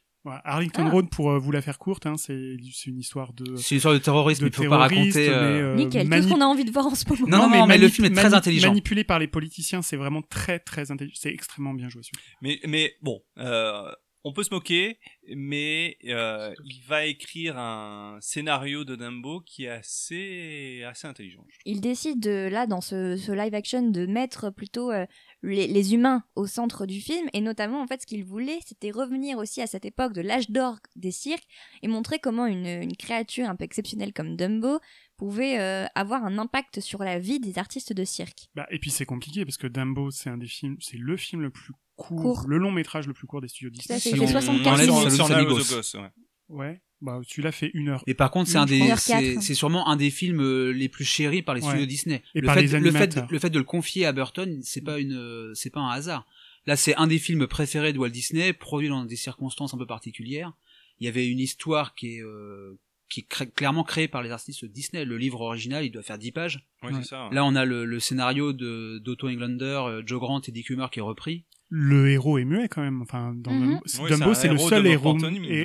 Arlington 0.46 0.86
Ah. 0.88 0.90
Road, 0.90 1.10
pour 1.10 1.32
euh, 1.32 1.38
vous 1.38 1.52
la 1.52 1.62
faire 1.62 1.78
courte, 1.78 2.06
hein, 2.06 2.16
c'est 2.18 2.34
une 2.34 2.98
histoire 2.98 3.34
de. 3.34 3.58
C'est 3.58 3.72
une 3.72 3.78
histoire 3.78 3.94
de 3.94 4.00
terrorisme, 4.00 4.46
de 4.46 4.50
il 4.50 4.56
faut 4.56 4.70
pas 4.70 4.78
raconter, 4.78 5.28
euh, 5.28 5.42
mais, 5.42 5.62
euh, 5.62 5.76
Nickel, 5.76 6.04
tout 6.04 6.08
mani- 6.10 6.24
ce 6.24 6.30
qu'on 6.34 6.40
a 6.40 6.46
envie 6.46 6.64
de 6.64 6.72
voir 6.72 6.86
en 6.88 6.96
ce 6.96 7.04
moment. 7.10 7.28
Non, 7.28 7.50
non, 7.50 7.68
mais 7.68 7.78
le 7.78 7.90
film 7.90 8.06
est 8.06 8.16
très 8.16 8.34
intelligent. 8.34 8.70
Manipulé 8.70 9.04
par 9.04 9.20
les 9.20 9.28
politiciens, 9.28 9.82
c'est 9.82 9.98
vraiment 9.98 10.22
très 10.22 10.60
très 10.60 10.92
intelligent. 10.92 11.18
C'est 11.20 11.34
extrêmement 11.34 11.74
bien 11.74 11.90
joué. 11.90 12.02
Mais, 12.42 12.58
mais 12.66 12.94
bon, 13.02 13.20
euh, 13.38 13.92
on 14.26 14.32
peut 14.32 14.44
se 14.44 14.54
moquer, 14.54 15.00
mais 15.36 15.98
euh, 16.06 16.54
il 16.66 16.82
va 16.88 17.06
écrire 17.06 17.58
un 17.58 18.18
scénario 18.22 18.86
de 18.86 18.96
Dumbo 18.96 19.42
qui 19.42 19.66
est 19.66 19.70
assez, 19.70 20.84
assez 20.86 21.08
intelligent. 21.08 21.46
Il 21.66 21.82
décide 21.82 22.22
de, 22.22 22.48
là 22.50 22.66
dans 22.66 22.80
ce, 22.80 23.18
ce 23.18 23.32
live 23.32 23.54
action 23.54 23.90
de 23.90 24.06
mettre 24.06 24.50
plutôt 24.50 24.92
euh, 24.92 25.06
les, 25.42 25.68
les 25.68 25.94
humains 25.94 26.24
au 26.36 26.48
centre 26.48 26.86
du 26.86 27.02
film 27.02 27.28
et 27.34 27.42
notamment 27.42 27.82
en 27.82 27.88
fait 27.88 28.02
ce 28.02 28.08
qu'il 28.08 28.24
voulait 28.24 28.60
c'était 28.66 28.92
revenir 28.92 29.38
aussi 29.38 29.62
à 29.62 29.68
cette 29.68 29.86
époque 29.86 30.14
de 30.14 30.22
l'âge 30.22 30.50
d'or 30.50 30.78
des 30.96 31.12
cirques 31.12 31.48
et 31.82 31.88
montrer 31.88 32.20
comment 32.20 32.46
une, 32.46 32.66
une 32.66 32.96
créature 32.96 33.50
un 33.50 33.56
peu 33.56 33.66
exceptionnelle 33.66 34.14
comme 34.14 34.38
Dumbo 34.38 34.80
pouvait 35.18 35.60
euh, 35.60 35.86
avoir 35.96 36.26
un 36.26 36.38
impact 36.38 36.80
sur 36.80 37.04
la 37.04 37.20
vie 37.20 37.40
des 37.40 37.58
artistes 37.60 37.94
de 37.94 38.04
cirque. 38.04 38.50
Bah, 38.56 38.68
et 38.72 38.80
puis 38.80 38.92
c'est 38.92 39.06
compliqué 39.06 39.46
parce 39.46 39.58
que 39.58 39.68
Dumbo, 39.68 40.12
c'est 40.12 40.30
un 40.30 40.38
des 40.38 40.48
films, 40.48 40.78
c'est 40.80 40.98
le 40.98 41.18
film 41.18 41.42
le 41.42 41.50
plus 41.50 41.74
court, 41.96 42.22
Court. 42.22 42.46
le 42.48 42.58
long 42.58 42.72
métrage 42.72 43.08
le 43.08 43.14
plus 43.14 43.28
court 43.28 43.42
des 43.42 43.48
studios 43.48 43.70
Disney. 43.70 44.00
64 44.00 44.68
enlève 44.68 45.48
minutes. 45.48 45.96
Ouais. 46.00 46.10
Ouais, 46.50 46.82
bah 47.02 47.20
celui-là 47.28 47.52
fait 47.52 47.72
une 47.74 47.90
heure. 47.90 48.04
Et 48.06 48.14
par 48.14 48.30
contre, 48.30 48.50
c'est 48.50 48.58
un 48.58 48.66
des, 48.66 48.80
1h04. 48.80 48.98
c'est 48.98 49.42
c'est 49.42 49.54
sûrement 49.54 49.88
un 49.88 49.96
des 49.96 50.10
films 50.12 50.42
euh, 50.42 50.72
les 50.72 50.90
plus 50.90 51.06
chéris 51.06 51.42
par 51.42 51.56
les 51.56 51.62
Ouais. 51.62 51.70
studios 51.70 51.86
Disney. 51.86 52.22
Et 52.36 52.42
le 52.42 52.46
par 52.46 52.56
fait, 52.56 52.62
les 52.64 52.68
le 52.68 52.92
fait, 52.92 52.98
animateurs. 52.98 53.28
le 53.30 53.40
fait 53.40 53.50
de 53.50 53.58
le 53.58 53.64
confier 53.64 54.06
à 54.06 54.12
Burton, 54.12 54.60
c'est 54.62 54.82
pas 54.82 55.00
une, 55.00 55.14
euh, 55.14 55.54
c'est 55.56 55.70
pas 55.70 55.80
un 55.80 55.90
hasard. 55.90 56.28
Là, 56.66 56.76
c'est 56.76 56.96
un 56.96 57.08
des 57.08 57.18
films 57.20 57.48
préférés 57.48 57.92
de 57.94 57.98
Walt 57.98 58.10
Disney, 58.10 58.54
produit 58.54 58.90
dans 58.90 59.04
des 59.06 59.16
circonstances 59.16 59.74
un 59.74 59.78
peu 59.78 59.86
particulières. 59.88 60.54
Il 61.00 61.06
y 61.06 61.08
avait 61.08 61.28
une 61.28 61.40
histoire 61.40 61.96
qui 61.96 62.16
est, 62.18 62.22
euh, 62.22 62.78
qui 63.14 63.20
est 63.22 63.28
cré- 63.30 63.50
clairement 63.50 63.84
créée 63.84 64.08
par 64.08 64.24
les 64.24 64.32
artistes 64.32 64.66
Disney. 64.66 65.06
Le 65.06 65.18
livre 65.18 65.42
original, 65.42 65.86
il 65.86 65.92
doit 65.92 66.02
faire 66.04 66.18
10 66.18 66.32
pages. 66.32 66.68
Ouais, 66.82 66.92
ça. 67.04 67.30
Là, 67.32 67.46
on 67.46 67.56
a 67.56 67.64
le, 67.66 67.86
le 67.86 68.00
scénario 68.00 68.54
de 68.54 68.98
d'Otto 69.00 69.28
Englander, 69.30 69.82
euh, 69.86 70.02
Joe 70.06 70.20
Grant 70.20 70.42
et 70.48 70.52
Dick 70.52 70.70
Hummer 70.70 70.88
qui 70.92 71.00
est 71.00 71.04
repris. 71.04 71.46
Le 71.70 72.10
héros 72.10 72.38
est 72.38 72.46
muet 72.46 72.68
quand 72.70 72.82
même. 72.82 73.02
Enfin, 73.02 73.34
dans 73.36 73.52
Mhm. 73.52 73.60
Dumbo, 73.62 73.80
Oui, 74.04 74.10
Dumbo, 74.10 74.34
c'est 74.34 74.48
le 74.48 74.58
seul 74.58 74.86
héros, 74.88 75.18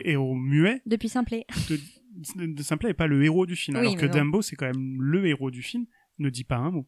héros 0.04 0.34
muet 0.34 0.82
Depuis 0.86 1.08
Simplet. 1.08 1.46
de, 1.70 2.46
de 2.46 2.62
Simplet 2.62 2.90
et 2.90 2.94
pas 2.94 3.06
le 3.06 3.22
héros 3.24 3.46
du 3.46 3.56
film. 3.56 3.76
Oui, 3.78 3.80
alors 3.86 3.96
que 3.96 4.06
non. 4.06 4.12
Dumbo, 4.12 4.42
c'est 4.42 4.56
quand 4.56 4.66
même 4.66 5.00
le 5.00 5.26
héros 5.26 5.50
du 5.50 5.62
film, 5.62 5.86
ne 6.18 6.28
dit 6.30 6.44
pas 6.44 6.56
un 6.56 6.70
mot. 6.70 6.86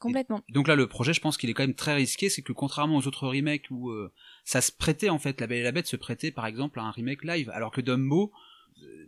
Complètement. 0.00 0.44
Donc 0.50 0.68
là, 0.68 0.76
le 0.76 0.86
projet, 0.86 1.12
je 1.12 1.20
pense 1.20 1.36
qu'il 1.36 1.50
est 1.50 1.54
quand 1.54 1.64
même 1.64 1.74
très 1.74 1.96
risqué, 1.96 2.28
c'est 2.28 2.40
que 2.42 2.52
contrairement 2.52 2.98
aux 2.98 3.08
autres 3.08 3.26
remakes 3.26 3.66
où 3.70 3.90
euh, 3.90 4.12
ça 4.44 4.60
se 4.60 4.70
prêtait 4.70 5.08
en 5.08 5.18
fait, 5.18 5.40
La 5.40 5.48
Belle 5.48 5.58
et 5.58 5.62
la 5.64 5.72
Bête 5.72 5.88
se 5.88 5.96
prêtait 5.96 6.30
par 6.30 6.46
exemple 6.46 6.78
à 6.78 6.84
un 6.84 6.92
remake 6.92 7.24
live, 7.24 7.50
alors 7.50 7.72
que 7.72 7.80
Dumbo, 7.80 8.30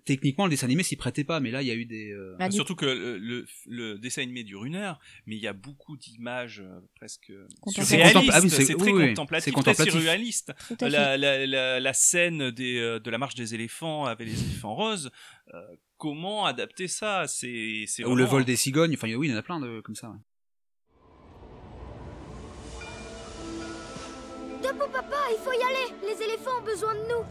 techniquement, 0.05 0.45
le 0.47 0.51
dessin 0.51 0.67
animé 0.67 0.83
s'y 0.83 0.97
prêtait 0.97 1.25
pas, 1.25 1.41
mais 1.41 1.51
là, 1.51 1.63
il 1.63 1.69
y 1.69 1.71
a 1.71 1.75
eu 1.75 1.85
des. 1.85 2.11
euh, 2.13 2.37
Bah, 2.39 2.49
du- 2.49 2.55
Surtout 2.57 2.75
que 2.75 2.87
le, 2.87 3.19
le, 3.19 3.47
le 3.67 3.99
dessin 3.99 4.23
animé 4.23 4.45
dure 4.45 4.65
une 4.65 4.77
heure, 4.77 4.99
mais 5.27 5.37
il 5.37 5.43
y 5.43 5.47
a 5.47 5.53
beaucoup 5.53 5.97
d'images 5.97 6.61
euh, 6.61 6.81
presque 6.97 7.33
Contemplatives. 7.61 7.99
surréalistes. 7.99 8.31
Ah 8.35 8.41
oui, 8.43 8.51
c'est 8.51 8.75
très 8.77 8.91
oui, 8.93 9.09
contemplatif, 9.09 9.45
c'est 9.45 9.51
très 9.51 9.55
contemplatif. 9.55 9.93
surréaliste. 9.93 10.53
La, 10.81 11.17
la, 11.17 11.47
la, 11.47 11.81
la 11.81 11.93
scène 11.93 12.51
des, 12.51 12.79
euh, 12.79 12.99
de 12.99 13.11
la 13.11 13.19
marche 13.19 13.35
des 13.35 13.55
éléphants 13.55 14.07
avec 14.07 14.27
les 14.29 14.41
éléphants 14.41 14.75
roses, 14.75 15.11
euh, 15.55 15.61
comment 15.97 16.47
adapter 16.47 16.89
ça? 16.89 17.27
C'est 17.29 17.85
Ou 18.05 18.15
le 18.17 18.25
vol 18.25 18.45
des 18.45 18.57
cigognes, 18.57 18.95
enfin 18.95 19.13
oui, 19.15 19.29
il 19.29 19.31
y 19.31 19.35
en 19.35 19.39
a 19.39 19.43
plein 19.43 19.61
de 19.61 19.81
comme 19.81 19.95
ça. 19.95 20.09
ouais. 20.11 20.17
Papa, 24.93 25.17
il 25.31 25.39
faut 25.45 25.53
y 25.53 25.63
aller 25.63 25.95
Les 26.03 26.25
éléphants 26.25 26.59
ont 26.61 26.65
besoin 26.65 26.95
de 26.95 27.01
nous 27.01 27.25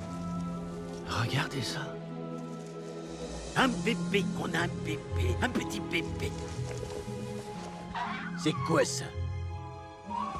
Regardez 1.08 1.62
ça. 1.62 1.94
Un 3.60 3.68
bébé, 3.68 4.24
on 4.40 4.46
a 4.54 4.60
un 4.60 4.68
bébé, 4.86 5.36
un 5.42 5.50
petit 5.50 5.82
bébé. 5.82 6.32
C'est 8.42 8.54
quoi 8.66 8.86
ça? 8.86 9.04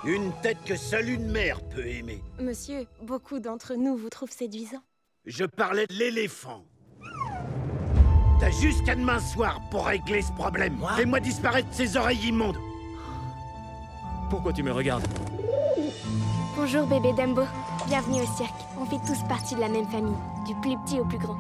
Une 0.06 0.32
tête 0.42 0.60
que 0.66 0.78
seule 0.78 1.10
une 1.10 1.30
mère 1.30 1.60
peut 1.64 1.86
aimer. 1.86 2.24
Monsieur, 2.40 2.88
beaucoup 3.02 3.40
d'entre 3.40 3.76
nous 3.76 3.98
vous 3.98 4.08
trouvent 4.08 4.32
séduisant. 4.32 4.82
Je 5.26 5.44
parlais 5.44 5.86
de 5.88 5.96
l'éléphant. 5.96 6.64
T'as 8.40 8.52
jusqu'à 8.52 8.96
demain 8.96 9.20
soir 9.20 9.60
pour 9.70 9.88
régler 9.88 10.22
ce 10.22 10.32
problème. 10.32 10.78
Fais-moi 10.96 11.20
disparaître 11.20 11.68
ces 11.74 11.98
oreilles 11.98 12.26
immondes. 12.26 12.58
Pourquoi 14.30 14.54
tu 14.54 14.64
me 14.64 14.72
regardes? 14.72 15.06
Bonjour 16.56 16.88
bébé 16.88 17.12
Dumbo, 17.18 17.44
bienvenue 17.86 18.22
au 18.22 18.38
cirque. 18.38 18.62
On 18.80 18.86
fait 18.86 19.06
tous 19.06 19.22
partie 19.28 19.56
de 19.56 19.60
la 19.60 19.68
même 19.68 19.90
famille, 19.90 20.16
du 20.48 20.56
plus 20.62 20.78
petit 20.86 21.02
au 21.02 21.06
plus 21.06 21.18
grand. 21.18 21.38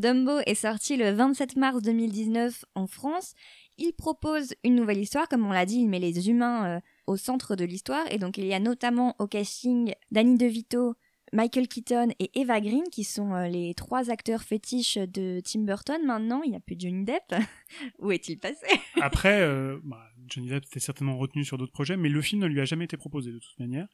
Dumbo 0.00 0.40
est 0.46 0.54
sorti 0.54 0.96
le 0.96 1.10
27 1.10 1.56
mars 1.56 1.82
2019 1.82 2.64
en 2.74 2.86
France. 2.86 3.34
Il 3.76 3.92
propose 3.92 4.54
une 4.64 4.74
nouvelle 4.74 4.98
histoire, 4.98 5.28
comme 5.28 5.46
on 5.46 5.52
l'a 5.52 5.66
dit, 5.66 5.76
il 5.76 5.88
met 5.88 5.98
les 5.98 6.30
humains 6.30 6.66
euh, 6.66 6.80
au 7.06 7.18
centre 7.18 7.54
de 7.54 7.66
l'histoire. 7.66 8.10
Et 8.10 8.16
donc 8.16 8.38
il 8.38 8.46
y 8.46 8.54
a 8.54 8.60
notamment 8.60 9.14
au 9.18 9.26
casting 9.26 9.92
Danny 10.10 10.38
DeVito, 10.38 10.94
Michael 11.34 11.68
Keaton 11.68 12.08
et 12.18 12.30
Eva 12.40 12.62
Green, 12.62 12.84
qui 12.90 13.04
sont 13.04 13.34
euh, 13.34 13.48
les 13.48 13.74
trois 13.74 14.10
acteurs 14.10 14.42
fétiches 14.42 14.96
de 14.96 15.40
Tim 15.44 15.60
Burton. 15.60 16.02
Maintenant, 16.04 16.40
il 16.42 16.50
n'y 16.50 16.56
a 16.56 16.60
plus 16.60 16.76
Johnny 16.78 17.04
Depp. 17.04 17.34
Où 17.98 18.10
est-il 18.10 18.38
passé? 18.38 18.66
Après, 19.02 19.42
euh, 19.42 19.78
bah, 19.84 20.08
Johnny 20.30 20.48
Depp 20.48 20.64
était 20.64 20.80
certainement 20.80 21.16
retenu 21.18 21.44
sur 21.44 21.58
d'autres 21.58 21.72
projets, 21.72 21.96
mais 21.96 22.08
le 22.08 22.22
film 22.22 22.40
ne 22.40 22.46
lui 22.46 22.60
a 22.60 22.64
jamais 22.64 22.84
été 22.84 22.96
proposé 22.96 23.30
de 23.32 23.38
toute 23.38 23.58
manière. 23.58 23.86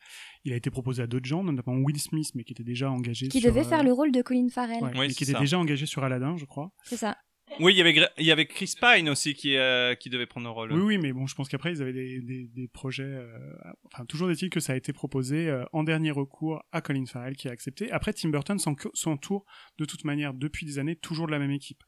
Il 0.45 0.53
a 0.53 0.57
été 0.57 0.71
proposé 0.71 1.03
à 1.03 1.07
d'autres 1.07 1.27
gens, 1.27 1.43
notamment 1.43 1.77
Will 1.79 1.99
Smith, 1.99 2.31
mais 2.35 2.45
qui 2.45 2.53
était 2.53 2.65
déjà 2.65 2.91
engagé 2.91 3.29
Qui 3.29 3.41
sur, 3.41 3.51
devait 3.51 3.61
euh, 3.61 3.69
faire 3.69 3.83
le 3.83 3.93
rôle 3.93 4.13
de 4.13 4.23
Colin 4.23 4.49
Farrell. 4.49 4.83
ouais, 4.83 4.91
mais 4.95 5.09
qui 5.09 5.25
était 5.25 5.33
ça. 5.33 5.41
déjà 5.41 5.59
engagé 5.59 5.87
sur 5.87 6.05
Aladdin, 6.05 6.37
je 6.37 6.45
crois. 6.45 6.71
C'est 6.85 6.97
ça. 6.97 7.17
Oui, 7.61 7.73
il 7.75 7.77
y 7.77 7.81
avait 7.81 7.95
il 8.19 8.27
y 8.27 8.33
avait 8.33 8.47
Chris 8.47 8.75
Pine 8.81 9.09
aussi 9.09 9.35
qui 9.35 9.57
euh, 9.57 9.95
qui 9.95 10.11
devait 10.11 10.27
prendre 10.27 10.47
le 10.47 10.51
rôle. 10.51 10.73
Oui, 10.73 10.81
oui, 10.81 10.99
mais 10.99 11.13
bon, 11.13 11.29
je 11.29 11.35
pense 11.37 11.49
qu'après, 11.49 11.71
ils 11.73 11.81
avaient 11.81 11.93
des, 11.93 12.21
des, 12.21 12.49
des 12.49 12.67
projets... 12.67 13.05
euh, 13.05 13.39
enfin, 13.85 14.05
toujours 14.05 14.29
est-il 14.33 14.51
que 14.51 14.59
ça 14.59 14.73
a 14.73 14.77
été 14.77 14.93
proposé 14.93 15.49
euh, 15.49 15.65
en 15.73 15.85
dernier 15.85 16.11
recours 16.11 16.61
à 16.73 16.81
Colin 16.81 17.07
Farrell, 17.07 17.37
qui 17.37 17.47
a 17.49 17.53
accepté. 17.53 17.91
Après, 17.93 18.13
Tim 18.13 18.31
Burton 18.31 18.59
s'en- 18.59 18.75
s'entoure, 18.95 19.45
de 19.79 19.85
toute 19.85 20.03
manière, 20.03 20.35
depuis 20.35 20.67
des 20.67 20.81
années, 20.81 20.97
toujours 20.97 21.29
de 21.29 21.33
la 21.33 21.39
même 21.39 21.53
équipe. 21.53 21.85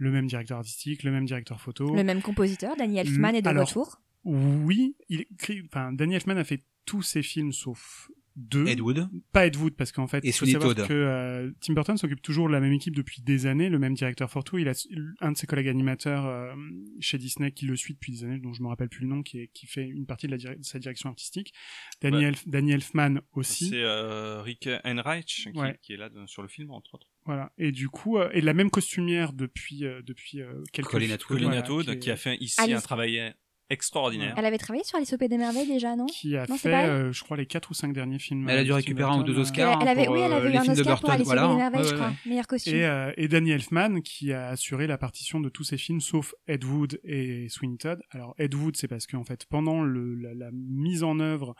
Le 0.00 0.10
même 0.10 0.26
directeur 0.26 0.56
artistique, 0.58 1.02
le 1.02 1.10
même 1.12 1.26
directeur 1.26 1.60
photo. 1.60 1.94
Le 1.94 2.02
même 2.04 2.22
compositeur, 2.22 2.74
Danny 2.76 2.98
Elfman, 2.98 3.34
est 3.34 3.42
de 3.42 3.48
Alors, 3.48 3.66
retour. 3.68 4.00
Oui, 4.24 4.96
il 5.10 5.20
écrit, 5.32 5.62
enfin, 5.66 5.92
Danny 5.92 6.14
Elfman 6.14 6.36
a 6.38 6.44
fait 6.44 6.64
tous 6.86 7.02
ses 7.02 7.22
films 7.22 7.52
sauf 7.52 8.10
deux. 8.36 8.66
Ed 8.66 8.80
Wood. 8.80 9.08
Pas 9.32 9.46
Ed 9.46 9.56
Wood, 9.56 9.74
parce 9.74 9.92
qu'en 9.92 10.06
fait, 10.06 10.24
Et 10.24 10.28
il 10.28 10.32
faut 10.32 10.46
savoir 10.46 10.74
Todd. 10.74 10.86
que 10.88 10.94
euh, 10.94 11.50
Tim 11.60 11.74
Burton 11.74 11.98
s'occupe 11.98 12.22
toujours 12.22 12.46
de 12.48 12.52
la 12.52 12.60
même 12.60 12.72
équipe 12.72 12.94
depuis 12.96 13.20
des 13.20 13.44
années, 13.44 13.68
le 13.68 13.78
même 13.78 13.92
directeur 13.92 14.30
for 14.30 14.42
tout. 14.44 14.56
Il 14.56 14.68
a 14.68 14.72
un 15.20 15.32
de 15.32 15.36
ses 15.36 15.46
collègues 15.46 15.68
animateurs 15.68 16.24
euh, 16.24 16.54
chez 17.00 17.18
Disney 17.18 17.50
qui 17.52 17.66
le 17.66 17.76
suit 17.76 17.92
depuis 17.92 18.12
des 18.12 18.24
années, 18.24 18.38
dont 18.38 18.54
je 18.54 18.62
me 18.62 18.68
rappelle 18.68 18.88
plus 18.88 19.02
le 19.02 19.08
nom, 19.08 19.22
qui, 19.22 19.40
est, 19.40 19.48
qui 19.48 19.66
fait 19.66 19.86
une 19.86 20.06
partie 20.06 20.26
de, 20.28 20.32
la 20.32 20.38
dire- 20.38 20.56
de 20.56 20.62
sa 20.64 20.78
direction 20.78 21.10
artistique. 21.10 21.52
Danny, 22.00 22.18
Ouais. 22.18 22.30
Elf- 22.30 22.48
Danny 22.48 22.72
Elfman 22.72 23.20
aussi. 23.34 23.68
C'est 23.70 23.82
euh, 23.82 24.40
Rick 24.40 24.66
Enreich 24.84 25.48
qui, 25.52 25.58
Ouais. 25.58 25.78
qui 25.82 25.92
est 25.92 25.98
là 25.98 26.08
de- 26.08 26.24
sur 26.26 26.40
le 26.40 26.48
film 26.48 26.70
entre 26.70 26.94
autres. 26.94 27.08
Voilà. 27.32 27.52
Et 27.58 27.70
du 27.72 27.88
coup, 27.88 28.18
euh, 28.18 28.28
et 28.32 28.40
la 28.40 28.54
même 28.54 28.70
costumière 28.70 29.32
depuis 29.32 29.84
euh, 29.84 30.02
depuis 30.02 30.40
euh, 30.42 30.62
quelques 30.72 30.88
Colin 30.88 31.10
Atwood. 31.10 31.38
Colin 31.38 31.46
voilà, 31.48 31.60
Atwood 31.62 31.84
qui, 31.86 31.90
est- 31.92 31.98
qui 31.98 32.10
a 32.10 32.16
fait 32.16 32.36
ici 32.40 32.60
Alice. 32.60 32.76
un 32.76 32.80
travail 32.80 33.34
extraordinaire. 33.72 34.34
Elle 34.36 34.46
avait 34.46 34.58
travaillé 34.58 34.82
sur 34.84 34.96
Alice 34.96 35.12
au 35.12 35.16
Pays 35.16 35.28
des 35.28 35.38
Merveilles 35.38 35.68
déjà, 35.68 35.94
non 35.94 36.06
qui 36.06 36.36
a 36.36 36.44
Non, 36.48 36.56
c'est 36.56 36.70
fait, 36.70 36.88
euh, 36.88 37.12
je 37.12 37.22
crois, 37.22 37.36
les 37.36 37.46
quatre 37.46 37.70
ou 37.70 37.74
cinq 37.74 37.92
derniers 37.92 38.18
films. 38.18 38.48
Elle 38.48 38.58
a 38.58 38.64
dû 38.64 38.70
euh, 38.70 38.72
de 38.72 38.76
récupérer 38.78 39.08
un 39.10 39.20
ou 39.20 39.22
deux 39.22 39.38
Oscars. 39.38 39.74
elle, 39.80 39.82
elle 39.82 39.88
avait, 39.88 40.04
pour, 40.06 40.14
oui, 40.14 40.20
elle 40.22 40.32
euh, 40.32 40.36
avait 40.38 40.48
eu 40.48 40.52
les 40.52 40.58
un 40.58 40.62
films 40.62 40.74
de 40.74 40.80
Oscar 40.80 41.00
pour 41.00 41.08
Burton, 41.10 41.14
Alice 41.14 41.28
au 41.28 41.30
Pays 41.30 41.38
voilà. 41.38 41.54
des 41.54 41.56
Merveilles, 41.60 41.80
Ouais, 41.80 41.84
je 41.86 41.90
ouais, 41.90 41.96
crois. 41.96 42.08
ouais. 42.10 42.16
Meilleur 42.30 42.46
costume. 42.48 42.74
Et, 42.74 42.84
euh, 42.84 43.12
et 43.16 43.28
Danny 43.28 43.50
Elfman 43.52 44.00
qui 44.02 44.32
a 44.32 44.48
assuré 44.48 44.88
la 44.88 44.98
partition 44.98 45.38
de 45.38 45.48
tous 45.48 45.62
ses 45.62 45.78
films 45.78 46.00
sauf 46.00 46.34
Ed 46.48 46.64
Wood 46.64 46.98
et 47.04 47.48
Sweeney 47.48 47.76
Todd. 47.76 48.00
Alors 48.10 48.34
Ed 48.38 48.54
Wood 48.56 48.76
c'est 48.76 48.88
parce 48.88 49.06
qu'en 49.06 49.22
fait 49.24 49.46
pendant 49.46 49.82
le, 49.82 50.16
la, 50.16 50.34
la 50.34 50.50
mise 50.52 51.04
en 51.04 51.20
œuvre 51.20 51.54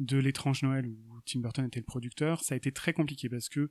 de 0.00 0.18
l'étrange 0.18 0.64
Noël 0.64 0.86
où 0.88 1.20
Tim 1.24 1.38
Burton 1.38 1.64
était 1.66 1.78
le 1.78 1.84
producteur, 1.84 2.40
ça 2.42 2.54
a 2.54 2.56
été 2.56 2.72
très 2.72 2.92
compliqué 2.92 3.28
parce 3.28 3.48
que 3.48 3.70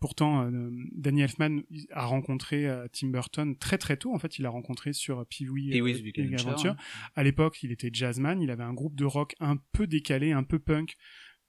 pourtant 0.00 0.44
euh, 0.50 0.70
Danny 0.92 1.22
Elfman 1.22 1.62
a 1.90 2.04
rencontré 2.06 2.66
euh, 2.66 2.86
Tim 2.92 3.08
Burton 3.08 3.56
très 3.56 3.78
très 3.78 3.96
tôt 3.96 4.14
en 4.14 4.18
fait, 4.18 4.38
il 4.38 4.42
l'a 4.42 4.50
rencontré 4.50 4.92
sur 4.92 5.26
Pee-wee 5.26 5.70
Pee-wee's 5.72 5.98
euh, 5.98 6.02
Big 6.02 6.14
Big 6.14 6.34
Adventure, 6.34 6.70
Adventure. 6.72 6.76
À 7.16 7.22
l'époque, 7.24 7.62
il 7.62 7.72
était 7.72 7.90
jazzman, 7.92 8.40
il 8.40 8.50
avait 8.50 8.62
un 8.64 8.74
groupe 8.74 8.94
de 8.96 9.04
rock 9.04 9.34
un 9.40 9.56
peu 9.72 9.86
décalé, 9.86 10.32
un 10.32 10.44
peu 10.44 10.58
punk 10.58 10.96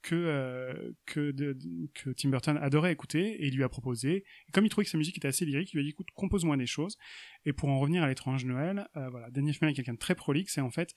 que 0.02 0.16
euh, 0.16 0.94
que, 1.06 1.32
de- 1.32 1.58
que 1.94 2.10
Tim 2.12 2.30
Burton 2.30 2.58
adorait 2.62 2.94
écouter 2.94 3.44
et 3.44 3.48
il 3.48 3.56
lui 3.56 3.64
a 3.66 3.70
proposé. 3.70 4.24
Et 4.48 4.52
comme 4.54 4.66
il 4.66 4.70
trouvait 4.70 4.86
que 4.86 4.92
sa 4.92 4.98
musique 4.98 5.18
était 5.18 5.28
assez 5.28 5.44
lyrique, 5.46 5.74
il 5.74 5.78
lui 5.78 5.82
a 5.82 5.84
dit 5.84 5.90
écoute, 5.90 6.08
compose-moi 6.16 6.56
des 6.56 6.66
choses. 6.68 6.98
Et 7.46 7.52
pour 7.52 7.68
en 7.68 7.80
revenir 7.80 8.02
à 8.04 8.08
l'étrange 8.08 8.46
Noël, 8.46 8.88
euh, 8.96 9.10
voilà, 9.10 9.30
Danny 9.30 9.50
Elfman 9.50 9.68
est 9.68 9.74
quelqu'un 9.74 9.94
de 9.94 9.98
très 10.00 10.16
prolixe 10.16 10.58
et 10.58 10.62
en 10.62 10.72
fait, 10.72 10.96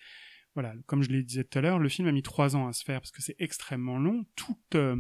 voilà, 0.55 0.75
comme 0.87 1.03
je 1.03 1.09
l'ai 1.11 1.23
dit 1.23 1.43
tout 1.45 1.59
à 1.59 1.61
l'heure, 1.63 1.79
le 1.79 1.89
film 1.89 2.09
a 2.09 2.13
mis 2.13 2.23
trois 2.23 2.57
ans 2.57 2.69
à 2.69 2.73
se 2.73 2.85
faire 2.85 3.01
parce 3.01 3.11
que 3.11 3.23
c'est 3.23 3.37
extrêmement 3.39 3.99
long. 3.99 4.25
Toute 4.37 4.75
euh, 4.77 4.97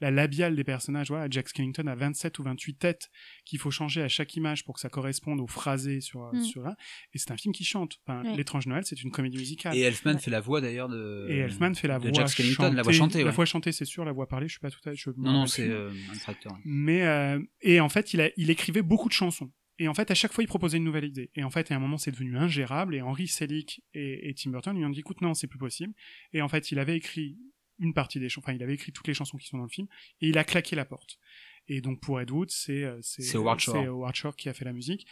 la 0.00 0.10
labiale 0.10 0.56
des 0.56 0.64
personnages, 0.64 1.08
voilà, 1.08 1.26
Jack 1.30 1.48
Skellington 1.48 1.86
a 1.86 1.94
27 1.94 2.38
ou 2.38 2.42
28 2.42 2.74
têtes 2.74 3.10
qu'il 3.44 3.58
faut 3.58 3.70
changer 3.70 4.02
à 4.02 4.08
chaque 4.08 4.34
image 4.36 4.64
pour 4.64 4.74
que 4.74 4.80
ça 4.80 4.88
corresponde 4.88 5.40
au 5.40 5.46
phrasé 5.46 6.00
sur 6.00 6.24
Mm. 6.32 6.42
sur 6.42 6.62
là. 6.62 6.76
Et 7.12 7.18
c'est 7.18 7.30
un 7.30 7.36
film 7.36 7.54
qui 7.54 7.64
chante. 7.64 7.98
Enfin. 8.06 8.22
L'étrange 8.34 8.66
Noël, 8.66 8.84
c'est 8.84 9.02
une 9.02 9.10
comédie 9.10 9.38
musicale. 9.38 9.76
Et 9.76 9.80
Elfman 9.80 10.18
fait 10.18 10.30
la 10.30 10.40
voix 10.40 10.60
d'ailleurs 10.60 10.88
de. 10.88 11.26
Et 11.30 11.38
Elfman 11.38 11.74
fait 11.74 11.88
la 11.88 11.98
de 11.98 12.08
voix 12.08 12.12
Jack 12.12 12.28
Skellington, 12.30 12.64
chantée. 12.64 12.76
la 12.76 12.82
voix 12.82 12.92
chantée. 12.92 13.18
La 13.18 13.24
ouais. 13.26 13.30
voix 13.32 13.44
chantée, 13.44 13.72
c'est 13.72 13.84
sûr. 13.84 14.04
La 14.04 14.12
voix 14.12 14.28
parlée, 14.28 14.48
je 14.48 14.52
suis 14.52 14.60
pas 14.60 14.70
tout 14.70 14.86
à 14.88 14.94
je 14.94 15.10
me 15.10 15.14
Non, 15.18 15.32
non, 15.32 15.46
c'est 15.46 15.68
euh, 15.68 15.90
un 16.12 16.16
tracteur. 16.18 16.56
Mais 16.64 17.02
euh, 17.02 17.40
et 17.60 17.80
en 17.80 17.88
fait, 17.88 18.14
il 18.14 18.20
a, 18.20 18.30
il 18.36 18.50
écrivait 18.50 18.82
beaucoup 18.82 19.08
de 19.08 19.14
chansons. 19.14 19.50
Et 19.78 19.88
en 19.88 19.94
fait, 19.94 20.10
à 20.10 20.14
chaque 20.14 20.32
fois, 20.32 20.44
il 20.44 20.46
proposait 20.46 20.78
une 20.78 20.84
nouvelle 20.84 21.04
idée. 21.04 21.30
Et 21.34 21.42
en 21.42 21.50
fait, 21.50 21.70
à 21.72 21.76
un 21.76 21.78
moment, 21.78 21.98
c'est 21.98 22.12
devenu 22.12 22.36
ingérable. 22.36 22.94
Et 22.94 23.02
Henry 23.02 23.26
Selick 23.26 23.82
et, 23.92 24.28
et 24.28 24.34
Tim 24.34 24.50
Burton 24.50 24.76
lui 24.76 24.84
ont 24.84 24.90
dit, 24.90 25.00
écoute, 25.00 25.20
non, 25.20 25.34
c'est 25.34 25.48
plus 25.48 25.58
possible. 25.58 25.92
Et 26.32 26.42
en 26.42 26.48
fait, 26.48 26.70
il 26.70 26.78
avait 26.78 26.96
écrit 26.96 27.38
une 27.78 27.92
partie 27.92 28.20
des 28.20 28.28
chansons, 28.28 28.44
enfin, 28.46 28.56
il 28.56 28.62
avait 28.62 28.74
écrit 28.74 28.92
toutes 28.92 29.08
les 29.08 29.14
chansons 29.14 29.36
qui 29.36 29.46
sont 29.46 29.58
dans 29.58 29.64
le 29.64 29.68
film, 29.68 29.88
et 30.20 30.28
il 30.28 30.38
a 30.38 30.44
claqué 30.44 30.76
la 30.76 30.84
porte. 30.84 31.18
Et 31.66 31.80
donc, 31.80 32.00
pour 32.00 32.20
Ed 32.20 32.30
Wood, 32.30 32.50
c'est, 32.50 32.84
euh, 32.84 32.98
c'est, 33.00 33.22
C'est 33.22 33.86
Howard 33.86 34.14
Shore. 34.14 34.36
qui 34.36 34.48
a 34.48 34.54
fait 34.54 34.66
la 34.66 34.72
musique. 34.72 35.06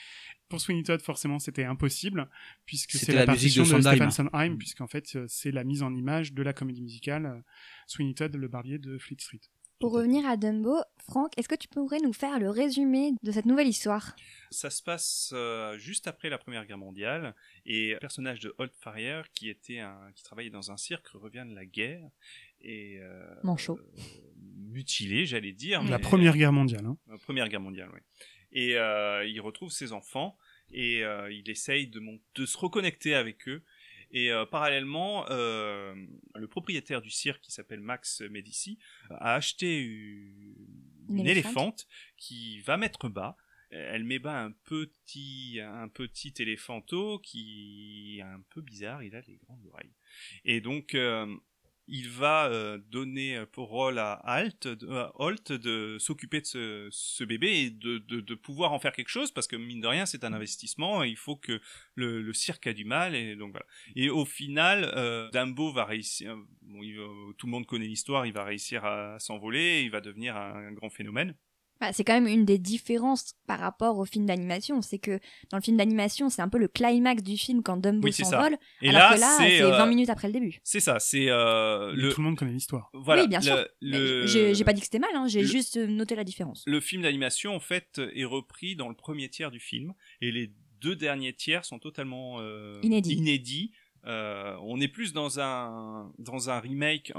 Pour 0.49 0.61
Sweeney 0.61 0.83
Todd, 0.83 1.01
forcément, 1.01 1.39
c'était 1.39 1.65
impossible, 1.65 2.29
puisque 2.67 2.93
c'est 2.93 3.13
la, 3.13 3.25
la 3.25 3.33
musique 3.33 3.57
partition 3.57 3.63
de 3.63 3.69
de, 3.79 3.83
Sondheim. 3.83 4.11
Stephen 4.11 4.31
Sondheim, 4.31 4.59
puisqu'en 4.59 4.87
fait, 4.87 5.17
euh, 5.17 5.25
c'est 5.29 5.51
la 5.51 5.65
mise 5.65 5.83
en 5.83 5.95
image 5.95 6.35
de 6.35 6.43
la 6.43 6.53
comédie 6.53 6.83
musicale 6.83 7.27
euh, 7.27 7.41
Sweeney 7.87 8.15
Todd, 8.15 8.37
le 8.37 8.49
barbier 8.49 8.79
de 8.79 8.99
Fleet 8.99 9.17
Street. 9.19 9.41
Pour 9.83 9.93
revenir 9.93 10.25
à 10.27 10.37
Dumbo, 10.37 10.77
Franck, 11.09 11.37
est-ce 11.37 11.49
que 11.49 11.55
tu 11.57 11.67
pourrais 11.69 11.99
nous 11.99 12.13
faire 12.13 12.39
le 12.39 12.49
résumé 12.51 13.13
de 13.23 13.33
cette 13.33 13.47
nouvelle 13.47 13.67
histoire? 13.67 14.15
Ça 14.51 14.71
se 14.71 14.83
passe 14.83 15.31
euh, 15.35 15.77
juste 15.77 16.07
après 16.07 16.29
la 16.31 16.39
Première 16.39 16.65
Guerre 16.67 16.79
mondiale 16.79 17.35
et 17.67 17.93
le 17.95 17.99
personnage 17.99 18.41
de 18.41 18.55
Holt 18.59 18.73
Farrier 18.81 19.23
qui 19.35 19.49
était 19.51 19.81
un, 19.81 19.99
qui 20.15 20.23
travaillait 20.23 20.51
dans 20.51 20.71
un 20.71 20.77
cirque 20.77 21.09
revient 21.09 21.45
de 21.49 21.55
la 21.55 21.67
guerre 21.67 22.09
et 22.61 22.99
euh, 23.01 23.35
Manchot. 23.43 23.79
mutilé, 24.71 25.27
j'allais 25.27 25.53
dire. 25.53 25.83
La 25.83 25.99
mais- 25.99 26.03
Première 26.03 26.37
Guerre 26.37 26.53
mondiale. 26.53 26.87
Hein. 26.87 26.97
La 27.09 27.19
Première 27.19 27.49
Guerre 27.49 27.61
mondiale, 27.61 27.91
oui. 27.93 28.01
Et 28.53 28.77
euh, 28.77 29.25
il 29.27 29.41
retrouve 29.41 29.71
ses 29.73 29.93
enfants 29.93 30.37
et 30.71 31.03
euh, 31.05 31.33
il 31.33 31.49
essaye 31.51 31.89
de, 31.89 31.99
mon- 32.01 32.21
de 32.37 32.47
se 32.47 32.57
reconnecter 32.57 33.15
avec 33.15 33.49
eux. 33.49 33.63
Et 34.13 34.31
euh, 34.31 34.45
parallèlement, 34.45 35.27
euh, 35.31 35.95
le 36.35 36.47
propriétaire 36.47 37.01
du 37.01 37.11
cirque, 37.11 37.41
qui 37.41 37.51
s'appelle 37.51 37.81
Max 37.81 38.21
Medici, 38.23 38.79
a 39.11 39.35
acheté 39.35 39.81
une, 39.81 40.55
Une 41.09 41.27
éléphante 41.27 41.87
qui 42.17 42.61
va 42.61 42.77
mettre 42.77 43.09
bas. 43.09 43.37
Elle 43.71 44.05
met 44.05 44.19
bas 44.19 44.39
un 44.39 44.53
petit, 44.53 45.59
un 45.63 45.89
petit 45.89 46.35
éléphanto 46.39 47.19
qui 47.21 48.19
est 48.19 48.23
un 48.23 48.43
peu 48.51 48.61
bizarre, 48.61 49.03
il 49.03 49.17
a 49.17 49.23
les 49.23 49.37
grandes 49.37 49.65
oreilles. 49.67 49.95
Et 50.45 50.61
donc, 50.61 50.95
euh, 50.95 51.27
il 51.93 52.09
va 52.09 52.47
euh, 52.47 52.79
donner 52.91 53.45
pour 53.53 53.69
rôle 53.69 53.99
à 53.99 54.19
de, 54.65 54.91
à 54.97 55.13
Holt 55.17 55.53
de 55.53 55.99
s'occuper 56.01 56.41
de 56.41 56.47
ce, 56.47 56.89
ce 56.91 57.23
bébé 57.23 57.49
et 57.49 57.71
de, 57.71 57.99
de, 57.99 58.21
de 58.21 58.35
pouvoir 58.35 58.73
en 58.73 58.79
faire 58.79 58.93
quelque 58.93 59.11
chose 59.11 59.31
parce 59.31 59.47
que 59.47 59.57
mine 59.57 59.83
de 59.83 59.87
rien 59.87 60.07
c'est 60.07 60.25
un 60.25 60.33
investissement 60.33 61.05
et 61.05 61.11
il 61.11 61.19
faut 61.19 61.37
que 61.37 61.61
le, 61.95 62.23
le 62.23 62.33
cirque 62.33 62.67
a 62.67 62.73
du 62.73 62.87
mal 62.87 63.15
et 63.15 63.37
donc 63.37 63.53
voilà. 63.53 63.67
Et 63.95 64.09
au 64.09 64.25
final, 64.25 64.91
euh, 64.97 65.29
Dumbo 65.33 65.71
va 65.71 65.85
réussir. 65.85 66.35
Bon, 66.63 66.83
il 66.83 66.97
tout 67.37 67.47
le 67.47 67.51
monde 67.51 67.67
connaît 67.67 67.87
l'histoire, 67.87 68.25
il 68.25 68.33
va 68.33 68.45
réussir 68.45 68.87
à 68.87 69.19
s'envoler, 69.19 69.83
il 69.83 69.91
va 69.91 70.01
devenir 70.01 70.35
un 70.35 70.73
grand 70.73 70.89
phénomène. 70.89 71.35
Bah, 71.83 71.93
c'est 71.93 72.05
quand 72.05 72.13
même 72.15 72.29
une 72.29 72.45
des 72.45 72.59
différences 72.59 73.35
par 73.49 73.59
rapport 73.59 73.99
au 73.99 74.05
film 74.05 74.25
d'animation. 74.25 74.81
C'est 74.83 75.01
que 75.01 75.19
dans 75.51 75.57
le 75.59 75.63
film 75.63 75.77
d'animation, 75.79 76.29
c'est 76.31 76.41
un 76.41 76.49
peu 76.49 76.59
le 76.59 76.69
climax 76.69 77.25
du 77.25 77.37
film 77.37 77.61
quand 77.65 77.77
Dumbo 77.77 78.07
Oui, 78.07 78.13
s'envole. 78.13 78.57
Et 78.83 78.91
alors 78.91 79.01
là, 79.11 79.15
que 79.17 79.21
là, 79.21 79.35
c'est, 79.39 79.61
euh, 79.63 79.71
20 79.71 79.87
minutes 79.87 80.09
après 80.09 80.29
le 80.29 80.33
début. 80.33 80.61
C'est 80.63 80.79
ça, 80.79 81.01
c'est 81.01 81.27
euh, 81.29 81.93
le. 81.93 82.11
Tout 82.13 82.21
le 82.21 82.27
monde 82.29 82.39
connaît 82.39 82.53
l'histoire. 82.53 82.89
Voilà, 82.95 83.23
oui, 83.23 83.29
bien 83.29 83.41
le- 83.41 83.45
sûr. 83.45 83.67
Le- 83.81 84.27
J'ai 84.55 84.65
pas 84.65 84.73
dit 84.73 84.81
que 84.81 84.87
c'était 84.87 85.01
mal, 85.01 85.11
hein, 85.15 85.27
j'ai 85.27 85.41
le- 85.43 85.47
juste 85.49 85.77
euh, 85.77 85.89
noté 85.89 86.15
la 86.15 86.23
différence. 86.23 86.63
Le 86.69 86.79
film 86.81 87.03
d'animation, 87.03 87.53
en 87.53 87.61
fait, 87.61 88.01
est 88.15 88.25
repris 88.25 88.77
dans 88.77 88.89
le 88.89 88.95
premier 88.95 89.29
tiers 89.29 89.51
du 89.51 89.59
film, 89.59 89.93
et 90.21 90.31
les 90.31 90.53
deux 90.81 90.95
derniers 90.95 91.33
tiers 91.33 91.65
sont 91.65 91.81
totalement 91.81 92.37
euh, 92.39 92.79
Inédits. 92.85 93.15
inédits. 93.15 93.73
Euh, 94.05 94.57
on 94.63 94.81
est 94.81 94.89
plus 94.89 95.13
dans 95.13 95.39
un 95.41 96.13
dans 96.19 96.49
un 96.51 96.59
remake. 96.61 97.13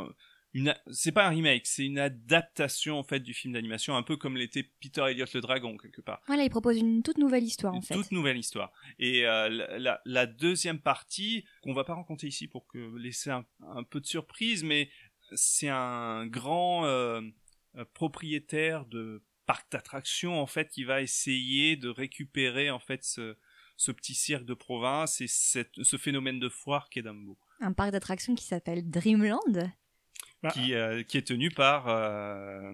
Une, 0.56 0.70
a- 0.70 0.78
c'est 0.91 1.12
pas 1.12 1.26
un 1.26 1.30
remake, 1.30 1.66
c'est 1.66 1.86
une 1.86 1.97
adaptation 1.97 2.97
en 2.99 3.04
fait 3.04 3.20
du 3.20 3.34
film 3.34 3.54
d'animation, 3.54 3.95
un 3.95 4.04
peu 4.04 4.18
comme 4.18 4.38
l'était 4.38 4.64
Peter 4.82 5.01
Elliott 5.10 5.34
le 5.34 5.41
dragon 5.41 5.78
quelque 5.78 6.01
part. 6.01 6.22
Voilà, 6.28 6.43
il 6.43 6.49
propose 6.49 6.78
une 6.78 7.01
toute 7.01 7.18
nouvelle 7.18 7.43
histoire 7.43 7.74
en 7.74 7.82
fait. 7.82 7.93
Toute 7.95 8.12
nouvelle 8.12 8.38
histoire. 8.38 8.72
Et 8.99 9.26
euh, 9.26 9.49
la, 9.49 9.78
la- 9.80 10.01
la 10.06 10.26
deuxième 10.28 10.80
partie, 10.80 11.43
qu'on 11.62 11.74
va 11.74 11.84
pas 11.84 11.95
raconter 11.95 12.28
ici 12.28 12.47
pour 12.47 12.68
que 12.68 12.95
laisser 12.97 13.32
un, 13.32 13.45
un 13.62 13.84
peu 13.84 13.99
de 13.99 14.06
surprise, 14.06 14.64
mais 14.64 14.89
c'est 15.36 15.70
un 15.70 16.28
grand 16.28 16.86
euh, 16.86 17.22
euh, 17.78 17.86
propriétaire 17.93 18.86
de 18.86 19.24
parc 19.45 19.72
d'attractions 19.72 20.39
en 20.39 20.45
fait 20.45 20.70
qui 20.70 20.84
va 20.84 21.01
essayer 21.01 21.76
de 21.76 21.89
récupérer 21.89 22.70
en 22.70 22.80
fait 22.80 23.04
ce, 23.04 23.36
ce 23.76 23.91
petit 23.91 24.14
cirque 24.14 24.45
de 24.45 24.54
province 24.54 25.20
et 25.20 25.28
cette, 25.28 25.82
ce 25.82 25.97
phénomène 25.97 26.39
de 26.39 26.47
foire 26.47 26.89
qu'est 26.89 27.01
Dumbo, 27.01 27.38
Un 27.60 27.74
parc 27.74 27.91
d'attractions 27.91 28.36
qui 28.36 28.45
s'appelle 28.45 28.88
Dreamland. 28.89 29.72
Qui, 30.52 30.74
euh, 30.74 31.04
qui 31.04 31.18
est 31.18 31.28
tenu 31.28 31.50
par 31.50 31.88
euh, 31.88 32.72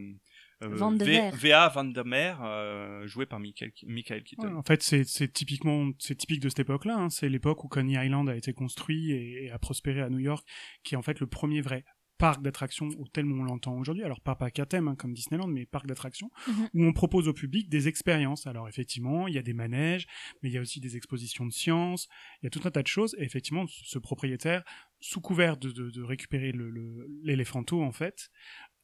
euh, 0.64 0.68
Van 0.70 0.92
der 0.92 1.08
V- 1.08 1.14
Meer. 1.14 1.36
V.A. 1.36 1.70
Van 1.70 1.86
der 1.86 2.06
Meer, 2.06 2.40
euh, 2.44 3.08
joué 3.08 3.26
par 3.26 3.40
Michael, 3.40 3.72
Michael 3.88 4.24
Keaton. 4.24 4.48
Ouais, 4.48 4.54
en 4.54 4.64
fait, 4.64 4.82
c'est 4.84 5.04
c'est 5.06 5.28
typiquement, 5.32 5.92
c'est 6.00 6.16
typique 6.16 6.42
de 6.42 6.50
cette 6.50 6.60
époque-là. 6.60 6.98
hein. 6.98 7.10
C'est 7.10 7.30
l'époque 7.30 7.64
où 7.64 7.68
Coney 7.68 7.94
Island 8.06 8.28
a 8.30 8.36
été 8.36 8.54
construit 8.54 9.12
et, 9.12 9.46
et 9.46 9.52
a 9.52 9.60
prospéré 9.60 10.02
à 10.02 10.10
New 10.10 10.20
York, 10.20 10.46
qui 10.84 10.96
est 10.96 10.98
en 10.98 11.02
fait 11.04 11.20
le 11.20 11.28
premier 11.28 11.62
vrai 11.62 11.86
parc 12.20 12.44
d'attractions 12.44 12.90
tel 13.14 13.26
on 13.26 13.44
l'entend 13.44 13.76
aujourd'hui. 13.80 14.04
Alors 14.04 14.22
pas 14.22 14.36
à 14.60 14.66
thème 14.68 14.88
hein, 14.88 14.96
comme 14.96 15.14
Disneyland, 15.14 15.48
mais 15.48 15.66
parc 15.66 15.88
d'attractions 15.88 16.30
Mhm. 16.48 16.70
où 16.76 16.84
on 16.86 16.94
propose 16.94 17.28
au 17.28 17.34
public 17.34 17.70
des 17.70 17.88
expériences. 17.88 18.46
Alors 18.46 18.68
effectivement, 18.70 19.28
il 19.28 19.34
y 19.34 19.38
a 19.40 19.42
des 19.42 19.54
manèges, 19.54 20.06
mais 20.44 20.50
il 20.50 20.54
y 20.54 20.58
a 20.58 20.62
aussi 20.62 20.80
des 20.80 20.96
expositions 20.98 21.46
de 21.48 21.52
sciences. 21.52 22.08
Il 22.42 22.46
y 22.46 22.48
a 22.48 22.50
tout 22.52 22.62
un 22.66 22.72
tas 22.72 22.84
de 22.84 22.88
choses. 22.88 23.16
Et 23.18 23.24
effectivement, 23.24 23.66
ce 23.68 23.98
propriétaire, 23.98 24.64
sous 25.00 25.22
couvert 25.22 25.58
de, 25.58 25.72
de, 25.72 25.90
de 25.90 26.04
récupérer 26.04 26.52
le- 26.52 26.70
le- 26.70 27.08
l'éléphanto 27.24 27.82
en 27.82 27.92
fait, 27.94 28.30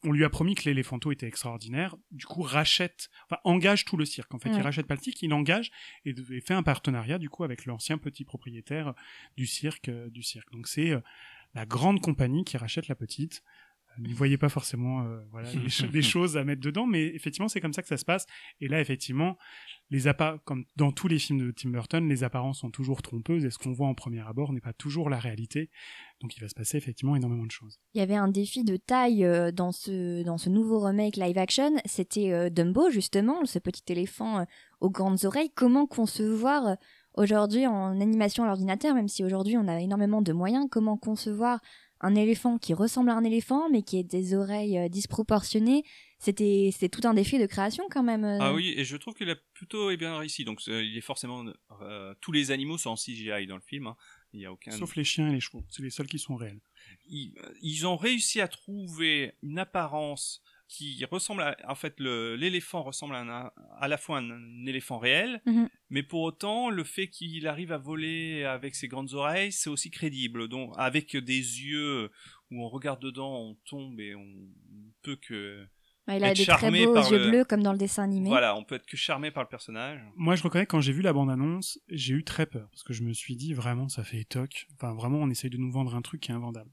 on 0.08 0.12
lui 0.12 0.24
a 0.24 0.30
promis 0.30 0.54
que 0.56 0.64
l'éléphanto 0.66 1.12
était 1.12 1.28
extraordinaire, 1.28 1.96
du 2.12 2.26
coup 2.26 2.42
rachète, 2.44 3.10
enfin 3.28 3.40
engage 3.44 3.86
tout 3.86 3.98
le 3.98 4.06
cirque. 4.06 4.34
En 4.36 4.40
fait, 4.40 4.50
il 4.50 4.62
rachète 4.62 4.86
pas 4.88 4.94
le 4.96 5.02
cirque, 5.02 5.22
il 5.24 5.34
engage 5.34 5.72
et 6.06 6.14
fait 6.42 6.54
un 6.54 6.62
partenariat 6.64 7.18
du 7.18 7.30
coup 7.30 7.44
avec 7.44 7.66
l'ancien 7.66 7.98
petit 7.98 8.24
propriétaire 8.24 8.94
du 9.36 9.48
cirque, 9.48 9.90
euh, 9.90 10.10
du 10.12 10.22
cirque. 10.22 10.52
Donc 10.52 10.68
c'est 10.68 10.92
euh, 10.92 11.02
la 11.56 11.66
grande 11.66 12.00
compagnie 12.02 12.44
qui 12.44 12.58
rachète 12.58 12.88
la 12.88 12.96
petite. 12.96 13.42
Euh, 13.98 14.02
N'y 14.02 14.12
voyez 14.12 14.38
pas 14.38 14.50
forcément 14.50 15.04
euh, 15.04 15.22
voilà, 15.32 15.50
des, 15.54 15.70
cho- 15.70 15.88
des 15.88 16.02
choses 16.02 16.36
à 16.38 16.44
mettre 16.44 16.62
dedans, 16.62 16.86
mais 16.86 17.06
effectivement 17.16 17.48
c'est 17.48 17.62
comme 17.62 17.72
ça 17.74 17.82
que 17.82 17.88
ça 17.88 17.96
se 17.98 18.04
passe. 18.06 18.26
Et 18.60 18.68
là 18.68 18.82
effectivement, 18.82 19.38
les 19.90 20.08
appa 20.08 20.40
comme 20.44 20.66
dans 20.76 20.92
tous 20.92 21.08
les 21.08 21.18
films 21.18 21.40
de 21.40 21.52
Tim 21.52 21.70
Burton, 21.70 22.10
les 22.10 22.24
apparences 22.26 22.60
sont 22.60 22.72
toujours 22.72 23.02
trompeuses 23.02 23.46
et 23.46 23.52
ce 23.52 23.58
qu'on 23.58 23.72
voit 23.72 23.88
en 23.88 23.94
premier 23.94 24.20
abord 24.20 24.52
n'est 24.52 24.60
pas 24.60 24.74
toujours 24.74 25.10
la 25.10 25.18
réalité. 25.20 25.70
Donc 26.22 26.36
il 26.36 26.42
va 26.42 26.50
se 26.50 26.56
passer 26.56 26.76
effectivement 26.78 27.16
énormément 27.16 27.46
de 27.46 27.52
choses. 27.52 27.80
Il 27.94 28.00
y 28.00 28.02
avait 28.02 28.16
un 28.16 28.28
défi 28.28 28.64
de 28.66 28.76
taille 28.76 29.24
euh, 29.24 29.52
dans 29.52 29.72
ce, 29.72 30.24
dans 30.24 30.38
ce 30.38 30.50
nouveau 30.50 30.80
remake 30.82 31.16
live 31.16 31.38
action. 31.38 31.72
C'était 31.86 32.34
euh, 32.34 32.50
Dumbo, 32.50 32.90
justement, 32.90 33.46
ce 33.46 33.60
petit 33.60 33.84
éléphant 33.90 34.40
euh, 34.40 34.44
aux 34.82 34.90
grandes 34.90 35.24
oreilles. 35.24 35.52
Comment 35.56 35.86
concevoir 35.88 36.66
euh, 36.68 36.76
aujourd'hui 37.18 37.66
en 37.68 38.00
animation 38.02 38.44
à 38.44 38.48
l'ordinateur, 38.48 38.94
même 38.96 39.08
si 39.08 39.24
aujourd'hui 39.24 39.58
on 39.58 39.68
a 39.68 39.80
énormément 39.80 40.22
de 40.22 40.34
moyens, 40.34 40.68
comment 40.70 40.98
concevoir 40.98 41.60
un 42.02 42.14
éléphant 42.16 42.58
qui 42.58 42.74
ressemble 42.74 43.10
à 43.10 43.14
un 43.16 43.24
éléphant 43.24 43.70
mais 43.70 43.82
qui 43.82 43.98
ait 43.98 44.04
des 44.04 44.34
oreilles 44.36 44.78
euh, 44.78 44.90
disproportionnées 44.90 45.84
C'était 46.20 46.70
c'était 46.74 46.90
tout 46.90 47.08
un 47.08 47.14
défi 47.14 47.40
de 47.40 47.46
création 47.46 47.86
quand 47.90 48.04
même. 48.04 48.26
euh. 48.26 48.38
Ah 48.42 48.54
oui, 48.54 48.74
et 48.76 48.84
je 48.84 48.98
trouve 48.98 49.14
qu'il 49.14 49.30
a 49.30 49.36
plutôt 49.54 49.90
eh 49.92 49.98
bien 49.98 50.18
réussi. 50.18 50.44
Donc 50.44 50.60
euh, 50.68 50.84
il 50.84 50.98
est 50.98 51.02
forcément 51.02 51.46
euh, 51.82 52.14
tous 52.22 52.32
les 52.34 52.52
animaux 52.52 52.78
sont 52.78 52.92
en 52.92 52.96
CGI 52.96 53.48
dans 53.48 53.56
le 53.56 53.62
film. 53.62 53.88
hein. 53.88 53.96
Il 54.34 54.42
y 54.42 54.46
a 54.46 54.52
aucun. 54.52 54.72
Sauf 54.72 54.96
les 54.98 55.06
chiens 55.06 55.30
et 55.30 55.34
les 55.34 55.40
chevaux, 55.40 55.64
c'est 55.70 55.82
les 55.84 55.90
seuls 55.90 56.08
qui 56.08 56.20
sont 56.20 56.36
réels. 56.36 56.60
Ils, 57.08 57.34
ils 57.62 57.88
ont 57.88 57.96
réussi 57.96 58.42
à 58.42 58.50
trouver 58.50 59.34
une 59.42 59.58
apparence 59.60 60.42
qui 60.68 61.04
ressemble 61.06 61.42
à, 61.44 61.56
en 61.68 61.76
fait 61.76 61.94
le- 62.00 62.36
l'éléphant 62.36 62.82
ressemble 62.84 63.16
à, 63.16 63.20
un- 63.22 63.52
à 63.80 63.88
la 63.88 63.98
fois 63.98 64.18
un, 64.18 64.32
un 64.32 64.66
éléphant 64.66 64.98
réel, 64.98 65.42
Mhm. 65.46 65.70
mais 65.90 66.02
pour 66.04 66.22
autant 66.22 66.70
le 66.70 66.84
fait 66.84 67.08
qu'il 67.08 67.48
arrive 67.48 67.72
à 67.72 67.78
voler 67.78 68.44
avec 68.46 68.74
ses 68.76 68.88
grandes 68.88 69.14
oreilles, 69.14 69.52
c'est 69.52 69.70
aussi 69.70 69.92
crédible. 69.92 70.48
Donc 70.48 70.74
avec 70.78 71.16
des 71.16 71.38
yeux 71.64 72.10
où 72.52 72.64
on 72.64 72.70
regarde 72.70 73.02
dedans, 73.02 73.40
on 73.40 73.56
tombe 73.66 74.00
et 74.00 74.16
on 74.16 74.26
peut 75.04 75.16
que 75.18 75.66
Ouais, 76.08 76.18
il 76.18 76.24
a 76.24 76.30
être 76.30 76.38
des 76.38 76.46
très 76.46 76.60
charmé 76.60 76.86
beaux 76.86 76.94
par 76.94 77.12
yeux 77.12 77.18
le- 77.18 77.30
bleus 77.32 77.46
comme 77.46 77.64
dans 77.64 77.72
le 77.72 77.80
dessin 77.80 78.04
animé. 78.04 78.30
Voilà, 78.30 78.56
on 78.56 78.64
peut 78.64 78.76
être 78.76 78.86
que 78.86 78.96
charmé 78.98 79.32
par 79.32 79.42
le 79.42 79.50
personnage. 79.50 80.00
Moi, 80.16 80.36
je 80.36 80.44
reconnais 80.44 80.66
que 80.66 80.72
quand 80.72 80.82
j'ai 80.82 80.94
vu 80.94 81.02
la 81.02 81.14
bande-annonce, 81.14 81.80
j'ai 81.90 82.14
eu 82.14 82.24
très 82.24 82.46
peur 82.46 82.68
parce 82.70 82.84
que 82.84 82.94
je 82.94 83.02
me 83.02 83.12
suis 83.14 83.36
dit 83.36 83.54
vraiment, 83.56 83.90
ça 83.90 84.04
fait 84.04 84.20
étoc. 84.20 84.68
Enfin, 84.76 84.94
vraiment, 84.94 85.18
on 85.20 85.30
essaye 85.32 85.50
de 85.50 85.58
nous 85.58 85.72
vendre 85.72 85.96
un 85.96 86.04
truc 86.04 86.22
qui 86.22 86.32
est 86.32 86.36
invendable. 86.36 86.70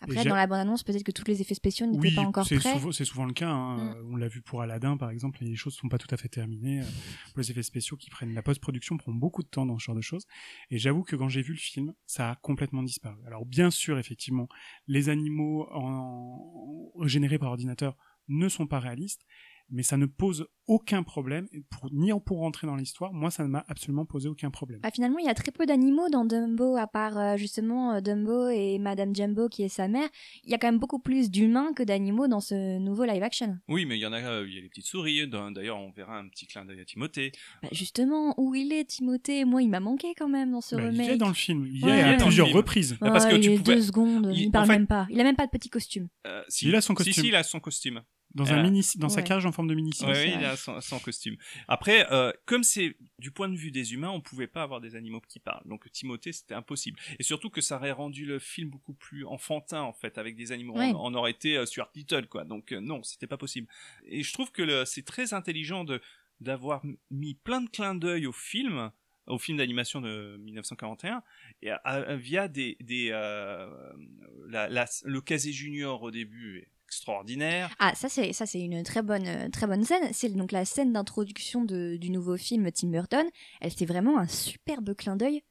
Après, 0.00 0.24
dans 0.24 0.34
la 0.34 0.46
bande-annonce, 0.46 0.82
peut-être 0.82 1.04
que 1.04 1.12
tous 1.12 1.24
les 1.26 1.40
effets 1.40 1.54
spéciaux 1.54 1.86
n'étaient 1.86 1.98
Oui, 2.08 2.14
pas 2.14 2.22
encore 2.22 2.44
prêts. 2.44 2.58
souvent, 2.58 2.92
c'est 2.92 3.04
souvent 3.04 3.24
le 3.24 3.32
cas. 3.32 3.48
hein. 3.48 3.94
Mm. 3.94 4.12
On 4.12 4.16
l'a 4.16 4.28
vu 4.28 4.42
pour 4.42 4.60
Aladdin, 4.60 4.96
par 4.96 5.10
exemple. 5.10 5.38
Les 5.42 5.54
choses 5.56 5.74
sont 5.74 5.88
pas 5.88 5.98
tout 5.98 6.12
à 6.12 6.16
fait 6.16 6.28
terminées. 6.28 6.80
Euh, 6.80 6.84
Pour 7.32 7.40
les 7.40 7.50
effets 7.50 7.62
spéciaux 7.62 7.96
qui 7.96 8.10
prennent 8.10 8.34
la 8.34 8.42
post-production 8.42 8.96
prend 8.96 9.12
beaucoup 9.12 9.42
de 9.42 9.48
temps 9.48 9.66
dans 9.66 9.78
ce 9.78 9.84
genre 9.84 9.94
de 9.96 10.00
choses. 10.00 10.26
Et 10.70 10.78
j'avoue 10.78 11.02
que 11.04 11.16
quand 11.16 11.28
j'ai 11.28 11.42
vu 11.42 11.52
le 11.52 11.58
film, 11.58 11.94
ça 12.06 12.30
a 12.30 12.34
complètement 12.36 12.82
disparu. 12.82 13.16
Alors 13.26 13.46
bien 13.46 13.70
sûr, 13.70 13.98
effectivement, 13.98 14.48
les 14.88 15.08
animaux 15.08 15.68
en... 15.72 16.90
générés 17.06 17.38
par 17.38 17.50
ordinateur 17.50 17.96
ne 18.28 18.48
sont 18.48 18.66
pas 18.66 18.80
réalistes, 18.80 19.22
mais 19.70 19.82
ça 19.82 19.96
ne 19.96 20.06
pose 20.06 20.46
aucun 20.66 21.02
problème. 21.02 21.46
Pour, 21.70 21.90
ni 21.92 22.10
pour 22.24 22.38
rentrer 22.38 22.66
dans 22.66 22.76
l'histoire, 22.76 23.12
moi, 23.12 23.30
ça 23.30 23.42
ne 23.42 23.48
m'a 23.48 23.64
absolument 23.68 24.06
posé 24.06 24.28
aucun 24.28 24.50
problème. 24.50 24.80
Ah, 24.82 24.90
finalement, 24.90 25.18
il 25.18 25.26
y 25.26 25.28
a 25.28 25.34
très 25.34 25.52
peu 25.52 25.66
d'animaux 25.66 26.08
dans 26.08 26.24
Dumbo, 26.24 26.76
à 26.76 26.86
part 26.86 27.18
euh, 27.18 27.36
justement 27.36 27.92
euh, 27.94 28.00
Dumbo 28.00 28.48
et 28.48 28.78
Madame 28.78 29.14
Jumbo 29.14 29.48
qui 29.48 29.62
est 29.62 29.68
sa 29.68 29.88
mère. 29.88 30.08
Il 30.44 30.50
y 30.50 30.54
a 30.54 30.58
quand 30.58 30.68
même 30.68 30.78
beaucoup 30.78 30.98
plus 31.00 31.30
d'humains 31.30 31.72
que 31.74 31.82
d'animaux 31.82 32.28
dans 32.28 32.40
ce 32.40 32.78
nouveau 32.78 33.04
live 33.04 33.22
action. 33.22 33.58
Oui, 33.68 33.84
mais 33.84 33.98
il 33.98 34.00
y 34.00 34.06
en 34.06 34.12
a, 34.14 34.20
euh, 34.22 34.46
il 34.48 34.54
y 34.54 34.58
a 34.58 34.62
les 34.62 34.68
petites 34.68 34.86
souris. 34.86 35.28
D'ailleurs, 35.28 35.78
on 35.78 35.90
verra 35.92 36.18
un 36.18 36.28
petit 36.28 36.46
clin 36.46 36.64
d'œil 36.64 36.80
à 36.80 36.84
Timothée. 36.86 37.32
Bah, 37.62 37.68
justement, 37.72 38.34
où 38.38 38.54
il 38.54 38.72
est, 38.72 38.84
Timothée? 38.86 39.44
Moi, 39.44 39.62
il 39.62 39.68
m'a 39.68 39.80
manqué 39.80 40.14
quand 40.16 40.28
même 40.28 40.52
dans 40.52 40.60
ce 40.62 40.76
Bah, 40.76 40.82
il 40.84 40.88
remake. 40.88 41.08
est 41.10 41.16
dans 41.18 41.28
le 41.28 41.34
film. 41.34 41.66
Il 41.66 41.80
y 41.80 41.84
Ouais. 41.84 42.00
Il 42.00 42.04
à 42.04 42.16
plusieurs 42.24 42.48
reprises. 42.50 42.96
Bah, 43.00 43.10
parce 43.10 43.26
que 43.26 43.34
il 43.34 43.40
tu 43.40 43.50
est 43.52 43.58
pouvais- 43.58 43.74
deux 43.76 43.82
secondes, 43.82 44.30
il, 44.34 44.42
il- 44.44 44.50
parle 44.50 44.64
en 44.64 44.66
fait- 44.68 44.72
même 44.78 44.86
pas. 44.86 45.06
Il 45.10 45.20
a 45.20 45.24
même 45.24 45.36
pas 45.36 45.46
de 45.46 45.50
petit 45.50 45.68
costume. 45.68 46.08
Euh, 46.26 46.42
si, 46.48 46.68
Il 46.68 46.74
a 46.74 46.80
son 46.80 46.92
Si, 46.92 46.96
costume. 46.96 47.12
si, 47.24 47.28
il 47.28 47.34
a 47.36 47.42
son 47.42 47.60
costume. 47.60 48.02
Dans, 48.34 48.52
un 48.52 48.62
mini, 48.62 48.84
dans 48.96 49.08
sa 49.08 49.22
cage 49.22 49.46
en 49.46 49.52
forme 49.52 49.68
de 49.68 49.74
mini 49.74 49.92
Oui, 50.02 50.32
il 50.38 50.44
a 50.44 50.56
son, 50.56 50.80
son 50.80 50.98
costume. 50.98 51.36
Après, 51.68 52.10
euh, 52.12 52.32
comme 52.46 52.64
c'est 52.64 52.96
du 53.20 53.30
point 53.30 53.48
de 53.48 53.54
vue 53.56 53.70
des 53.70 53.94
humains, 53.94 54.10
on 54.10 54.20
pouvait 54.20 54.48
pas 54.48 54.62
avoir 54.62 54.80
des 54.80 54.96
animaux 54.96 55.20
qui 55.28 55.38
parlent. 55.38 55.62
Donc 55.66 55.90
Timothée, 55.92 56.32
c'était 56.32 56.54
impossible. 56.54 56.98
Et 57.18 57.22
surtout 57.22 57.48
que 57.48 57.60
ça 57.60 57.76
aurait 57.76 57.92
rendu 57.92 58.26
le 58.26 58.38
film 58.40 58.70
beaucoup 58.70 58.94
plus 58.94 59.24
enfantin 59.24 59.82
en 59.82 59.92
fait, 59.92 60.18
avec 60.18 60.34
des 60.34 60.50
animaux. 60.50 60.76
Ouais. 60.76 60.92
On, 60.94 61.12
on 61.12 61.14
aurait 61.14 61.30
été 61.30 61.56
euh, 61.56 61.64
Stuart 61.66 61.90
Little, 61.94 62.26
quoi. 62.26 62.44
Donc 62.44 62.72
euh, 62.72 62.80
non, 62.80 63.02
c'était 63.04 63.26
pas 63.28 63.36
possible. 63.38 63.68
Et 64.06 64.22
je 64.22 64.32
trouve 64.32 64.50
que 64.50 64.62
le- 64.62 64.84
c'est 64.84 65.04
très 65.04 65.32
intelligent 65.32 65.84
de 65.84 66.00
d'avoir 66.40 66.82
mis 67.12 67.34
plein 67.34 67.60
de 67.60 67.70
clins 67.70 67.94
d'œil 67.94 68.26
au 68.26 68.32
film 68.32 68.90
au 69.26 69.38
film 69.38 69.56
d'animation 69.56 70.02
de 70.02 70.36
1941 70.42 71.22
et 71.62 71.70
à- 71.70 71.76
à- 71.76 72.16
via 72.16 72.46
des, 72.48 72.76
des 72.80 73.08
euh, 73.10 73.70
la, 74.48 74.68
la- 74.68 74.84
le 75.04 75.20
casé 75.22 75.50
junior 75.52 76.02
au 76.02 76.10
début 76.10 76.68
extraordinaire 76.94 77.74
Ah, 77.78 77.92
ça 77.94 78.08
c'est 78.08 78.32
ça 78.32 78.46
c'est 78.46 78.60
une 78.60 78.82
très 78.82 79.02
bonne 79.02 79.26
euh, 79.26 79.48
très 79.50 79.66
bonne 79.66 79.84
scène. 79.84 80.04
C'est 80.12 80.28
donc 80.34 80.52
la 80.52 80.64
scène 80.64 80.92
d'introduction 80.92 81.64
de- 81.64 81.96
du 81.96 82.10
nouveau 82.10 82.36
film 82.36 82.70
Tim 82.72 82.88
Burton. 82.88 83.26
Elle 83.60 83.72
c'est 83.72 83.86
vraiment 83.86 84.18
un 84.18 84.28
superbe 84.28 84.94
clin 84.94 85.16
d'œil 85.16 85.42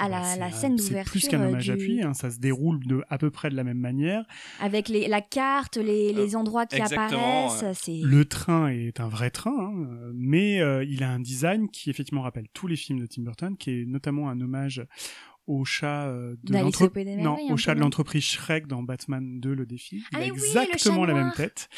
à 0.00 0.08
la, 0.08 0.20
Bah, 0.20 0.26
c'est 0.34 0.38
la 0.38 0.52
scène 0.52 0.78
C'est 0.78 0.88
d'ouverture 0.90 1.10
plus 1.10 1.26
qu'un 1.28 1.40
euh, 1.42 1.48
hommage 1.48 1.64
du- 1.64 1.72
appuyé, 1.72 2.02
hein, 2.04 2.14
ça 2.14 2.30
se 2.30 2.38
déroule 2.38 2.78
de 2.86 3.02
à 3.08 3.18
peu 3.18 3.30
près 3.32 3.50
de 3.50 3.56
la 3.56 3.64
même 3.64 3.78
manière. 3.80 4.24
avec 4.60 4.88
les, 4.88 5.08
la 5.08 5.20
carte, 5.20 5.76
les, 5.76 6.12
les 6.12 6.36
endroits 6.36 6.66
qui 6.66 6.76
exactement, 6.76 7.46
apparaissent. 7.48 7.76
C'est 7.80 7.98
Le 8.00 8.24
train 8.24 8.68
est 8.68 9.00
un 9.00 9.08
vrai 9.08 9.30
train, 9.30 9.50
hein, 9.58 9.86
euh, 9.90 10.12
mais 10.14 10.60
euh, 10.60 10.84
il 10.84 11.02
a 11.02 11.10
un 11.10 11.18
design 11.18 11.68
qui 11.68 11.90
effectivement 11.90 12.22
rappelle 12.22 12.46
tous 12.52 12.68
les 12.68 12.76
films 12.76 13.00
de 13.00 13.06
Tim 13.06 13.22
Burton, 13.22 13.56
qui 13.56 13.70
est 13.72 13.84
notamment 13.86 14.28
un 14.30 14.40
hommage 14.40 14.86
au 15.48 15.64
chat 15.64 16.06
euh, 16.08 16.36
de 16.44 16.52
D'Alice 16.52 16.64
l'entre- 16.64 16.84
au 16.86 16.90
Pays 16.90 17.04
des 17.04 17.16
non, 17.16 17.36
au 17.50 17.56
chat 17.56 17.74
de 17.74 17.80
l'entreprise 17.80 18.22
Shrek 18.22 18.66
dans 18.68 18.82
Batman 18.82 19.40
2 19.40 19.54
le 19.54 19.66
défi. 19.66 19.96
Il 19.96 20.02
Ah 20.12 20.18
a 20.18 20.20
oui, 20.20 20.28
le 20.28 20.34
exactement 20.34 21.04
la 21.04 21.14
même 21.14 21.32
tête. 21.34 21.68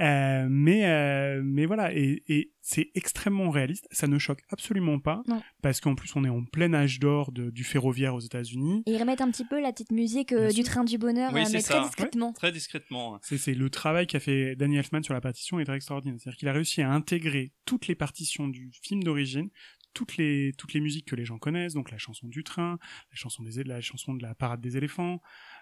Euh, 0.00 0.46
mais 0.50 0.86
euh, 0.86 1.42
mais 1.44 1.66
voilà 1.66 1.94
et, 1.94 2.22
et 2.28 2.52
c'est 2.62 2.90
extrêmement 2.94 3.50
réaliste, 3.50 3.86
ça 3.90 4.06
ne 4.06 4.18
choque 4.18 4.40
absolument 4.50 4.98
pas 4.98 5.22
Non. 5.28 5.42
parce 5.62 5.80
qu'en 5.80 5.94
plus 5.94 6.14
on 6.16 6.24
est 6.24 6.28
en 6.28 6.44
plein 6.44 6.72
âge 6.74 7.00
d'or 7.00 7.32
du 7.32 7.64
ferroviaire 7.64 8.14
aux 8.14 8.20
États-Unis. 8.20 8.82
Et 8.86 8.92
ils 8.92 8.98
remettent 8.98 9.20
un 9.20 9.30
petit 9.30 9.44
peu 9.44 9.60
la 9.60 9.72
petite 9.72 9.92
musique 9.92 10.32
euh, 10.32 10.50
du 10.50 10.62
train 10.62 10.84
du 10.84 10.96
bonheur, 10.98 11.32
Oui, 11.34 11.42
mais 11.52 11.60
ça. 11.60 11.74
très 11.74 11.82
discrètement. 11.84 12.32
très 12.32 12.52
discrètement 12.52 13.18
C'est 13.22 13.38
c'est 13.38 13.54
le 13.54 13.68
travail 13.70 14.06
qu'a 14.06 14.20
fait 14.20 14.56
Danny 14.56 14.76
Elfman 14.78 15.02
sur 15.02 15.14
la 15.14 15.20
partition 15.20 15.58
est 15.60 15.64
très 15.64 15.76
extraordinaire. 15.76 16.16
C'est-à-dire 16.20 16.38
qu'il 16.38 16.48
a 16.48 16.52
réussi 16.52 16.82
à 16.82 16.90
intégrer 16.90 17.52
toutes 17.64 17.86
les 17.88 17.94
partitions 17.94 18.48
du 18.48 18.70
film 18.82 19.02
d'origine, 19.02 19.48
toutes 19.94 20.16
les 20.16 20.52
toutes 20.56 20.72
les 20.72 20.80
musiques 20.80 21.06
que 21.06 21.16
les 21.16 21.24
gens 21.24 21.38
connaissent, 21.38 21.74
donc 21.74 21.90
la 21.90 21.98
chanson 21.98 22.28
du 22.28 22.44
train, 22.44 22.78
la 23.10 23.16
chanson 23.16 23.42
des 23.42 23.62
la 23.64 23.80
chanson 23.80 24.14
de 24.14 24.22
la 24.22 24.34
parade 24.34 24.60
des 24.60 24.76
éléphants, 24.76 25.20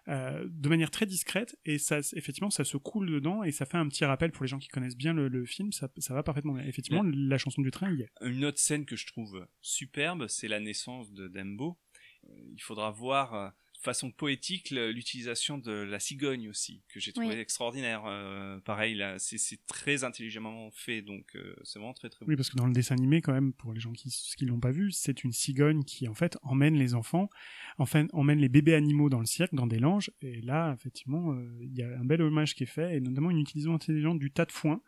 euh, 0.08 0.46
de 0.48 0.68
manière 0.68 0.90
très 0.90 1.06
discrète 1.06 1.56
et 1.64 1.78
ça 1.78 1.98
effectivement 2.14 2.50
ça 2.50 2.64
se 2.64 2.76
coule 2.76 3.10
dedans 3.10 3.42
et 3.42 3.52
ça 3.52 3.66
fait 3.66 3.78
un 3.78 3.88
petit 3.88 4.04
rappel 4.04 4.32
pour 4.32 4.44
les 4.44 4.48
gens 4.48 4.58
qui 4.58 4.68
connaissent 4.68 4.96
bien 4.96 5.12
le, 5.12 5.28
le 5.28 5.44
film, 5.46 5.72
ça, 5.72 5.88
ça 5.98 6.14
va 6.14 6.22
parfaitement 6.22 6.54
bien. 6.54 6.64
Effectivement, 6.64 7.02
la 7.04 7.38
chanson 7.38 7.62
du 7.62 7.70
train 7.70 7.92
y 7.92 8.02
est. 8.02 8.10
Une 8.22 8.44
autre 8.44 8.58
scène 8.58 8.84
que 8.84 8.96
je 8.96 9.06
trouve 9.06 9.46
superbe, 9.60 10.26
c'est 10.28 10.48
la 10.48 10.60
naissance 10.60 11.12
de 11.12 11.28
Dembo. 11.28 11.78
Euh, 12.24 12.32
Il 12.52 12.62
faudra 12.62 12.90
voir 12.90 13.34
euh, 13.34 13.48
façon 13.80 14.10
poétique 14.10 14.70
l'utilisation 14.70 15.56
de 15.56 15.70
la 15.72 16.00
cigogne 16.00 16.48
aussi, 16.48 16.82
que 16.88 16.98
j'ai 17.00 17.12
trouvé 17.12 17.28
Oui. 17.28 17.34
extraordinaire. 17.40 18.02
Euh, 18.06 18.58
pareil, 18.60 18.94
là, 18.94 19.18
c'est 19.18 19.38
c'est 19.38 19.64
très 19.66 20.04
intelligemment 20.04 20.70
fait, 20.72 21.00
donc 21.00 21.36
euh, 21.36 21.54
c'est 21.62 21.78
vraiment 21.78 21.94
très 21.94 22.08
très 22.08 22.24
beau. 22.24 22.30
Oui, 22.30 22.36
parce 22.36 22.50
que 22.50 22.56
dans 22.56 22.66
le 22.66 22.72
dessin 22.72 22.96
animé, 22.96 23.20
quand 23.22 23.32
même, 23.32 23.52
pour 23.52 23.72
les 23.72 23.80
gens 23.80 23.92
qui 23.92 24.10
qui 24.36 24.44
l'ont 24.46 24.60
pas 24.60 24.72
vu, 24.72 24.90
c'est 24.90 25.22
une 25.24 25.32
cigogne 25.32 25.84
qui 25.84 26.08
en 26.08 26.14
fait 26.14 26.36
emmène 26.42 26.74
les 26.74 26.94
enfants, 26.94 27.30
enfin 27.78 28.06
emmène 28.12 28.40
les 28.40 28.48
bébés 28.48 28.74
animaux 28.74 29.08
dans 29.08 29.20
le 29.20 29.26
cirque, 29.26 29.54
dans 29.54 29.66
des 29.66 29.78
langes. 29.78 30.10
Et 30.22 30.40
là, 30.40 30.72
effectivement, 30.74 31.32
euh, 31.32 31.58
il 31.62 31.74
y 31.76 31.82
a 31.82 31.88
un 31.98 32.04
bel 32.04 32.20
hommage 32.20 32.54
qui 32.54 32.64
est 32.64 32.66
fait, 32.66 32.96
et 32.96 33.00
notamment 33.00 33.30
une 33.30 33.38
utilisation 33.38 33.74
intelligente 33.74 34.18
du 34.18 34.30
tas 34.32 34.44
de 34.44 34.52
foin, 34.52 34.80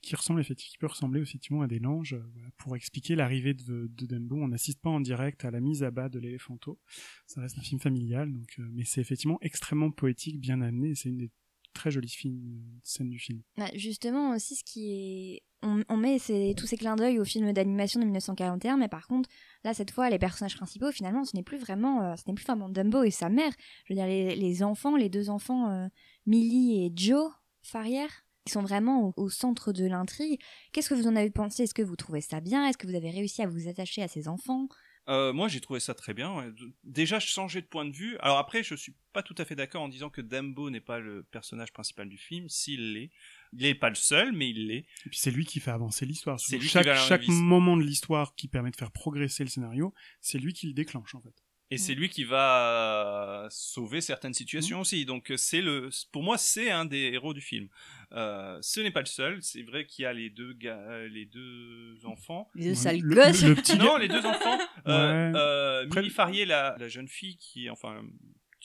qui 0.00 0.16
ressemble 0.16 0.40
effectivement, 0.40 0.70
qui 0.70 0.78
peut 0.78 0.86
ressembler 0.86 1.20
effectivement 1.20 1.62
à 1.62 1.66
des 1.66 1.78
langes, 1.78 2.14
euh, 2.14 2.50
pour 2.56 2.76
expliquer 2.76 3.14
l'arrivée 3.14 3.54
de, 3.54 3.88
Dumbo. 3.88 4.36
On 4.36 4.48
n'assiste 4.48 4.80
pas 4.80 4.90
en 4.90 5.00
direct 5.00 5.44
à 5.44 5.50
la 5.50 5.60
mise 5.60 5.82
à 5.82 5.90
bas 5.90 6.08
de 6.08 6.18
l'éléphanto. 6.18 6.78
Ça 7.26 7.40
reste 7.40 7.58
un 7.58 7.62
film 7.62 7.80
familial, 7.80 8.32
donc, 8.32 8.54
euh, 8.58 8.68
mais 8.72 8.84
c'est 8.84 9.00
effectivement 9.00 9.38
extrêmement 9.42 9.90
poétique, 9.90 10.40
bien 10.40 10.60
amené. 10.60 10.94
C'est 10.94 11.10
une 11.10 11.18
des 11.18 11.30
très 11.72 11.90
jolies 11.90 12.08
films, 12.08 12.62
scènes 12.82 13.10
du 13.10 13.18
film. 13.18 13.42
Bah, 13.56 13.68
justement 13.74 14.30
aussi 14.34 14.56
ce 14.56 14.64
qui 14.64 14.92
est 14.92 15.42
on, 15.62 15.96
met 15.96 16.18
tous 16.56 16.66
ces 16.66 16.76
clins 16.76 16.96
d'œil 16.96 17.18
au 17.18 17.24
film 17.24 17.52
d'animation 17.52 18.00
de 18.00 18.06
1941 18.06 18.78
mais 18.78 18.88
par 18.88 19.06
contre 19.06 19.28
là 19.62 19.74
cette 19.74 19.90
fois 19.90 20.08
les 20.08 20.18
personnages 20.18 20.56
principaux 20.56 20.90
finalement 20.90 21.24
ce 21.24 21.36
n'est 21.36 21.42
plus 21.42 21.58
vraiment 21.58 22.02
euh, 22.02 22.16
ce 22.16 22.22
n'est 22.26 22.34
plus 22.34 22.46
vraiment 22.46 22.70
Dumbo 22.70 23.02
et 23.02 23.10
sa 23.10 23.28
mère 23.28 23.52
je 23.84 23.92
veux 23.92 23.96
dire 23.96 24.06
les, 24.06 24.34
les 24.36 24.62
enfants 24.62 24.96
les 24.96 25.10
deux 25.10 25.28
enfants 25.28 25.70
euh, 25.70 25.86
Millie 26.26 26.86
et 26.86 26.92
Joe 26.94 27.30
Farrière 27.62 28.24
ils 28.46 28.52
sont 28.52 28.62
vraiment 28.62 29.08
au, 29.16 29.24
au 29.24 29.30
centre 29.30 29.72
de 29.72 29.84
l'intrigue 29.86 30.40
qu'est-ce 30.72 30.88
que 30.88 30.94
vous 30.94 31.06
en 31.06 31.16
avez 31.16 31.30
pensé? 31.30 31.64
Est-ce 31.64 31.74
que 31.74 31.82
vous 31.82 31.96
trouvez 31.96 32.20
ça 32.20 32.40
bien? 32.40 32.66
Est-ce 32.66 32.78
que 32.78 32.86
vous 32.86 32.94
avez 32.94 33.10
réussi 33.10 33.42
à 33.42 33.46
vous 33.46 33.68
attacher 33.68 34.02
à 34.02 34.08
ces 34.08 34.28
enfants? 34.28 34.68
Euh, 35.08 35.32
moi, 35.32 35.48
j'ai 35.48 35.60
trouvé 35.60 35.80
ça 35.80 35.94
très 35.94 36.14
bien. 36.14 36.36
ouais. 36.36 36.50
Déjà, 36.84 37.18
je 37.18 37.26
changeais 37.26 37.62
de 37.62 37.66
point 37.66 37.84
de 37.84 37.90
vue. 37.90 38.16
Alors 38.20 38.38
après, 38.38 38.62
je 38.62 38.74
suis 38.76 38.94
pas 39.12 39.22
tout 39.22 39.34
à 39.38 39.44
fait 39.44 39.56
d'accord 39.56 39.82
en 39.82 39.88
disant 39.88 40.08
que 40.10 40.20
Dumbo 40.20 40.70
n'est 40.70 40.80
pas 40.80 41.00
le 41.00 41.24
personnage 41.24 41.72
principal 41.72 42.08
du 42.08 42.18
film. 42.18 42.48
S'il 42.48 42.92
l'est, 42.92 43.10
il 43.52 43.62
n'est 43.62 43.74
pas 43.74 43.88
le 43.88 43.94
seul, 43.96 44.32
mais 44.32 44.50
il 44.50 44.68
l'est. 44.68 44.86
Et 45.06 45.08
puis 45.08 45.18
c'est 45.18 45.30
lui 45.32 45.46
qui 45.46 45.58
fait 45.58 45.70
avancer 45.72 46.06
l'histoire. 46.06 46.38
C'est 46.38 46.58
lui 46.58 46.66
qui 46.66 46.72
chaque 46.72 46.94
chaque 46.94 47.26
moment 47.28 47.76
de 47.76 47.82
l'histoire 47.82 48.34
qui 48.36 48.46
permet 48.46 48.70
de 48.70 48.76
faire 48.76 48.92
progresser 48.92 49.42
le 49.42 49.50
scénario, 49.50 49.94
c'est 50.20 50.38
lui 50.38 50.52
qui 50.52 50.66
le 50.68 50.74
déclenche 50.74 51.14
en 51.14 51.22
fait. 51.22 51.34
Et 51.72 51.78
c'est 51.78 51.94
lui 51.94 52.08
qui 52.08 52.24
va 52.24 53.46
sauver 53.50 54.00
certaines 54.00 54.34
situations 54.34 54.80
aussi. 54.80 55.04
Donc 55.04 55.30
euh, 55.30 55.36
c'est 55.36 55.60
le, 55.60 55.88
pour 56.10 56.22
moi, 56.24 56.36
c'est 56.36 56.70
un 56.70 56.84
des 56.84 57.12
héros 57.12 57.32
du 57.32 57.40
film. 57.40 57.68
Euh, 58.12 58.58
ce 58.60 58.80
n'est 58.80 58.90
pas 58.90 59.00
le 59.00 59.06
seul. 59.06 59.38
C'est 59.40 59.62
vrai 59.62 59.86
qu'il 59.86 60.02
y 60.02 60.06
a 60.06 60.12
les 60.12 60.30
deux 60.30 60.52
gars, 60.52 60.78
euh, 60.88 61.06
les 61.08 61.26
deux 61.26 61.94
enfants. 62.06 62.50
Les 62.56 62.70
deux 62.70 62.74
sales 62.74 63.00
le- 63.02 63.14
gosses. 63.14 63.42
le 63.44 63.54
petit 63.54 63.76
non, 63.78 63.96
les 63.98 64.08
deux 64.08 64.26
enfants. 64.26 64.58
Euh, 64.88 65.30
Ouais. 65.30 65.38
euh, 65.38 65.84
Après, 65.86 66.00
Millie 66.00 66.12
Farrier, 66.12 66.44
la, 66.44 66.74
la 66.78 66.88
jeune 66.88 67.06
fille 67.06 67.36
qui, 67.36 67.70
enfin, 67.70 68.02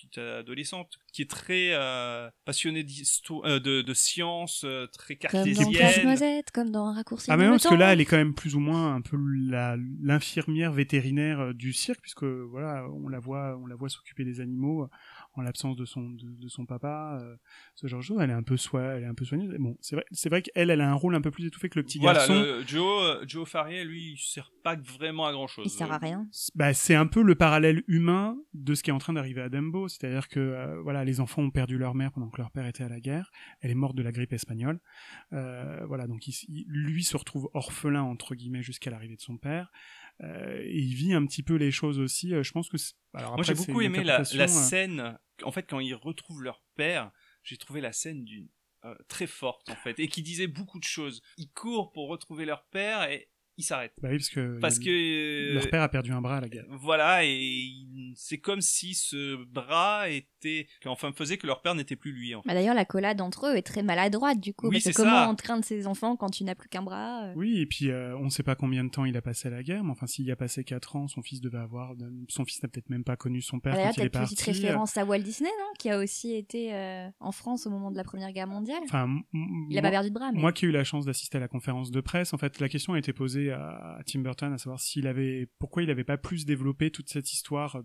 petite 0.05 0.17
adolescente, 0.17 0.99
qui 1.11 1.21
est 1.21 1.29
très 1.29 1.69
euh, 1.71 2.29
passionnée 2.45 2.85
euh, 2.85 3.59
de, 3.59 3.81
de 3.81 3.93
science, 3.93 4.63
euh, 4.63 4.87
très 4.87 5.15
comme 5.15 5.31
dans 5.31 5.53
cartésienne. 5.53 5.73
Casse-Noisette 5.73 6.51
comme 6.51 6.71
dans 6.71 6.85
un 6.85 6.93
raccourci 6.93 7.31
Ah 7.31 7.37
mais 7.37 7.45
non, 7.45 7.51
parce 7.51 7.67
que 7.67 7.75
là, 7.75 7.93
elle 7.93 8.01
est 8.01 8.05
quand 8.05 8.17
même 8.17 8.33
plus 8.33 8.55
ou 8.55 8.59
moins 8.59 8.95
un 8.95 9.01
peu 9.01 9.17
la 9.49 9.77
l'infirmière 10.01 10.71
vétérinaire 10.71 11.53
du 11.53 11.73
cirque, 11.73 12.01
puisque 12.01 12.23
voilà, 12.23 12.87
on 12.89 13.07
la 13.07 13.19
voit, 13.19 13.57
on 13.61 13.65
la 13.65 13.75
voit 13.75 13.89
s'occuper 13.89 14.23
des 14.23 14.41
animaux 14.41 14.89
en 15.35 15.41
l'absence 15.41 15.75
de 15.75 15.85
son 15.85 16.09
de, 16.11 16.25
de 16.41 16.47
son 16.47 16.65
papa, 16.65 17.19
euh, 17.21 17.35
ce 17.75 17.87
genre 17.87 17.99
de 17.99 18.05
choses. 18.05 18.17
Elle 18.21 18.29
est 18.29 18.33
un 18.33 18.43
peu 18.43 18.57
soi, 18.57 18.81
elle 18.83 19.03
est 19.03 19.07
un 19.07 19.13
peu 19.13 19.25
soigneuse. 19.25 19.53
Bon, 19.59 19.77
c'est 19.81 19.95
vrai, 19.95 20.05
c'est 20.11 20.29
vrai 20.29 20.41
qu'elle, 20.41 20.69
elle 20.69 20.81
a 20.81 20.89
un 20.89 20.93
rôle 20.93 21.15
un 21.15 21.21
peu 21.21 21.31
plus 21.31 21.45
étouffé 21.45 21.69
que 21.69 21.77
le 21.79 21.83
petit 21.83 21.99
Voilà, 21.99 22.19
garçon. 22.19 22.33
le 22.41 22.63
Joe, 22.65 23.03
euh, 23.03 23.25
Joe 23.27 23.47
Farrier, 23.47 23.83
lui, 23.85 24.13
il 24.13 24.17
sert 24.17 24.51
pas 24.63 24.75
vraiment 24.75 25.25
à 25.27 25.31
grand 25.31 25.47
chose. 25.47 25.65
il 25.67 25.69
sert 25.69 25.91
à 25.91 25.97
rien 25.97 26.27
bah, 26.55 26.73
c'est 26.73 26.95
un 26.95 27.05
peu 27.07 27.21
le 27.21 27.35
parallèle 27.35 27.83
humain 27.87 28.37
de 28.53 28.73
ce 28.75 28.81
qui 28.83 28.89
est 28.89 28.93
en 28.93 28.97
train 28.97 29.13
d'arriver 29.13 29.41
à 29.41 29.49
Dumbo, 29.49 29.87
c'est-à-dire 29.87 30.27
que 30.27 30.39
euh, 30.39 30.81
voilà, 30.81 31.03
les 31.05 31.19
enfants 31.19 31.41
ont 31.43 31.51
perdu 31.51 31.77
leur 31.77 31.93
mère 31.95 32.11
pendant 32.11 32.29
que 32.29 32.37
leur 32.37 32.51
père 32.51 32.65
était 32.65 32.83
à 32.83 32.89
la 32.89 32.99
guerre, 32.99 33.29
elle 33.61 33.71
est 33.71 33.75
morte 33.75 33.95
de 33.95 34.01
la 34.03 34.11
grippe 34.11 34.33
espagnole, 34.33 34.79
euh, 35.33 35.85
voilà, 35.85 36.07
donc 36.07 36.27
il, 36.27 36.33
il- 36.49 36.65
lui 36.67 37.03
se 37.03 37.17
retrouve 37.17 37.49
orphelin 37.53 38.01
entre 38.03 38.35
guillemets 38.35 38.63
jusqu'à 38.63 38.89
l'arrivée 38.91 39.15
de 39.15 39.21
son 39.21 39.37
père, 39.37 39.71
euh, 40.23 40.61
et 40.63 40.79
il 40.79 40.93
vit 40.95 41.13
un 41.13 41.25
petit 41.25 41.43
peu 41.43 41.55
les 41.55 41.71
choses 41.71 41.99
aussi. 41.99 42.33
euh, 42.33 42.43
je 42.43 42.51
pense 42.51 42.69
que 42.69 42.77
c'est- 42.77 42.93
alors 43.13 43.31
Moi, 43.31 43.41
après, 43.41 43.53
j'ai 43.53 43.55
c'est 43.55 43.67
beaucoup 43.67 43.81
aimé 43.81 44.03
la, 44.03 44.21
euh, 44.21 44.47
scène. 44.47 45.17
En 45.43 45.51
fait, 45.51 45.63
quand 45.63 45.79
ils 45.79 45.93
retrouvent 45.93 46.43
leur 46.43 46.63
père, 46.75 47.11
j'ai 47.43 47.57
trouvé 47.57 47.81
la 47.81 47.93
scène 47.93 48.23
d'une 48.23 48.49
euh, 48.85 48.95
très 49.07 49.27
forte 49.27 49.69
en 49.69 49.75
fait 49.75 49.99
et 49.99 50.07
qui 50.07 50.21
disait 50.21 50.47
beaucoup 50.47 50.79
de 50.79 50.85
choses. 50.85 51.21
Ils 51.37 51.51
courent 51.51 51.91
pour 51.91 52.07
retrouver 52.07 52.45
leur 52.45 52.65
père 52.65 53.09
et 53.09 53.29
il 53.57 53.63
s'arrête. 53.63 53.93
Bah 54.01 54.09
oui, 54.11 54.17
parce 54.17 54.29
que 54.29 54.59
Parce 54.59 54.79
que 54.79 55.53
leur 55.53 55.69
père 55.69 55.81
a 55.81 55.89
perdu 55.89 56.11
un 56.11 56.21
bras 56.21 56.37
à 56.37 56.41
la 56.41 56.49
guerre. 56.49 56.65
Voilà, 56.69 57.23
et 57.23 57.71
c'est 58.15 58.37
comme 58.37 58.61
si 58.61 58.93
ce 58.93 59.43
bras 59.45 60.09
était, 60.09 60.67
enfin 60.85 61.11
faisait 61.13 61.37
que 61.37 61.47
leur 61.47 61.61
père 61.61 61.75
n'était 61.75 61.95
plus 61.95 62.11
lui. 62.11 62.35
En 62.35 62.41
fait. 62.41 62.47
Bah 62.49 62.53
D'ailleurs, 62.53 62.75
la 62.75 62.85
collade 62.85 63.21
entre 63.21 63.47
eux 63.47 63.55
est 63.55 63.61
très 63.61 63.83
maladroite 63.83 64.39
du 64.39 64.53
coup. 64.53 64.67
Oui, 64.67 64.75
parce 64.75 64.85
que 64.85 64.91
c'est 64.91 64.95
comment 64.95 65.25
ça. 65.25 65.29
on 65.29 65.35
traîne 65.35 65.63
ses 65.63 65.87
enfants 65.87 66.15
quand 66.15 66.29
tu 66.29 66.43
n'as 66.43 66.55
plus 66.55 66.69
qu'un 66.69 66.83
bras 66.83 67.25
euh, 67.25 67.33
Oui, 67.35 67.59
et 67.59 67.65
puis 67.65 67.89
euh, 67.89 68.17
on 68.17 68.25
ne 68.25 68.29
sait 68.29 68.43
pas 68.43 68.55
combien 68.55 68.83
de 68.83 68.89
temps 68.89 69.05
il 69.05 69.15
a 69.17 69.21
passé 69.21 69.47
à 69.47 69.51
la 69.51 69.63
guerre, 69.63 69.83
mais 69.83 69.91
enfin 69.91 70.07
s'il 70.07 70.25
y 70.25 70.31
a 70.31 70.35
passé 70.35 70.63
4 70.63 70.95
ans, 70.95 71.07
son 71.07 71.21
fils 71.21 71.41
devait 71.41 71.57
avoir... 71.57 71.93
Son 72.29 72.45
fils 72.45 72.61
n'a 72.63 72.69
peut-être 72.69 72.89
même 72.89 73.03
pas 73.03 73.15
connu 73.15 73.41
son 73.41 73.59
père 73.59 73.73
D'ailleurs, 73.73 73.89
quand 73.95 74.01
il 74.01 74.05
est 74.05 74.09
peut-être 74.09 74.21
parti. 74.21 74.35
petite 74.35 74.45
référence 74.45 74.97
à 74.97 75.05
Walt 75.05 75.19
Disney, 75.19 75.49
non 75.59 75.73
Qui 75.79 75.89
a 75.89 75.97
aussi 75.99 76.35
été 76.35 76.73
euh, 76.73 77.07
en 77.19 77.31
France 77.31 77.67
au 77.67 77.69
moment 77.69 77.91
de 77.91 77.97
la 77.97 78.03
Première 78.03 78.31
Guerre 78.31 78.47
mondiale. 78.47 78.81
Enfin, 78.83 79.07
il 79.33 79.77
a 79.77 79.81
moi- 79.81 79.89
pas 79.89 79.91
perdu 79.91 80.09
de 80.09 80.13
bras, 80.13 80.31
mais... 80.33 80.39
Moi 80.39 80.51
qui 80.51 80.65
ai 80.65 80.69
eu 80.69 80.71
la 80.71 80.83
chance 80.83 81.05
d'assister 81.05 81.37
à 81.37 81.41
la 81.41 81.47
conférence 81.47 81.91
de 81.91 82.01
presse, 82.01 82.33
en 82.33 82.37
fait, 82.37 82.59
la 82.59 82.69
question 82.69 82.93
a 82.93 82.99
été 82.99 83.13
posée 83.13 83.44
à, 83.51 84.01
Tim 84.05 84.19
Burton, 84.19 84.53
à 84.53 84.57
savoir 84.57 84.79
pourquoi 85.59 85.83
il 85.83 85.87
n'avait 85.87 86.03
pas 86.03 86.17
plus 86.17 86.45
développé 86.45 86.91
toute 86.91 87.09
cette 87.09 87.31
histoire 87.31 87.81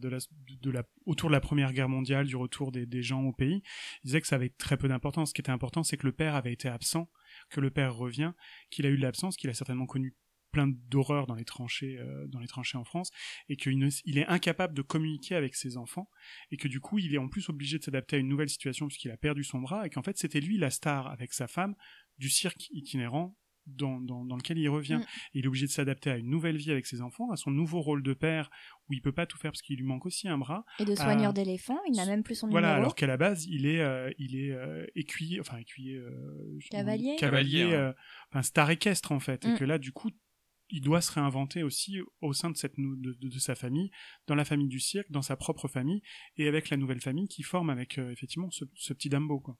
autour 1.06 1.28
de 1.28 1.32
la 1.32 1.40
Première 1.40 1.72
Guerre 1.72 1.88
mondiale, 1.88 2.26
du 2.26 2.36
retour 2.36 2.72
des, 2.72 3.02
gens 3.02 3.22
au 3.24 3.32
pays. 3.32 3.62
Il 4.02 4.06
disait 4.06 4.20
que 4.20 4.26
ça 4.26 4.36
avait 4.36 4.50
très 4.50 4.76
peu 4.76 4.88
d'importance. 4.88 5.30
Ce 5.30 5.34
qui 5.34 5.40
était 5.40 5.50
important, 5.50 5.82
c'est 5.82 5.96
que 5.96 6.06
le 6.06 6.12
père 6.12 6.34
avait 6.34 6.52
été 6.52 6.68
absent, 6.68 7.10
que 7.50 7.60
le 7.60 7.70
père 7.70 7.94
revient, 7.94 8.32
qu'il 8.70 8.86
a 8.86 8.90
eu 8.90 8.96
de 8.96 9.02
l'absence, 9.02 9.36
qu'il 9.36 9.50
a 9.50 9.54
certainement 9.54 9.86
connu 9.86 10.14
plein 10.50 10.68
d'horreurs 10.68 11.26
dans 11.26 11.34
les 11.34 11.44
tranchées 11.44 11.98
euh, 11.98 12.26
dans 12.26 12.40
les 12.40 12.48
tranchées 12.48 12.76
en 12.76 12.84
France 12.84 13.10
et 13.48 13.56
qu'il 13.56 14.18
est 14.18 14.26
incapable 14.26 14.74
de 14.74 14.82
communiquer 14.82 15.36
avec 15.36 15.54
ses 15.54 15.76
enfants 15.76 16.10
et 16.50 16.56
que 16.56 16.68
du 16.68 16.80
coup 16.80 16.98
il 16.98 17.14
est 17.14 17.18
en 17.18 17.28
plus 17.28 17.48
obligé 17.48 17.78
de 17.78 17.84
s'adapter 17.84 18.16
à 18.16 18.18
une 18.18 18.28
nouvelle 18.28 18.48
situation 18.48 18.88
puisqu'il 18.88 19.10
a 19.10 19.16
perdu 19.16 19.44
son 19.44 19.60
bras 19.60 19.86
et 19.86 19.90
qu'en 19.90 20.02
fait 20.02 20.18
c'était 20.18 20.40
lui 20.40 20.58
la 20.58 20.70
star 20.70 21.06
avec 21.06 21.32
sa 21.32 21.46
femme 21.46 21.74
du 22.18 22.28
cirque 22.28 22.68
itinérant 22.70 23.36
dans, 23.66 24.00
dans, 24.00 24.24
dans 24.24 24.36
lequel 24.36 24.58
il 24.58 24.68
revient. 24.68 24.96
Mm. 24.96 25.00
Et 25.34 25.38
il 25.40 25.44
est 25.44 25.48
obligé 25.48 25.66
de 25.66 25.70
s'adapter 25.70 26.10
à 26.10 26.16
une 26.16 26.28
nouvelle 26.28 26.56
vie 26.56 26.70
avec 26.70 26.86
ses 26.86 27.00
enfants, 27.02 27.30
à 27.30 27.36
son 27.36 27.50
nouveau 27.50 27.80
rôle 27.80 28.02
de 28.02 28.12
père 28.14 28.50
où 28.88 28.92
il 28.94 29.00
peut 29.02 29.12
pas 29.12 29.26
tout 29.26 29.38
faire 29.38 29.52
parce 29.52 29.62
qu'il 29.62 29.76
lui 29.76 29.84
manque 29.84 30.06
aussi 30.06 30.28
un 30.28 30.38
bras. 30.38 30.64
Et 30.78 30.84
de 30.84 30.92
à- 30.92 30.96
soigneur 30.96 31.32
d'éléphants, 31.32 31.78
il 31.88 31.96
n'a 31.96 32.06
même 32.06 32.22
plus 32.22 32.34
son 32.34 32.48
voilà, 32.48 32.68
numéro. 32.68 32.80
alors 32.82 32.94
qu'à 32.94 33.06
la 33.06 33.16
base, 33.16 33.46
il 33.46 33.66
est, 33.66 33.80
euh, 33.80 34.10
il 34.18 34.36
est 34.36 34.50
euh, 34.52 34.86
écuyer, 34.94 35.40
enfin 35.40 35.58
écuyer, 35.58 35.96
euh, 35.96 36.58
Cavalier 36.70 37.16
cavalier, 37.16 37.64
euh, 37.72 37.92
enfin 38.30 38.42
star 38.42 38.70
équestre 38.70 39.12
en 39.12 39.20
fait, 39.20 39.44
Mm. 39.44 39.48
et 39.50 39.58
que 39.58 39.64
là, 39.64 39.78
du 39.78 39.92
coup, 39.92 40.10
il 40.72 40.80
doit 40.82 41.00
se 41.00 41.10
réinventer 41.12 41.62
aussi 41.64 41.98
au 42.20 42.32
sein 42.32 42.48
de 42.50 42.56
cette 42.56 42.74
de, 42.78 42.94
de- 43.20 43.28
de 43.28 43.38
sa 43.40 43.54
famille, 43.56 43.90
dans 44.28 44.36
la 44.36 44.44
famille 44.44 44.68
du 44.68 44.78
cirque, 44.78 45.10
dans 45.10 45.22
sa 45.22 45.36
propre 45.36 45.66
famille, 45.66 46.00
et 46.36 46.46
avec 46.46 46.70
la 46.70 46.76
nouvelle 46.76 47.00
famille 47.00 47.26
qui 47.26 47.42
forme 47.42 47.70
avec 47.70 47.98
euh, 47.98 48.10
effectivement 48.12 48.50
ce, 48.50 48.64
ce 48.76 48.92
petit 48.92 49.08
Dumbo 49.08 49.40
quoi. 49.40 49.56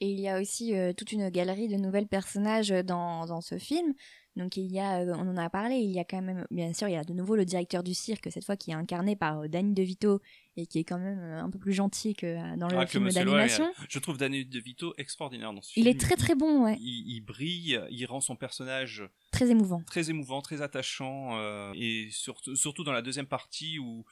Et 0.00 0.10
il 0.10 0.20
y 0.20 0.28
a 0.28 0.40
aussi 0.40 0.76
euh, 0.76 0.92
toute 0.92 1.12
une 1.12 1.28
galerie 1.28 1.68
de 1.68 1.76
nouvelles 1.76 2.06
personnages 2.06 2.68
dans, 2.70 3.26
dans 3.26 3.40
ce 3.40 3.58
film. 3.58 3.94
Donc 4.36 4.56
il 4.56 4.70
y 4.72 4.78
a, 4.78 5.00
euh, 5.00 5.12
on 5.16 5.26
en 5.28 5.36
a 5.36 5.50
parlé, 5.50 5.74
il 5.78 5.90
y 5.90 5.98
a 5.98 6.04
quand 6.04 6.22
même, 6.22 6.46
bien 6.52 6.72
sûr, 6.72 6.86
il 6.86 6.92
y 6.92 6.96
a 6.96 7.02
de 7.02 7.12
nouveau 7.12 7.34
le 7.34 7.44
directeur 7.44 7.82
du 7.82 7.92
cirque, 7.94 8.28
cette 8.30 8.44
fois 8.44 8.56
qui 8.56 8.70
est 8.70 8.74
incarné 8.74 9.16
par 9.16 9.40
euh, 9.40 9.48
Danny 9.48 9.74
DeVito 9.74 10.20
et 10.56 10.66
qui 10.66 10.78
est 10.78 10.84
quand 10.84 10.98
même 11.00 11.18
euh, 11.18 11.42
un 11.42 11.50
peu 11.50 11.58
plus 11.58 11.72
gentil 11.72 12.14
que 12.14 12.26
euh, 12.26 12.56
dans 12.56 12.68
le 12.68 12.78
Ah, 12.78 12.86
film 12.86 13.08
d'animation. 13.10 13.64
Loyal. 13.64 13.86
Je 13.88 13.98
trouve 13.98 14.16
Danny 14.16 14.44
DeVito 14.44 14.94
extraordinaire 14.96 15.52
dans 15.52 15.60
ce 15.62 15.72
Il 15.74 15.82
film. 15.82 15.96
est 15.96 15.98
très 15.98 16.14
très 16.14 16.36
bon, 16.36 16.62
ouais. 16.66 16.76
Il, 16.78 17.16
il 17.16 17.20
brille, 17.20 17.80
il 17.90 18.06
rend 18.06 18.20
son 18.20 18.36
personnage 18.36 19.02
Très 19.32 19.50
émouvant. 19.50 19.82
très 19.84 20.08
émouvant, 20.10 20.40
très 20.40 20.62
attachant, 20.62 21.36
euh, 21.36 21.72
et 21.74 22.06
surtout, 22.12 22.54
surtout 22.54 22.84
dans 22.84 22.92
la 22.92 23.02
deuxième 23.02 23.26
partie 23.26 23.80
où, 23.80 24.04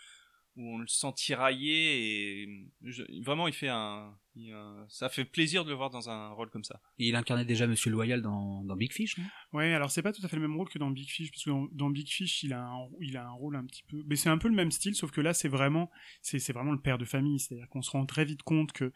où 0.56 0.68
on 0.74 0.78
le 0.78 0.88
sent 0.88 1.12
tiraillé 1.14 2.42
et 2.42 2.66
je- 2.82 3.04
vraiment 3.22 3.46
il 3.46 3.54
fait 3.54 3.68
un, 3.68 4.12
il- 4.36 4.52
un- 4.52 4.86
ça 4.88 5.08
fait 5.08 5.24
plaisir 5.24 5.64
de 5.64 5.70
le 5.70 5.76
voir 5.76 5.90
dans 5.90 6.08
un 6.08 6.30
rôle 6.30 6.50
comme 6.50 6.64
ça. 6.64 6.80
Et 6.98 7.08
il 7.08 7.16
incarnait 7.16 7.44
déjà 7.44 7.66
Monsieur 7.66 7.90
Loyal 7.90 8.22
dans, 8.22 8.62
dans 8.64 8.76
Big 8.76 8.92
Fish, 8.92 9.18
non? 9.18 9.24
Ouais, 9.52 9.72
alors 9.72 9.90
c'est 9.90 10.02
pas 10.02 10.12
tout 10.12 10.24
à 10.24 10.28
fait 10.28 10.36
le 10.36 10.42
même 10.42 10.56
rôle 10.56 10.68
que 10.68 10.78
dans 10.78 10.90
Big 10.90 11.08
Fish, 11.10 11.30
parce 11.30 11.44
que 11.44 11.50
dans, 11.50 11.66
dans 11.72 11.90
Big 11.90 12.08
Fish, 12.08 12.42
il 12.42 12.52
a, 12.52 12.62
un, 12.62 12.88
il 13.00 13.16
a 13.16 13.26
un 13.26 13.32
rôle 13.32 13.56
un 13.56 13.64
petit 13.64 13.82
peu, 13.84 14.02
mais 14.06 14.16
c'est 14.16 14.28
un 14.28 14.38
peu 14.38 14.48
le 14.48 14.54
même 14.54 14.70
style, 14.70 14.94
sauf 14.94 15.10
que 15.10 15.20
là, 15.20 15.34
c'est 15.34 15.48
vraiment, 15.48 15.90
c'est, 16.22 16.38
c'est 16.38 16.52
vraiment 16.52 16.72
le 16.72 16.80
père 16.80 16.98
de 16.98 17.04
famille, 17.04 17.40
c'est-à-dire 17.40 17.68
qu'on 17.68 17.82
se 17.82 17.90
rend 17.90 18.06
très 18.06 18.24
vite 18.24 18.42
compte 18.42 18.72
que 18.72 18.92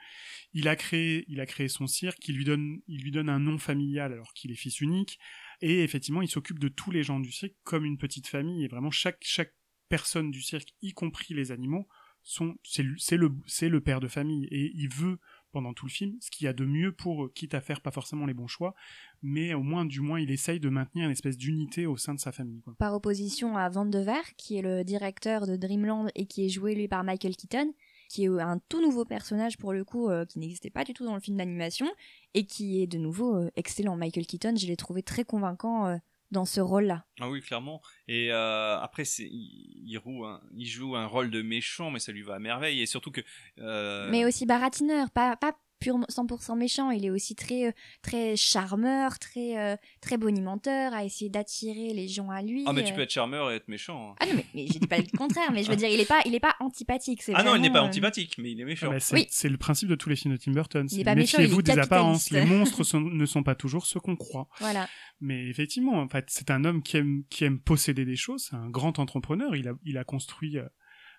il 0.52 0.68
a 0.68 0.76
créé, 0.76 1.24
il 1.28 1.40
a 1.40 1.46
créé 1.46 1.68
son 1.68 1.86
cirque, 1.86 2.28
il 2.28 2.36
lui 2.36 2.44
donne, 2.44 2.80
il 2.86 3.02
lui 3.02 3.10
donne 3.10 3.28
un 3.28 3.40
nom 3.40 3.58
familial 3.58 4.12
alors 4.12 4.32
qu'il 4.34 4.50
est 4.52 4.56
fils 4.56 4.80
unique, 4.80 5.18
et 5.60 5.82
effectivement, 5.82 6.22
il 6.22 6.28
s'occupe 6.28 6.58
de 6.58 6.68
tous 6.68 6.90
les 6.90 7.02
gens 7.02 7.20
du 7.20 7.32
cirque 7.32 7.54
comme 7.64 7.84
une 7.84 7.98
petite 7.98 8.26
famille, 8.26 8.64
et 8.64 8.68
vraiment 8.68 8.90
chaque, 8.90 9.18
chaque 9.22 9.54
personne 9.88 10.30
du 10.30 10.40
cirque, 10.40 10.74
y 10.82 10.92
compris 10.92 11.34
les 11.34 11.50
animaux, 11.50 11.88
c'est, 12.22 12.82
le, 13.16 13.80
père 13.80 14.00
de 14.00 14.08
famille, 14.08 14.46
et 14.50 14.72
il 14.74 14.88
veut 14.88 15.18
pendant 15.52 15.72
tout 15.72 15.86
le 15.86 15.90
film 15.90 16.16
ce 16.20 16.30
qu'il 16.30 16.44
y 16.44 16.48
a 16.48 16.52
de 16.52 16.64
mieux 16.64 16.92
pour 16.92 17.32
quitte 17.32 17.54
à 17.54 17.60
faire 17.60 17.80
pas 17.80 17.90
forcément 17.90 18.26
les 18.26 18.34
bons 18.34 18.46
choix, 18.46 18.74
mais 19.22 19.54
au 19.54 19.62
moins, 19.62 19.84
du 19.84 20.00
moins, 20.00 20.20
il 20.20 20.30
essaye 20.30 20.60
de 20.60 20.68
maintenir 20.68 21.06
une 21.06 21.10
espèce 21.10 21.36
d'unité 21.36 21.86
au 21.86 21.96
sein 21.96 22.14
de 22.14 22.20
sa 22.20 22.32
famille. 22.32 22.62
Par 22.78 22.94
opposition 22.94 23.56
à 23.56 23.68
Van 23.68 23.86
de 23.86 23.98
Ver, 23.98 24.22
qui 24.36 24.56
est 24.56 24.62
le 24.62 24.84
directeur 24.84 25.46
de 25.46 25.56
Dreamland 25.56 26.08
et 26.14 26.26
qui 26.26 26.44
est 26.44 26.48
joué 26.48 26.74
lui 26.74 26.88
par 26.88 27.04
Michael 27.04 27.36
Keaton, 27.36 27.72
qui 28.10 28.24
est 28.24 28.28
un 28.28 28.58
tout 28.68 28.82
nouveau 28.82 29.04
personnage 29.04 29.56
pour 29.56 29.72
le 29.72 29.84
coup, 29.84 30.10
euh, 30.10 30.24
qui 30.24 30.40
n'existait 30.40 30.70
pas 30.70 30.84
du 30.84 30.92
tout 30.92 31.04
dans 31.04 31.14
le 31.14 31.20
film 31.20 31.36
d'animation, 31.36 31.86
et 32.34 32.44
qui 32.44 32.82
est 32.82 32.88
de 32.88 32.98
nouveau 32.98 33.36
euh, 33.36 33.50
excellent. 33.54 33.96
Michael 33.96 34.26
Keaton, 34.26 34.56
je 34.56 34.66
l'ai 34.66 34.76
trouvé 34.76 35.02
très 35.02 35.24
convaincant 35.24 35.86
euh, 35.86 35.96
dans 36.30 36.44
ce 36.44 36.60
rôle-là. 36.60 37.04
Ah 37.20 37.28
oui, 37.28 37.40
clairement. 37.40 37.80
Et 38.08 38.32
euh, 38.32 38.78
après, 38.80 39.04
c'est, 39.04 39.24
il, 39.30 39.82
il 39.86 39.98
roule 39.98 40.26
un- 40.26 40.40
il 40.54 40.66
joue 40.66 40.96
un 40.96 41.06
rôle 41.06 41.30
de 41.30 41.42
méchant, 41.42 41.90
mais 41.90 41.98
ça 41.98 42.12
lui 42.12 42.22
va 42.22 42.34
à 42.34 42.38
merveille. 42.38 42.80
Et 42.80 42.86
surtout 42.86 43.10
que. 43.10 43.20
euh, 43.58 44.08
Mais 44.10 44.24
aussi 44.24 44.46
baratineur, 44.46 45.10
pas, 45.10 45.36
pas 45.36 45.56
purement 45.80 46.06
100% 46.10 46.56
méchant, 46.56 46.90
il 46.90 47.04
est 47.04 47.10
aussi 47.10 47.34
très, 47.34 47.68
euh, 47.68 47.72
très 48.02 48.36
charmeur, 48.36 49.18
très, 49.18 49.58
euh, 49.58 49.76
très 50.00 50.16
bonimenteur, 50.18 50.92
à 50.94 51.04
essayer 51.04 51.30
d'attirer 51.30 51.92
les 51.94 52.06
gens 52.06 52.30
à 52.30 52.42
lui. 52.42 52.64
Ah, 52.66 52.72
mais 52.72 52.84
tu 52.84 52.92
euh. 52.92 52.96
peux 52.96 53.02
être 53.02 53.10
charmeur 53.10 53.50
et 53.50 53.56
être 53.56 53.68
méchant. 53.68 54.10
hein. 54.10 54.14
Ah 54.20 54.26
non, 54.26 54.32
mais, 54.36 54.46
mais 54.54 54.66
je 54.66 54.78
dis 54.78 54.86
pas 54.86 54.98
le 54.98 55.16
contraire, 55.16 55.50
mais 55.52 55.62
je 55.64 55.70
veux 55.70 55.76
dire, 55.76 55.88
il 55.88 55.98
est 56.00 56.06
pas, 56.08 56.20
il 56.26 56.34
est 56.34 56.40
pas 56.40 56.54
antipathique. 56.60 57.22
Ah 57.34 57.42
non, 57.42 57.56
il 57.56 57.62
n'est 57.62 57.72
pas 57.72 57.80
euh, 57.80 57.86
antipathique, 57.86 58.36
mais 58.38 58.52
il 58.52 58.60
est 58.60 58.64
méchant. 58.64 58.86
Ah 58.90 58.94
bah, 58.94 59.00
c'est, 59.00 59.14
Oui. 59.16 59.26
c'est 59.30 59.48
le 59.48 59.56
principe 59.56 59.88
de 59.88 59.94
tous 59.94 60.08
les 60.08 60.16
films 60.16 60.34
de 60.34 60.38
Tim 60.38 60.52
Burton. 60.52 60.86
Il 60.92 61.00
est 61.00 61.04
pas 61.04 61.14
méchant, 61.14 61.38
Méfiez-vous 61.38 61.60
il 61.62 61.70
est 61.70 61.74
des 61.74 61.80
apparences. 61.80 62.30
Les 62.30 62.44
monstres 62.44 62.84
sont- 62.84 63.00
ne 63.00 63.26
sont 63.26 63.42
pas 63.42 63.54
toujours 63.54 63.86
ce 63.86 63.98
qu'on 63.98 64.16
croit. 64.16 64.48
Voilà. 64.60 64.88
Mais 65.20 65.46
effectivement, 65.48 65.94
en 65.94 66.08
fait, 66.08 66.26
c'est 66.28 66.50
un 66.50 66.64
homme 66.64 66.82
qui 66.82 66.96
aime, 66.98 67.24
qui 67.30 67.44
aime 67.44 67.58
posséder 67.58 68.04
des 68.04 68.16
choses. 68.16 68.48
C'est 68.50 68.56
un 68.56 68.68
grand 68.70 68.98
entrepreneur. 68.98 69.56
Il 69.56 69.68
a, 69.68 69.72
il 69.84 69.98
a 69.98 70.04
construit 70.04 70.58
euh, 70.58 70.64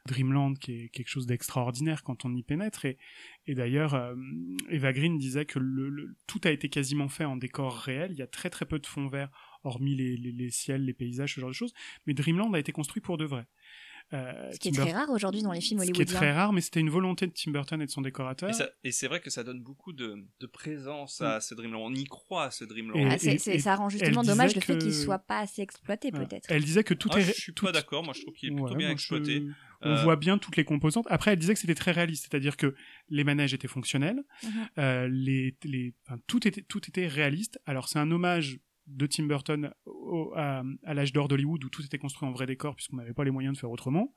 Dreamland, 0.07 0.57
qui 0.57 0.73
est 0.73 0.89
quelque 0.89 1.09
chose 1.09 1.27
d'extraordinaire 1.27 2.03
quand 2.03 2.25
on 2.25 2.33
y 2.33 2.43
pénètre. 2.43 2.85
Et, 2.85 2.97
d'ailleurs, 3.47 3.93
euh, 3.93 4.15
Eva 4.69 4.93
Green 4.93 5.17
disait 5.17 5.45
que 5.45 5.59
tout 6.27 6.41
a 6.43 6.51
été 6.51 6.69
quasiment 6.69 7.09
fait 7.09 7.25
en 7.25 7.37
décor 7.37 7.75
réel. 7.77 8.11
Il 8.11 8.17
y 8.17 8.23
a 8.23 8.27
très 8.27 8.49
très 8.49 8.65
peu 8.65 8.79
de 8.79 8.87
fonds 8.87 9.07
verts, 9.07 9.29
hormis 9.63 9.95
les, 9.95 10.17
les, 10.17 10.31
les 10.31 10.49
ciels, 10.49 10.85
les 10.85 10.93
paysages, 10.93 11.35
ce 11.35 11.41
genre 11.41 11.49
de 11.49 11.55
choses. 11.55 11.73
Mais 12.07 12.13
Dreamland 12.13 12.53
a 12.53 12.59
été 12.59 12.71
construit 12.71 13.01
pour 13.01 13.17
de 13.17 13.25
vrai. 13.25 13.45
Euh, 14.13 14.51
Ce 14.51 14.59
qui 14.59 14.67
est 14.69 14.71
très 14.73 14.91
rare 14.91 15.09
aujourd'hui 15.09 15.41
dans 15.41 15.53
les 15.53 15.61
films 15.61 15.79
Ce 15.79 15.85
qui 15.85 15.91
est 15.91 15.95
hollywoodiens. 15.95 16.17
très 16.17 16.31
rare, 16.33 16.51
mais 16.53 16.59
c'était 16.61 16.81
une 16.81 16.89
volonté 16.89 17.27
de 17.27 17.31
Tim 17.31 17.51
Burton 17.51 17.81
et 17.81 17.85
de 17.85 17.91
son 17.91 18.01
décorateur. 18.01 18.49
Et, 18.49 18.53
ça- 18.53 18.69
et 18.83 18.91
c'est 18.91 19.07
vrai 19.07 19.21
que 19.21 19.29
ça 19.29 19.43
donne 19.43 19.61
beaucoup 19.61 19.93
de, 19.93 20.25
de 20.39 20.45
présence 20.47 21.21
à 21.21 21.39
ce 21.39 21.55
Dreamland. 21.55 21.81
On 21.81 21.93
y 21.93 22.03
croit 22.03 22.43
à 22.45 22.51
ce 22.51 22.65
Dreamland. 22.65 22.97
Et- 22.99 23.05
Ah, 23.09 23.17
c'est- 23.17 23.35
et- 23.35 23.37
c'est- 23.37 23.55
et 23.55 23.59
ça 23.59 23.75
rend 23.75 23.87
justement 23.89 24.21
dommage 24.23 24.53
le 24.55 24.61
fait 24.61 24.77
qu'il 24.77 24.93
soit 24.93 25.19
pas 25.19 25.39
assez 25.39 25.61
exploité, 25.61 26.11
peut-être. 26.11 26.47
Elle 26.51 26.63
disait 26.63 26.83
que 26.83 26.93
tout 26.93 27.09
Ah, 27.13 27.19
est. 27.19 27.23
je 27.23 27.31
suis 27.31 27.53
tout- 27.53 27.65
pas 27.65 27.71
d'accord, 27.71 28.03
moi 28.03 28.13
je 28.13 28.21
trouve 28.21 28.33
qu'il 28.33 28.49
est 28.49 28.51
plutôt 28.55 28.69
Ouais, 28.71 28.75
bien 28.75 28.87
moi, 28.87 28.97
je- 28.97 29.01
exploité. 29.01 29.43
On 29.83 29.89
Euh, 29.89 30.03
voit 30.03 30.15
bien 30.15 30.37
toutes 30.37 30.57
les 30.57 30.63
composantes. 30.65 31.07
Après, 31.09 31.31
elle 31.33 31.39
disait 31.39 31.55
que 31.55 31.59
c'était 31.59 31.73
très 31.73 31.91
réaliste, 31.91 32.27
c'est-à-dire 32.29 32.55
que 32.55 32.75
les 33.09 33.23
manèges 33.23 33.53
étaient 33.55 33.67
fonctionnels, 33.67 34.21
Mhm. 34.43 34.49
euh, 34.77 35.07
les, 35.09 35.57
les, 35.63 35.95
enfin, 36.05 36.19
tout 36.27 36.47
était 36.47 36.61
tout 36.61 36.81
était 36.87 37.07
réaliste. 37.07 37.59
Alors 37.65 37.87
c'est 37.89 37.97
un 37.97 38.11
hommage 38.11 38.59
de 38.91 39.05
Tim 39.07 39.23
Burton 39.25 39.71
au- 39.85 40.33
à, 40.35 40.63
à 40.83 40.93
l'âge 40.93 41.13
d'or 41.13 41.27
d'Hollywood 41.27 41.63
où 41.63 41.69
tout 41.69 41.83
était 41.83 41.97
construit 41.97 42.27
en 42.27 42.31
vrai 42.31 42.45
décor 42.45 42.75
puisqu'on 42.75 42.97
n'avait 42.97 43.13
pas 43.13 43.23
les 43.23 43.31
moyens 43.31 43.55
de 43.55 43.59
faire 43.59 43.71
autrement. 43.71 44.13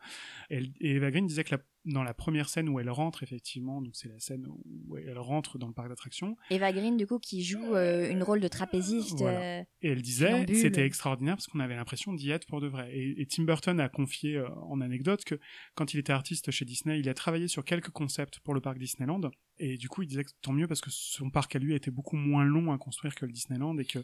Et 0.51 0.73
Eva 0.81 1.11
Green 1.11 1.27
disait 1.27 1.45
que 1.45 1.55
la- 1.57 1.63
dans 1.85 2.03
la 2.03 2.15
première 2.15 2.49
scène 2.49 2.69
où 2.69 2.81
elle 2.81 2.91
rentre 2.91 3.23
effectivement, 3.23 3.83
donc 3.83 3.95
c'est 3.95 4.09
la 4.09 4.19
scène 4.19 4.47
où 4.49 4.97
elle 4.97 5.19
rentre 5.19 5.59
dans 5.59 5.67
le 5.67 5.75
parc 5.75 5.89
d'attractions, 5.89 6.37
Eva 6.51 6.73
Green, 6.73 6.97
du 6.97 7.07
coup, 7.07 7.19
qui 7.19 7.43
joue 7.43 7.75
euh, 7.75 8.11
une 8.11 8.23
rôle 8.23 8.41
de 8.41 8.49
trapéziste. 8.49 9.19
Voilà. 9.19 9.61
euh, 9.61 9.65
Et 9.83 9.91
elle 9.91 10.03
disait, 10.03 10.47
c'était 10.55 10.87
extraordinaire 10.87 11.37
parce 11.37 11.47
qu'on 11.47 11.61
avait 11.61 11.77
l'impression 11.77 12.13
d'y 12.15 12.31
être 12.31 12.47
pour 12.47 12.61
de 12.61 12.69
vrai. 12.69 12.91
Et, 12.97 13.21
et 13.21 13.27
Tim 13.27 13.45
Burton 13.45 13.79
a 13.81 13.89
confié 13.89 14.37
euh, 14.37 14.49
en 14.63 14.81
anecdote 14.81 15.25
que 15.25 15.39
quand 15.75 15.93
il 15.95 16.01
était 16.01 16.13
artiste 16.13 16.51
chez 16.51 16.65
Disney, 16.65 16.99
il 17.01 17.09
a 17.09 17.15
travaillé 17.15 17.49
sur 17.49 17.65
quelques 17.65 17.91
concepts 17.91 18.39
pour 18.41 18.55
le 18.55 18.61
parc 18.61 18.79
Disneyland. 18.79 19.21
Et 19.59 19.77
du 19.77 19.89
coup, 19.89 20.03
il 20.03 20.09
disait 20.09 20.25
que 20.25 20.31
tant 20.43 20.53
mieux 20.53 20.67
parce 20.67 20.81
que 20.81 20.91
son 20.91 21.31
parc 21.31 21.55
à 21.55 21.59
lui 21.59 21.75
était 21.75 21.91
beaucoup 21.93 22.17
moins 22.17 22.45
long 22.45 22.73
à 22.73 22.79
construire 22.79 23.15
que 23.15 23.25
le 23.25 23.33
Disneyland 23.33 23.79
et 23.79 23.85
que, 23.85 24.01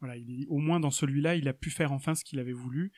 voilà, 0.00 0.16
il 0.16 0.46
au 0.48 0.58
moins 0.58 0.80
dans 0.80 0.90
celui-là, 0.90 1.36
il 1.36 1.48
a 1.48 1.52
pu 1.52 1.70
faire 1.70 1.92
enfin 1.92 2.14
ce 2.14 2.24
qu'il 2.24 2.38
avait 2.38 2.52
voulu. 2.52 2.92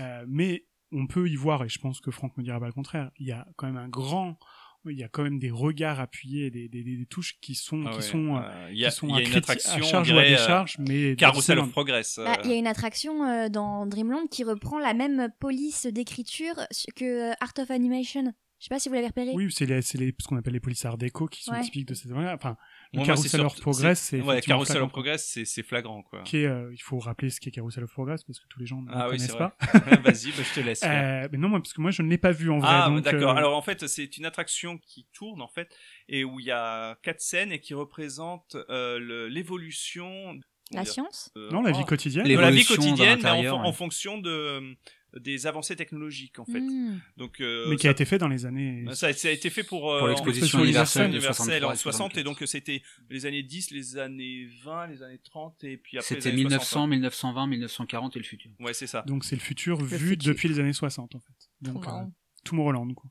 Euh, 0.00 0.24
mais 0.28 0.64
on 0.92 1.06
peut 1.06 1.28
y 1.28 1.36
voir, 1.36 1.64
et 1.64 1.68
je 1.68 1.78
pense 1.78 2.00
que 2.00 2.10
Franck 2.10 2.36
me 2.36 2.42
dira 2.42 2.60
pas 2.60 2.66
le 2.66 2.72
contraire, 2.72 3.10
il 3.18 3.26
y 3.26 3.32
a 3.32 3.46
quand 3.56 3.66
même 3.66 3.76
un 3.76 3.88
grand, 3.88 4.38
il 4.84 4.98
y 4.98 5.04
a 5.04 5.08
quand 5.08 5.22
même 5.22 5.38
des 5.38 5.50
regards 5.50 6.00
appuyés, 6.00 6.50
des, 6.50 6.68
des, 6.68 6.82
des- 6.82 6.96
des 6.96 7.06
touches 7.06 7.38
qui 7.40 7.54
sont, 7.54 7.84
Ah 7.86 7.90
qui 7.90 7.96
ouais, 7.96 8.02
sont, 8.02 8.36
euh, 8.36 8.40
euh, 8.42 8.68
il 8.72 8.78
y 8.78 8.84
a- 8.84 8.90
qui 8.90 8.96
sont 8.96 9.06
il 9.08 9.10
y 9.12 9.14
a 9.14 9.16
à, 9.18 9.20
une 9.30 9.34
attraction, 9.36 9.72
à 9.74 9.82
charge 9.82 10.10
ou 10.10 10.16
à 10.18 10.22
euh, 10.22 10.28
décharge, 10.28 10.76
mais 10.78 11.14
Carousel 11.16 11.58
of 11.60 11.70
Progress. 11.70 12.16
Bah, 12.18 12.32
euh, 12.38 12.42
Il 12.44 12.50
y 12.50 12.54
a 12.54 12.56
une 12.56 12.66
attraction 12.66 13.24
euh, 13.24 13.48
dans 13.48 13.86
Dreamland 13.86 14.26
qui 14.28 14.42
reprend 14.44 14.78
la 14.80 14.92
même 14.94 15.28
police 15.40 15.86
d'écriture 15.86 16.54
que 16.96 17.30
euh, 17.30 17.34
Art 17.40 17.52
of 17.58 17.70
Animation. 17.70 18.32
Je 18.58 18.66
sais 18.66 18.68
pas 18.68 18.78
si 18.78 18.88
vous 18.88 18.94
l'avez 18.94 19.08
repéré. 19.08 19.30
Oui, 19.34 19.48
c'est 19.50 19.66
les, 19.66 19.82
c'est 19.82 19.98
les, 19.98 20.14
ce 20.20 20.28
qu'on 20.28 20.36
appelle 20.36 20.52
les 20.52 20.60
polices 20.60 20.84
art 20.84 20.96
déco 20.98 21.26
qui 21.26 21.42
sont 21.42 21.50
Ouais. 21.52 21.62
typiques 21.62 21.88
de 21.88 21.94
cette 21.94 22.12
là 22.12 22.32
Enfin, 22.34 22.56
Moi, 22.94 23.06
Carousel 23.06 23.40
of 23.40 23.58
Progress, 23.60 24.00
c'est- 24.00 24.18
c'est 24.18 24.22
ouais, 24.22 24.40
Carousel 24.42 24.72
flagrant. 24.74 24.86
of 24.86 24.92
Progress, 24.92 25.26
c'est 25.26 25.44
c'est 25.46 25.62
flagrant 25.62 26.02
quoi. 26.02 26.22
Qui 26.24 26.38
est, 26.38 26.46
euh, 26.46 26.70
il 26.72 26.78
faut 26.82 26.98
rappeler 26.98 27.30
ce 27.30 27.40
qu'est 27.40 27.50
Carousel 27.50 27.84
of 27.84 27.90
Progress 27.92 28.22
parce 28.24 28.38
que 28.38 28.46
tous 28.48 28.60
les 28.60 28.66
gens 28.66 28.82
ne 28.82 28.90
Ah 28.92 29.06
le 29.06 29.12
oui, 29.12 29.16
connaissent 29.16 29.36
pas. 29.36 29.56
Vas-y, 30.04 30.30
bah, 30.32 30.42
je 30.48 30.54
te 30.54 30.60
laisse. 30.60 30.82
Euh, 30.84 31.28
mais 31.32 31.38
non, 31.38 31.48
moi, 31.48 31.58
parce 31.60 31.72
que 31.72 31.80
moi, 31.80 31.90
je 31.90 32.02
ne 32.02 32.08
l'ai 32.10 32.18
pas 32.18 32.32
vu 32.32 32.50
en 32.50 32.58
vrai. 32.58 32.68
Ah, 32.70 32.90
d'accord. 33.02 33.30
euh, 33.30 33.34
Alors 33.36 33.56
en 33.56 33.62
fait, 33.62 33.86
c'est 33.88 34.16
une 34.18 34.26
attraction 34.26 34.78
qui 34.78 35.06
tourne 35.14 35.40
en 35.40 35.48
fait 35.48 35.74
et 36.08 36.24
où 36.24 36.38
il 36.38 36.46
y 36.46 36.50
a 36.50 36.96
quatre 37.02 37.20
scènes 37.20 37.50
et 37.52 37.60
qui 37.60 37.72
représentent 37.74 38.56
euh, 38.68 38.98
le- 38.98 39.28
l'évolution. 39.28 40.38
La 40.74 40.84
science? 40.86 41.30
euh, 41.36 41.50
Non, 41.50 41.60
la 41.62 41.70
oh, 41.70 41.78
vie 41.78 41.84
quotidienne. 41.84 42.26
La 42.26 42.50
vie 42.50 42.64
quotidienne, 42.64 43.20
mais 43.22 43.48
en, 43.50 43.62
en 43.64 43.72
fonction 43.72 44.16
de 44.18 44.74
des 45.20 45.46
avancées 45.46 45.76
technologiques 45.76 46.38
en 46.38 46.44
fait. 46.44 46.60
Hmm. 46.60 46.98
Donc, 47.16 47.40
euh, 47.40 47.66
mais 47.68 47.76
qui 47.76 47.82
ça- 47.82 47.88
a 47.88 47.92
été 47.92 48.04
fait 48.04 48.18
dans 48.18 48.28
les 48.28 48.46
années. 48.46 48.84
ça, 48.94 49.12
ça 49.12 49.28
a 49.28 49.30
été 49.30 49.50
fait 49.50 49.62
pour, 49.62 49.92
euh, 49.92 49.98
Pour 49.98 50.08
l'exposition 50.08 50.62
universelle 50.64 51.10
de 51.10 51.16
universelle 51.16 51.60
63 51.62 51.68
en 51.70 51.72
et 51.72 51.76
60 51.76 52.16
et 52.18 52.22
donc 52.24 52.42
c'était 52.46 52.82
les 53.10 53.26
années 53.26 53.42
10, 53.42 53.70
les 53.72 53.98
années 53.98 54.48
20, 54.64 54.86
les 54.86 55.02
années 55.02 55.20
30 55.22 55.62
et 55.64 55.76
puis 55.76 55.98
après 55.98 56.14
C'était 56.14 56.28
années 56.30 56.38
1900, 56.38 56.64
60. 56.64 56.90
1920, 56.90 57.46
1940 57.46 58.16
et 58.16 58.18
le 58.20 58.24
futur. 58.24 58.50
Ouais, 58.60 58.72
c'est 58.74 58.86
ça. 58.86 59.02
Donc 59.02 59.24
c'est 59.24 59.36
le 59.36 59.42
futur 59.42 59.78
Le 59.80 59.86
vu 59.86 60.08
futur. 60.10 60.32
depuis 60.32 60.48
les 60.48 60.58
années 60.60 60.72
60 60.72 61.14
en 61.14 61.20
fait. 61.20 61.50
Donc 61.60 61.76
euh, 61.82 61.86
marrant. 61.86 62.12
Tomorrowland 62.44 62.94
quoi. 62.94 63.10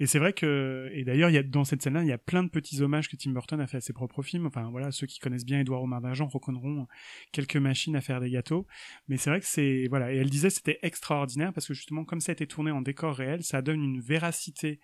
Et 0.00 0.06
c'est 0.06 0.18
vrai 0.18 0.32
que 0.32 0.90
et 0.92 1.04
d'ailleurs 1.04 1.30
il 1.30 1.34
y 1.34 1.38
a 1.38 1.42
dans 1.42 1.64
cette 1.64 1.82
scène-là 1.82 2.02
il 2.02 2.08
y 2.08 2.12
a 2.12 2.18
plein 2.18 2.42
de 2.42 2.48
petits 2.48 2.82
hommages 2.82 3.08
que 3.08 3.16
Tim 3.16 3.30
Burton 3.30 3.60
a 3.60 3.66
fait 3.66 3.78
à 3.78 3.80
ses 3.80 3.92
propres 3.92 4.22
films. 4.22 4.46
Enfin 4.46 4.68
voilà 4.70 4.90
ceux 4.90 5.06
qui 5.06 5.18
connaissent 5.18 5.44
bien 5.44 5.60
Édouard 5.60 5.82
Omar 5.82 6.00
d'Argent 6.00 6.26
reconnaîtront 6.26 6.86
quelques 7.32 7.56
machines 7.56 7.96
à 7.96 8.00
faire 8.00 8.20
des 8.20 8.30
gâteaux. 8.30 8.66
Mais 9.08 9.16
c'est 9.16 9.30
vrai 9.30 9.40
que 9.40 9.46
c'est 9.46 9.86
voilà 9.88 10.12
et 10.12 10.16
elle 10.16 10.30
disait 10.30 10.50
c'était 10.50 10.78
extraordinaire 10.82 11.52
parce 11.52 11.66
que 11.66 11.74
justement 11.74 12.04
comme 12.04 12.20
ça 12.20 12.32
a 12.32 12.34
été 12.34 12.46
tourné 12.46 12.70
en 12.70 12.82
décor 12.82 13.14
réel 13.14 13.42
ça 13.42 13.62
donne 13.62 13.82
une 13.82 14.00
véracité 14.00 14.80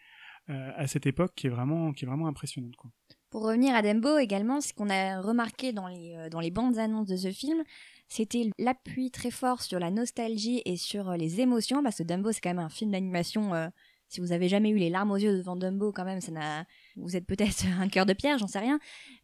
euh, 0.49 0.71
à 0.77 0.87
cette 0.87 1.07
époque 1.07 1.33
qui 1.35 1.47
est 1.47 1.51
vraiment 1.51 1.93
qui 1.93 2.05
est 2.05 2.09
vraiment 2.09 2.27
impressionnante 2.27 2.77
quoi. 2.77 2.91
Pour 3.31 3.45
revenir 3.45 3.77
à 3.77 3.83
Dumbo 3.83 4.19
également, 4.19 4.61
ce 4.61 4.73
qu'on 4.73 4.91
a 4.91 5.21
remarqué 5.21 5.73
dans 5.73 5.87
les, 5.87 6.17
euh, 6.17 6.29
dans 6.29 6.41
les 6.41 6.51
bandes 6.51 6.79
annonces 6.79 7.07
de 7.07 7.17
ce 7.17 7.31
film, 7.31 7.63
c'était 8.09 8.51
l'appui 8.59 9.13
très 9.13 9.31
fort 9.31 9.63
sur 9.63 9.79
la 9.79 9.93
nostalgie 9.93 10.63
et 10.65 10.77
sur 10.77 11.11
euh, 11.11 11.17
les 11.17 11.41
émotions, 11.41 11.81
parce 11.85 11.99
que 11.99 12.03
Dumbo 12.03 12.33
c'est 12.33 12.41
quand 12.41 12.51
même 12.51 12.59
un 12.59 12.69
film 12.69 12.91
d'animation. 12.91 13.71
Si 14.11 14.21
vous 14.21 14.33
avez 14.33 14.49
jamais 14.49 14.69
eu 14.71 14.77
les 14.77 14.91
larmes 14.91 15.13
aux 15.13 15.17
yeux 15.17 15.37
devant 15.37 15.57
Dumbo, 15.57 15.93
quand 15.93 16.05
même, 16.05 16.21
ça 16.21 16.33
n'a... 16.33 16.67
vous 16.97 17.17
êtes 17.17 17.27
peut-être 17.27 17.65
un 17.81 17.89
cœur 17.89 18.05
de 18.05 18.13
pierre, 18.13 18.37
j'en 18.39 18.47
sais 18.49 18.59
rien. 18.59 18.79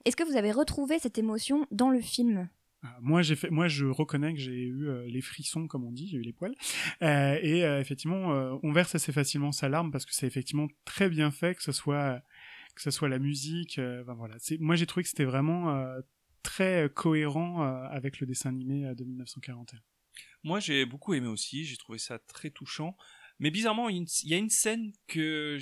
Est-ce 0.04 0.16
que 0.16 0.22
vous 0.24 0.36
avez 0.36 0.52
retrouvé 0.52 0.98
cette 0.98 1.18
émotion 1.18 1.66
dans 1.70 1.90
le 1.90 2.00
film? 2.00 2.48
Ah, 2.82 2.96
Moi, 3.02 3.22
j'ai 3.22 3.34
fait, 3.36 3.50
moi, 3.50 3.66
je 3.68 3.84
reconnais 3.86 4.32
que 4.32 4.38
j'ai 4.38 4.62
eu 4.62 4.88
euh, 4.88 5.04
les 5.08 5.20
frissons, 5.20 5.66
comme 5.66 5.84
on 5.84 5.90
dit, 5.90 6.06
j'ai 6.08 6.18
eu 6.18 6.22
les 6.22 6.32
poils. 6.32 6.54
Euh, 7.02 7.38
et 7.42 7.64
euh, 7.64 7.80
effectivement, 7.80 8.32
euh, 8.32 8.54
on 8.62 8.72
verse 8.72 8.94
assez 8.94 9.12
facilement 9.12 9.50
sa 9.50 9.68
larme 9.68 9.90
parce 9.90 10.06
que 10.06 10.14
c'est 10.14 10.26
effectivement 10.26 10.68
très 10.84 11.08
bien 11.08 11.30
fait, 11.30 11.54
que 11.56 11.62
ce 11.62 11.72
soit, 11.72 12.22
que 12.76 12.82
ce 12.82 12.90
soit 12.92 13.08
la 13.08 13.18
musique. 13.18 13.78
euh, 13.78 14.02
enfin, 14.02 14.14
voilà. 14.14 14.36
C'est, 14.38 14.58
moi, 14.58 14.76
j'ai 14.76 14.86
trouvé 14.86 15.02
que 15.02 15.08
c'était 15.08 15.24
vraiment 15.24 15.70
euh, 15.74 16.00
très 16.44 16.88
cohérent 16.94 17.64
euh, 17.64 17.88
avec 17.90 18.20
le 18.20 18.26
dessin 18.26 18.50
animé 18.50 18.94
de 18.94 19.02
1941. 19.04 19.80
Moi, 20.44 20.60
j'ai 20.60 20.86
beaucoup 20.86 21.12
aimé 21.14 21.26
aussi. 21.26 21.64
J'ai 21.64 21.76
trouvé 21.76 21.98
ça 21.98 22.20
très 22.20 22.50
touchant. 22.50 22.96
Mais 23.38 23.50
bizarrement, 23.50 23.88
il 23.88 23.96
y 23.96 23.98
a 23.98 24.00
une, 24.02 24.06
il 24.24 24.30
y 24.30 24.34
a 24.34 24.38
une 24.38 24.50
scène 24.50 24.92
que 25.06 25.58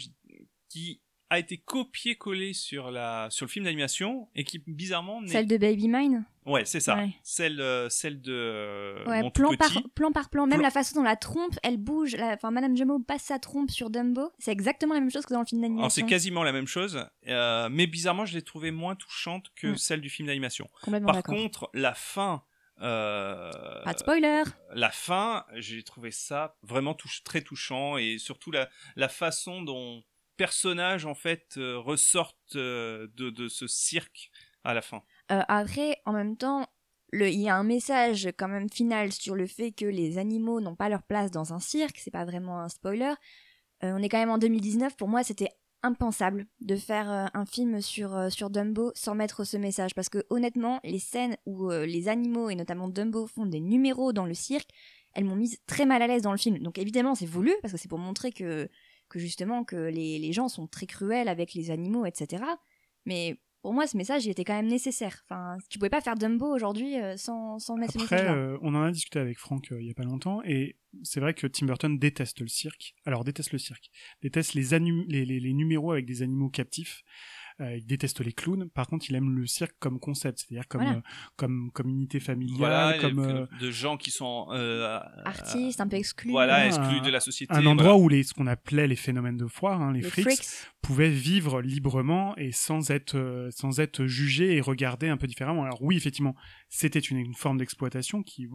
qui 0.68 1.00
a 1.30 1.38
été 1.38 1.56
copiée-collée 1.58 2.52
sur 2.52 2.90
la 2.90 3.28
sur 3.30 3.46
le 3.46 3.50
film 3.50 3.64
d'animation 3.64 4.28
et 4.34 4.44
qui 4.44 4.62
bizarrement 4.66 5.20
Celle 5.26 5.46
de 5.46 5.56
Baby 5.56 5.88
Mine 5.88 6.24
Ouais, 6.46 6.64
c'est 6.66 6.80
ça. 6.80 6.96
Ouais. 6.96 7.08
Celle 7.22 7.60
euh, 7.60 7.88
celle 7.88 8.20
de 8.20 8.32
euh, 8.32 9.04
Ouais, 9.06 9.22
mon 9.22 9.30
plan 9.30 9.56
par, 9.56 9.70
plan 9.94 10.12
par 10.12 10.28
plan, 10.28 10.46
même 10.46 10.58
Plan- 10.58 10.66
la 10.66 10.70
façon 10.70 10.96
dont 10.96 11.02
la 11.02 11.16
trompe, 11.16 11.58
elle 11.62 11.78
bouge, 11.78 12.14
enfin 12.20 12.50
Madame 12.50 12.76
Jumbo 12.76 12.98
passe 13.00 13.22
sa 13.22 13.38
trompe 13.38 13.70
sur 13.70 13.88
Dumbo, 13.88 14.30
c'est 14.38 14.52
exactement 14.52 14.92
la 14.94 15.00
même 15.00 15.10
chose 15.10 15.24
que 15.24 15.32
dans 15.32 15.40
le 15.40 15.46
film 15.46 15.62
d'animation. 15.62 15.88
C'est 15.88 16.02
quasiment 16.06 16.42
la 16.44 16.52
même 16.52 16.66
chose, 16.66 17.04
euh, 17.28 17.68
mais 17.70 17.86
bizarrement 17.86 18.26
je 18.26 18.34
l'ai 18.34 18.42
trouvée 18.42 18.70
moins 18.70 18.94
touchante 18.94 19.46
que 19.56 19.74
celle 19.76 20.02
du 20.02 20.10
film 20.10 20.28
d'animation. 20.28 20.68
Complètement 20.82 21.12
Par 21.12 21.22
contre, 21.22 21.70
la 21.72 21.94
fin, 21.94 22.42
euh, 22.80 23.50
Pas 23.84 23.92
de 23.92 23.98
spoiler 23.98 24.42
la 24.72 24.90
fin, 24.90 25.44
j'ai 25.54 25.82
trouvé 25.82 26.10
ça 26.10 26.56
vraiment 26.62 26.96
très 27.24 27.42
touchant 27.42 27.96
et 27.96 28.18
surtout 28.18 28.50
la, 28.50 28.68
la 28.96 29.08
façon 29.08 29.62
dont 29.62 30.02
personnages 30.36 31.06
en 31.06 31.14
fait 31.14 31.54
euh, 31.56 31.78
ressortent 31.78 32.56
euh, 32.56 33.06
de, 33.14 33.30
de 33.30 33.48
ce 33.48 33.66
cirque 33.66 34.30
à 34.64 34.74
la 34.74 34.82
fin. 34.82 35.02
Après, 35.28 36.00
en 36.06 36.12
même 36.12 36.36
temps, 36.36 36.66
il 37.12 37.40
y 37.40 37.48
a 37.48 37.56
un 37.56 37.64
message 37.64 38.28
quand 38.36 38.48
même 38.48 38.68
final 38.70 39.12
sur 39.12 39.36
le 39.36 39.46
fait 39.46 39.72
que 39.72 39.84
les 39.84 40.18
animaux 40.18 40.60
n'ont 40.60 40.74
pas 40.74 40.88
leur 40.88 41.02
place 41.02 41.30
dans 41.30 41.52
un 41.52 41.60
cirque, 41.60 41.98
c'est 41.98 42.10
pas 42.10 42.24
vraiment 42.24 42.60
un 42.60 42.68
spoiler. 42.68 43.12
On 43.82 44.02
est 44.02 44.08
quand 44.08 44.18
même 44.18 44.30
en 44.30 44.38
2019, 44.38 44.96
pour 44.96 45.08
moi 45.08 45.22
c'était 45.22 45.50
impensable 45.84 46.46
de 46.60 46.76
faire 46.76 47.10
euh, 47.10 47.26
un 47.34 47.46
film 47.46 47.80
sur, 47.80 48.16
euh, 48.16 48.30
sur 48.30 48.50
Dumbo 48.50 48.90
sans 48.94 49.14
mettre 49.14 49.44
ce 49.44 49.56
message, 49.56 49.94
parce 49.94 50.08
que 50.08 50.24
honnêtement, 50.30 50.80
les 50.82 50.98
scènes 50.98 51.36
où 51.46 51.70
euh, 51.70 51.86
les 51.86 52.08
animaux, 52.08 52.50
et 52.50 52.54
notamment 52.54 52.88
Dumbo, 52.88 53.26
font 53.26 53.46
des 53.46 53.60
numéros 53.60 54.12
dans 54.12 54.26
le 54.26 54.34
cirque, 54.34 54.70
elles 55.12 55.24
m'ont 55.24 55.36
mise 55.36 55.58
très 55.66 55.86
mal 55.86 56.02
à 56.02 56.06
l'aise 56.06 56.22
dans 56.22 56.32
le 56.32 56.38
film. 56.38 56.58
Donc 56.58 56.78
évidemment 56.78 57.14
c'est 57.14 57.26
voulu, 57.26 57.52
parce 57.62 57.72
que 57.72 57.78
c'est 57.78 57.88
pour 57.88 57.98
montrer 57.98 58.32
que, 58.32 58.68
que 59.08 59.18
justement 59.18 59.62
que 59.62 59.76
les 59.76 60.32
gens 60.32 60.48
sont 60.48 60.66
très 60.66 60.86
cruels 60.86 61.28
avec 61.28 61.54
les 61.54 61.70
animaux, 61.70 62.06
etc. 62.06 62.42
Mais 63.04 63.38
pour 63.64 63.72
moi, 63.72 63.86
ce 63.86 63.96
message, 63.96 64.26
il 64.26 64.30
était 64.30 64.44
quand 64.44 64.52
même 64.54 64.66
nécessaire. 64.66 65.24
Enfin, 65.24 65.56
tu 65.70 65.78
pouvais 65.78 65.88
pas 65.88 66.02
faire 66.02 66.16
Dumbo 66.16 66.54
aujourd'hui 66.54 67.00
euh, 67.00 67.16
sans, 67.16 67.58
sans 67.58 67.76
mettre 67.78 67.94
ce 67.94 67.98
Après, 67.98 68.16
message-là. 68.16 68.36
euh, 68.36 68.58
on 68.60 68.74
en 68.74 68.82
a 68.82 68.90
discuté 68.90 69.18
avec 69.18 69.38
Franck 69.38 69.72
euh, 69.72 69.80
il 69.80 69.86
y 69.88 69.90
a 69.90 69.94
pas 69.94 70.02
longtemps, 70.02 70.42
et 70.44 70.76
c'est 71.02 71.18
vrai 71.18 71.32
que 71.32 71.46
Tim 71.46 71.64
Burton 71.64 71.98
déteste 71.98 72.40
le 72.40 72.46
cirque. 72.48 72.94
Alors, 73.06 73.24
déteste 73.24 73.52
le 73.52 73.58
cirque. 73.58 73.86
Déteste 74.20 74.52
les, 74.52 74.74
anim- 74.74 75.06
les, 75.08 75.24
les, 75.24 75.40
les 75.40 75.52
numéros 75.54 75.92
avec 75.92 76.04
des 76.04 76.20
animaux 76.20 76.50
captifs. 76.50 77.04
Euh, 77.60 77.76
il 77.76 77.86
déteste 77.86 78.20
les 78.20 78.32
clowns. 78.32 78.68
Par 78.70 78.88
contre, 78.88 79.06
il 79.08 79.14
aime 79.14 79.30
le 79.30 79.46
cirque 79.46 79.76
comme 79.78 80.00
concept, 80.00 80.40
c'est-à-dire 80.40 80.66
comme, 80.66 80.82
Voilà. 80.82 80.96
euh, 80.98 81.02
comme, 81.36 81.70
comme 81.72 81.88
unité 81.88 82.18
familiale, 82.18 82.58
Voilà, 82.58 82.98
comme... 82.98 83.18
euh, 83.20 83.46
de 83.60 83.70
gens 83.70 83.96
qui 83.96 84.10
sont 84.10 84.48
euh, 84.50 84.98
Artiste, 85.24 85.80
un 85.80 85.86
peu 85.86 85.94
exclu. 85.96 86.30
voilà, 86.32 86.62
un- 86.62 86.66
exclus 86.66 87.00
de 87.00 87.10
la 87.10 87.20
société. 87.20 87.54
Un 87.54 87.64
endroit 87.66 87.92
voilà. 87.92 88.04
où 88.04 88.08
les, 88.08 88.24
ce 88.24 88.34
qu'on 88.34 88.48
appelait 88.48 88.88
les 88.88 88.96
phénomènes 88.96 89.36
de 89.36 89.46
foire, 89.46 89.80
hein, 89.80 89.92
les, 89.92 90.00
Les 90.00 90.08
freaks, 90.10 90.24
freaks. 90.24 90.46
pouvaient 90.82 91.10
vivre 91.10 91.62
librement 91.62 92.36
et 92.36 92.50
sans 92.50 92.90
être, 92.90 93.16
euh, 93.16 93.48
sans 93.52 93.78
être 93.78 94.04
jugés 94.06 94.56
et 94.56 94.60
regardés 94.60 95.08
un 95.08 95.16
peu 95.16 95.28
différemment. 95.28 95.62
Alors 95.62 95.80
oui, 95.80 95.96
effectivement, 95.96 96.34
c'était 96.68 96.98
une, 96.98 97.18
une 97.18 97.34
forme 97.34 97.58
d'exploitation 97.58 98.24
qui, 98.24 98.48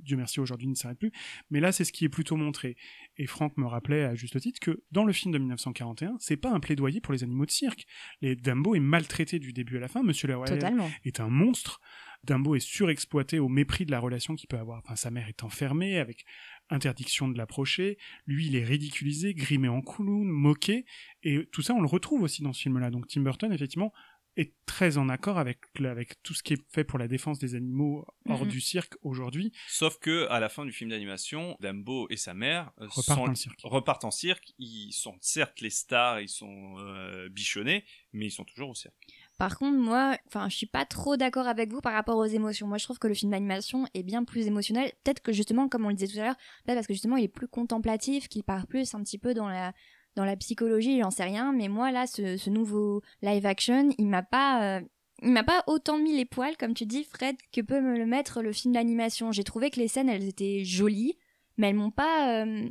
Dieu 0.00 0.16
merci, 0.16 0.40
aujourd'hui 0.40 0.68
ne 0.68 0.74
s'arrête 0.74 0.98
plus. 0.98 1.12
Mais 1.50 1.60
là, 1.60 1.72
c'est 1.72 1.84
ce 1.84 1.92
qui 1.92 2.04
est 2.04 2.08
plutôt 2.08 2.36
montré. 2.36 2.76
Et 3.16 3.26
Franck 3.26 3.56
me 3.56 3.66
rappelait 3.66 4.04
à 4.04 4.14
juste 4.14 4.40
titre 4.40 4.60
que 4.60 4.82
dans 4.90 5.04
le 5.04 5.12
film 5.12 5.32
de 5.32 5.38
1941, 5.38 6.16
c'est 6.18 6.36
pas 6.36 6.50
un 6.50 6.60
plaidoyer 6.60 7.00
pour 7.00 7.12
les 7.12 7.22
animaux 7.22 7.46
de 7.46 7.50
cirque. 7.50 7.86
Les 8.20 8.36
Dumbo 8.36 8.74
est 8.74 8.80
maltraité 8.80 9.38
du 9.38 9.52
début 9.52 9.76
à 9.76 9.80
la 9.80 9.88
fin. 9.88 10.02
Monsieur 10.02 10.28
le 10.28 10.36
Royal 10.36 10.58
Totalement. 10.58 10.90
est 11.04 11.20
un 11.20 11.28
monstre. 11.28 11.80
Dumbo 12.24 12.54
est 12.54 12.60
surexploité 12.60 13.40
au 13.40 13.48
mépris 13.48 13.84
de 13.84 13.90
la 13.90 13.98
relation 13.98 14.36
qu'il 14.36 14.46
peut 14.48 14.58
avoir. 14.58 14.78
Enfin, 14.84 14.94
sa 14.94 15.10
mère 15.10 15.28
est 15.28 15.42
enfermée 15.42 15.98
avec 15.98 16.24
interdiction 16.70 17.28
de 17.28 17.36
l'approcher. 17.36 17.98
Lui, 18.26 18.46
il 18.46 18.56
est 18.56 18.64
ridiculisé, 18.64 19.34
grimé 19.34 19.68
en 19.68 19.82
clown, 19.82 20.26
moqué. 20.26 20.84
Et 21.24 21.46
tout 21.52 21.62
ça, 21.62 21.74
on 21.74 21.80
le 21.80 21.86
retrouve 21.86 22.22
aussi 22.22 22.42
dans 22.42 22.52
ce 22.52 22.62
film-là. 22.62 22.90
Donc 22.90 23.08
Tim 23.08 23.22
Burton, 23.22 23.52
effectivement, 23.52 23.92
est 24.36 24.54
très 24.66 24.96
en 24.98 25.08
accord 25.10 25.38
avec, 25.38 25.58
le- 25.78 25.90
avec 25.90 26.22
tout 26.22 26.32
ce 26.34 26.42
qui 26.42 26.54
est 26.54 26.62
fait 26.72 26.84
pour 26.84 26.98
la 26.98 27.06
défense 27.08 27.38
des 27.38 27.54
animaux 27.54 28.06
hors 28.28 28.44
Mhm. 28.44 28.48
du 28.50 28.60
cirque 28.60 28.94
aujourd'hui. 29.02 29.52
Sauf 29.68 29.98
que 29.98 30.26
à 30.30 30.40
la 30.40 30.48
fin 30.48 30.64
du 30.64 30.72
film 30.72 30.90
d'animation, 30.90 31.56
Dumbo 31.60 32.06
et 32.08 32.16
sa 32.16 32.32
mère 32.32 32.72
euh, 32.80 32.86
Repartent 32.88 33.18
sont- 33.26 33.30
en 33.30 33.34
cirque. 33.34 33.60
repartent 33.62 34.04
en 34.04 34.10
cirque. 34.10 34.52
Ils 34.58 34.92
sont 34.92 35.16
certes 35.20 35.60
les 35.60 35.68
stars, 35.70 36.20
ils 36.20 36.28
sont 36.28 36.76
euh, 36.78 37.28
bichonnés, 37.28 37.84
mais 38.12 38.26
ils 38.26 38.30
sont 38.30 38.44
toujours 38.44 38.70
au 38.70 38.74
cirque. 38.74 38.94
Par 39.38 39.58
contre, 39.58 39.76
moi, 39.78 40.16
enfin, 40.28 40.48
je 40.48 40.56
suis 40.56 40.66
pas 40.66 40.84
trop 40.84 41.16
d'accord 41.16 41.46
avec 41.48 41.70
vous 41.70 41.80
par 41.80 41.92
rapport 41.94 42.16
aux 42.16 42.24
émotions. 42.26 42.66
Moi, 42.68 42.78
je 42.78 42.84
trouve 42.84 42.98
que 42.98 43.08
le 43.08 43.14
film 43.14 43.32
d'animation 43.32 43.86
est 43.92 44.02
bien 44.04 44.24
plus 44.24 44.46
émotionnel. 44.46 44.92
Peut-être 45.04 45.20
que 45.20 45.32
justement, 45.32 45.68
comme 45.68 45.84
on 45.84 45.88
le 45.88 45.94
disait 45.94 46.12
tout 46.12 46.20
à 46.20 46.24
l'heure, 46.24 46.36
peut-être 46.64 46.76
parce 46.76 46.86
que 46.86 46.92
justement, 46.94 47.16
il 47.16 47.24
est 47.24 47.28
plus 47.28 47.48
contemplatif, 47.48 48.28
qu'il 48.28 48.44
part 48.44 48.66
plus 48.66 48.94
un 48.94 49.02
petit 49.02 49.18
peu 49.18 49.34
dans 49.34 49.48
la 49.48 49.72
dans 50.16 50.24
la 50.24 50.36
psychologie, 50.36 51.00
j'en 51.00 51.10
sais 51.10 51.24
rien. 51.24 51.52
Mais 51.52 51.68
moi, 51.68 51.90
là, 51.90 52.06
ce, 52.06 52.36
ce 52.36 52.50
nouveau 52.50 53.02
live 53.22 53.46
action, 53.46 53.90
il 53.98 54.06
m'a 54.08 54.22
pas 54.22 54.78
euh, 54.78 54.80
il 55.22 55.30
m'a 55.32 55.44
pas 55.44 55.62
autant 55.68 55.98
mis 55.98 56.16
les 56.16 56.24
poils, 56.24 56.56
comme 56.56 56.74
tu 56.74 56.84
dis, 56.84 57.04
Fred, 57.04 57.36
que 57.52 57.60
peut 57.60 57.80
me 57.80 57.96
le 57.96 58.06
mettre 58.06 58.42
le 58.42 58.52
film 58.52 58.74
d'animation. 58.74 59.30
J'ai 59.30 59.44
trouvé 59.44 59.70
que 59.70 59.78
les 59.78 59.86
scènes, 59.88 60.08
elles 60.08 60.26
étaient 60.28 60.64
jolies, 60.64 61.16
mais 61.56 61.68
elles 61.68 61.76
m'ont 61.76 61.92
pas. 61.92 62.42
euh, 62.44 62.68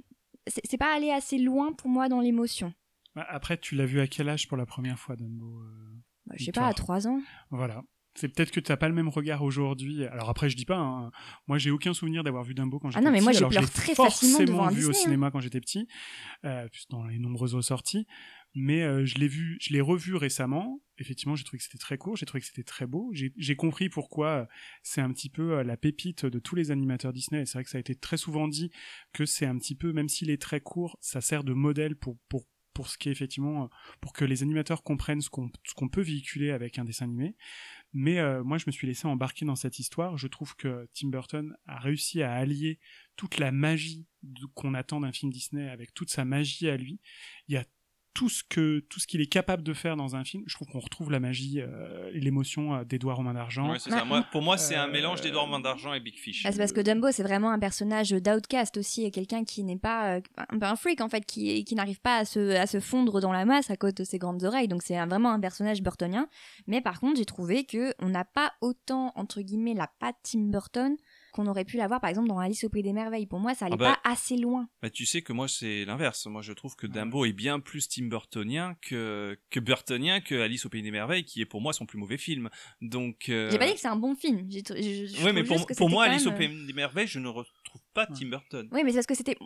c'est 0.48 0.78
pas 0.78 0.94
allé 0.94 1.12
assez 1.12 1.38
loin 1.38 1.72
pour 1.72 1.88
moi 1.90 2.10
dans 2.10 2.20
l'émotion. 2.20 2.74
Bah, 3.16 3.26
Après, 3.30 3.58
tu 3.58 3.76
l'as 3.76 3.86
vu 3.86 4.02
à 4.02 4.08
quel 4.08 4.28
âge 4.28 4.48
pour 4.48 4.58
la 4.58 4.66
première 4.66 5.00
fois, 5.00 5.16
Dumbo 5.16 5.62
euh, 5.62 5.94
Bah, 6.26 6.36
je 6.38 6.46
sais 6.46 6.52
pas, 6.52 6.68
à 6.68 6.74
3 6.74 7.08
ans. 7.08 7.22
Voilà. 7.52 7.84
C'est 8.16 8.28
peut-être 8.28 8.52
que 8.52 8.60
tu 8.60 8.72
n'as 8.72 8.78
pas 8.78 8.90
le 8.90 8.94
même 8.94 9.08
regard 9.08 9.42
aujourd'hui. 9.42 10.04
Alors 10.06 10.30
après, 10.30 10.50
je 10.50 10.58
dis 10.58 10.66
pas. 10.66 10.78
hein. 10.78 11.12
Moi, 11.48 11.58
j'ai 11.58 11.72
aucun 11.72 11.94
souvenir 11.94 12.24
d'avoir 12.24 12.44
vu 12.44 12.54
Dumbo 12.54 12.80
quand 12.80 12.90
Ah 12.90 12.92
j'étais 12.92 13.06
non, 13.06 13.12
mais 13.12 13.20
petit. 13.20 13.42
moi, 13.42 13.50
pleure 13.50 13.62
l'ai 13.62 13.68
très 13.70 13.96
facilement 13.96 14.40
devant 14.40 14.68
vu 14.70 14.86
au 14.86 14.90
hein. 14.90 14.94
cinéma 14.94 15.32
quand 15.32 15.40
j'étais 15.40 15.62
petit, 15.62 15.88
euh, 16.46 16.68
dans 16.90 17.06
les 17.06 17.20
nombreuses 17.20 17.56
ressorties. 17.56 18.06
Mais 18.54 18.82
euh, 18.84 19.06
je 19.06 19.16
l'ai 19.16 19.30
vu, 19.30 19.58
je 19.62 19.72
l'ai 19.72 19.80
revu 19.82 20.16
récemment. 20.16 20.82
Effectivement, 20.98 21.36
j'ai 21.36 21.46
trouvé 21.46 21.58
que 21.60 21.64
c'était 21.64 21.78
très 21.78 21.98
court. 21.98 22.18
J'ai 22.18 22.26
trouvé 22.26 22.42
que 22.42 22.48
c'était 22.48 22.64
très 22.64 22.86
beau. 22.86 23.10
J'ai 23.14 23.32
j'ai 23.38 23.56
compris 23.56 23.88
pourquoi 23.88 24.28
euh, 24.28 24.46
c'est 24.84 25.00
un 25.02 25.12
petit 25.14 25.30
peu 25.30 25.54
euh, 25.54 25.64
la 25.64 25.78
pépite 25.78 26.26
de 26.26 26.38
tous 26.38 26.56
les 26.56 26.70
animateurs 26.70 27.14
Disney. 27.14 27.44
Et 27.44 27.46
c'est 27.46 27.54
vrai 27.54 27.64
que 27.64 27.70
ça 27.70 27.78
a 27.78 27.82
été 27.82 27.96
très 27.96 28.18
souvent 28.18 28.50
dit 28.50 28.70
que 29.14 29.26
c'est 29.26 29.46
un 29.46 29.58
petit 29.58 29.76
peu, 29.76 29.94
même 29.94 30.10
s'il 30.10 30.30
est 30.30 30.42
très 30.42 30.60
court, 30.60 30.98
ça 31.00 31.22
sert 31.22 31.46
de 31.46 31.54
modèle 31.54 31.96
pour 31.96 32.18
pour 32.28 32.46
pour 32.74 32.88
ce 32.90 32.98
qui 32.98 33.10
est 33.10 33.12
effectivement 33.12 33.70
pour 34.00 34.14
que 34.14 34.24
les 34.24 34.44
animateurs 34.44 34.84
comprennent 34.84 35.22
ce 35.22 35.30
qu'on 35.30 35.50
ce 35.66 35.74
qu'on 35.74 35.90
peut 35.90 36.02
véhiculer 36.02 36.52
avec 36.52 36.78
un 36.78 36.86
dessin 36.86 37.06
animé. 37.06 37.36
Mais 37.94 38.20
euh, 38.20 38.44
moi, 38.44 38.58
je 38.58 38.66
me 38.68 38.72
suis 38.72 38.88
laissé 38.88 39.08
embarquer 39.08 39.46
dans 39.46 39.56
cette 39.56 39.80
histoire. 39.80 40.18
Je 40.18 40.28
trouve 40.28 40.56
que 40.56 40.88
Tim 40.94 41.10
Burton 41.10 41.56
a 41.66 41.80
réussi 41.80 42.22
à 42.22 42.34
allier 42.34 42.80
toute 43.16 43.38
la 43.38 43.52
magie 43.52 44.08
qu'on 44.56 44.74
attend 44.74 45.02
d'un 45.02 45.12
film 45.12 45.32
Disney 45.32 45.70
avec 45.70 45.94
toute 45.94 46.10
sa 46.10 46.24
magie 46.24 46.70
à 46.70 46.78
lui. 46.78 47.00
Tout 48.14 48.30
ce 48.30 48.44
que 48.44 48.80
tout 48.90 49.00
ce 49.00 49.08
qu'il 49.08 49.22
est 49.22 49.26
capable 49.32 49.64
de 49.64 49.74
faire 49.74 49.96
dans 49.96 50.16
un 50.16 50.24
film. 50.24 50.44
Je 50.48 50.56
trouve 50.56 50.68
qu'on 50.68 50.80
retrouve 50.80 51.12
la 51.12 51.20
magie 51.20 51.62
euh, 51.62 52.12
et 52.14 52.20
l'émotion 52.20 52.76
euh, 52.76 52.84
d'Edouard 52.84 53.20
aux 53.20 53.24
mains 53.24 53.34
d'argent. 53.34 53.72
Ouais, 53.72 53.80
c'est 53.80 53.90
ça. 53.90 54.04
Moi, 54.06 54.24
pour 54.32 54.42
moi, 54.42 54.58
c'est 54.58 54.76
un 54.76 54.88
Euh, 54.88 54.92
mélange 54.92 55.22
d'Edouard 55.22 55.48
Main 55.48 55.60
d'Argent 55.60 55.94
et 55.94 56.00
Big 56.02 56.18
Fish. 56.20 56.44
Ah, 56.46 56.52
c'est 56.52 56.58
parce 56.58 56.74
que 56.74 56.82
Dumbo, 56.82 57.12
c'est 57.12 57.24
vraiment 57.24 57.52
un 57.52 57.60
personnage 57.60 58.12
d'outcast 58.12 58.76
aussi, 58.78 59.06
et 59.06 59.12
quelqu'un 59.12 59.44
qui 59.46 59.64
n'est 59.64 59.78
pas 59.78 60.18
euh, 60.18 60.22
un 60.50 60.60
peu 60.60 60.66
un 60.66 60.76
freak 60.76 61.00
en 61.02 61.08
fait, 61.10 61.26
qui, 61.26 61.64
qui 61.64 61.76
n'arrive 61.76 62.02
pas 62.02 62.18
à 62.18 62.26
se, 62.26 62.56
à 62.58 62.68
se 62.68 62.80
fondre 62.80 63.22
dans 63.22 63.32
la 63.32 63.46
masse 63.46 63.70
à 63.72 63.78
cause 63.78 63.94
de 63.94 64.04
ses 64.04 64.18
grandes 64.18 64.44
oreilles. 64.44 64.68
Donc 64.68 64.84
c'est 64.84 64.98
vraiment 65.06 65.32
un 65.32 65.40
personnage 65.40 65.82
burtonien. 65.82 66.28
Mais 66.68 66.82
par 66.82 67.00
contre, 67.00 67.18
j'ai 67.18 67.26
trouvé 67.26 67.64
que 67.64 67.94
on 68.00 68.10
n'a 68.10 68.26
pas 68.26 68.52
autant 68.62 69.14
entre 69.16 69.42
guillemets 69.42 69.74
la 69.74 69.88
patte 70.00 70.18
Tim 70.24 70.50
Burton 70.50 70.98
qu'on 71.32 71.48
aurait 71.48 71.66
pu 71.66 71.78
l'avoir 71.78 72.00
par 72.02 72.10
exemple 72.10 72.28
dans 72.28 72.38
Alice 72.40 72.64
au 72.64 72.70
pays 72.70 72.84
des 72.84 72.94
merveilles. 72.94 73.26
Pour 73.26 73.40
moi, 73.40 73.54
ça 73.56 73.66
allait 73.66 73.76
Ah 73.76 73.78
bah, 73.78 74.00
pas 74.04 74.10
assez 74.12 74.38
loin. 74.38 74.68
Bah, 74.82 74.90
tu 74.90 75.06
sais 75.06 75.22
que 75.22 75.34
moi, 75.34 75.48
c'est 75.48 75.86
l'inverse. 75.86 76.26
Moi, 76.28 76.42
je 76.42 76.54
trouve 76.54 76.76
que 76.76 76.88
Dumbo 76.88 77.26
est 77.26 77.34
bien 77.34 77.60
plus 77.60 77.88
Tim 77.90 78.06
Burtonien 78.06 78.76
que, 78.82 79.38
que 79.50 79.60
Burtonien 79.60 80.22
que 80.22 80.36
Alice 80.36 80.66
au 80.66 80.70
Pays 80.70 80.82
des 80.84 80.92
Merveilles, 80.92 81.26
qui 81.26 81.42
est 81.42 81.46
pour 81.46 81.62
moi 81.62 81.74
son 81.74 81.86
plus 81.86 81.98
mauvais 81.98 82.18
film. 82.18 82.50
Donc. 82.82 83.30
euh, 83.30 83.50
J'ai 83.52 83.58
pas 83.58 83.68
dit 83.68 83.74
que 83.74 83.80
c'est 83.80 83.88
un 83.88 83.96
bon 83.96 84.16
film. 84.16 84.46
J'ai 84.50 84.62
Ouais, 85.24 85.34
mais 85.34 85.44
pour, 85.44 85.90
moi, 85.90 86.06
Alice 86.06 86.26
au 86.28 86.32
Pays 86.34 86.66
des 86.66 86.74
Merveilles, 86.74 87.08
je 87.08 87.20
ne 87.20 87.28
retrouve 87.28 87.82
pas 87.94 88.06
Tim 88.08 88.28
Burton. 88.28 88.68
Oui, 88.72 88.82
mais 88.84 88.92
c'est 88.92 88.98
parce 88.98 89.08
que 89.08 89.16
c'était. 89.16 89.38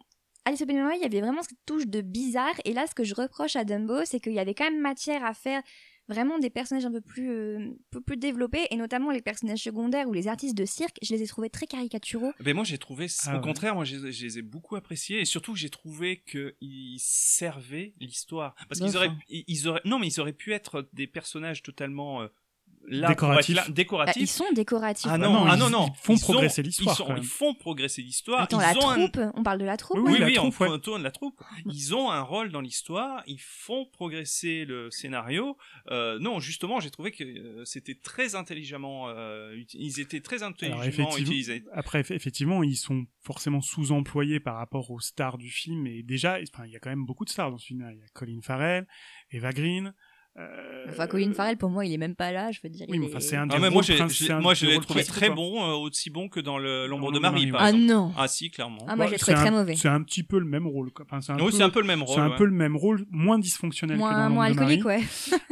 Alice 0.47 0.61
au 0.61 0.65
Pays 0.65 0.75
des 0.75 0.81
Merveilles, 0.81 0.99
il 0.99 1.03
y 1.03 1.05
avait 1.07 1.21
vraiment 1.21 1.41
cette 1.41 1.57
touche 1.65 1.87
de 1.87 2.01
bizarre. 2.01 2.53
Et 2.65 2.73
là, 2.73 2.85
ce 2.87 2.93
que 2.93 3.03
je 3.03 3.15
reproche 3.15 3.55
à 3.55 3.63
Dumbo, 3.63 4.05
c'est 4.05 4.19
qu'il 4.19 4.33
y 4.33 4.39
avait 4.39 4.53
quand 4.53 4.65
même 4.69 4.79
matière 4.81 5.23
à 5.25 5.33
faire 5.33 5.61
vraiment 6.07 6.39
des 6.39 6.49
personnages 6.49 6.85
un 6.85 6.91
peu 6.91 7.01
plus, 7.01 7.29
euh, 7.29 7.71
peu 7.91 8.01
plus 8.01 8.17
développés. 8.17 8.67
Et 8.71 8.75
notamment 8.75 9.11
les 9.11 9.21
personnages 9.21 9.63
secondaires 9.63 10.07
ou 10.07 10.13
les 10.13 10.27
artistes 10.27 10.55
de 10.57 10.65
cirque, 10.65 10.97
je 11.01 11.13
les 11.13 11.23
ai 11.23 11.27
trouvés 11.27 11.49
très 11.49 11.67
caricaturaux. 11.67 12.31
Ben 12.39 12.55
moi 12.55 12.63
j'ai 12.63 12.77
trouvé, 12.77 13.07
Ah 13.25 13.33
au 13.33 13.35
ouais. 13.37 13.41
contraire, 13.43 13.75
moi 13.75 13.85
je, 13.85 14.11
je 14.11 14.25
les 14.25 14.39
ai 14.39 14.41
beaucoup 14.41 14.75
appréciés 14.75 15.21
et 15.21 15.25
surtout 15.25 15.55
j'ai 15.55 15.69
trouvé 15.69 16.21
qu'ils 16.23 16.99
servaient 16.99 17.93
l'histoire 17.99 18.55
parce 18.69 18.79
qu'ils 18.79 18.95
auraient, 18.97 19.11
ils, 19.29 19.43
ils 19.47 19.67
auraient, 19.67 19.81
non 19.85 19.99
mais 19.99 20.07
ils 20.07 20.19
auraient 20.19 20.33
pu 20.33 20.53
être 20.53 20.87
des 20.93 21.07
personnages 21.07 21.63
totalement 21.63 22.21
euh, 22.21 22.27
là 22.87 23.07
Décoratifs. 23.09 23.55
là, 23.55 23.65
décoratifs. 23.69 24.13
Ah, 24.17 24.19
ils 24.21 24.27
sont 24.27 24.51
décoratifs. 24.53 25.09
Ah 25.11 25.17
non, 25.17 25.31
non, 25.33 25.45
ah 25.47 25.53
ils- 25.55 25.59
non, 25.59 25.69
non, 25.69 25.87
ils 25.87 25.97
font 26.03 26.13
Ils 26.15 26.21
progresser 26.21 26.61
l'histoire, 26.63 26.97
Ils, 27.09 27.17
ils 27.19 27.23
font 27.25 27.53
progresser 27.53 28.01
l'histoire. 28.01 28.41
Attends, 28.41 28.59
ils 28.59 28.63
la 28.75 28.85
ont 28.85 28.89
un- 28.89 29.07
troupe, 29.07 29.19
on 29.35 29.43
parle 29.43 29.59
de 29.59 29.65
la 29.65 29.77
troupe 29.77 29.97
Oui, 29.99 30.13
Oui, 30.19 30.23
oui, 30.25 30.33
troupe, 30.33 30.55
on 30.61 30.71
ouais. 30.71 30.79
tourne 30.79 31.03
la 31.03 31.11
troupe. 31.11 31.41
Ils 31.65 31.95
ont 31.95 32.11
un 32.11 32.21
rôle 32.21 32.51
dans 32.51 32.61
l'histoire, 32.61 33.23
ils 33.27 33.39
font 33.41 33.85
progresser 33.91 34.65
le 34.65 34.89
scénario. 34.91 35.57
Euh, 35.91 36.19
non, 36.19 36.39
justement, 36.39 36.79
j'ai 36.79 36.91
trouvé 36.91 37.11
que 37.11 37.23
euh, 37.23 37.65
c'était 37.65 37.95
très 37.95 38.35
intelligemment, 38.35 39.09
euh, 39.09 39.55
ils 39.73 39.99
étaient 39.99 40.21
très 40.21 40.37
Alors, 40.37 40.49
intelligemment 40.49 40.81
effectivement, 40.83 41.17
utilisés. 41.17 41.63
après, 41.73 42.01
eff- 42.01 42.13
effectivement, 42.13 42.63
ils 42.63 42.75
sont 42.77 43.05
forcément 43.21 43.61
sous-employés 43.61 44.39
par 44.39 44.55
rapport 44.57 44.91
aux 44.91 44.99
stars 44.99 45.37
du 45.37 45.49
film. 45.49 45.87
Et 45.87 46.03
déjà, 46.03 46.39
il 46.39 46.47
y 46.71 46.75
a 46.75 46.79
quand 46.79 46.89
même 46.89 47.05
beaucoup 47.05 47.25
de 47.25 47.29
stars 47.29 47.51
dans 47.51 47.57
ce 47.57 47.65
film. 47.67 47.87
Il 47.91 47.99
y 47.99 48.03
a 48.03 48.07
Colin 48.13 48.39
Farrell, 48.41 48.87
Eva 49.31 49.51
Green. 49.51 49.93
Euh, 50.37 50.85
Enfin, 50.89 51.07
Colin 51.07 51.33
Farrell, 51.33 51.57
pour 51.57 51.69
moi, 51.71 51.85
il 51.85 51.93
est 51.93 51.97
même 51.97 52.15
pas 52.15 52.31
là, 52.31 52.51
je 52.51 52.59
veux 52.63 52.69
dire. 52.69 52.85
Oui, 52.89 52.99
mais 52.99 53.07
enfin, 53.07 53.17
est- 53.17 53.21
c'est 53.21 53.35
un 53.35 53.47
des 53.47 53.55
Ah, 53.55 53.59
mais 53.59 53.69
moi, 53.71 53.81
j'ai- 53.81 53.97
j'ai- 53.97 54.07
je 54.07 54.65
l'ai 54.67 54.79
trouvé 54.79 55.03
très 55.03 55.27
quoi. 55.27 55.35
bon, 55.35 55.63
euh, 55.63 55.73
aussi 55.75 56.09
bon 56.09 56.29
que 56.29 56.39
dans 56.39 56.57
l'ombre 56.59 57.11
de 57.11 57.19
Marie, 57.19 57.47
Marie, 57.47 57.51
par 57.51 57.61
Ah 57.63 57.69
exemple. 57.69 57.85
non. 57.85 58.13
Ah 58.17 58.27
si, 58.27 58.51
clairement. 58.51 58.85
Ah, 58.87 58.95
moi, 58.95 59.07
je 59.07 59.11
l'ai 59.13 59.17
trouvé 59.17 59.35
c'est 59.35 59.41
très 59.41 59.49
un- 59.49 59.59
mauvais. 59.59 59.75
C'est 59.75 59.87
un 59.87 60.03
petit 60.03 60.23
peu 60.23 60.37
le 60.39 60.45
même 60.45 60.67
rôle. 60.67 60.91
Enfin, 61.01 61.21
c'est 61.21 61.31
un 61.31 61.37
Oui, 61.39 61.45
peu- 61.45 61.51
c'est 61.51 61.63
un 61.63 61.69
peu 61.69 61.81
le 61.81 61.87
même 61.87 62.03
rôle, 62.03 62.15
C'est 62.15 62.21
un 62.21 62.29
ouais. 62.29 62.37
peu 62.37 62.45
le 62.45 62.51
même 62.51 62.75
rôle, 62.75 63.05
moins 63.09 63.39
dysfonctionnel 63.39 63.97
que 63.97 64.01
dans 64.01 64.07
Moins, 64.09 64.29
moins 64.29 64.45
de 64.51 64.59
alcoolique, 64.59 64.83
Marie. 64.83 65.01
ouais. 65.01 65.07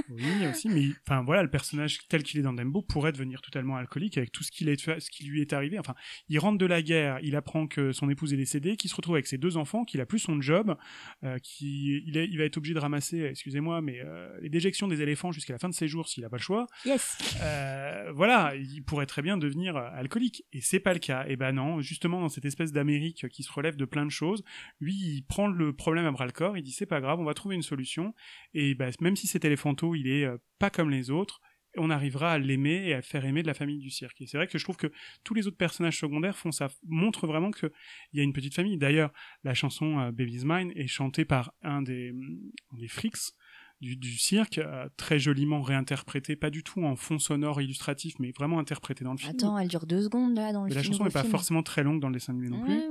Oui, 0.10 0.48
aussi, 0.52 0.70
mais 0.70 0.84
enfin 1.08 1.24
voilà, 1.24 1.42
le 1.44 1.50
personnage 1.50 2.00
tel 2.10 2.22
qu'il 2.24 2.40
est 2.40 2.44
dans 2.44 2.54
Dumbo 2.54 2.82
pourrait 2.84 3.12
devenir 3.12 3.42
totalement 3.42 3.76
alcoolique 3.78 4.18
avec 4.18 4.32
tout 4.32 4.44
ce, 4.44 4.52
qu'il 4.52 4.70
est, 4.70 4.80
ce 4.80 5.10
qui 5.10 5.26
lui 5.26 5.42
est 5.42 5.54
arrivé. 5.54 5.80
Enfin, 5.80 5.96
il 6.30 6.38
rentre 6.38 6.60
de 6.60 6.66
la 6.68 6.82
guerre, 6.84 7.18
il 7.24 7.36
apprend 7.36 7.66
que 7.68 7.92
son 7.94 8.10
épouse 8.10 8.32
est 8.34 8.38
décédée, 8.38 8.76
qu'il 8.76 8.90
se 8.92 8.96
retrouve 8.96 9.16
avec 9.16 9.26
ses 9.28 9.38
deux 9.40 9.58
enfants, 9.58 9.84
qu'il 9.86 10.02
a 10.02 10.06
plus 10.06 10.20
son 10.20 10.40
job, 10.42 10.76
euh, 11.24 11.40
qu'il 11.40 12.04
il, 12.08 12.38
va 12.38 12.44
être 12.44 12.58
obligé 12.58 12.74
de 12.76 12.80
ramasser, 12.80 13.22
excusez-moi, 13.24 13.82
mais 13.82 14.00
les 14.42 14.60
des 14.88 15.02
éléphants 15.02 15.32
jusqu'à 15.32 15.54
la 15.54 15.60
fin 15.60 15.70
de 15.70 15.74
ses 15.74 15.88
jours 15.88 16.08
s'il 16.08 16.26
a 16.26 16.30
pas 16.30 16.38
le 16.38 16.42
choix. 16.42 16.68
Yes. 16.86 17.18
Euh, 17.42 18.12
voilà, 18.14 18.54
il 18.56 18.84
pourrait 18.84 19.06
très 19.06 19.22
bien 19.22 19.38
devenir 19.38 19.76
euh, 19.76 19.88
alcoolique 19.94 20.44
et 20.54 20.62
c'est 20.62 20.80
pas 20.80 20.94
le 20.94 21.00
cas. 21.00 21.26
Et 21.28 21.36
ben 21.36 21.52
non, 21.54 21.82
justement 21.82 22.22
dans 22.22 22.30
cette 22.30 22.46
espèce 22.46 22.72
d'Amérique 22.72 23.28
qui 23.30 23.44
se 23.44 23.52
relève 23.52 23.76
de 23.76 23.86
plein 23.86 24.06
de 24.06 24.12
choses, 24.12 24.44
lui 24.80 24.94
il 24.94 25.24
prend 25.24 25.48
le 25.48 25.74
problème 25.74 26.06
à 26.06 26.12
bras 26.12 26.26
le 26.26 26.32
corps, 26.32 26.58
il 26.58 26.64
dit 26.64 26.72
c'est 26.72 26.86
pas 26.86 27.02
grave, 27.02 27.20
on 27.20 27.26
va 27.26 27.34
trouver 27.34 27.56
une 27.56 27.62
solution 27.62 28.14
et 28.54 28.76
ben, 28.76 28.92
même 29.02 29.16
si 29.16 29.28
cet 29.28 29.46
éléphanto 29.46 29.96
il 29.96 30.08
est 30.08 30.26
euh, 30.26 30.38
pas 30.60 30.70
comme 30.70 30.90
les 30.90 31.10
autres, 31.10 31.42
on 31.78 31.90
arrivera 31.90 32.34
à 32.34 32.38
l'aimer 32.38 32.88
et 32.88 32.94
à 32.94 32.98
le 32.98 33.02
faire 33.02 33.26
aimer 33.26 33.42
de 33.42 33.48
la 33.48 33.54
famille 33.54 33.80
du 33.80 33.90
cirque. 33.90 34.22
Et 34.22 34.28
c'est 34.28 34.38
vrai 34.38 34.48
que 34.48 34.58
je 34.58 34.64
trouve 34.64 34.78
que 34.78 34.92
tous 35.24 35.34
les 35.34 35.48
autres 35.48 35.58
personnages 35.58 36.00
secondaires 36.00 36.38
font 36.38 36.52
ça, 36.52 36.68
montrent 36.88 37.28
vraiment 37.28 37.52
que 37.52 37.72
il 38.12 38.18
y 38.18 38.20
a 38.20 38.24
une 38.24 38.34
petite 38.34 38.54
famille. 38.54 38.78
D'ailleurs, 38.78 39.12
la 39.44 39.54
chanson 39.54 40.00
euh, 40.00 40.12
Baby's 40.12 40.46
Mine 40.46 40.72
est 40.76 40.88
chantée 40.88 41.26
par 41.26 41.54
un 41.64 41.82
des, 41.82 42.14
un 42.72 42.78
des 42.78 42.88
frics 42.88 43.34
du, 43.84 43.98
du 43.98 44.18
cirque, 44.18 44.60
euh, 44.60 44.88
très 44.96 45.20
joliment 45.20 45.62
réinterprété, 45.62 46.38
pas 46.38 46.50
du 46.50 46.64
tout 46.64 46.84
en 46.86 46.96
fond 46.96 47.20
sonore 47.20 47.62
illustratif, 47.62 48.16
mais 48.18 48.32
vraiment 48.32 48.60
interprété 48.60 49.04
dans 49.04 49.12
le 49.12 49.18
film. 49.18 49.32
Attends, 49.32 49.58
elle 49.58 49.68
dure 49.68 49.86
deux 49.86 50.04
secondes 50.04 50.36
là 50.36 50.54
dans 50.54 50.64
le 50.64 50.70
Mais 50.70 50.76
la 50.76 50.84
chanson 50.84 51.04
n'est 51.04 51.10
pas 51.10 51.26
forcément 51.26 51.64
très 51.64 51.84
longue 51.84 52.00
dans 52.00 52.08
le 52.08 52.14
dessin 52.14 52.32
animé 52.32 52.50
non 52.50 52.62
plus. 52.62 52.82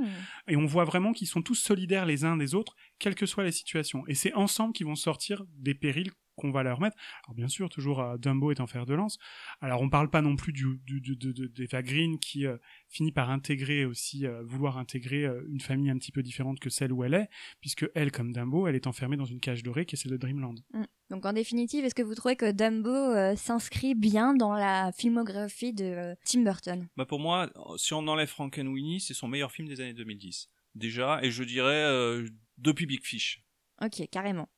Et 0.48 0.56
on 0.56 0.66
voit 0.66 0.84
vraiment 0.84 1.12
qu'ils 1.12 1.28
sont 1.28 1.40
tous 1.40 1.54
solidaires 1.54 2.04
les 2.04 2.24
uns 2.24 2.36
des 2.36 2.54
autres, 2.54 2.76
quelles 2.98 3.14
que 3.14 3.24
soient 3.24 3.44
les 3.44 3.52
situations. 3.52 4.04
Et 4.06 4.14
c'est 4.14 4.34
ensemble 4.34 4.74
qu'ils 4.74 4.86
vont 4.86 4.94
sortir 4.94 5.44
des 5.56 5.74
périls 5.74 6.10
qu'on 6.36 6.50
va 6.50 6.62
leur 6.62 6.80
mettre. 6.80 6.96
Alors 7.24 7.34
bien 7.34 7.48
sûr, 7.48 7.68
toujours 7.68 8.00
euh, 8.00 8.16
Dumbo 8.16 8.50
est 8.50 8.60
en 8.60 8.66
fer 8.66 8.86
de 8.86 8.94
lance. 8.94 9.18
Alors 9.60 9.80
on 9.82 9.88
parle 9.90 10.10
pas 10.10 10.22
non 10.22 10.36
plus 10.36 10.52
du, 10.52 10.80
du, 10.84 11.00
du- 11.00 11.16
de, 11.16 11.32
de- 11.32 11.46
d'Eva 11.46 11.82
Green 11.82 12.18
qui 12.18 12.46
euh, 12.46 12.56
finit 12.88 13.12
par 13.12 13.30
intégrer 13.30 13.84
aussi, 13.84 14.26
euh, 14.26 14.42
vouloir 14.44 14.78
intégrer 14.78 15.24
euh, 15.24 15.42
une 15.48 15.60
famille 15.60 15.90
un 15.90 15.98
petit 15.98 16.12
peu 16.12 16.22
différente 16.22 16.58
que 16.60 16.70
celle 16.70 16.92
où 16.92 17.04
elle 17.04 17.14
est, 17.14 17.28
puisque 17.60 17.86
elle, 17.94 18.10
comme 18.12 18.32
Dumbo, 18.32 18.66
elle 18.66 18.74
est 18.76 18.86
enfermée 18.86 19.16
dans 19.16 19.24
une 19.24 19.40
cage 19.40 19.62
dorée 19.62 19.84
qui 19.86 19.94
est 19.96 19.98
celle 19.98 20.12
de 20.12 20.16
Dreamland. 20.16 20.54
Mm. 20.72 20.84
Donc 21.10 21.26
en 21.26 21.32
définitive, 21.34 21.84
est-ce 21.84 21.94
que 21.94 22.02
vous 22.02 22.14
trouvez 22.14 22.36
que 22.36 22.50
Dumbo 22.52 22.88
euh, 22.90 23.36
s'inscrit 23.36 23.94
bien 23.94 24.32
dans 24.34 24.54
la 24.54 24.92
filmographie 24.92 25.74
de 25.74 25.84
euh, 25.84 26.14
Tim 26.24 26.42
Burton? 26.42 26.88
Bah 26.96 27.04
pour 27.04 27.20
moi, 27.20 27.50
si 27.76 27.92
on 27.92 28.06
enlève 28.08 28.28
Frankenweenie, 28.28 29.00
c'est 29.00 29.12
son 29.14 29.28
meilleur 29.28 29.52
film 29.52 29.68
des 29.68 29.80
années 29.82 29.92
2010. 29.94 30.48
Déjà, 30.74 31.22
et 31.22 31.30
je 31.30 31.44
dirais 31.44 31.74
euh, 31.84 32.26
depuis 32.56 32.86
Big 32.86 33.04
Fish. 33.04 33.44
Ok, 33.82 34.08
carrément. 34.10 34.48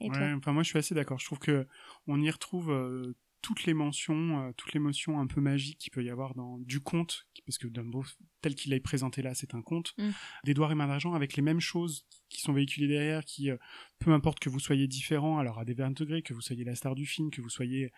Et 0.00 0.08
toi 0.08 0.18
Ouais, 0.18 0.32
enfin 0.32 0.52
moi 0.52 0.62
je 0.62 0.68
suis 0.68 0.78
assez 0.78 0.94
d'accord. 0.94 1.18
Je 1.18 1.26
trouve 1.26 1.38
que 1.38 1.66
on 2.06 2.20
y 2.20 2.30
retrouve 2.30 2.70
euh, 2.70 3.14
toutes 3.40 3.64
les 3.64 3.74
mentions, 3.74 4.40
euh, 4.48 4.52
toute 4.56 4.72
l'émotion 4.72 5.18
un 5.20 5.26
peu 5.26 5.40
magique 5.40 5.78
qu'il 5.78 5.90
peut 5.90 6.04
y 6.04 6.10
avoir 6.10 6.34
dans 6.34 6.58
du 6.58 6.80
conte, 6.80 7.26
parce 7.44 7.58
que 7.58 7.66
Dumbo 7.66 8.04
tel 8.40 8.54
qu'il 8.54 8.72
est 8.72 8.80
présenté 8.80 9.20
là, 9.22 9.34
c'est 9.34 9.54
un 9.54 9.62
conte, 9.62 9.94
Mm. 9.98 10.10
d'Edouard 10.44 10.72
et 10.72 10.74
Main 10.74 10.86
d'argent 10.86 11.14
avec 11.14 11.36
les 11.36 11.42
mêmes 11.42 11.60
choses 11.60 12.06
qui 12.28 12.40
sont 12.40 12.52
véhiculées 12.52 12.88
derrière, 12.88 13.24
qui 13.24 13.50
euh, 13.50 13.56
peu 13.98 14.12
importe 14.12 14.38
que 14.38 14.48
vous 14.48 14.60
soyez 14.60 14.86
différent, 14.86 15.38
alors 15.38 15.58
à 15.58 15.64
des 15.64 15.74
20 15.74 15.90
degrés, 15.98 16.22
que 16.22 16.34
vous 16.34 16.40
soyez 16.40 16.64
la 16.64 16.74
star 16.74 16.94
du 16.94 17.06
film, 17.06 17.30
que 17.30 17.40
vous 17.40 17.50
soyez 17.50 17.92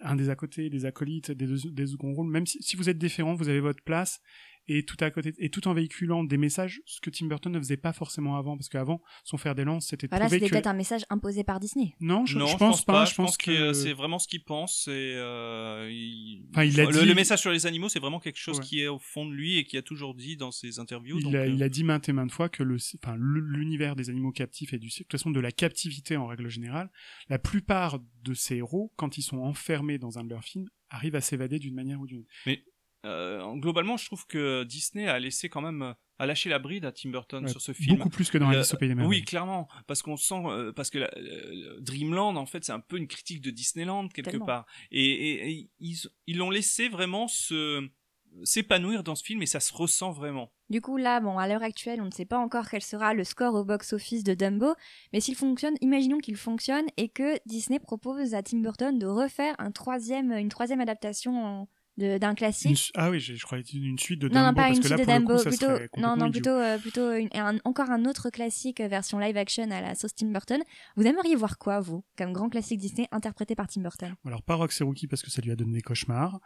un 0.00 0.16
des 0.16 0.30
à 0.30 0.36
côté, 0.36 0.70
des 0.70 0.84
acolytes, 0.84 1.30
des, 1.30 1.46
deux, 1.46 1.70
des 1.70 1.86
seconds 1.86 2.12
rôles, 2.12 2.30
même 2.30 2.46
si, 2.46 2.62
si 2.62 2.76
vous 2.76 2.88
êtes 2.88 2.98
différent, 2.98 3.34
vous 3.34 3.48
avez 3.48 3.60
votre 3.60 3.82
place, 3.82 4.20
et 4.68 4.84
tout 4.84 4.96
à 5.00 5.10
côté, 5.10 5.34
et 5.38 5.50
tout 5.50 5.66
en 5.66 5.74
véhiculant 5.74 6.24
des 6.24 6.36
messages, 6.36 6.80
ce 6.86 7.00
que 7.00 7.10
Tim 7.10 7.26
Burton 7.26 7.50
ne 7.52 7.58
faisait 7.58 7.76
pas 7.76 7.92
forcément 7.92 8.36
avant, 8.36 8.56
parce 8.56 8.68
qu'avant, 8.68 9.02
son 9.24 9.36
fer 9.38 9.54
des 9.54 9.64
lances, 9.64 9.86
c'était 9.88 10.06
de 10.06 10.10
Voilà, 10.10 10.28
c'était 10.28 10.46
que... 10.46 10.50
peut-être 10.50 10.66
un 10.66 10.74
message 10.74 11.02
imposé 11.10 11.42
par 11.44 11.58
Disney. 11.60 11.94
Non, 12.00 12.26
je, 12.26 12.38
non, 12.38 12.46
je 12.46 12.56
pense 12.56 12.84
pas. 12.84 13.04
Je 13.04 13.14
pense 13.14 13.36
que, 13.36 13.46
que 13.68 13.72
c'est 13.72 13.92
vraiment 13.92 14.18
ce 14.18 14.28
qu'il 14.28 14.44
pense. 14.44 14.86
Et, 14.88 15.14
euh, 15.16 15.88
il... 15.90 16.46
Enfin, 16.50 16.64
il 16.64 16.78
a 16.80 16.84
le, 16.84 16.92
dit- 16.92 17.04
le 17.06 17.14
message 17.14 17.40
sur 17.40 17.50
les 17.50 17.66
animaux, 17.66 17.88
c'est 17.88 17.98
vraiment 18.00 18.20
quelque 18.20 18.38
chose 18.38 18.58
Ouais. 18.58 18.64
qui 18.64 18.80
est 18.82 18.88
au 18.88 18.98
fond 18.98 19.24
de 19.26 19.32
lui 19.32 19.56
et 19.58 19.64
qui 19.64 19.76
a 19.76 19.82
toujours 19.82 20.14
dit 20.14 20.36
dans 20.36 20.50
ses 20.50 20.78
interviews. 20.78 21.18
il, 21.18 21.24
donc, 21.24 21.34
a, 21.34 21.38
euh, 21.38 21.46
il 21.48 21.62
a 21.62 21.68
dit 21.68 21.84
maintes 21.84 22.08
et 22.08 22.12
maintes 22.12 22.32
fois 22.32 22.48
que 22.48 22.62
le, 22.62 22.76
enfin, 23.02 23.16
le- 23.18 23.40
l'univers 23.40 23.96
des 23.96 24.10
animaux 24.10 24.32
captifs 24.32 24.72
et 24.72 24.78
du 24.78 24.88
de 24.88 24.92
toute 24.92 25.12
façon 25.12 25.30
de 25.30 25.40
la 25.40 25.52
captivité 25.52 26.16
en 26.16 26.26
règle 26.26 26.48
générale, 26.48 26.90
la 27.28 27.38
plupart 27.38 28.00
de 28.24 28.34
ces 28.34 28.56
héros, 28.56 28.92
quand 28.96 29.16
ils 29.18 29.22
sont 29.22 29.38
enfermés 29.38 29.98
dans 29.98 30.18
un 30.18 30.24
de 30.24 30.30
leurs 30.30 30.44
films, 30.44 30.68
arrivent 30.90 31.14
à 31.14 31.20
s'évader 31.20 31.58
d'une 31.58 31.74
manière 31.74 32.00
ou 32.00 32.06
d'une 32.06 32.20
autre. 32.20 32.28
Mais 32.46 32.62
euh, 33.06 33.54
globalement, 33.56 33.96
je 33.96 34.06
trouve 34.06 34.26
que 34.26 34.64
Disney 34.64 35.06
a 35.08 35.18
laissé 35.18 35.48
quand 35.48 35.60
même, 35.62 35.82
euh, 35.82 35.92
a 36.18 36.26
lâché 36.26 36.48
la 36.50 36.58
bride 36.58 36.84
à 36.84 36.92
Tim 36.92 37.10
Burton 37.10 37.44
Ouais, 37.44 37.50
sur 37.50 37.60
ce 37.60 37.72
film. 37.72 37.96
beaucoup 37.96 38.08
plus 38.10 38.28
que 38.30 38.38
dans 38.38 38.50
Le- 38.50 38.56
Alice 38.56 38.74
au 38.74 38.76
Pays 38.76 38.88
des 38.88 38.94
Merveilles. 38.96 39.20
Oui, 39.20 39.24
clairement, 39.24 39.68
parce 39.86 40.02
qu'on 40.02 40.16
sent, 40.16 40.42
euh, 40.46 40.72
parce 40.72 40.90
que 40.90 40.98
la- 40.98 41.10
le- 41.16 41.80
Dreamland, 41.80 42.36
en 42.36 42.46
fait, 42.46 42.64
c'est 42.64 42.72
un 42.72 42.80
peu 42.80 42.96
une 42.96 43.06
critique 43.06 43.40
de 43.40 43.50
Disneyland 43.50 44.08
quelque 44.08 44.30
Tellement. 44.30 44.46
part, 44.46 44.66
et, 44.90 45.04
et- 45.04 45.50
et 45.50 45.70
ils 45.78 45.96
ils 46.26 46.36
l'ont 46.36 46.50
laissé 46.50 46.88
vraiment 46.88 47.28
se 47.28 47.88
s'épanouir 48.44 49.02
dans 49.04 49.14
ce 49.14 49.24
film 49.24 49.40
et 49.42 49.46
ça 49.46 49.58
se 49.58 49.72
ressent 49.72 50.12
vraiment. 50.12 50.52
Du 50.68 50.80
coup, 50.82 50.96
là, 50.98 51.18
bon, 51.18 51.38
à 51.38 51.48
l'heure 51.48 51.62
actuelle, 51.62 52.00
on 52.02 52.04
ne 52.04 52.10
sait 52.10 52.26
pas 52.26 52.36
encore 52.38 52.68
quel 52.68 52.82
sera 52.82 53.14
le 53.14 53.24
score 53.24 53.54
au 53.54 53.64
box-office 53.64 54.22
de 54.22 54.34
Dumbo, 54.34 54.74
mais 55.12 55.20
s'il 55.20 55.34
fonctionne, 55.34 55.74
imaginons 55.80 56.18
qu'il 56.18 56.36
fonctionne 56.36 56.84
et 56.98 57.08
que 57.08 57.38
Disney 57.46 57.78
propose 57.80 58.34
à 58.34 58.42
Tim 58.42 58.58
Burton 58.58 58.98
de 58.98 59.06
refaire 59.06 59.54
un 59.58 59.70
troisième, 59.72 60.32
une 60.32 60.50
troisième 60.50 60.80
adaptation 60.80 61.42
en 61.42 61.68
d'un 61.98 62.34
classique. 62.34 62.90
Ah 62.94 63.10
oui, 63.10 63.18
j'ai- 63.20 63.34
je 63.36 63.44
croyais 63.44 63.64
une 63.72 63.98
suite 63.98 64.20
de 64.20 64.28
Non, 64.28 64.34
non, 64.36 64.40
Dumbo, 64.46 64.54
pas 64.56 64.62
parce 64.66 64.76
une 64.76 64.82
que 64.82 64.88
là, 64.88 64.96
suite 64.96 65.08
de 65.08 65.12
Dumbo, 65.12 65.36
coup, 65.36 65.42
ça 65.42 65.48
plutôt, 65.50 65.66
non, 65.98 66.16
non, 66.16 66.30
plutôt, 66.30 66.50
euh, 66.50 66.78
plutôt 66.78 67.12
une- 67.12 67.28
un- 67.34 67.58
encore 67.64 67.90
un 67.90 68.04
autre 68.04 68.30
classique 68.30 68.80
euh, 68.80 68.88
version 68.88 69.18
live 69.18 69.36
action 69.36 69.70
à 69.70 69.80
la 69.80 69.94
sauce 69.94 70.14
Tim 70.14 70.28
Burton. 70.28 70.62
Vous 70.96 71.04
aimeriez 71.06 71.34
voir 71.34 71.58
quoi, 71.58 71.80
vous, 71.80 72.04
comme 72.16 72.32
grand 72.32 72.48
classique 72.48 72.78
Disney 72.80 73.08
interprété 73.10 73.54
par 73.54 73.66
Tim 73.68 73.82
Burton? 73.82 74.14
Alors, 74.24 74.42
pas 74.42 74.56
et 74.80 74.84
Rookie 74.84 75.06
parce 75.08 75.22
que 75.22 75.30
ça 75.30 75.42
lui 75.42 75.50
a 75.50 75.56
donné 75.56 75.72
des 75.74 75.82
cauchemars. 75.82 76.38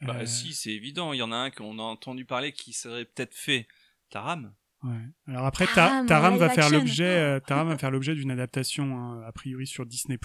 Bah 0.00 0.16
Euh, 0.20 0.26
si, 0.26 0.54
c'est 0.54 0.70
évident. 0.72 1.12
Il 1.12 1.18
y 1.18 1.22
en 1.22 1.32
a 1.32 1.36
un 1.36 1.50
qu'on 1.50 1.78
a 1.78 1.82
entendu 1.82 2.24
parler 2.24 2.52
qui 2.52 2.72
serait 2.72 3.04
peut-être 3.04 3.34
fait. 3.34 3.66
Taram. 4.10 4.54
Ouais. 4.84 5.00
Alors 5.28 5.46
après, 5.46 5.64
en 5.64 6.04
Taram 6.04 6.36
va 6.36 6.50
faire 6.50 6.68
l'objet, 6.68 7.04
euh, 7.06 7.40
Taram 7.40 7.68
va 7.68 7.78
faire 7.78 7.90
l'objet 7.90 8.14
d'une 8.14 8.30
adaptation 8.30 8.98
hein, 8.98 9.22
a 9.26 9.32
priori 9.32 9.66
sur 9.66 9.86
Disney 9.86 10.18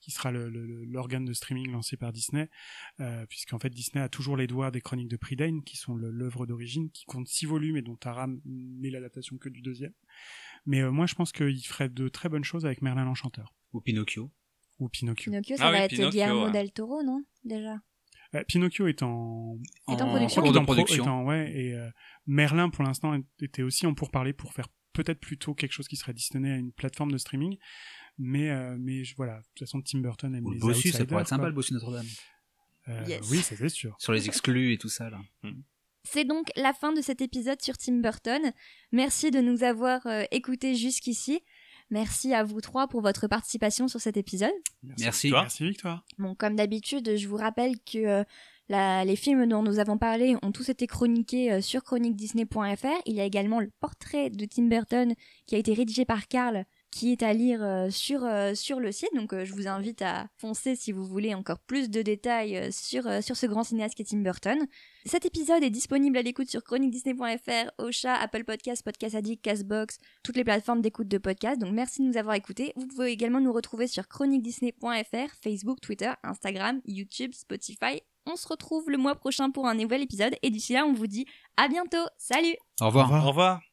qui 0.00 0.12
sera 0.12 0.30
l'organe 0.30 1.24
de 1.24 1.32
streaming 1.32 1.72
lancé 1.72 1.96
par 1.96 2.12
Disney, 2.12 2.48
euh, 3.00 3.26
puisqu'en 3.26 3.58
fait 3.58 3.70
Disney 3.70 4.00
a 4.00 4.08
toujours 4.08 4.36
les 4.36 4.46
doigts 4.46 4.70
des 4.70 4.80
Chroniques 4.80 5.08
de 5.08 5.16
Prydain, 5.16 5.62
qui 5.66 5.76
sont 5.76 5.96
le- 5.96 6.12
l'œuvre 6.12 6.46
d'origine, 6.46 6.90
qui 6.92 7.06
compte 7.06 7.26
six 7.26 7.44
volumes 7.44 7.76
et 7.76 7.82
dont 7.82 7.96
Taram 7.96 8.40
n'est 8.44 8.90
l'adaptation 8.90 9.36
que 9.36 9.48
du 9.48 9.62
deuxième. 9.62 9.92
Mais 10.64 10.80
euh, 10.80 10.92
moi, 10.92 11.06
je 11.06 11.16
pense 11.16 11.32
qu'il 11.32 11.66
ferait 11.66 11.88
de 11.88 12.08
très 12.08 12.28
bonnes 12.28 12.44
choses 12.44 12.66
avec 12.66 12.82
Merlin 12.82 13.04
l'Enchanteur 13.04 13.52
Ou 13.72 13.80
Pinocchio. 13.80 14.30
ou 14.78 14.88
Pinocchio. 14.88 15.32
Pinocchio, 15.32 15.56
ça 15.56 15.66
Ah 15.66 15.70
va 15.72 15.78
oui, 15.78 15.82
être 15.84 15.90
Pinocchio, 15.90 16.10
Guillermo 16.12 16.44
ouais. 16.46 16.52
del 16.52 16.70
Toro, 16.70 17.02
non 17.02 17.24
Déjà? 17.44 17.74
Euh, 18.34 18.44
Pinocchio 18.44 18.86
est 18.88 19.02
en, 19.02 19.56
Est 19.88 20.02
en 20.02 20.08
production. 20.08 20.42
en 20.44 20.64
production. 20.64 21.04
est 21.04 21.08
en- 21.08 21.24
ouais, 21.24 21.50
et 21.56 21.74
euh, 21.74 21.88
Merlin 22.26 22.68
pour 22.68 22.84
l'instant 22.84 23.18
était 23.40 23.62
aussi 23.62 23.86
en 23.86 23.94
pourparler 23.94 24.32
pour 24.34 24.52
faire 24.52 24.68
peut-être 24.92 25.20
plutôt 25.20 25.54
quelque 25.54 25.72
chose 25.72 25.88
qui 25.88 25.96
serait 25.96 26.12
destiné 26.12 26.52
à 26.52 26.56
une 26.56 26.72
plateforme 26.72 27.10
de 27.12 27.18
streaming, 27.18 27.56
mais 28.18 28.50
euh, 28.50 28.76
mais 28.78 29.04
je- 29.04 29.14
voilà, 29.16 29.38
de 29.38 29.44
toute 29.54 29.60
façon 29.60 29.80
Tim 29.80 30.00
Burton 30.00 30.34
aime 30.34 30.44
Ou 30.44 30.50
le 30.50 30.54
les 30.56 30.60
bossu, 30.60 30.88
ça 30.88 30.98
outsiders, 30.98 31.06
pourrait 31.06 31.22
être 31.22 31.28
sympa 31.28 31.40
quoi. 31.42 31.48
le 31.48 31.54
bossu 31.54 31.72
Notre-Dame. 31.74 32.06
Euh, 32.88 33.04
Yes. 33.06 33.30
Oui, 33.30 33.38
ça 33.38 33.54
c'est 33.56 33.68
sûr. 33.68 33.94
Sur 33.98 34.12
les 34.12 34.26
exclus 34.26 34.72
et 34.72 34.78
tout 34.78 34.88
ça, 34.88 35.08
là. 35.10 35.20
C'est 36.04 36.24
donc 36.24 36.48
la 36.56 36.72
fin 36.72 36.92
de 36.92 37.02
cet 37.02 37.20
épisode 37.20 37.60
sur 37.60 37.76
Tim 37.76 38.00
Burton. 38.00 38.40
Merci 38.92 39.30
de 39.30 39.40
nous 39.40 39.62
avoir 39.62 40.06
euh, 40.06 40.24
écoutés 40.30 40.74
jusqu'ici. 40.74 41.40
Merci 41.90 42.34
à 42.34 42.44
vous 42.44 42.60
trois 42.60 42.86
pour 42.88 43.00
votre 43.00 43.26
participation 43.28 43.88
sur 43.88 44.00
cet 44.00 44.16
épisode. 44.16 44.52
Merci. 44.98 45.30
Toi 45.30 45.42
Merci 45.42 45.64
Victoire. 45.64 46.04
Bon, 46.18 46.34
comme 46.34 46.54
d'habitude, 46.56 47.16
je 47.16 47.28
vous 47.28 47.36
rappelle 47.36 47.76
que 47.80 47.98
euh, 47.98 48.24
la- 48.68 49.04
les 49.04 49.16
films 49.16 49.46
dont 49.48 49.62
nous 49.62 49.78
avons 49.78 49.96
parlé 49.96 50.36
ont 50.42 50.52
tous 50.52 50.68
été 50.68 50.86
chroniqués 50.86 51.52
euh, 51.52 51.60
sur 51.62 51.82
chroniquedisney.fr. 51.84 52.86
Il 53.06 53.14
y 53.14 53.20
a 53.20 53.24
également 53.24 53.60
le 53.60 53.70
portrait 53.80 54.28
de 54.30 54.44
Tim 54.44 54.64
Burton 54.68 55.14
qui 55.46 55.54
a 55.54 55.58
été 55.58 55.72
rédigé 55.72 56.04
par 56.04 56.28
Karl 56.28 56.64
qui 56.90 57.12
est 57.12 57.22
à 57.22 57.32
lire 57.32 57.62
euh, 57.62 57.90
sur, 57.90 58.24
euh, 58.24 58.54
sur 58.54 58.80
le 58.80 58.92
site. 58.92 59.14
Donc 59.14 59.32
euh, 59.32 59.44
je 59.44 59.52
vous 59.52 59.68
invite 59.68 60.02
à 60.02 60.28
foncer 60.36 60.74
si 60.74 60.92
vous 60.92 61.04
voulez 61.04 61.34
encore 61.34 61.58
plus 61.60 61.90
de 61.90 62.02
détails 62.02 62.56
euh, 62.56 62.68
sur, 62.70 63.06
euh, 63.06 63.20
sur 63.20 63.36
ce 63.36 63.46
grand 63.46 63.64
cinéaste 63.64 63.94
qui 63.94 64.02
est 64.02 64.10
Tim 64.10 64.18
Burton. 64.18 64.58
Cet 65.04 65.24
épisode 65.26 65.62
est 65.62 65.70
disponible 65.70 66.18
à 66.18 66.22
l'écoute 66.22 66.50
sur 66.50 66.62
chroniquedisney.fr, 66.64 67.70
Ocha, 67.78 68.14
Apple 68.14 68.44
Podcasts, 68.44 68.82
Podcast 68.84 69.14
Addict, 69.14 69.42
Castbox, 69.42 69.98
toutes 70.22 70.36
les 70.36 70.44
plateformes 70.44 70.80
d'écoute 70.80 71.08
de 71.08 71.18
podcasts. 71.18 71.60
Donc 71.60 71.72
merci 71.72 72.02
de 72.02 72.08
nous 72.08 72.16
avoir 72.16 72.34
écoutés. 72.34 72.72
Vous 72.76 72.86
pouvez 72.86 73.10
également 73.12 73.40
nous 73.40 73.52
retrouver 73.52 73.86
sur 73.86 74.08
chroniquedisney.fr, 74.08 75.34
Facebook, 75.42 75.80
Twitter, 75.80 76.12
Instagram, 76.24 76.80
YouTube, 76.86 77.32
Spotify. 77.34 78.00
On 78.26 78.36
se 78.36 78.46
retrouve 78.48 78.90
le 78.90 78.98
mois 78.98 79.14
prochain 79.14 79.50
pour 79.50 79.66
un 79.66 79.74
nouvel 79.74 80.02
épisode 80.02 80.34
et 80.42 80.50
d'ici 80.50 80.74
là 80.74 80.84
on 80.84 80.92
vous 80.92 81.06
dit 81.06 81.26
à 81.56 81.68
bientôt. 81.68 82.04
Salut 82.18 82.56
Au 82.80 82.86
revoir. 82.86 83.04
Au 83.04 83.14
revoir. 83.14 83.24
Au 83.24 83.28
revoir. 83.28 83.67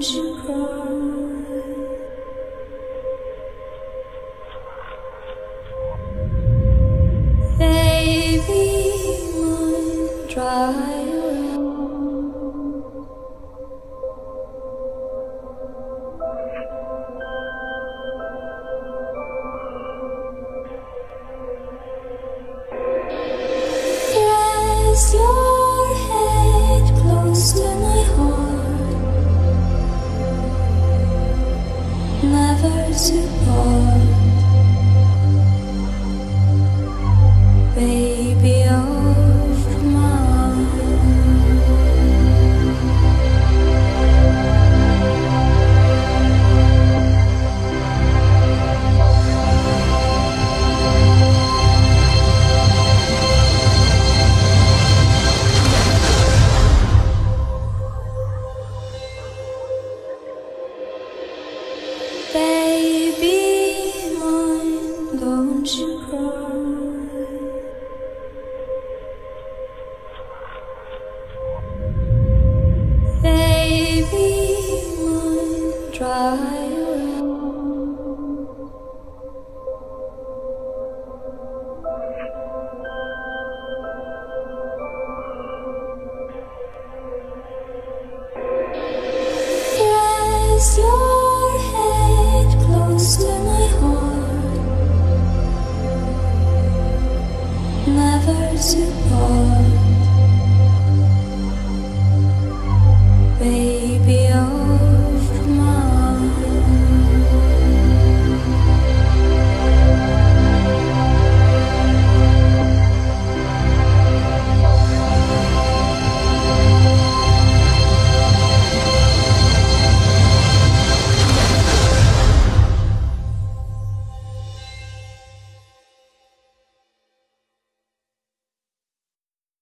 Baby 0.00 0.14
mine, 9.34 10.28
dry 10.28 10.97